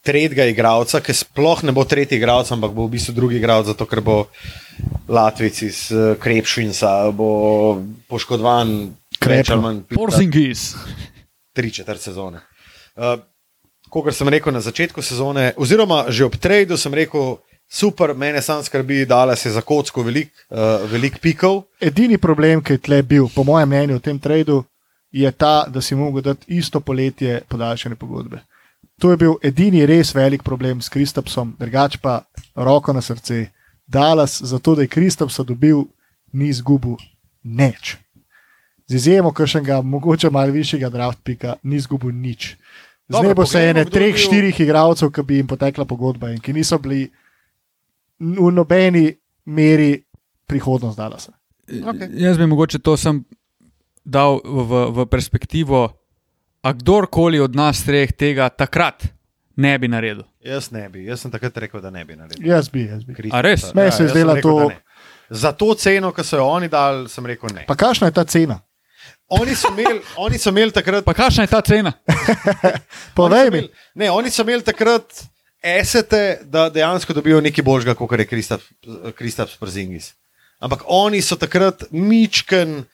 tretjega 0.08 0.48
igralca, 0.48 1.02
ki 1.04 1.14
sploh 1.14 1.66
ne 1.68 1.76
bo 1.76 1.84
tretji 1.84 2.18
igralec, 2.18 2.52
ampak 2.56 2.72
bo 2.76 2.88
v 2.88 2.96
bistvu 2.96 3.16
drugi 3.18 3.42
igralec, 3.42 3.74
zato 3.74 3.88
ker 3.90 4.02
bo 4.02 4.18
Latvijci 5.12 5.66
iz 5.68 5.82
eh, 5.92 6.14
Krepšinca, 6.20 7.12
bo 7.12 7.30
poškodovan, 8.08 8.94
pita 9.20 9.58
Porzingis. 9.96 10.76
tri 11.54 11.72
četrt 11.74 12.02
sezone. 12.02 12.44
Uh, 12.96 13.18
Kot 13.90 14.12
sem 14.12 14.28
rekel 14.28 14.52
na 14.52 14.60
začetku 14.60 15.02
sezone, 15.02 15.54
oziroma 15.56 16.12
že 16.12 16.26
ob 16.28 16.36
tradu, 16.36 16.76
sem 16.78 16.92
rekel, 16.94 17.38
super, 17.72 18.12
mene 18.14 18.42
sam 18.44 18.60
skrbi, 18.64 19.06
da 19.08 19.36
se 19.36 19.52
za 19.52 19.62
kocko 19.62 20.04
veliko 20.04 20.32
uh, 20.50 20.84
velik 20.92 21.22
pikov. 21.24 21.64
Edini 21.80 22.18
problem, 22.18 22.62
ki 22.62 22.76
je 22.76 22.84
tle 22.84 23.02
bil, 23.04 23.30
po 23.36 23.44
mojem 23.48 23.70
mnenju, 23.70 23.96
v 23.96 24.04
tem 24.04 24.20
tradu, 24.20 24.64
je 25.12 25.32
ta, 25.32 25.66
da 25.72 25.82
si 25.82 25.96
mogel 25.96 26.22
dati 26.22 26.46
isto 26.60 26.80
poletje 26.80 27.42
podaljšane 27.48 27.96
pogodbe. 27.96 28.44
To 29.02 29.12
je 29.12 29.18
bil 29.18 29.36
edini 29.46 29.86
res 29.86 30.14
velik 30.16 30.42
problem 30.44 30.82
s 30.82 30.90
Kristapsom, 30.90 31.54
drugač 31.60 32.00
pa 32.02 32.24
roko 32.56 32.94
na 32.94 33.02
srce. 33.02 33.52
Dallas, 33.88 34.42
zato 34.42 34.76
da 34.76 34.82
je 34.82 34.92
Kristapsa 34.92 35.44
dobil, 35.44 35.86
ni 36.34 36.50
izgubil 36.50 36.98
nič. 37.44 37.96
Z 38.88 38.96
izjemo 38.96 39.32
kršnega, 39.32 39.82
mogoče 39.82 40.30
malo 40.30 40.52
višjega 40.52 40.90
draft 40.90 41.20
pika, 41.24 41.56
ni 41.64 41.76
izgubil 41.76 42.12
nič. 42.12 42.56
Z 43.08 43.22
nebo 43.24 43.46
se 43.46 43.54
poglejmo, 43.54 43.70
ene 43.70 43.80
je 43.80 43.92
treh, 43.92 44.14
bil- 44.16 44.24
štirih 44.24 44.60
igralcev, 44.60 45.12
ki 45.12 45.24
bi 45.24 45.38
jim 45.40 45.48
potekla 45.48 45.86
pogodba 45.86 46.32
in 46.34 46.42
ki 46.44 46.54
niso 46.54 46.80
bili 46.80 47.06
v 48.20 48.52
nobeni 48.52 49.12
meri 49.46 50.04
prihodnost 50.48 50.98
Dallasa. 50.98 51.32
Okej. 51.68 52.10
Jaz 52.18 52.38
bi 52.38 52.48
mogoče 52.48 52.80
to 52.80 52.98
sem 52.98 53.24
dal 54.04 54.40
v, 54.44 54.84
v 54.92 55.06
perspektivo, 55.06 55.94
a 56.62 56.74
kdorkoli 56.74 57.40
od 57.40 57.56
nas 57.56 57.84
treh 57.86 58.12
tega 58.12 58.50
takrat 58.50 59.04
ne 59.58 59.78
bi 59.80 59.88
naredil. 59.88 60.24
Jaz 60.46 60.72
ne 60.72 60.86
bi, 60.90 61.06
jaz 61.08 61.22
sem 61.22 61.32
takrat 61.32 61.58
rekel, 61.58 61.82
da 61.82 61.92
ne 61.92 62.06
bi 62.06 62.16
naredil. 62.16 62.46
Jaz 62.46 62.70
bi, 62.70 62.86
jaz 62.88 63.04
bi. 63.04 63.16
A 63.32 63.42
res? 63.42 63.70
Meni 63.76 63.92
se 63.92 64.04
je 64.06 64.14
zdela 64.14 64.38
to-. 64.42 64.72
Za 65.30 65.52
to 65.52 65.74
ceno, 65.76 66.14
ki 66.16 66.24
so 66.24 66.38
jo 66.40 66.46
oni 66.48 66.70
dali, 66.72 67.10
sem 67.12 67.26
rekel 67.26 67.52
ne. 67.54 67.66
Pa 67.68 67.76
kakšna 67.76 68.08
je 68.08 68.16
ta 68.16 68.24
cena? 68.24 68.62
Oni 69.28 69.56
so 69.60 69.74
imeli, 69.74 70.00
oni 70.24 70.38
so 70.40 70.54
imeli 70.54 70.72
takrat. 70.72 71.04
Pa 71.04 71.14
kakšna 71.14 71.44
je 71.44 71.52
ta 71.52 71.60
cena? 71.62 71.92
Povej 73.18 73.52
mi. 73.52 73.66
Ne, 73.96 74.12
oni 74.12 74.32
so 74.32 74.46
imeli 74.46 74.64
takrat 74.64 75.26
esete, 75.64 76.40
da 76.48 76.70
dejansko 76.72 77.14
dobijo 77.18 77.42
nekaj 77.44 77.66
božga, 77.66 77.96
kot 77.98 78.20
je 78.20 78.28
Kristap 79.18 79.52
Sprzingis. 79.52 80.14
Ampak 80.64 80.86
oni 80.88 81.22
so 81.22 81.36
takrat 81.36 81.90
mičken. 81.92 82.86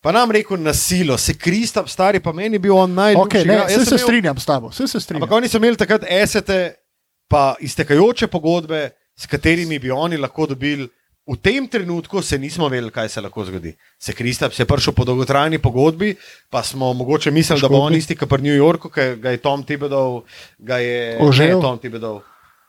Pa 0.00 0.12
nam 0.12 0.30
rekel 0.30 0.56
na 0.56 0.72
silo, 0.72 1.18
se 1.18 1.34
Kristap 1.34 1.88
stari, 1.88 2.20
pa 2.20 2.32
meni 2.32 2.58
bil 2.58 2.76
on 2.76 2.94
najljubši. 2.94 3.38
Okay, 3.38 3.46
ne, 3.46 3.64
vse 3.64 3.74
sem 3.74 3.84
se 3.84 3.94
imel- 3.94 4.02
strinjam 4.02 4.38
s 4.38 4.46
tabo, 4.46 4.68
vse 4.68 4.86
se 4.86 5.00
strinjam. 5.00 5.22
Ampak 5.22 5.36
oni 5.36 5.48
so 5.48 5.58
imeli 5.58 5.76
takrat 5.76 6.04
esete, 6.04 6.74
pa 7.28 7.54
iztekajoče 7.60 8.26
pogodbe, 8.26 8.84
s 9.16 9.26
katerimi 9.26 9.78
bi 9.78 9.90
oni 9.90 10.16
lahko 10.16 10.46
dobili. 10.46 10.88
V 11.26 11.36
tem 11.36 11.68
trenutku 11.68 12.22
se 12.22 12.38
nismo 12.38 12.68
vedeli, 12.68 12.90
kaj 12.90 13.08
se 13.08 13.20
lahko 13.20 13.44
zgodi. 13.44 13.74
Se 13.98 14.12
Kristap 14.12 14.52
je 14.52 14.64
prišel 14.64 14.92
po 14.92 15.04
dolgotrajni 15.04 15.58
pogodbi, 15.58 16.14
pa 16.50 16.62
smo 16.62 16.92
mogoče 16.92 17.30
mislili, 17.30 17.60
da 17.60 17.68
bo 17.68 17.80
on 17.80 17.94
isti 17.94 18.16
kot 18.16 18.30
v 18.30 18.38
New 18.38 18.54
Yorku, 18.56 18.88
ki 18.88 19.16
ga 19.16 19.30
je 19.30 19.36
Tom 19.38 19.60
Thibodeau, 19.62 20.22
ga 20.58 20.78
je 20.78 21.18
Ožel? 21.20 21.56
ne, 21.56 21.60
Tom 21.60 21.78
Thibodeau. 21.78 22.22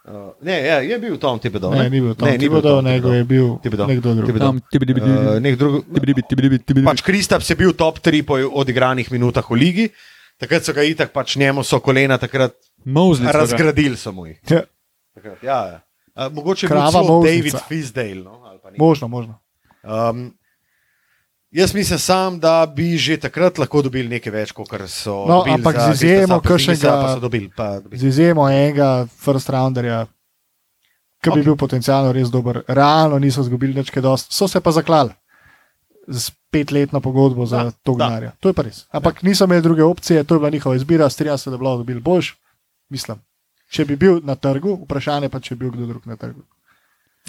Uh, 0.09 0.33
ne, 0.41 0.55
ja, 0.65 0.79
je 0.81 0.97
bil 0.97 1.17
Tom 1.21 1.37
Thibodeau. 1.37 1.69
Ne, 1.69 1.85
ni 1.89 1.99
bil 2.01 2.15
Tom 2.17 2.25
Ne, 2.25 2.37
ni 2.41 2.49
bil 2.49 2.61
Tom 2.65 2.81
nego 2.81 3.11
Thibodeau. 3.13 3.59
je 3.61 3.69
bil 3.69 3.85
nekdo 3.85 4.13
drug. 4.17 4.25
Thibodeau. 4.25 4.47
Tam, 4.47 4.61
tibi, 4.71 4.85
tibi, 4.89 5.01
Uh, 5.05 5.37
nek 5.37 5.57
drug, 5.59 5.85
tibi, 5.85 6.05
tibi, 6.09 6.23
tibi, 6.25 6.57
tibi. 6.65 6.81
pač 6.81 7.03
Kristap 7.05 7.45
je 7.45 7.55
bil 7.55 7.75
top 7.77 8.01
3 8.01 8.25
po 8.25 8.33
odigranih 8.33 9.05
minutah 9.13 9.45
v 9.45 9.53
ligi, 9.53 9.85
takrat 10.41 10.65
so 10.65 10.73
ga 10.73 10.81
itak, 10.81 11.13
pač 11.13 11.37
njemu 11.37 11.61
so 11.61 11.77
kolena 11.77 12.17
takrat 12.17 12.57
ga. 12.85 13.29
razgradili, 13.37 13.93
so 13.97 14.09
mu 14.11 14.25
jih. 14.25 14.41
Ja, 14.49 14.65
Takrat, 15.13 15.43
ja, 15.43 15.59
ja. 15.67 15.79
A, 16.15 16.29
mogoče 16.29 16.65
je 16.65 16.69
bil. 16.73 17.21
David 17.23 17.55
Fisdale. 17.69 18.23
No? 18.25 18.41
ali 18.49 18.57
pa 18.57 18.73
nekaj. 18.73 18.81
možno, 18.81 19.07
možno. 19.07 19.33
Um, 19.85 20.33
jaz 21.51 21.73
mislim 21.73 21.99
sam, 21.99 22.39
da 22.39 22.65
bi 22.75 22.97
že 22.97 23.17
takrat 23.17 23.57
lahko 23.57 23.81
dobili 23.81 24.09
nekaj 24.09 24.31
več, 24.31 24.51
kot 24.51 24.69
so. 24.87 25.25
No, 25.27 25.37
dobili 25.37 25.55
ampak 25.55 25.75
za 25.75 25.93
z 25.93 26.03
izjemo 26.03 26.39
kakšnega- 26.39 27.01
pa 27.01 27.13
so 27.13 27.19
dobili. 27.19 27.51
Pa, 27.55 27.79
dobili. 27.79 27.99
Z 27.99 28.03
izjemo 28.03 28.49
enega 28.49 29.07
first 29.19 29.49
rounderja, 29.49 30.05
ki 31.21 31.29
bi 31.29 31.31
Okej. 31.31 31.43
bil 31.43 31.55
potencialno 31.55 32.11
res 32.11 32.29
dober. 32.29 32.63
Realno 32.67 33.19
niso 33.19 33.41
izgubili 33.41 33.73
več 33.73 33.89
kaj 33.89 34.01
dosti, 34.01 34.35
so 34.35 34.47
se 34.47 34.61
pa 34.61 34.71
zaklali 34.71 35.11
z 36.07 36.31
petletno 36.51 37.01
pogodbo 37.01 37.45
za 37.45 37.63
Da, 37.63 37.71
to 37.71 37.93
gnarja. 37.93 38.31
To 38.39 38.49
je 38.49 38.53
pa 38.53 38.61
res. 38.61 38.85
Ampak 38.91 39.21
niso 39.23 39.45
imeli 39.45 39.61
druge 39.61 39.83
opcije, 39.83 40.23
to 40.23 40.35
je 40.35 40.39
bila 40.39 40.49
njihova 40.49 40.75
izbira, 40.75 41.09
strinjam 41.09 41.37
se, 41.37 41.49
da 41.49 41.57
bi 41.57 41.63
lahko 41.63 41.77
dobili 41.77 41.99
boljš. 41.99 42.35
Mislim. 42.89 43.17
Če 43.69 43.85
bi 43.85 43.95
bil 43.95 44.19
na 44.23 44.35
trgu, 44.35 44.79
vprašanje 44.83 45.29
pa, 45.29 45.39
če 45.39 45.55
bi 45.55 45.59
bil 45.59 45.71
kdo 45.71 45.85
drug 45.85 46.07
na 46.07 46.15
trgu. 46.15 46.41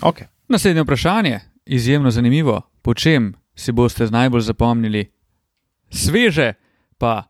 Okay. 0.00 0.24
Naslednje 0.48 0.82
vprašanje, 0.82 1.40
izjemno 1.66 2.10
zanimivo. 2.10 2.62
Po 2.82 2.94
čem 2.94 3.34
si 3.54 3.72
boste 3.72 4.06
najbolj 4.10 4.40
zapomnili? 4.40 5.04
Sveže, 5.90 6.54
pa 6.98 7.24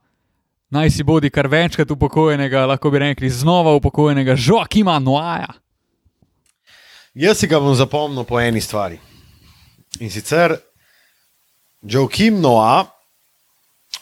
naj 0.70 0.90
si 0.90 1.02
bodi 1.02 1.30
kar 1.30 1.48
večkrat 1.48 1.90
upokojenega, 1.90 2.66
lahko 2.66 2.90
bi 2.90 2.98
rekli 2.98 3.30
znova 3.30 3.74
upokojenega 3.74 4.36
Joakima 4.38 4.98
Noaja. 4.98 5.52
Jaz 7.14 7.38
si 7.38 7.48
ga 7.50 7.58
bom 7.60 7.74
zapomnil 7.74 8.24
po 8.24 8.40
eni 8.40 8.60
stvari. 8.60 9.00
In 10.00 10.10
sicer 10.10 10.54
Joakim 11.82 12.40
Noah, 12.40 12.86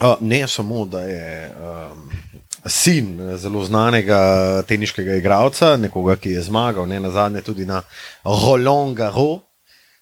uh, 0.01 0.17
ne 0.21 0.49
samo, 0.49 0.85
da 0.85 1.01
je 1.01 1.51
um, 1.51 2.11
sin 2.67 3.37
zelo 3.37 3.65
znanega 3.65 4.63
teniškega 4.69 5.15
igralca, 5.15 5.77
nekoga, 5.77 6.17
ki 6.17 6.31
je 6.37 6.43
zmagal, 6.43 6.89
ne 6.89 7.01
na 7.01 7.11
zadnje 7.11 7.43
tudi 7.43 7.67
na 7.67 7.83
Roland 8.25 8.97
Garros. 8.97 9.41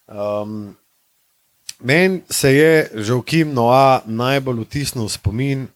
Um, 0.07 0.75
Meni 1.81 2.21
se 2.31 2.55
je 2.55 2.91
Žovkim 2.95 3.53
Noa 3.53 4.01
najbolj 4.07 4.65
vtisnil 4.65 5.07
v 5.07 5.13
spomin. 5.13 5.67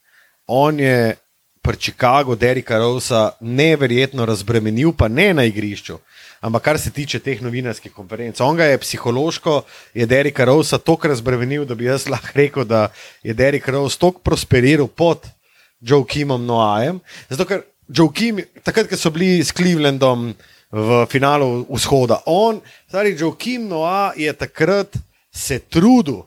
On 0.46 0.80
je 0.80 1.16
pri 1.62 1.76
Chicagu 1.76 2.34
Derika 2.36 2.78
Rosa 2.78 3.30
neverjetno 3.40 4.24
razbremenil, 4.26 4.92
pa 4.96 5.08
ne 5.08 5.34
na 5.34 5.44
igrišču. 5.44 5.98
Ampak 6.40 6.62
kar 6.62 6.78
se 6.80 6.90
tiče 6.90 7.18
teh 7.20 7.42
novinarskih 7.42 7.92
konferenc, 7.92 8.40
on 8.40 8.56
ga 8.56 8.64
je 8.64 8.78
psihološko, 8.80 9.62
je 9.94 10.06
Derika 10.06 10.44
Rosa 10.44 10.78
toliko 10.78 11.08
razbremenil, 11.08 11.66
da 11.68 11.74
bi 11.74 11.84
jaz 11.84 12.08
lahko 12.08 12.32
rekel, 12.34 12.64
da 12.64 12.88
je 13.22 13.34
Derik 13.34 13.68
Rose 13.68 13.98
toliko 13.98 14.24
prosperiral 14.24 14.88
pod 14.88 15.28
Joe 15.80 16.04
Kimom 16.08 16.46
Noajem. 16.46 17.00
Zato 17.28 17.44
ker 17.44 17.62
Joe 17.88 18.08
Kim, 18.14 18.40
takrat, 18.64 18.88
ko 18.88 18.96
so 18.96 19.12
bili 19.12 19.44
s 19.44 19.52
Clevelandom 19.52 20.32
v 20.72 21.04
finalu 21.12 21.66
vzhoda, 21.68 22.22
on, 22.26 22.62
stari 22.88 23.12
Joe 23.18 23.36
Kim 23.36 23.68
Noa 23.68 24.14
je 24.16 24.32
takrat 24.32 24.96
se 25.32 25.58
trudil, 25.58 26.22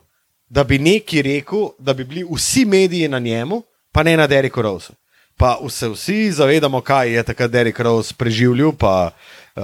da 0.48 0.64
bi 0.64 0.78
nekaj 0.78 1.22
rekel, 1.22 1.68
da 1.78 1.94
bi 1.94 2.04
bili 2.04 2.26
vsi 2.30 2.64
mediji 2.64 3.08
na 3.08 3.18
njemu, 3.18 3.62
pa 3.92 4.02
ne 4.02 4.16
na 4.16 4.26
Deriku 4.26 4.62
Rosu. 4.62 4.92
Pa 5.36 5.58
se 5.68 5.88
vsi 5.88 6.32
zavedamo, 6.32 6.80
kaj 6.80 7.10
je 7.10 7.22
takrat 7.22 7.50
Derek 7.50 7.80
Rose 7.80 8.14
preživljal, 8.18 8.72
pa 8.72 9.10
uh, 9.10 9.62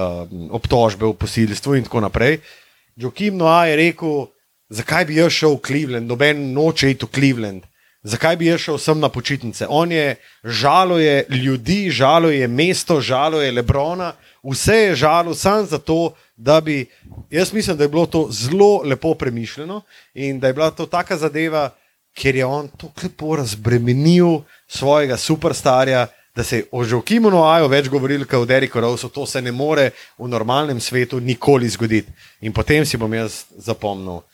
obtožbe 0.51 1.07
v 1.07 1.15
posilstvu 1.15 1.77
in 1.77 1.85
tako 1.85 2.01
naprej. 2.01 2.41
Joakim 2.97 3.37
Noa 3.37 3.67
je 3.67 3.77
rekel, 3.77 4.27
zakaj 4.69 5.05
bi 5.05 5.21
jaz 5.21 5.33
šel 5.33 5.55
v 5.55 5.63
Cleveland, 5.67 6.11
noben 6.11 6.51
noče 6.53 6.91
iti 6.91 7.07
v 7.07 7.15
Cleveland. 7.15 7.63
Zakaj 8.03 8.37
bi 8.37 8.49
jaz 8.49 8.65
šel 8.65 8.79
sem 8.79 9.01
na 9.01 9.09
počitnice? 9.09 9.67
On 9.69 9.93
je 9.93 10.17
žaluje 10.45 11.25
ljudi, 11.29 11.91
žaluje 11.91 12.49
mesto, 12.49 13.01
žaluje 13.01 13.53
Lebrona, 13.53 14.13
vse 14.43 14.77
je 14.77 14.95
žalil 14.95 15.35
samo 15.35 15.65
zato, 15.65 16.13
da 16.41 16.61
bi. 16.61 16.87
Jaz 17.31 17.53
mislim, 17.53 17.77
da 17.77 17.85
je 17.85 17.89
bilo 17.89 18.07
to 18.07 18.29
zelo 18.31 18.83
lepo 18.85 19.15
premišljeno 19.15 19.83
in 20.15 20.41
da 20.41 20.47
je 20.47 20.53
bila 20.53 20.71
to 20.71 20.87
taka 20.87 21.17
zadeva, 21.17 21.71
ker 22.15 22.37
je 22.37 22.45
on 22.45 22.69
tako 22.69 22.93
lepo 23.03 23.37
razbremenil 23.37 24.41
svojega 24.69 25.17
superstarja, 25.17 26.07
da 26.35 26.45
se 26.45 26.57
je 26.57 26.65
o 26.73 26.85
Žokimu 26.85 27.31
Noaju 27.31 27.69
več 27.69 27.89
govoril 27.89 28.25
kot 28.25 28.41
o 28.41 28.47
Deriku 28.47 28.81
Rosu. 28.81 29.09
To 29.09 29.27
se 29.27 29.43
ne 29.43 29.53
more 29.53 29.91
v 30.19 30.29
normalnem 30.29 30.81
svetu 30.81 31.21
nikoli 31.21 31.69
zgoditi. 31.69 32.13
In 32.41 32.53
potem 32.53 32.87
si 32.87 32.97
bom 32.97 33.15
jaz 33.15 33.45
zapomnil 33.59 34.23
uh, 34.23 34.25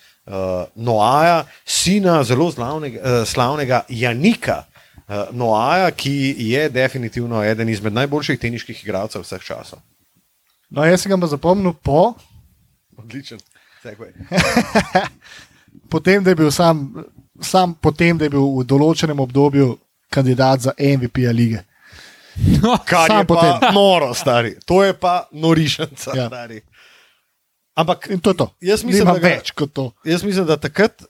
Noaja, 0.75 1.45
sina 1.65 2.23
zelo 2.25 2.53
slavnega, 2.53 3.01
uh, 3.01 3.27
slavnega 3.27 3.83
Janika. 3.89 4.63
Uh, 5.09 5.27
Noaja, 5.33 5.91
ki 5.91 6.35
je 6.39 6.69
definitivno 6.69 7.43
eden 7.45 7.69
izmed 7.69 7.93
najboljših 7.93 8.39
teniških 8.41 8.85
igralcev 8.85 9.27
vseh 9.27 9.43
časov. 9.43 9.83
No, 10.69 10.83
jaz 10.83 11.01
sem 11.01 11.11
ga 11.11 11.19
pa 11.19 11.27
zapomnil 11.27 11.73
po, 11.75 12.15
Odličen. 12.97 13.39
Segway. 13.83 14.11
potem, 15.89 16.25
da 16.25 16.31
je 16.31 16.37
bil 16.37 16.51
sam, 16.51 17.05
sam 17.41 17.75
potem, 17.75 18.19
da 18.19 18.25
je 18.25 18.31
bil 18.31 18.43
v 18.55 18.65
določenem 18.65 19.19
obdobju 19.19 19.77
kandidat 20.09 20.61
za 20.61 20.73
MVP-ja 20.77 21.31
lige. 21.31 21.61
Kar 22.85 23.07
Sam 23.07 23.19
je 23.19 23.25
pa 23.25 23.35
potem. 23.35 23.75
noro, 23.75 24.15
stari. 24.15 24.57
To 24.63 24.83
je 24.83 24.93
pa 24.93 25.29
norišnica, 25.31 26.11
Ja. 26.11 26.17
ja. 26.17 26.27
stari. 26.27 26.61
Ampak 27.75 28.09
In 28.09 28.21
to 28.21 28.31
je 28.31 28.37
to. 28.37 28.47
Jaz 28.63 28.83
mislim, 28.83 29.05
Nima 29.05 29.15
da 29.15 29.29
več 29.29 29.51
kot 29.53 29.73
to. 29.73 29.91
jaz 30.05 30.25
mislim, 30.25 30.47
da 30.47 30.57
takrat 30.57 31.03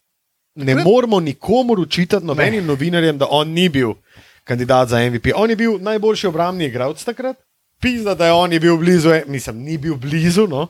ne 0.57 0.67
Takrat- 0.67 0.85
moramo 0.85 1.21
nikomor 1.21 1.81
učitati, 1.81 2.27
nobenim 2.27 2.67
novinarjem, 2.67 3.19
da 3.19 3.27
on 3.31 3.49
ni 3.49 3.69
bil 3.69 3.95
kandidat 4.45 4.89
za 4.89 4.99
MVP. 5.01 5.31
On 5.33 5.51
je 5.51 5.57
bil 5.57 5.79
najboljši 5.81 6.27
obrambni 6.27 6.67
igralec 6.67 7.05
takrat. 7.05 7.37
Pisa, 7.81 8.15
da 8.15 8.27
je 8.27 8.33
on 8.33 8.53
je 8.53 8.61
bil 8.61 8.77
blizu, 8.77 9.13
e- 9.13 9.25
mislim, 9.29 9.63
ni 9.65 9.79
bil 9.79 9.97
blizu. 9.97 10.47
No. 10.49 10.69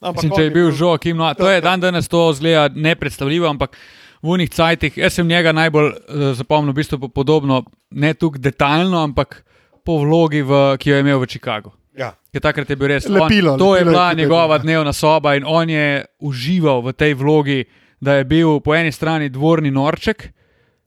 Ampak 0.00 0.22
Mislim, 0.22 0.36
če 0.36 0.42
je 0.42 0.50
bil 0.50 0.70
Joakim 0.78 1.16
Noa, 1.16 1.34
to 1.34 1.48
je 1.50 1.60
dan 1.60 1.80
danes 1.80 2.08
to 2.08 2.32
zgleda 2.32 2.68
nepredstavljivo, 2.74 3.48
ampak 3.48 3.76
v 4.22 4.30
unih 4.34 4.50
cajtih, 4.50 4.98
jaz 4.98 5.16
sem 5.18 5.26
njega 5.26 5.52
najbolj 5.52 5.88
uh, 5.90 6.30
zapomnil, 6.38 6.72
v 6.72 6.78
bistvu 6.78 6.98
po- 7.02 7.08
podobno, 7.08 7.64
ne 7.90 8.12
tukaj 8.14 8.42
detaljno, 8.42 9.02
ampak 9.02 9.42
po 9.86 9.98
vlogi, 10.02 10.42
v, 10.42 10.76
ki 10.78 10.90
jo 10.90 10.96
je 10.96 11.02
imel 11.02 11.18
v 11.18 11.26
Chicagu. 11.26 11.72
Ja. 11.98 12.12
Ker 12.30 12.42
takrat 12.42 12.70
je 12.70 12.76
bil 12.78 12.92
res 12.92 13.08
Lepilo, 13.10 13.56
on, 13.56 13.58
to 13.58 13.74
je 13.74 13.82
lepilo 13.82 13.90
bila 13.90 14.06
ekipe, 14.10 14.22
njegova 14.22 14.58
ja. 14.58 14.62
dnevna 14.62 14.92
soba 14.94 15.34
in 15.34 15.46
on 15.46 15.70
je 15.70 16.04
užival 16.22 16.82
v 16.86 16.94
tej 16.94 17.14
vlogi, 17.18 17.64
da 17.98 18.20
je 18.20 18.24
bil 18.24 18.60
po 18.62 18.74
eni 18.74 18.92
strani 18.94 19.30
dvorni 19.34 19.70
norček, 19.74 20.28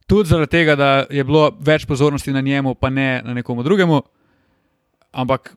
tudi 0.07 0.30
zaradi 0.30 0.52
tega, 0.52 0.76
da 0.80 0.91
je 1.11 1.23
bilo 1.23 1.49
več 1.60 1.84
pozornosti 1.88 2.31
na 2.31 2.39
njemu, 2.41 2.76
pa 2.80 2.89
ne 2.89 3.19
na 3.26 3.35
nekomu 3.35 3.64
drugemu. 3.64 3.99
Ampak 5.11 5.52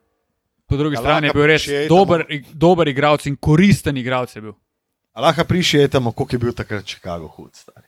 po 0.67 0.77
drugi 0.77 0.95
Ja, 0.95 1.01
strani 1.01 1.27
je 1.27 1.33
bil 1.33 1.45
res 1.45 1.65
dober, 1.89 2.25
dober 2.53 2.87
igralec 2.87 3.25
in 3.25 3.35
koristen 3.37 3.97
igralec. 3.97 4.35
je 4.35 4.41
bil. 4.41 4.53
Lahko 5.15 5.43
prišijemo, 5.43 6.11
koliko 6.11 6.35
je 6.35 6.39
bil 6.39 6.53
takrat 6.53 6.85
Chicago 6.85 7.27
hud. 7.27 7.51
Stari. 7.53 7.87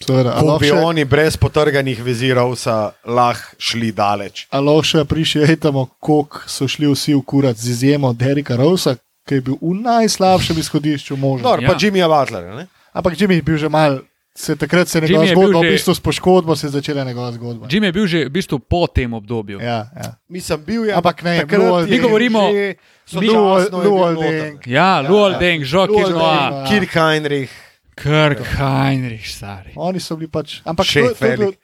Seveda, 0.00 0.32
Ko 0.32 0.56
bi 0.58 0.66
še- 0.66 0.80
oni 0.80 1.04
brez 1.04 1.36
potrganih 1.36 1.98
vezirov 2.00 2.56
lahko 3.04 3.54
šli 3.58 3.92
daleč. 3.92 4.46
a 4.50 4.58
lahko 4.58 4.82
še 4.82 5.04
prišejtamo, 5.04 5.86
koliko 6.00 6.40
so 6.46 6.64
šli 6.66 6.86
vsi 6.86 7.14
v 7.14 7.22
kurat, 7.22 7.56
z 7.56 7.68
izjemo 7.68 8.12
Derika 8.14 8.56
Rosa, 8.56 8.96
ki 9.28 9.34
je 9.34 9.40
bil 9.42 9.54
v 9.60 9.74
najslabšem 9.76 10.56
izhodišču 10.56 11.16
možno. 11.16 11.44
Dobro, 11.44 11.62
Ja. 11.62 11.68
pa 11.68 11.74
Jimmyja 11.76 12.08
Butlera. 12.08 12.56
Ne? 12.56 12.66
Ampak 12.92 13.12
Jimmy 13.14 13.34
je 13.34 13.42
bil 13.42 13.56
že 13.56 13.68
mal, 13.68 14.00
se 14.34 14.56
takrat 14.56 14.88
se 14.88 14.98
je 14.98 15.02
njegova 15.02 15.26
zgodba, 15.26 15.58
v 15.60 15.70
bistvu 15.70 15.94
s 15.94 16.00
poškodbo 16.00 16.56
se 16.56 16.66
je 16.66 16.70
začela 16.70 17.04
njegova 17.04 17.32
zgodba. 17.32 17.66
Jim 17.70 17.84
je 17.84 17.92
bil 17.92 18.06
že 18.06 18.24
v 18.24 18.30
bistvu 18.30 18.58
po 18.58 18.86
tem 18.86 19.12
obdobju. 19.12 19.60
Ja, 19.60 19.90
ja. 19.92 20.14
Mislim, 20.28 20.64
bil 20.64 20.84
je. 20.84 20.94
Ampak 20.94 21.22
ne, 21.22 21.38
takrat 21.38 21.60
Luol- 21.60 21.80
je 21.80 21.86
Mi 21.86 21.98
govorimo- 21.98 22.46
že 22.46 22.54
mi- 22.54 22.74
sočasno 23.06 23.58
je 23.58 23.82
bil 23.82 23.90
Luol 23.90 24.12
noter. 24.14 24.42
Deng. 24.42 24.66
Ja, 24.66 25.00
Luol 25.00 25.34
Deng, 25.34 25.64
Joakim 25.64 25.94
Luol 25.94 26.10
Noa, 26.10 26.40
Deng. 26.40 26.54
Ja. 26.54 26.66
Kirk 26.70 26.92
Heinrich, 26.92 27.50
Kirk 27.94 28.40
Heinrich, 28.56 29.26
stari. 29.28 29.72
Oni 29.76 30.00
so 30.00 30.16
bili 30.16 30.28
pač. 30.28 30.60
Ampak 30.64 30.86
bil- 30.86 31.14
velik. 31.20 31.58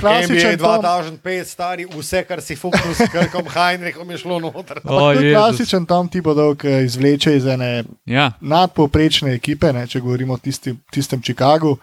Klasičen 0.00 0.58
tom. 0.58 0.82
2005, 0.82 1.44
stari, 1.44 1.86
vse, 1.86 2.24
kar 2.24 2.40
si 2.42 2.56
fuknil 2.56 2.94
s 2.94 3.06
Kirkom 3.12 3.46
Heinrichom, 3.48 4.10
je 4.10 4.18
šlo 4.18 4.40
noter. 4.40 4.80
O, 4.84 4.88
To 4.88 5.12
je 5.12 5.34
klasičen 5.34 5.86
Tom 5.86 6.08
Tibodov, 6.08 6.56
ki 6.56 6.68
izvleče 6.84 7.36
iz 7.36 7.46
ene 7.46 7.84
Ja, 8.04 8.32
nadpovprečne 8.40 9.34
ekipe, 9.34 9.72
ne, 9.72 9.86
če 9.86 10.00
govorimo 10.00 10.34
o 10.34 10.38
tisti, 10.38 10.74
tistem 10.90 11.22
Chicagu, 11.22 11.76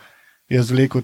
je 0.50 0.64
zvlekel, 0.64 1.02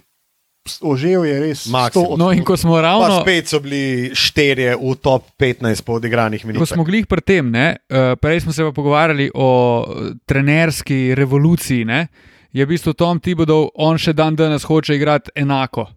ožev 0.81 1.25
je 1.25 1.39
res 1.39 1.65
Maksimum. 1.67 2.15
100 2.15 2.19
no 2.19 2.31
in 2.31 2.43
ko 2.43 2.57
smo 2.57 2.75
Pa 2.75 2.81
ravno. 2.81 3.21
spet 3.21 3.47
so 3.47 3.59
bili 3.59 4.11
štirje 4.15 4.75
v 4.75 4.95
top 4.95 5.23
15 5.39 5.83
po 5.83 5.93
odigranih 5.93 6.41
Ko 6.41 6.47
minutah. 6.47 6.67
smo 6.67 6.83
glih 6.83 7.07
pri 7.07 7.21
tem, 7.21 7.51
ne, 7.51 7.77
uh, 7.89 8.15
prej 8.19 8.39
smo 8.41 8.53
se 8.53 8.63
pa 8.63 8.71
pogovarjali 8.71 9.31
o 9.33 9.49
eh, 9.81 10.13
trenerski 10.25 11.15
revoluciji. 11.15 11.85
Ne, 11.85 12.07
je 12.51 12.65
v 12.65 12.69
bistvu 12.69 12.93
Tom 12.93 13.19
Tibodov, 13.19 13.71
on 13.75 13.97
še 13.97 14.13
dan 14.13 14.35
danes 14.35 14.63
hoče 14.63 14.95
igrati 14.95 15.31
enako. 15.35 15.87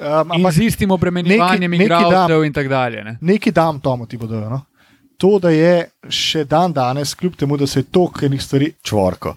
Um, 0.00 0.32
ampak 0.32 0.52
z 0.52 0.66
istim 0.66 0.90
obremenjevanjem 0.90 1.74
igralcev 1.74 2.44
in 2.44 2.52
tako 2.52 2.68
dalje. 2.68 3.04
Ne. 3.04 3.16
neki 3.20 3.52
dam 3.52 3.80
Tomu 3.80 4.06
Tibodoju. 4.06 4.50
No? 4.50 4.64
To, 5.16 5.38
da 5.38 5.50
je 5.50 5.90
še 6.10 6.44
dan 6.44 6.72
danes, 6.72 7.14
kljub 7.14 7.36
temu, 7.38 7.56
da 7.56 7.66
se 7.66 7.80
je 7.80 7.90
toliko 7.94 8.26
enih 8.26 8.42
stvari. 8.42 8.72
Čvorko, 8.82 9.34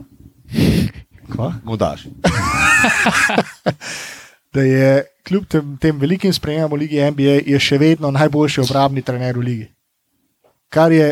Kva? 1.29 1.53
mu 1.63 1.77
daš. 1.77 2.07
Da 4.55 4.63
je 4.63 5.03
kljub 5.27 5.45
tem, 5.51 5.77
tem 5.83 5.97
velikim 5.99 6.31
spremembam 6.33 6.77
v 6.77 6.85
Ligi 6.85 7.01
NBA, 7.11 7.33
je 7.43 7.57
še 7.59 7.75
vedno 7.75 8.07
najboljši 8.15 8.61
obrambni 8.63 9.01
trener 9.03 9.35
v 9.35 9.43
Ligi. 9.43 9.65
Kar 10.71 10.95
je 10.95 11.09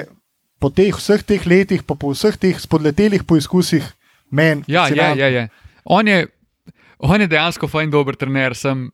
po 0.63 0.69
teh 0.71 0.95
vseh 0.95 1.25
teh 1.27 1.43
letih, 1.43 1.83
pa 1.83 1.97
po 1.99 2.13
vseh 2.13 2.37
teh 2.39 2.55
spodletelih 2.55 3.25
poizkusih, 3.27 3.83
meni. 4.31 4.63
Ja, 4.71 4.87
je, 4.87 5.09
je, 5.19 5.31
je. 5.35 5.43
On 5.83 6.07
je, 6.07 6.21
on 7.03 7.19
je 7.19 7.27
dejansko 7.27 7.67
fajn 7.67 7.91
dober 7.91 8.15
trener. 8.15 8.55
Sem, 8.55 8.87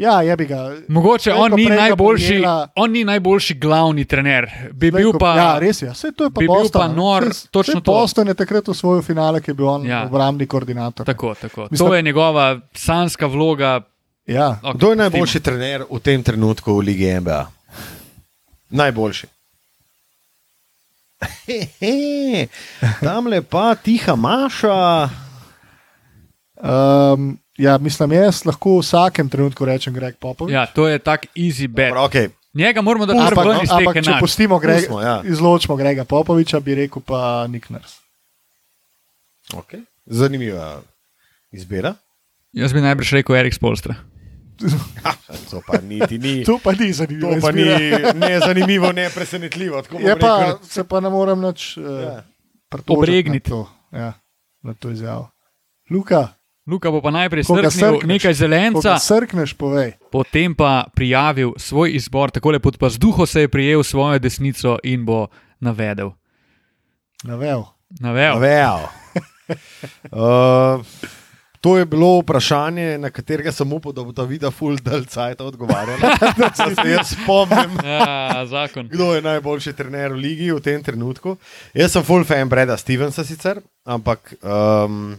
Ja, 0.00 0.22
je 0.22 0.32
bi 0.34 0.46
ga. 0.46 0.60
mogoče 0.88 1.32
on 1.34 1.52
ni, 1.52 1.66
najboljši, 1.66 2.40
on 2.76 2.90
ni 2.90 3.04
najboljši 3.04 3.54
glavni 3.56 4.04
trener. 4.04 4.46
Bi 4.72 4.90
bil 4.90 5.12
pa, 5.12 5.34
Ja, 5.36 5.58
res 5.58 5.82
je. 5.82 5.90
Vse 5.90 6.08
to 6.10 6.24
je 6.24 6.30
pa 6.30 6.40
bi 6.40 6.46
bil 6.46 6.54
Boston, 6.54 6.80
pa 6.80 6.88
ne. 6.88 6.94
nor, 6.94 7.22
Saj- 7.24 7.50
točno 7.50 7.72
saj 7.74 7.82
to. 7.82 7.92
Boston 7.92 8.26
je 8.26 8.34
takrat 8.34 8.64
v 8.64 8.74
svojo 8.74 9.02
finale, 9.02 9.40
ki 9.40 9.50
je 9.50 9.54
bil 9.54 9.68
on 9.68 9.84
Ja. 9.84 9.90
ja. 9.90 10.06
obrambni 10.06 10.46
koordinator. 10.46 11.06
Tako, 11.06 11.34
tako. 11.34 11.68
Mislim- 11.70 11.88
To 11.88 11.94
je 11.94 12.02
njegova 12.02 12.46
sanska 12.74 13.26
vloga. 13.26 13.80
Ja. 14.26 14.58
Okay, 14.62 14.74
Kdo 14.74 14.90
je 14.90 14.96
najboljši 14.96 15.40
trener 15.40 15.84
v 15.90 15.98
tem 16.00 16.22
trenutku 16.22 16.72
v 16.72 16.78
Ligi 16.80 17.12
NBA? 17.14 17.46
Najboljši. 18.70 19.26
Tam 23.00 23.26
le 23.26 23.42
pa 23.42 23.74
tiha 23.74 24.14
Maša. 24.16 25.08
Um, 26.56 27.39
ja, 27.58 27.78
mislim, 27.78 28.12
jaz 28.12 28.44
lahko 28.44 28.76
v 28.78 28.82
vsakem 28.82 29.28
trenutku 29.28 29.64
rečem 29.64 29.94
Greg 29.94 30.16
Popovič. 30.20 30.52
Ja, 30.52 30.66
to 30.66 30.88
je 30.88 30.98
tak 30.98 31.26
easy 31.36 31.68
bet. 31.68 31.88
Dobro, 31.88 32.04
Okay. 32.08 32.28
Njega 32.54 32.82
moramo 32.82 33.06
dati 33.06 33.20
Ampak, 33.20 33.62
iz 33.62 33.70
ampak 33.70 33.94
če 33.94 34.10
enačb. 34.10 34.20
pustimo 34.20 34.58
Greg, 34.58 34.76
Pustimo, 34.76 35.00
ja. 35.00 35.22
izločimo 35.24 35.76
Grega 35.76 36.04
Popoviča, 36.04 36.60
bi 36.60 36.74
rekel 36.74 37.02
pa 37.06 37.46
Nick 37.46 37.70
Nurse. 37.70 38.00
Okay. 39.54 39.84
Zanimiva 40.06 40.82
izbira. 41.52 41.94
Jaz 42.52 42.72
bi 42.72 42.80
najbrž 42.80 43.12
rekel 43.12 43.36
Erik 43.36 43.54
Spolstra. 43.54 43.94
Ha, 45.04 45.12
to 45.50 45.62
pa 45.66 45.78
niti 45.80 46.18
ni. 46.18 46.42
To 46.48 46.58
pa 46.58 46.72
ni 46.72 46.92
zanimivo. 46.92 47.34
To 47.34 47.40
pa 47.40 47.52
ni 47.52 47.64
ne 48.26 48.40
zanimivo, 48.40 48.92
ne 48.92 49.06
presenetljivo. 49.14 49.82
Je 49.98 50.18
pa, 50.18 50.38
rekel. 50.38 50.58
se 50.62 50.84
pa 50.84 51.00
ne 51.00 51.08
morem 51.10 51.40
nič 51.40 51.76
uh, 51.76 51.84
Ja. 52.02 52.22
Obregniti. 52.86 53.50
Na 53.50 53.56
to, 53.56 53.68
ja, 53.92 54.12
na 54.62 54.74
to 54.74 54.90
izjavo. 54.90 55.30
Luka, 55.90 56.28
Luka 56.70 56.90
bo 56.90 57.02
pa 57.02 57.10
najprej 57.10 57.44
srkneš. 57.44 58.06
nekaj 58.06 58.34
zelenca, 58.34 58.94
srkneš, 58.98 59.54
povej. 59.58 59.98
potem 60.10 60.54
pa 60.54 60.86
prijavil 60.94 61.52
svoj 61.58 61.96
izbor, 61.98 62.30
tako 62.30 62.54
lepo 62.54 62.70
pa 62.78 62.88
z 62.88 62.98
duho 62.98 63.26
se 63.26 63.40
je 63.40 63.48
prijel 63.48 63.82
svojo 63.82 64.18
desnico 64.18 64.78
in 64.86 65.04
bo 65.04 65.26
navedel. 65.60 66.14
Navel. 67.24 67.64
Navedel. 68.00 68.38
Vejo. 68.38 68.78
Uh, 70.10 70.78
to 71.60 71.78
je 71.78 71.84
bilo 71.84 72.20
vprašanje, 72.20 72.98
na 72.98 73.10
katerega 73.10 73.52
sem 73.52 73.72
upal, 73.72 73.92
da 73.92 74.04
bo 74.04 74.12
ta 74.12 74.24
vida 74.24 74.50
full 74.50 74.78
del 74.78 75.04
cajt 75.04 75.40
odgovarjala. 75.40 76.12
da 76.38 76.50
se 76.54 76.88
jaz 76.88 77.10
spomnim. 77.12 77.74
Ja, 77.84 78.46
zakon. 78.46 78.88
Kdo 78.88 79.14
je 79.14 79.22
najboljši 79.22 79.72
trener 79.72 80.12
v 80.12 80.22
ligi 80.22 80.52
v 80.52 80.60
tem 80.64 80.82
trenutku? 80.82 81.36
Jaz 81.74 81.92
sem 81.92 82.06
full 82.06 82.24
fan 82.24 82.48
Breda 82.48 82.76
Stevensa 82.80 83.24
sicer, 83.24 83.60
ampak 83.84 84.34
um, 84.40 85.16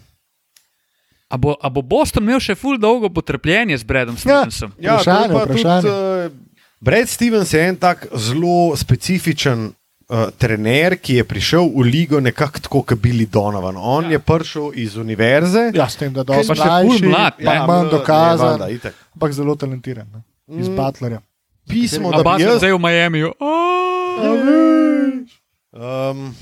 A 1.31 1.37
bo, 1.37 1.55
a 1.55 1.69
bo 1.69 1.79
Boston 1.81 2.23
imel 2.23 2.39
še 2.39 2.55
ful 2.55 2.75
dolgo 2.77 3.07
potrpljenje 3.09 3.77
z 3.77 3.83
Bradom 3.83 4.17
Stevensom? 4.17 4.73
ja, 4.77 4.97
to 4.97 4.99
je 4.99 5.07
Vprašanje, 5.07 5.31
pa 5.31 5.43
vprašanje. 5.45 5.81
Tudi, 5.81 5.93
uh, 6.27 6.49
Brad 6.81 7.07
Stevens 7.07 7.53
je 7.53 7.61
en 7.61 7.77
tak 7.77 8.07
zelo 8.11 8.55
specifičen 8.75 9.69
uh, 9.69 10.27
trener, 10.33 10.97
ki 10.97 11.15
je 11.15 11.23
prišel 11.23 11.69
v 11.69 11.85
ligo 11.85 12.19
nekako 12.19 12.59
tako, 12.59 12.81
kot 12.83 12.99
Billy 12.99 13.23
Donovan. 13.25 13.77
On 13.77 14.03
Ja. 14.03 14.09
ja. 14.09 14.11
je 14.11 14.19
prišel 14.21 14.71
iz 14.75 14.97
univerze. 14.97 15.71
Ja, 15.71 15.87
s 15.87 15.95
tem, 15.95 16.11
da 16.11 16.25
Pa 16.25 16.35
dosti 16.35 16.57
še 16.57 16.67
ful 16.83 16.99
mlad, 17.07 17.37
pa 17.37 17.53
ne? 17.53 17.59
manj 17.63 17.85
ne, 17.85 17.91
dokazan, 17.91 18.47
valjda, 18.57 18.67
itak. 18.69 18.95
ampak 19.13 19.31
zelo 19.31 19.55
talentiran. 19.55 20.07
Ne? 20.09 20.21
Iz 20.51 20.67
Mm. 20.67 20.75
Butlerja. 20.75 21.21
Pismo, 21.63 22.11
da 22.11 22.23
bi 22.25 22.43
jaz 22.43 22.57
zdaj 22.59 22.73
v 22.73 22.79
Miamiju. 22.81 23.29
Um, 25.71 26.35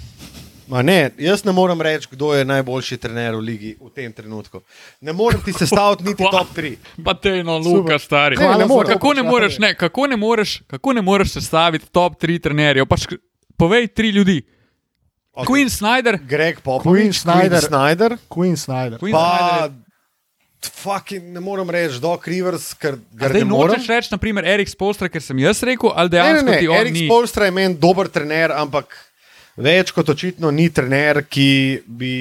ma 0.70 0.82
ne, 0.86 1.12
jaz 1.18 1.44
ne 1.46 1.52
morem 1.52 1.82
reči, 1.82 2.08
kdo 2.12 2.34
je 2.38 2.46
najboljši 2.46 2.98
trener 3.02 3.36
v 3.36 3.42
ligi 3.42 3.72
v 3.82 3.90
tem 3.96 4.14
trenutku. 4.14 4.62
Ne 5.02 5.14
morem 5.14 5.42
ti 5.46 5.54
sestaviti 5.54 6.06
niti 6.08 6.24
top 6.24 6.54
3. 6.56 6.76
Pa 7.06 7.16
te 7.18 7.40
no, 7.44 7.58
Super. 7.64 7.78
Luka, 7.78 8.00
stari. 8.00 8.38
Ne, 8.38 8.54
ne 8.58 8.70
morem. 8.70 8.94
kako, 8.94 9.14
ne 9.14 9.24
moreš, 9.24 9.60
ne, 9.60 9.74
kako, 9.76 10.08
ne 10.08 10.18
moreš, 10.18 10.62
kako 10.68 10.94
ne 10.94 11.02
moreš 11.02 11.36
sestaviti 11.40 11.90
top 11.92 12.22
3 12.22 12.40
trenerjev? 12.48 12.88
Pač, 12.90 13.08
povej 13.58 13.90
tri 13.92 14.14
ljudi. 14.16 14.42
Okay. 15.34 15.46
Queen 15.46 15.70
Snyder, 15.70 16.20
Greg 16.28 16.60
Queen 16.60 16.64
Popovič, 16.64 17.22
Snyder. 17.22 17.60
Queen 17.60 17.70
Snyder, 17.70 18.18
Queen 18.30 18.58
Snyder. 18.58 19.00
Queen 19.00 19.14
pa 19.14 19.70
fucking, 20.60 21.32
ne 21.32 21.40
morem 21.40 21.70
reči 21.70 22.02
Doc 22.04 22.28
Rivers, 22.28 22.74
ker 22.76 22.98
ga 23.16 23.30
Zdaj 23.30 23.40
ne 23.40 23.48
morem. 23.48 23.78
nočeš 23.78 23.88
reči, 23.88 24.10
naprimer, 24.12 24.44
Erik 24.44 24.68
Spolstra, 24.68 25.08
ker 25.10 25.24
sem 25.24 25.40
jaz 25.40 25.64
rekel, 25.64 25.94
ali 25.96 26.12
Ne, 26.12 26.18
ne, 26.18 26.24
dejansko 26.24 26.52
ne, 26.52 26.58
ti 26.60 26.68
on 26.68 26.80
Erik. 26.82 26.98
Spolstra 27.06 27.48
je 27.48 27.56
meni 27.56 27.78
dober 27.80 28.10
trener, 28.12 28.52
ampak 28.52 29.09
več 29.60 29.92
kot 29.92 30.10
očitno 30.10 30.52
ni 30.52 30.70
trener, 30.70 31.26
ki 31.26 31.50
bi 31.86 32.14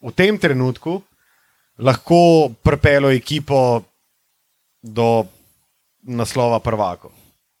v 0.00 0.12
tem 0.12 0.38
trenutku 0.38 1.00
lahko 1.76 2.22
pripeljal 2.62 3.10
ekipo 3.12 3.82
do 4.80 5.24
naslova 6.04 6.60
prvako. 6.60 7.10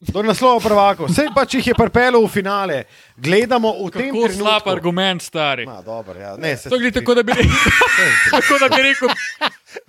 Do 0.04 0.20
naslova 0.20 0.60
prvako. 0.60 1.06
Vse 1.06 1.30
pač 1.32 1.54
jih 1.54 1.66
je 1.66 1.74
pripeljal 1.74 2.20
v 2.20 2.28
finale. 2.28 2.82
Gledamo 3.16 3.70
v 3.72 3.90
tem 3.90 4.10
Kako 4.10 4.26
trenutku. 4.26 4.36
slab 4.36 4.68
argument, 4.68 5.22
stari. 5.22 5.64
Ma, 5.64 5.78
dobro, 5.80 6.12
ja. 6.14 6.34
ne, 6.36 6.56
se 6.56 6.68
To 6.68 6.76
je 6.76 6.92
tako, 6.92 7.14
da 7.14 7.22
bi 7.22 7.32
rekel, 7.32 7.48
tako 8.30 8.58
da 8.58 8.68
bi 8.68 8.82
rekel, 8.82 9.08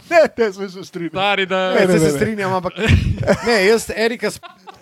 Ne, 0.10 0.22
ne, 0.38 0.54
smo 0.54 0.66
se 0.66 0.84
strinjali. 0.84 1.10
stari, 1.12 1.46
da 1.46 1.60
Ne, 1.70 1.82
ne, 1.82 1.88
se, 1.88 1.94
ne, 1.94 2.00
se 2.00 2.06
ne. 2.06 2.12
strinjam, 2.12 2.54
ampak 2.54 2.74
ne, 3.46 3.58
jaz, 3.66 3.90
Erika, 3.92 4.32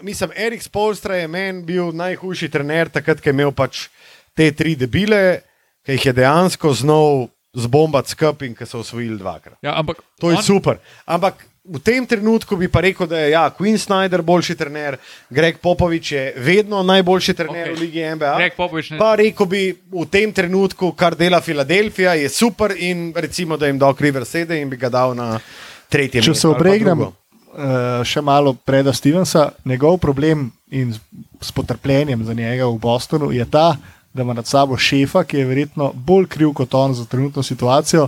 mislim, 0.01 0.29
Erik 0.37 0.61
Spolstra 0.61 1.15
je 1.15 1.27
meni 1.27 1.63
bil 1.63 1.89
najhujši 1.91 2.49
trener, 2.49 2.89
takrat, 2.89 3.19
ko 3.19 3.27
je 3.27 3.33
imel 3.33 3.51
pač 3.51 3.87
te 4.33 4.51
tri 4.51 4.75
debile, 4.75 5.41
ki 5.83 5.91
jih 5.91 6.05
je 6.05 6.13
dejansko 6.13 6.73
znal 6.73 7.27
zbombati 7.53 8.09
skup 8.09 8.41
in 8.41 8.55
ki 8.55 8.65
so 8.65 8.79
osvojili 8.79 9.17
dvakrat. 9.17 9.57
Ja, 9.61 9.75
ampak 9.75 9.97
To 10.19 10.29
je 10.29 10.37
on- 10.37 10.43
super. 10.43 10.77
Ampak 11.05 11.35
v 11.63 11.79
tem 11.79 12.03
trenutku 12.03 12.57
bi 12.57 12.67
pa 12.67 12.81
rekel, 12.81 13.07
da 13.07 13.17
je 13.17 13.29
ja, 13.29 13.49
Queen 13.49 13.77
Snyder 13.77 14.21
boljši 14.21 14.55
trener, 14.55 14.97
Greg 15.29 15.57
Popovič 15.57 16.11
je 16.11 16.23
vedno 16.37 16.81
najboljši 16.81 17.33
trener 17.33 17.67
okay. 17.67 17.75
v 17.75 17.79
Ligi 17.79 18.01
NBA. 18.09 18.35
Greg 18.37 18.53
Popovič 18.53 18.89
ne- 18.89 18.97
Pa 18.97 19.15
rekel 19.15 19.45
bi, 19.45 19.61
v 19.71 20.05
tem 20.07 20.27
trenutku, 20.29 20.91
kar 20.91 21.15
dela 21.15 21.39
Filadelfija, 21.39 22.13
je 22.15 22.29
super 22.29 22.73
in 22.73 23.13
recimo, 23.13 23.55
da 23.55 23.67
jim 23.67 23.77
Doc 23.77 23.99
Rivers 23.99 24.29
sede 24.29 24.57
in 24.57 24.67
bi 24.67 24.77
ga 24.77 24.89
dal 24.89 25.13
na 25.13 25.39
tretje 25.87 26.21
Če 26.21 26.29
mesto. 26.29 26.41
se 26.41 26.47
ali 26.47 26.53
pa 26.53 26.59
obregnem 26.59 26.97
drugo. 26.97 27.13
uh, 27.53 27.63
še 28.03 28.21
malo 28.21 28.53
preda 28.55 28.91
Stevensa, 28.91 29.51
njegov 29.63 29.97
problem 29.99 30.49
in 30.69 30.91
s- 30.91 30.99
s 31.39 31.51
potrpljenjem 31.51 32.23
za 32.23 32.33
njega 32.33 32.65
v 32.65 32.77
Bostonu 32.77 33.31
je 33.31 33.45
ta, 33.45 33.77
da 34.13 34.21
ima 34.21 34.33
nad 34.33 34.47
sabo 34.47 34.77
šefa, 34.77 35.23
ki 35.23 35.37
je 35.37 35.45
verjetno 35.45 35.91
bolj 35.93 36.27
kriv 36.27 36.53
kot 36.53 36.73
on 36.73 36.93
za 36.93 37.05
trenutno 37.05 37.43
situacijo, 37.43 38.07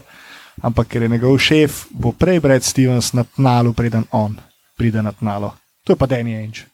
ampak 0.61 0.87
ker 0.87 1.01
je 1.01 1.09
njegov 1.09 1.37
šef, 1.37 1.85
bo 1.89 2.11
prej 2.11 2.39
Brad 2.39 2.63
Stevens 2.63 3.13
na 3.13 3.23
tnalu, 3.23 3.73
preden 3.73 4.03
on 4.11 4.37
pride 4.77 5.01
na 5.01 5.11
tnalo. 5.11 5.55
To 5.83 5.93
je 5.93 5.97
pa 5.97 6.07
Danny 6.07 6.35
Ainge. 6.35 6.67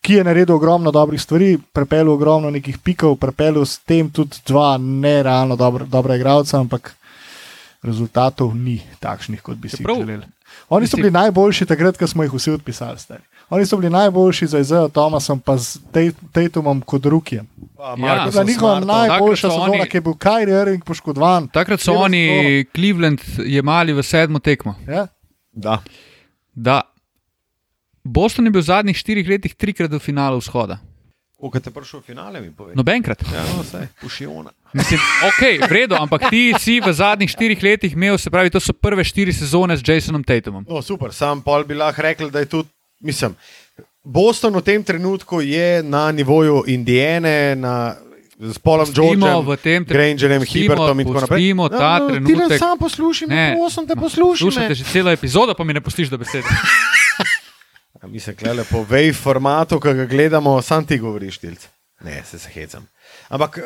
Ki 0.00 0.20
je 0.20 0.24
naredil 0.24 0.54
ogromno 0.54 0.90
dobrih 0.90 1.20
stvari, 1.20 1.58
pripeljal 1.72 2.12
ogromno 2.14 2.50
nekih 2.50 2.78
pikov, 2.78 3.16
pripeljal 3.16 3.64
s 3.64 3.78
tem 3.78 4.10
tudi 4.10 4.38
dva 4.46 4.76
nerealno 4.78 5.56
dobra, 5.56 5.84
dobra 5.84 6.16
igralca, 6.16 6.60
ampak 6.60 6.94
rezultatov 7.82 8.54
ni 8.54 8.80
takšnih, 9.00 9.42
kot 9.42 9.56
bi 9.56 9.68
si 9.68 9.82
jih 9.82 9.88
želeli. 9.88 10.26
Oni 10.68 10.86
so 10.86 10.96
bili 10.96 11.10
najboljši 11.10 11.66
takrat, 11.66 11.98
ko 11.98 12.06
smo 12.06 12.22
jih 12.22 12.32
vsi 12.32 12.50
odpisali. 12.50 12.98
Stari. 12.98 13.22
Oni 13.50 13.66
so 13.66 13.76
bili 13.76 13.90
najboljši 13.90 14.46
za 14.46 14.58
Izajo 14.58 14.88
Tomasom, 14.88 15.40
pa 15.40 15.56
z 15.56 15.78
Tatumom 16.32 16.80
kot 16.80 17.06
Rukijem. 17.06 17.46
Pa 17.76 17.94
Ja. 17.98 18.30
Za 18.30 18.42
njihova 18.42 18.82
Smartom. 18.82 19.08
najboljša 19.08 19.50
sezona, 19.50 19.86
ki 19.86 19.96
je 19.96 20.00
bil 20.00 20.12
Kyrie 20.12 20.62
Irving 20.62 20.84
poškodovan. 20.84 21.48
Takrat 21.48 21.80
so 21.80 21.92
oni 21.92 22.64
Cleveland 22.74 23.20
jemali 23.38 23.92
v 23.92 24.02
sedmo 24.02 24.38
tekmo. 24.38 24.74
Ja? 24.88 25.06
Da. 25.52 25.82
Da. 26.54 26.80
Boston 28.04 28.44
je 28.44 28.50
bil 28.50 28.60
v 28.60 28.64
zadnjih 28.64 28.96
štirih 28.96 29.28
letih 29.28 29.54
trikrat 29.54 29.90
v 29.90 29.98
finalu 29.98 30.38
vzhoda. 30.38 30.78
Koliko 31.36 31.60
te 31.60 31.70
prišel 31.70 32.00
v 32.00 32.02
finale, 32.02 32.40
mi 32.40 32.48
povej? 32.50 32.74
Nobenkrat. 32.74 33.22
Ja, 33.28 33.42
no, 33.52 33.62
vse, 33.62 33.88
pušiona. 34.00 34.50
Mislim, 34.72 35.00
ok, 35.28 35.68
v 35.68 35.72
redu, 35.72 35.94
ampak 35.94 36.30
ti 36.30 36.54
si 36.58 36.80
v 36.80 36.92
zadnjih 36.92 37.30
štirih 37.30 37.62
letih 37.62 37.92
imel, 37.92 38.16
se 38.18 38.30
pravi, 38.30 38.50
to 38.50 38.60
so 38.60 38.72
prve 38.72 39.04
štiri 39.04 39.32
sezone 39.32 39.76
z 39.76 39.84
Jasonom 39.84 40.24
Tatumom. 40.24 40.64
No, 40.68 40.80
super, 40.82 41.12
sam 41.12 41.42
pol 41.44 41.64
bi 41.68 41.74
lahko 41.76 42.02
rekel, 42.02 42.30
da 42.32 42.40
je 42.40 42.46
tudi, 42.48 42.68
mislim, 43.00 43.36
Boston 44.04 44.54
v 44.54 44.62
tem 44.62 44.82
trenutku 44.82 45.40
je 45.40 45.82
na 45.82 46.12
nivoju 46.12 46.64
Indiane, 46.66 47.54
na, 47.54 47.96
s 48.38 48.58
Polom 48.58 48.86
Georgeom, 48.86 49.46
Grangerjem, 49.82 50.42
Hibertom 50.42 51.00
in 51.00 51.06
tako 51.06 51.20
naprej. 51.20 51.40
pustimo 51.40 51.68
ta 51.68 51.98
no, 51.98 52.08
trenutek. 52.08 52.48
Ti 52.48 52.58
sam 52.58 52.78
poslušaj, 52.78 53.28
Ne, 53.28 53.56
prosim 53.56 53.86
te 53.86 53.94
ma, 53.94 54.02
poslušaj. 54.02 54.68
Me. 54.68 54.74
že 54.74 54.84
celo 54.84 55.10
epizodo, 55.10 55.54
pa 55.54 55.64
mi 55.64 55.72
ne 55.72 55.80
pustiš 55.80 56.08
do 56.08 56.18
besede. 56.18 56.46
Ja, 57.96 58.08
Mi 58.08 58.20
se 58.20 58.34
klele 58.34 58.64
po 58.64 58.84
vej 58.84 59.12
formatu, 59.12 59.80
ki 59.80 59.94
ga 59.94 60.04
gledamo, 60.04 60.62
sam 60.62 60.84
ti 60.84 60.98
govoriš, 60.98 61.38
tilc. 61.38 61.64
Ne, 62.00 62.22
se 62.22 62.38
se 62.38 62.50
hecam. 62.50 62.84
Ampak 63.28 63.56
uh, 63.56 63.64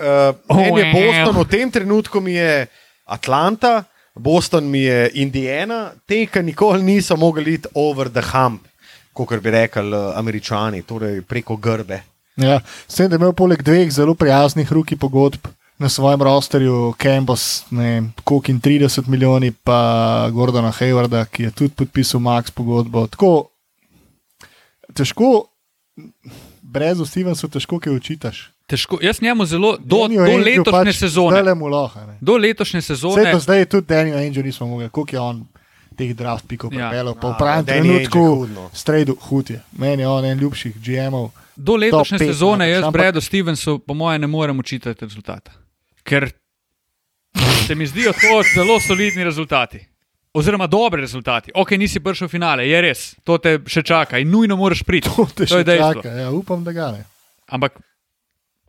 Oh, 0.48 0.78
je. 0.78 0.86
Boston, 0.86 1.34
v 1.36 1.48
tem 1.48 1.66
trenutku 1.66 2.20
mi 2.20 2.32
je 2.32 2.66
Atlanta, 3.04 3.84
Boston 4.14 4.64
mi 4.64 4.82
je 4.82 5.10
Indiana, 5.14 5.90
te, 6.06 6.26
ki 6.26 6.42
nikoli 6.42 6.82
niso 6.84 7.16
mogli 7.16 7.54
iti 7.54 7.68
over 7.74 8.08
the 8.08 8.22
hump, 8.22 8.69
kot 9.12 9.40
bi 9.42 9.50
rekli 9.50 9.94
uh, 9.94 10.16
američani, 10.18 10.82
torej 10.82 11.22
preko 11.22 11.56
grbe. 11.56 12.02
Ja. 12.36 12.60
S 12.88 12.94
tem, 12.94 13.08
da 13.10 13.16
je 13.16 13.20
imel 13.20 13.32
poleg 13.36 13.62
dveh 13.62 13.90
zelo 13.92 14.14
prijaznih 14.14 14.72
ruki 14.72 14.96
pogodb 14.96 15.50
na 15.80 15.88
svojem 15.88 16.22
rosterju, 16.22 16.94
vem, 17.70 18.12
koliko 18.24 18.50
in 18.50 18.60
30 18.60 19.08
milijoni, 19.08 19.52
pa 19.52 20.28
Gordona 20.32 20.72
Haywarda, 20.72 21.24
ki 21.24 21.42
je 21.42 21.50
tudi 21.50 21.74
podpisal 21.74 22.20
Max 22.20 22.50
pogodbo. 22.50 23.06
Tako 23.06 23.48
težko, 24.94 25.46
brez 26.62 27.00
Stevensa, 27.08 27.48
težko 27.48 27.78
kaj 27.80 27.96
učitaš. 27.96 28.50
Težko, 28.66 28.98
jaz 29.02 29.22
njemu 29.22 29.46
zelo, 29.46 29.76
do, 29.80 30.04
Daniel 30.04 30.26
do 30.26 30.36
letošnje 30.36 30.92
pač 30.92 30.98
sezone, 30.98 31.42
ne. 31.42 32.18
do 32.20 32.36
letošnje 32.36 32.80
Vse 32.80 32.94
sezone, 32.94 33.32
do 33.32 33.40
zdaj 33.40 33.64
tudi 33.64 33.86
Daniel 33.88 34.18
Angel 34.18 34.44
nismo 34.44 34.66
mogli, 34.66 34.88
koliko 34.88 35.16
je 35.16 35.20
on 35.20 35.46
teh 36.00 36.14
draft 36.14 36.46
pikov 36.46 36.72
Ja. 36.72 36.88
pripeljal. 36.88 37.14
Pa 37.14 37.28
v 37.28 37.36
pravem 37.36 37.64
trenutku, 37.66 38.18
hud, 38.18 38.50
strejdu, 38.72 39.14
hud 39.22 39.50
je. 39.50 39.60
Meni 39.74 40.02
je 40.02 40.08
on 40.08 40.24
en 40.24 40.38
ljubših 40.38 40.74
GM-ov. 40.78 41.28
do 41.54 41.76
letošnje 41.76 42.18
pet 42.18 42.28
sezone 42.28 42.64
jaz 42.66 42.82
ampak- 42.82 42.92
Bredu 42.94 43.20
Stevensu, 43.20 43.78
po 43.78 43.92
mojem, 43.94 44.20
ne 44.20 44.26
morem 44.28 44.58
učitati 44.58 45.04
rezultata. 45.04 45.52
Ker 46.02 46.30
se 47.60 47.74
mi 47.74 47.86
zdijo 47.86 48.12
to 48.14 48.32
zelo 48.50 48.80
solidni 48.80 49.20
rezultati. 49.22 49.86
Oziroma, 50.32 50.66
dobri 50.66 51.00
rezultati. 51.00 51.50
Ok, 51.54 51.70
nisi 51.72 52.00
prišel 52.00 52.26
v 52.26 52.30
finale, 52.30 52.62
je 52.64 52.80
res, 52.80 53.00
to 53.20 53.36
te 53.36 53.58
še 53.66 53.82
čaka 53.82 54.18
in 54.18 54.30
nujno 54.30 54.56
moraš 54.56 54.82
priti. 54.82 55.10
To 55.10 55.26
te 55.26 55.34
To 55.36 55.42
je 55.44 55.48
še 55.48 55.64
dejstvo. 55.66 55.94
čaka. 55.96 56.08
Ja, 56.16 56.30
upam, 56.30 56.64
da 56.64 56.72
ga 56.72 56.90
ne. 56.92 57.04
Ampak 57.48 57.80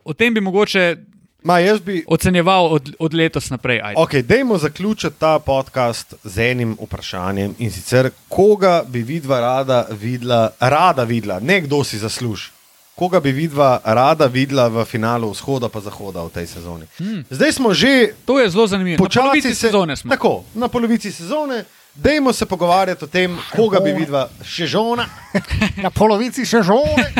o 0.04 0.12
tem 0.12 0.34
bi 0.34 0.40
mogoče 0.40 0.96
Ma, 1.42 1.58
bi. 1.84 2.04
ocenjeval 2.06 2.66
od, 2.66 2.94
od 2.98 3.14
letos 3.14 3.50
naprej. 3.50 3.80
Ajde. 3.82 4.00
Ok, 4.00 4.14
dajmo 4.14 4.58
zaključiti 4.58 5.16
ta 5.18 5.38
podcast 5.38 6.14
z 6.24 6.38
enim 6.38 6.76
vprašanjem 6.82 7.54
in 7.58 7.72
sicer, 7.72 8.10
koga 8.28 8.84
bi 8.86 9.02
vidva 9.02 9.40
rada 9.40 9.86
videla, 9.90 10.50
rada 10.60 11.04
videla, 11.04 11.40
ne 11.40 11.60
kdo 11.60 11.84
si 11.84 11.98
zasluži. 11.98 12.50
koga 12.94 13.20
bi 13.20 13.32
vidva 13.32 13.80
rada 13.84 14.26
videla 14.26 14.68
v 14.68 14.84
finalu 14.84 15.30
vzhoda 15.30 15.68
pa 15.68 15.80
zahoda 15.80 16.22
v 16.22 16.30
tej 16.30 16.46
sezoni. 16.46 16.86
Hmm. 16.98 17.24
Zdaj 17.30 17.52
smo 17.52 17.74
že 17.74 18.14
To 18.24 18.40
je 18.40 18.50
zelo 18.50 18.66
zanimivo. 18.66 19.04
Počasi 19.04 19.40
se, 19.40 19.54
sezone 19.54 19.96
smo. 19.96 20.10
Tako, 20.10 20.44
na 20.54 20.68
polovici 20.68 21.12
sezone. 21.12 21.64
Dajmo 21.94 22.32
se 22.32 22.46
pogovarjati 22.46 23.04
o 23.04 23.06
tem, 23.06 23.38
koga 23.56 23.80
bi 23.80 23.92
videla 23.92 24.30
še 24.44 24.66
žona 24.66 25.04
Na 25.84 25.90
polovici 25.90 26.46
še 26.46 26.62
žone. 26.62 27.12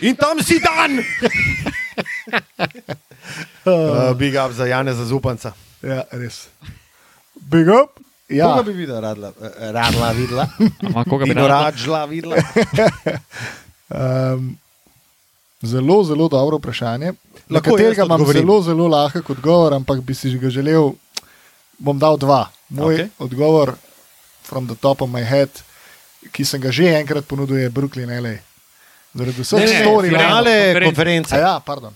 in 0.00 0.16
tam 0.16 0.42
si 0.42 0.60
dan. 0.60 1.00
uh, 3.64 4.16
big 4.18 4.34
up 4.34 4.52
za 4.52 4.66
Janeza 4.66 5.04
Zupanca. 5.04 5.52
ja, 5.82 6.04
res. 6.10 6.48
Big 7.34 7.68
up. 7.68 8.00
Ja, 8.28 8.44
Koga 8.44 8.62
bi 8.62 8.72
videla, 8.72 9.00
radla, 9.00 9.32
eh, 9.42 9.72
radla 9.72 10.12
videla? 10.12 10.48
Ama, 10.86 11.04
koga 11.04 11.24
bi 11.24 11.34
rađla 11.34 12.04
videla? 12.04 12.36
um, 13.88 14.58
zelo, 15.62 16.04
zelo 16.04 16.28
dobro 16.28 16.56
vprašanje. 16.56 17.06
Na 17.06 17.54
Lahko 17.56 17.70
katerega 17.70 18.02
jaz 18.02 18.06
imam 18.06 18.20
odgovorim. 18.20 18.40
zelo, 18.42 18.62
zelo 18.62 18.88
lahek 18.88 19.30
odgovor, 19.30 19.74
ampak 19.74 20.00
bi 20.00 20.14
si 20.14 20.38
ga 20.38 20.50
želel. 20.50 20.92
Bom 21.78 21.98
dal 21.98 22.16
dva. 22.16 22.50
Moj 22.68 22.94
okay. 22.94 23.08
odgovor, 23.18 23.72
from 24.42 24.66
the 24.66 24.76
top 24.76 25.00
of 25.00 25.10
my 25.10 25.24
head, 25.24 25.48
ki 26.32 26.44
sem 26.44 26.60
ga 26.60 26.72
že 26.72 26.84
enkrat 27.00 27.24
ponudil, 27.24 27.56
je 27.56 27.70
Brooklyn, 27.70 28.12
LA. 28.12 28.47
Zaradi 29.14 29.42
vseh 29.42 29.58
Ne, 29.58 29.66
ne, 29.66 29.80
storij. 29.80 30.10
finale 30.10 30.80
konference. 30.84 31.36
Ja, 31.36 31.60
pardon. 31.64 31.92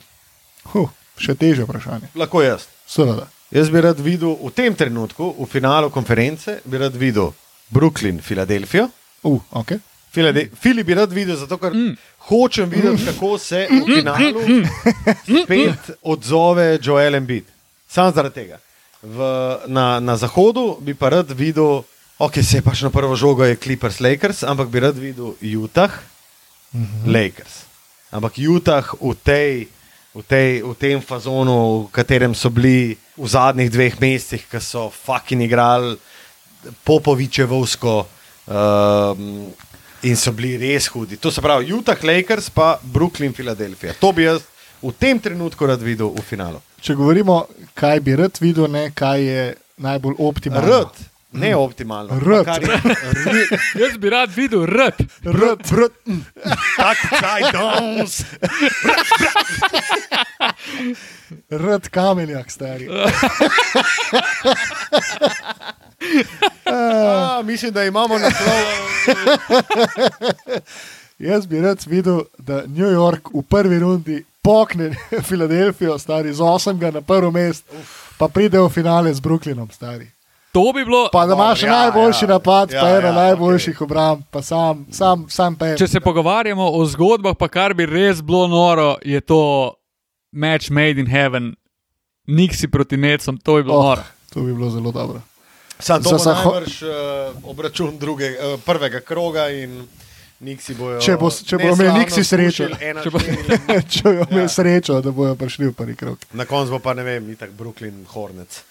Huh, 0.72 0.88
še 1.18 1.34
teže 1.34 1.66
vprašanje. 1.66 2.08
Lahko 2.14 2.42
jaz. 2.42 2.66
Seveda. 2.86 3.28
Jaz 3.52 3.68
bi 3.70 3.80
rad 3.84 4.00
videl 4.00 4.36
v 4.40 4.50
tem 4.56 4.74
trenutku, 4.74 5.34
v 5.38 5.46
finalu 5.46 5.90
konference, 5.92 6.60
bi 6.64 6.78
rad 6.80 6.96
videl 6.96 7.34
Brooklyn, 7.68 8.20
Filadelfijo. 8.24 8.88
Uh, 9.22 9.40
okay. 9.52 9.78
Filade 10.12 10.50
Fili 10.60 10.84
bi 10.84 10.94
rad 10.94 11.12
videl, 11.12 11.36
zato 11.36 11.56
ker 11.58 11.72
mm. 11.72 11.92
hočem 12.28 12.68
videti, 12.68 13.04
kako 13.06 13.38
se 13.38 13.66
v 13.70 13.84
finalu 13.86 14.64
spet 15.44 15.90
odzove 16.02 16.78
Joel 16.82 17.14
Embiid. 17.14 17.44
Sam 17.88 18.12
zaradi 18.12 18.34
tega. 18.34 18.58
V, 19.02 19.28
na, 19.66 20.00
na 20.00 20.16
zahodu 20.16 20.76
bi 20.80 20.94
pa 20.94 21.08
rad 21.08 21.32
videl, 21.32 21.80
ok, 22.18 22.40
se 22.44 22.60
je 22.60 22.64
pač 22.64 22.84
na 22.84 22.90
prvo 22.92 23.16
žogo 23.16 23.44
je 23.44 23.56
Clippers 23.56 24.00
Lakers, 24.00 24.44
ampak 24.44 24.68
bi 24.68 24.84
rad 24.84 25.00
videl 25.00 25.32
Utah 25.40 25.92
mm 26.72 26.86
-hmm. 26.86 27.12
Lakers. 27.12 27.54
Ampak 28.12 28.38
Utah 28.38 28.94
v, 29.00 29.14
tej, 29.22 29.68
v, 30.14 30.22
tej, 30.28 30.62
v 30.62 30.74
tem 30.74 31.00
fazonu, 31.00 31.88
v 31.88 31.92
katerem 31.92 32.34
so 32.34 32.50
bili 32.50 32.96
v 33.16 33.28
zadnjih 33.28 33.70
dveh 33.70 34.00
mesecih, 34.00 34.44
ki 34.50 34.60
so 34.60 34.90
fucking 34.90 35.42
igrali 35.42 35.96
Popovičevsko. 36.84 38.06
Um, 38.46 39.52
In 40.02 40.16
so 40.16 40.32
bili 40.32 40.56
res 40.58 40.88
hudi. 40.90 41.16
To 41.16 41.30
se 41.30 41.40
pravi, 41.40 41.70
Utah, 41.70 41.98
Lakers, 42.02 42.50
pa 42.50 42.80
Brooklyn, 42.82 43.32
Filadelfija. 43.32 43.94
To 44.00 44.12
bi 44.12 44.24
jaz 44.26 44.42
v 44.82 44.90
tem 44.98 45.18
trenutku 45.18 45.66
rad 45.66 45.78
videl 45.78 46.10
v 46.10 46.24
finalu. 46.26 46.58
Če 46.82 46.96
govorimo, 46.98 47.46
kaj 47.78 48.00
bi 48.02 48.16
rad 48.18 48.40
videl, 48.42 48.66
ne 48.66 48.90
kaj 48.90 49.22
je 49.22 49.44
najbolj 49.78 50.18
optimalno. 50.18 50.66
Rad, 50.66 50.98
ne 51.32 51.56
optimalno. 51.56 52.20
Kar 52.44 52.62
je- 52.62 53.48
Jaz 53.82 53.98
bi 53.98 54.10
rad 54.10 54.30
videl 54.30 54.66
rad. 54.66 54.94
Rad, 55.22 55.60
rad. 55.70 55.90
Tak, 56.76 56.96
kaj 57.12 57.40
dons. 57.52 58.22
Rad 61.50 61.88
kamenjak, 61.88 62.50
stari. 62.50 62.88
A, 66.66 67.42
Mislim, 67.44 67.72
da 67.72 67.84
imamo 67.84 68.18
naslov. 68.18 68.52
Jaz 71.18 71.46
bi 71.46 71.60
rad 71.60 71.84
videl, 71.86 72.20
da 72.38 72.62
New 72.66 72.88
York 72.88 73.28
v 73.30 73.42
prvi 73.42 73.78
rundi 73.78 74.24
pokne 74.42 74.90
Filadelfijo, 75.28 75.98
stari 75.98 76.32
z 76.32 76.40
8 76.40 76.92
na 76.92 77.00
prvo 77.00 77.30
mesto, 77.30 77.74
pa 78.18 78.28
pride 78.28 78.58
v 78.58 78.68
finale 78.68 79.14
z 79.14 79.20
Brooklynom, 79.20 79.70
stari. 79.70 80.10
To 80.52 80.70
bi 80.70 80.84
bilo, 80.84 81.08
Pa 81.08 81.26
da 81.26 81.34
imaš 81.34 81.62
ja, 81.62 81.70
najboljši 81.72 82.24
ja. 82.24 82.28
napad, 82.28 82.70
Ja, 82.70 82.80
pa 82.80 82.88
eno 82.90 83.08
ja, 83.08 83.12
najboljših 83.14 83.80
obramb, 83.80 84.22
pa 84.30 84.42
sam, 84.42 84.86
sam, 84.90 85.26
sam 85.28 85.56
pem. 85.56 85.76
če 85.76 85.88
se 85.88 86.00
pogovarjamo 86.00 86.70
o 86.70 86.84
zgodbah, 86.86 87.32
pa 87.34 87.48
kar 87.48 87.74
bi 87.74 87.86
res 87.86 88.20
bilo 88.20 88.46
noro, 88.46 88.96
je 89.02 89.20
to 89.22 89.72
match 90.32 90.70
made 90.70 91.00
in 91.00 91.06
heaven, 91.06 91.54
Nixi 92.28 92.68
proti 92.68 92.96
Necom, 92.96 93.36
to 93.36 93.54
bi 93.54 93.62
bilo 93.62 93.76
oh, 93.76 93.84
noro. 93.84 94.02
to 94.28 94.40
bi 94.40 94.52
bilo 94.52 94.70
zelo 94.70 94.92
dobro. 94.92 95.22
Sam 95.78 96.02
to 96.02 96.10
bo 96.10 96.18
zaho- 96.18 96.52
najbrž 96.52 96.82
uh, 96.82 96.90
obračun 97.44 97.98
druge, 97.98 98.30
uh, 98.30 98.60
prvega 98.60 99.00
kroga 99.00 99.48
in 99.50 99.88
Niksi 100.40 100.74
bojo. 100.74 101.00
Če 101.00 101.16
bo- 101.16 101.30
če 101.30 101.56
bojo 101.56 101.72
imeli 101.72 101.88
neslavno 101.88 101.98
Nixi 101.98 102.24
srečo. 102.24 102.64
Če 103.88 104.02
bo- 104.04 104.26
imel 104.28 104.40
Ja. 104.40 104.48
srečo, 104.50 105.00
da 105.00 105.10
bojo 105.10 105.34
prišli 105.34 105.66
v 105.66 105.72
prvi 105.72 105.96
krog. 105.96 106.18
Na 106.32 106.44
koncu 106.44 106.70
bo 106.70 106.78
pa 106.78 106.94
ne 106.94 107.02
vem, 107.02 107.30
itak 107.30 107.50
Brooklyn 107.52 108.04
Hornets. 108.06 108.62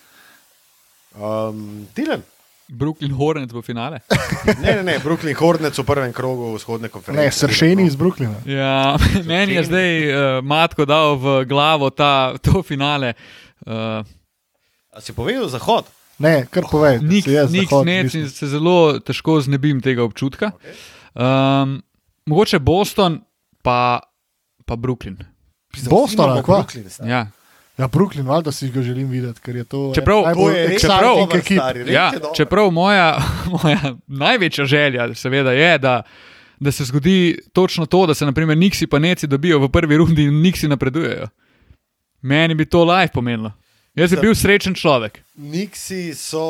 Um, 1.15 1.87
Tilen. 1.93 2.23
Brooklyn 2.71 3.11
Hornets 3.11 3.51
bo 3.53 3.61
finale. 3.61 3.99
Ne, 4.63 4.75
ne, 4.75 4.83
ne, 4.83 4.99
Brooklyn 5.03 5.35
Hornets 5.35 5.77
v 5.77 5.83
prvem 5.85 6.13
krogu 6.15 6.53
vzhodne 6.55 6.89
konference. 6.89 7.19
Ne, 7.19 7.31
sršeni 7.31 7.83
iz 7.85 7.97
Brooklyna. 7.99 8.39
Ja, 8.47 8.95
meni 9.27 9.57
je 9.59 9.63
zdaj 9.67 9.91
uh, 10.07 10.37
Matko 10.43 10.87
dal 10.87 11.17
v 11.19 11.43
glavo 11.45 11.91
ta, 11.91 12.33
to 12.41 12.63
finale. 12.63 13.13
Uh, 13.67 14.01
A 14.95 15.03
si 15.03 15.13
povedal 15.13 15.51
zahod? 15.51 15.85
Ne, 16.21 16.45
kar 16.49 16.65
povej. 16.69 17.01
Nik, 17.03 17.25
si 17.27 17.35
jaz 17.35 17.51
nik 17.51 17.67
Zahod 17.69 17.85
snec 17.85 18.15
in 18.17 18.25
se 18.29 18.47
zelo 18.47 18.99
težko 19.03 19.39
znebim 19.41 19.81
tega 19.83 20.05
občutka. 20.05 20.51
Um, 21.13 21.81
mogoče 22.29 22.59
Boston, 22.63 23.19
pa, 23.65 23.99
pa 24.65 24.75
Brooklyn. 24.79 25.19
Boston, 25.89 26.29
ali 26.29 26.43
kva? 26.45 26.63
Brooklyn. 26.63 26.87
Ja. 27.09 27.27
Ja, 27.81 27.87
Brooklyn, 27.87 28.23
valjda 28.23 28.51
si 28.51 28.69
ga 28.69 28.81
želim 28.81 29.09
videti, 29.09 29.41
ker 29.41 29.55
je 29.55 29.63
to 29.65 29.79
Čeprav- 29.91 30.25
najbolj 30.25 30.53
je 30.53 30.77
čeprav- 30.77 31.35
ekip. 31.35 31.57
stari, 31.57 31.85
Ja, 31.89 32.11
čeprav 32.35 32.69
moja, 32.69 33.17
moja 33.55 33.79
največja 34.07 34.65
želja, 34.65 35.07
seveda, 35.15 35.51
je, 35.51 35.77
da, 35.79 36.03
da 36.59 36.71
se 36.71 36.85
zgodi 36.85 37.15
točno 37.51 37.85
to, 37.85 38.05
da 38.05 38.13
se 38.13 38.25
naprimer 38.25 38.57
Niksi 38.57 38.87
pa 38.87 38.99
Neci 38.99 39.27
dobijo 39.27 39.59
v 39.59 39.69
prvi 39.69 39.97
rundi 39.97 40.23
in 40.23 40.41
Niksi 40.41 40.67
napredujejo. 40.67 41.27
Meni 42.21 42.53
bi 42.55 42.65
to 42.65 42.83
live 42.85 43.09
pomenilo. 43.09 43.51
Jaz 43.95 44.09
Za- 44.09 44.21
bil 44.21 44.35
srečen 44.35 44.73
človek. 44.73 45.17
Niksi 45.35 46.13
so 46.13 46.45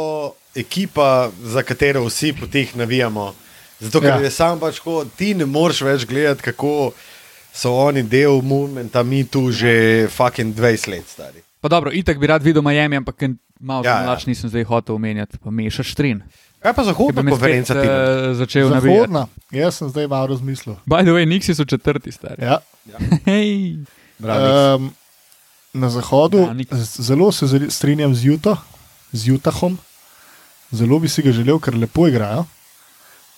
ekipa, 0.53 1.31
za 1.43 1.63
katero 1.63 2.03
vsi 2.03 2.33
po 2.33 2.45
teh 2.45 2.75
navijamo. 2.75 3.33
Zato, 3.79 3.99
ker 3.99 4.09
Ja. 4.09 4.15
ja. 4.15 4.21
je 4.21 4.31
sam 4.31 4.59
pač, 4.59 4.79
ko 4.79 5.05
ti 5.07 5.33
ne 5.33 5.45
moreš 5.47 5.81
več 5.81 6.05
gledati, 6.05 6.41
kako 6.43 6.91
so 7.53 7.71
oni 7.73 8.03
del 8.03 8.41
movementa, 8.41 9.03
mi 9.03 9.23
tu 9.23 9.51
že 9.51 10.07
fucking 10.09 10.55
20 10.55 10.87
let 10.87 11.07
stari. 11.07 11.41
Pa 11.61 11.69
dobro, 11.69 11.91
itak 11.93 12.19
bi 12.19 12.27
rad 12.27 12.43
videl 12.43 12.61
Miami, 12.61 12.95
ampak 12.97 13.21
malo 13.59 13.85
Ja, 13.85 13.91
ja, 13.91 13.97
ja. 13.97 14.05
mlač 14.05 14.25
nisem 14.25 14.49
zdaj 14.49 14.63
hotel 14.63 14.95
omenjati, 14.95 15.37
pa 15.37 15.51
mešaš 15.51 15.93
trin. 15.95 16.23
Kaj 16.61 16.73
pa 16.73 16.83
zahodna 16.83 17.21
konferenca? 17.23 17.73
uh, 17.73 17.81
Tina? 17.81 18.33
začel 18.33 18.69
navijati. 18.69 18.97
Zahodna, 18.97 19.27
jaz 19.51 19.75
sem 19.75 19.89
zdaj 19.89 20.07
malo 20.07 20.27
razmislil. 20.27 20.75
By 20.85 21.01
the 21.01 21.11
way, 21.11 21.25
Niksi 21.25 21.55
so 21.55 21.65
četrti 21.65 22.11
stari. 22.11 22.41
Ja. 22.41 22.59
Hej. 23.29 23.77
Bravo, 24.19 24.75
Um, 24.75 24.93
na 25.73 25.89
zahodu 25.89 26.37
Ja, 26.37 26.53
zelo 26.97 27.31
se 27.31 27.45
strinjam 27.69 28.15
z, 28.15 28.25
Utah, 28.27 28.57
z 29.11 29.29
Utahom, 29.31 29.77
zelo 30.71 30.99
bi 30.99 31.09
si 31.09 31.21
ga 31.21 31.31
želel, 31.31 31.59
ker 31.59 31.73
lepo 31.77 32.07
igrajo. 32.07 32.45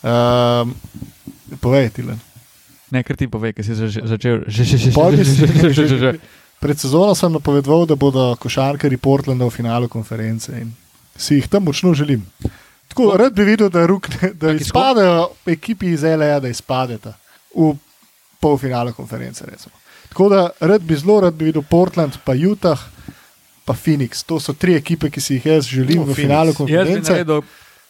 Um, 0.04 0.76
povej, 1.60 1.90
Tilen. 1.90 2.20
Ne, 2.94 3.02
ker 3.02 3.18
ti 3.18 3.26
povej, 3.28 3.54
ker 3.54 3.66
si 3.66 3.74
začel. 3.74 4.46
Že, 4.48 4.64
že, 4.64 4.78
že, 4.78 4.92
že, 5.74 5.84
že, 5.84 5.98
že. 5.98 6.12
Pred 6.60 6.78
sezono 6.78 7.12
sem 7.12 7.28
napovedal, 7.28 7.84
da 7.84 7.98
bodo 7.98 8.38
košarkari 8.38 8.96
Portlanda 8.96 9.44
v 9.44 9.52
finalu 9.52 9.90
konference 9.90 10.48
in 10.54 10.70
si 11.12 11.36
jih 11.36 11.48
tam 11.48 11.66
močno 11.66 11.92
želim. 11.92 12.22
Tako, 12.88 13.18
rad 13.18 13.34
bi 13.34 13.44
videl, 13.44 13.68
da, 13.68 13.84
rukne, 13.84 14.32
da 14.34 14.54
izpadejo 14.54 15.18
ekipi 15.46 15.90
iz 15.90 16.04
LA, 16.04 16.38
da 16.40 16.48
izpadeta 16.48 17.18
v 17.52 17.74
polfinalu 18.40 18.94
konference. 18.94 19.44
Recimo. 19.44 19.74
Tako 20.08 20.30
da 20.30 20.40
rad 20.62 20.82
bi 20.82 20.96
zelo 20.96 21.20
rad 21.20 21.34
bi 21.34 21.46
videl 21.46 21.62
Portland, 21.64 22.16
pa 22.24 22.32
Utah, 22.34 22.80
pa 23.66 23.74
Phoenix. 23.76 24.22
To 24.24 24.38
so 24.38 24.54
tri 24.54 24.76
ekipe, 24.76 25.10
ki 25.10 25.20
si 25.20 25.34
jih 25.34 25.46
jaz 25.48 25.66
želim 25.66 25.98
No, 25.98 26.04
v 26.04 26.14
Phoenix. 26.14 26.22
finalu 26.22 26.54
konference. 26.54 27.12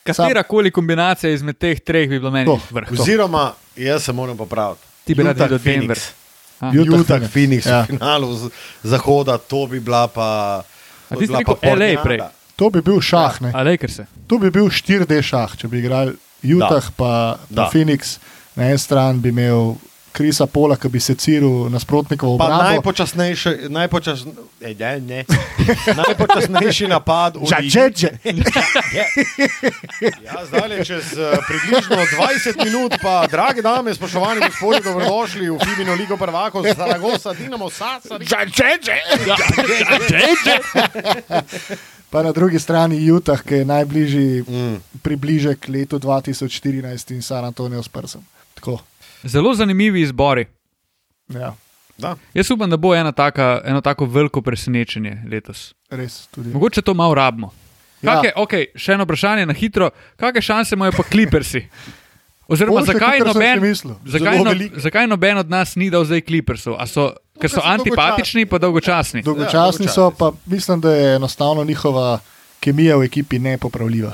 katera 0.04 0.44
koli 0.44 0.72
kombinacija 0.72 1.32
izmed 1.32 1.58
teh 1.58 1.80
treh 1.80 2.08
bi 2.08 2.18
bila 2.18 2.32
meni 2.32 2.46
To. 2.46 2.58
vrh. 2.72 2.90
Oziroma, 2.92 3.54
jaz 3.76 4.04
se 4.04 4.14
moram 4.14 4.38
popraviti. 4.38 4.93
Ti 5.06 5.14
bi 5.14 5.24
rad 5.24 5.36
Utah, 5.36 5.48
videl 5.48 5.60
Denver. 5.60 5.98
Phoenix. 5.98 6.14
A. 6.60 6.72
Utah, 6.72 7.20
Phoenix. 7.28 7.66
Ja. 7.66 7.84
v 7.84 7.88
finalu 7.88 8.28
z- 8.36 8.52
zahoda, 8.84 9.38
to 9.38 9.68
bi 9.68 9.80
bila 9.80 10.08
pa. 10.08 10.64
A 11.10 11.14
to 11.14 11.20
ti 11.20 11.28
bi 11.28 11.28
si 11.28 11.34
rekel 11.36 11.58
LA 11.62 11.90
prej? 12.00 12.20
To 12.56 12.70
bi 12.70 12.80
bil 12.82 13.02
šah. 13.02 13.42
Ne? 13.42 13.52
A 13.52 13.64
Lakers. 13.64 14.00
To 14.28 14.40
bi 14.40 14.50
bil 14.50 14.70
4D 14.70 15.20
šah, 15.22 15.58
če 15.58 15.68
bi 15.68 15.80
igrali 15.80 16.14
Utah, 16.44 16.84
pa, 16.96 17.36
pa 17.36 17.48
Da. 17.50 17.68
Phoenix. 17.68 18.20
Na 18.56 18.70
eni 18.70 18.78
strani 18.78 19.20
bi 19.20 19.30
imel 19.30 19.76
Krisa 20.14 20.46
Pola, 20.46 20.78
ki 20.78 20.90
bi 20.90 21.00
se 21.00 21.16
ciril 21.16 21.66
nasprotnikov 21.68 22.38
Pa 22.38 22.46
obrambo. 22.46 22.64
najpočasnejši, 22.70 23.50
najpočas, 23.68 24.22
ej, 24.62 24.76
ne, 24.76 25.00
ne. 25.00 25.20
najpočasnejši 25.92 26.86
napad 26.88 27.36
v 27.36 27.42
ligi. 27.42 27.70
Žačeče. 27.70 28.10
Ja, 30.24 30.46
zdaj 30.46 30.70
je 30.72 30.86
čez 30.86 31.06
uh, 31.14 31.34
približno 31.42 31.98
20 31.98 32.62
minut, 32.62 32.94
pa 33.00 33.26
drage 33.26 33.62
dame, 33.62 33.90
spoštovani 33.90 34.42
gospodje, 34.44 34.82
dobrodošli 34.82 35.50
v 35.50 35.58
Fibino 35.60 35.94
Ligo 35.94 36.14
Prvako, 36.14 36.62
Zaragoza, 36.68 37.34
Dinamo, 37.34 37.70
Saca. 37.70 38.20
Žačeče. 38.20 38.96
Pa 42.10 42.22
na 42.22 42.32
drugi 42.32 42.60
strani 42.60 43.02
Utah, 43.04 43.42
ki 43.42 43.56
je 43.56 43.66
najbližji 43.66 44.44
Mm. 44.44 44.78
približek 45.02 45.68
letu 45.68 45.98
2014 45.98 47.12
in 47.12 47.22
San 47.22 47.46
Antonijo 47.46 47.82
s 47.82 47.90
prsem. 47.90 48.22
Tako, 48.54 48.78
Zelo 49.24 49.54
zanimivi 49.54 50.02
izbori. 50.02 50.46
ja, 51.30 51.56
Da. 51.98 52.16
Jaz 52.34 52.52
upam, 52.52 52.70
da 52.70 52.78
bo 52.78 52.96
ena 52.96 53.12
taka, 53.12 53.62
eno 53.66 53.82
tako 53.82 54.06
veliko 54.06 54.42
presenečenje 54.42 55.24
letos. 55.32 55.74
res 55.90 56.28
tudi. 56.28 56.50
Mogoče 56.50 56.82
to 56.82 56.94
malo 56.94 57.14
rabimo. 57.14 57.52
Ja. 58.02 58.16
Kake, 58.16 58.34
okay, 58.36 58.66
še 58.76 58.94
eno 58.94 59.04
vprašanje 59.04 59.46
na 59.46 59.54
hitro. 59.54 59.90
Kakšne 60.16 60.42
šanse 60.42 60.76
imajo 60.76 60.92
pa 60.98 61.04
klipersi? 61.04 61.68
Oziroma, 62.48 62.82
Boljše, 62.82 62.94
zakaj 62.94 63.20
noben, 63.20 63.62
zakaj, 64.06 64.40
no, 64.44 64.52
zakaj 64.76 65.08
noben 65.08 65.38
od 65.38 65.50
nas 65.50 65.76
ni 65.76 65.88
dal 65.90 66.04
zdaj 66.06 66.22
klipersov? 66.22 66.76
A 66.76 66.88
So, 66.88 67.14
ker 67.40 67.50
so 67.50 67.62
so 67.62 67.64
antipatični, 67.64 68.46
pa 68.46 68.58
dolgočasni. 68.58 69.24
Dolgočasni 69.24 69.86
Ja, 69.88 69.94
so, 69.94 70.10
dolgočasni 70.12 70.20
pa 70.20 70.32
mislim, 70.46 70.82
da 70.82 70.92
je 70.92 71.16
enostavno 71.16 71.64
njihova 71.64 72.20
kemija 72.60 72.98
v 72.98 73.04
ekipi 73.04 73.40
nepopravljiva. 73.40 74.12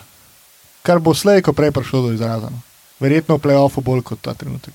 Kar 0.83 0.99
bo 0.99 1.13
slej, 1.13 1.41
ko 1.41 1.53
prej 1.53 1.71
prišlo 1.71 2.01
do 2.01 2.13
izraza. 2.13 2.49
no. 2.49 2.61
Verjetno 2.99 3.35
v 3.35 3.41
playoffu 3.41 3.81
bolj 3.81 4.01
kot 4.01 4.21
ta 4.21 4.33
trenutek. 4.33 4.73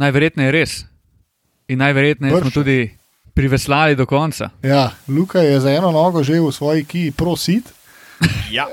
Najverjetneje 0.00 0.54
res. 0.54 0.72
In 1.68 1.78
najverjetneje 1.84 2.32
smo 2.32 2.48
Brž. 2.48 2.54
tudi 2.54 2.78
priveslali 3.36 3.94
do 3.94 4.06
konca. 4.08 4.50
Ja, 4.64 4.90
Luka 5.08 5.38
je 5.44 5.60
za 5.60 5.70
eno 5.70 5.92
nogo 5.92 6.24
že 6.24 6.40
v 6.40 6.50
svoji 6.52 6.84
kiji 6.84 7.12
prosit, 7.12 7.68
Ja. 8.56 8.66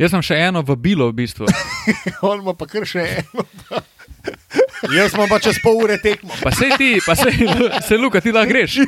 Jaz 0.00 0.12
sem 0.12 0.22
še 0.24 0.38
eno 0.48 0.62
vabilo 0.66 1.08
v 1.12 1.22
bistvu. 1.22 1.48
on 2.28 2.42
ima 2.42 2.54
pa 2.56 2.68
kar 2.68 2.86
še 2.88 3.04
eno. 3.20 3.44
Jaz 4.96 5.12
smo 5.14 5.28
pa 5.30 5.38
čez 5.42 5.60
pol 5.62 5.78
ure 5.84 5.96
tekmo. 6.02 6.34
Pa 6.42 6.50
se 6.54 6.72
ti, 6.78 6.96
pa 7.06 7.14
se, 7.18 7.30
se 7.86 7.98
Luka, 7.98 8.20
ti 8.22 8.32
lahko 8.34 8.50
greš. 8.50 8.80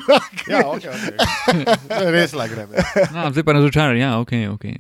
Ja, 0.51 0.65
okay, 0.67 0.91
okay. 0.91 2.11
Res 2.11 2.35
la 2.35 2.49
grem. 2.51 2.75
ja. 2.75 3.07
No, 3.15 3.29
zdaj 3.31 3.47
pa 3.47 3.55
razočaran, 3.55 3.99
ja, 3.99 4.17
ok. 4.19 4.33
okay. 4.57 4.75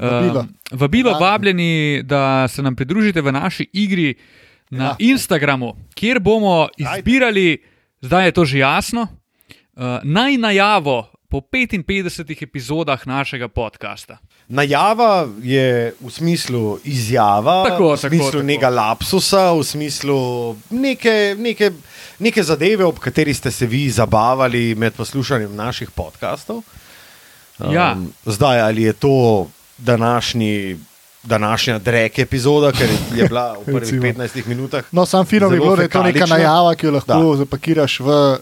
Vabilo. 0.00 0.42
Um, 0.44 0.80
vabilo, 0.80 1.12
vabljeni, 1.20 2.02
da 2.08 2.48
se 2.48 2.64
nam 2.64 2.76
pridružite 2.76 3.20
v 3.24 3.32
naši 3.36 3.68
igri 3.72 4.14
na 4.70 4.84
Ja. 4.84 4.96
Instagramu, 4.98 5.74
kjer 5.94 6.20
bomo 6.20 6.68
izbirali, 6.76 7.62
zdaj 8.00 8.24
je 8.24 8.32
to 8.32 8.44
že 8.44 8.58
jasno, 8.58 9.02
uh, 9.02 9.82
naj 10.02 10.36
najavo 10.36 11.06
po 11.28 11.40
55 11.40 12.42
epizodah 12.42 13.06
našega 13.06 13.48
podcasta. 13.48 14.18
Najava 14.48 15.26
je 15.42 15.94
v 16.00 16.10
smislu 16.10 16.78
izjava, 16.84 17.64
Tako, 17.66 17.92
v 17.92 17.96
tako, 17.96 18.08
smislu 18.08 18.30
tako. 18.30 18.42
nekega 18.42 18.68
lapsusa, 18.68 19.52
v 19.52 19.62
smislu 19.64 20.18
neke, 20.70 21.34
neke, 21.38 21.70
neke 22.18 22.42
zadeve, 22.42 22.84
ob 22.84 22.98
kateri 22.98 23.34
ste 23.34 23.50
se 23.50 23.66
vi 23.66 23.90
zabavali 23.90 24.74
med 24.74 24.94
poslušanjem 24.94 25.50
naših 25.50 25.90
podkastov. 25.90 26.62
Ja. 27.58 27.96
Zdaj, 28.24 28.60
ali 28.60 28.82
je 28.82 28.92
to 28.92 29.50
današnji, 29.78 30.76
današnja 31.26 31.78
drek 31.80 32.18
epizoda, 32.18 32.72
ker 32.72 32.88
je 33.12 33.24
bila 33.24 33.52
v 33.54 33.64
prvih 33.72 33.80
Recimo. 33.82 34.02
15 34.02 34.46
minutah. 34.46 34.84
No, 34.92 35.06
sam 35.06 35.24
film 35.24 35.52
je 35.52 35.58
bilo, 35.58 35.76
da 35.76 35.82
je 35.82 35.88
to 35.88 36.02
neka 36.02 36.26
najava, 36.26 36.74
ki 36.74 36.86
jo 36.86 36.92
lahko 36.92 37.12
Da. 37.30 37.36
zapakiraš 37.36 38.00
v 38.00 38.38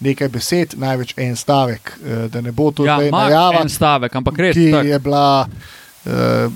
nekaj 0.00 0.28
besed, 0.28 0.74
največ 0.76 1.14
en 1.16 1.36
stavek. 1.36 1.92
eh, 2.00 2.28
Da 2.28 2.40
ne 2.40 2.52
bo 2.52 2.70
to 2.70 2.84
Ja, 2.84 3.02
ima 3.02 3.20
najava, 3.20 3.60
en 3.60 3.68
stavek, 3.68 4.14
ampak 4.14 4.38
res. 4.38 4.54
ki 4.54 4.70
tak. 4.70 4.84
je 4.86 4.98
bila 4.98 5.46
uh, 5.46 6.52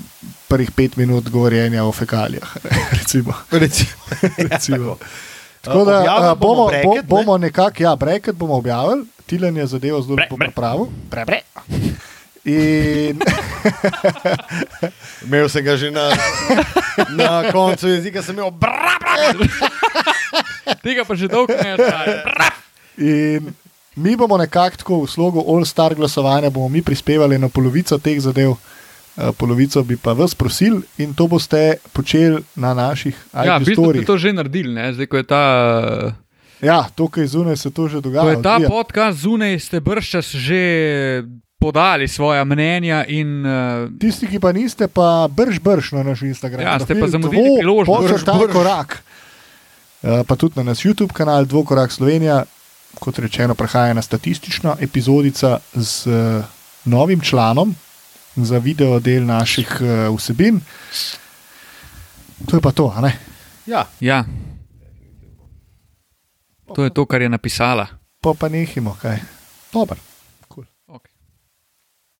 prvih 0.47 0.71
pet 0.71 0.95
minut 0.95 1.29
govorjenja 1.29 1.83
o 1.83 1.91
fekalijah. 1.91 2.55
recimo. 2.99 3.33
Recimo. 3.51 3.89
recimo. 4.49 4.97
Tako 5.61 5.85
da 5.85 5.97
uh, 6.27 6.37
bomo, 6.37 6.67
bracket, 6.67 6.85
bo, 7.05 7.17
ne? 7.17 7.23
bomo 7.23 7.37
nekako, 7.39 7.83
ja, 7.83 7.95
breket 7.95 8.35
bomo 8.35 8.53
objavili, 8.55 9.05
Tilen 9.25 9.57
je 9.57 9.67
zadevo 9.67 10.01
zelo 10.01 10.15
bre. 10.15 10.27
pripravil. 10.29 10.85
Bre, 11.09 11.25
bre. 11.25 11.39
In 12.45 13.21
Imel 15.25 15.49
sem 15.49 15.61
ga 15.61 15.77
že 15.77 15.93
na, 15.93 16.09
na 17.13 17.51
koncu 17.53 17.87
jezika, 17.87 18.21
sem 18.25 18.33
imel 18.33 18.49
bra, 18.49 18.97
bra. 18.97 19.13
Tega 20.81 21.05
pa 21.05 21.13
že 21.13 21.29
dolgo 21.29 21.53
ne. 21.53 21.77
In 22.97 23.53
mi 23.95 24.17
bomo 24.17 24.41
nekako 24.41 24.77
tako 24.77 24.95
v 25.05 25.09
slogu 25.09 25.39
All-Star 25.45 25.93
glasovanja, 25.93 26.49
bomo 26.49 26.69
mi 26.69 26.81
prispevali 26.81 27.37
na 27.37 27.49
polovico 27.49 27.97
teh 28.01 28.17
zadev, 28.17 28.57
eh, 28.57 29.29
polovico 29.37 29.83
bi 29.85 29.93
pa 29.93 30.17
vas 30.17 30.33
prosil 30.33 30.81
in 30.97 31.13
to 31.13 31.29
boste 31.29 31.77
počeli 31.93 32.41
na 32.55 32.73
naših 32.73 33.13
Ja, 33.37 33.61
v 33.61 33.69
bistvu 33.69 33.93
ste 33.93 34.05
to 34.05 34.17
že 34.17 34.33
naredili, 34.33 34.73
ne? 34.73 34.89
zdaj 34.97 35.05
ko 35.05 35.21
je 35.21 35.25
ta. 35.29 35.43
Ja, 36.61 36.89
je 36.89 37.27
zunaj, 37.27 37.57
se 37.57 37.69
to 37.69 37.85
že 37.85 38.01
dogaja. 38.01 38.25
Ko 38.25 38.33
je 38.33 38.41
ta 38.41 38.57
odvija. 38.57 38.69
podcast 38.69 39.17
zunaj, 39.21 39.61
ste 39.61 39.77
brščas 39.77 40.33
že 40.33 40.61
podali 41.61 42.07
svoja 42.07 42.41
mnenja 42.43 43.05
in 43.05 43.45
uh, 43.45 43.85
Tisti, 44.01 44.25
ki 44.25 44.39
pa 44.41 44.49
niste, 44.51 44.87
pa 44.89 45.29
brž, 45.29 45.61
brž 45.61 45.91
na 45.93 46.03
naš 46.03 46.25
Instagram. 46.25 46.65
Ja, 46.65 46.79
ste 46.81 46.97
pa 46.97 47.05
zamudili 47.07 47.61
priložnost. 47.61 48.09
Brž, 48.09 48.25
ta 48.25 48.33
brž. 48.33 48.53
korak. 48.53 49.03
Eh, 50.01 50.23
Pa 50.25 50.33
tudi 50.35 50.57
na 50.57 50.73
naš 50.73 50.81
YouTube 50.81 51.13
kanal 51.13 51.45
Dvokorak 51.45 51.91
Slovenija, 51.93 52.43
kot 52.97 53.19
rečeno, 53.21 53.53
prehaja 53.53 53.93
na 53.93 54.01
statistična 54.01 54.75
epizodica 54.81 55.59
z 55.73 56.07
eh, 56.07 56.43
novim 56.85 57.21
članom 57.21 57.75
za 58.35 58.57
video 58.57 58.99
del 58.99 59.25
naših 59.25 59.77
eh, 59.81 60.09
vsebin. 60.17 60.57
To 62.49 62.57
je 62.57 62.61
pa 62.61 62.71
to, 62.71 62.89
a 62.97 63.01
ne? 63.01 63.13
Ja, 63.69 63.85
ja. 63.99 64.25
To 66.75 66.83
je 66.83 66.89
to, 66.89 67.05
kar 67.05 67.21
je 67.21 67.29
napisala. 67.29 67.87
Pa 68.21 68.33
pa 68.33 68.49
nehimo, 68.49 68.97
kaj. 69.01 69.19
Dobro. 69.73 70.10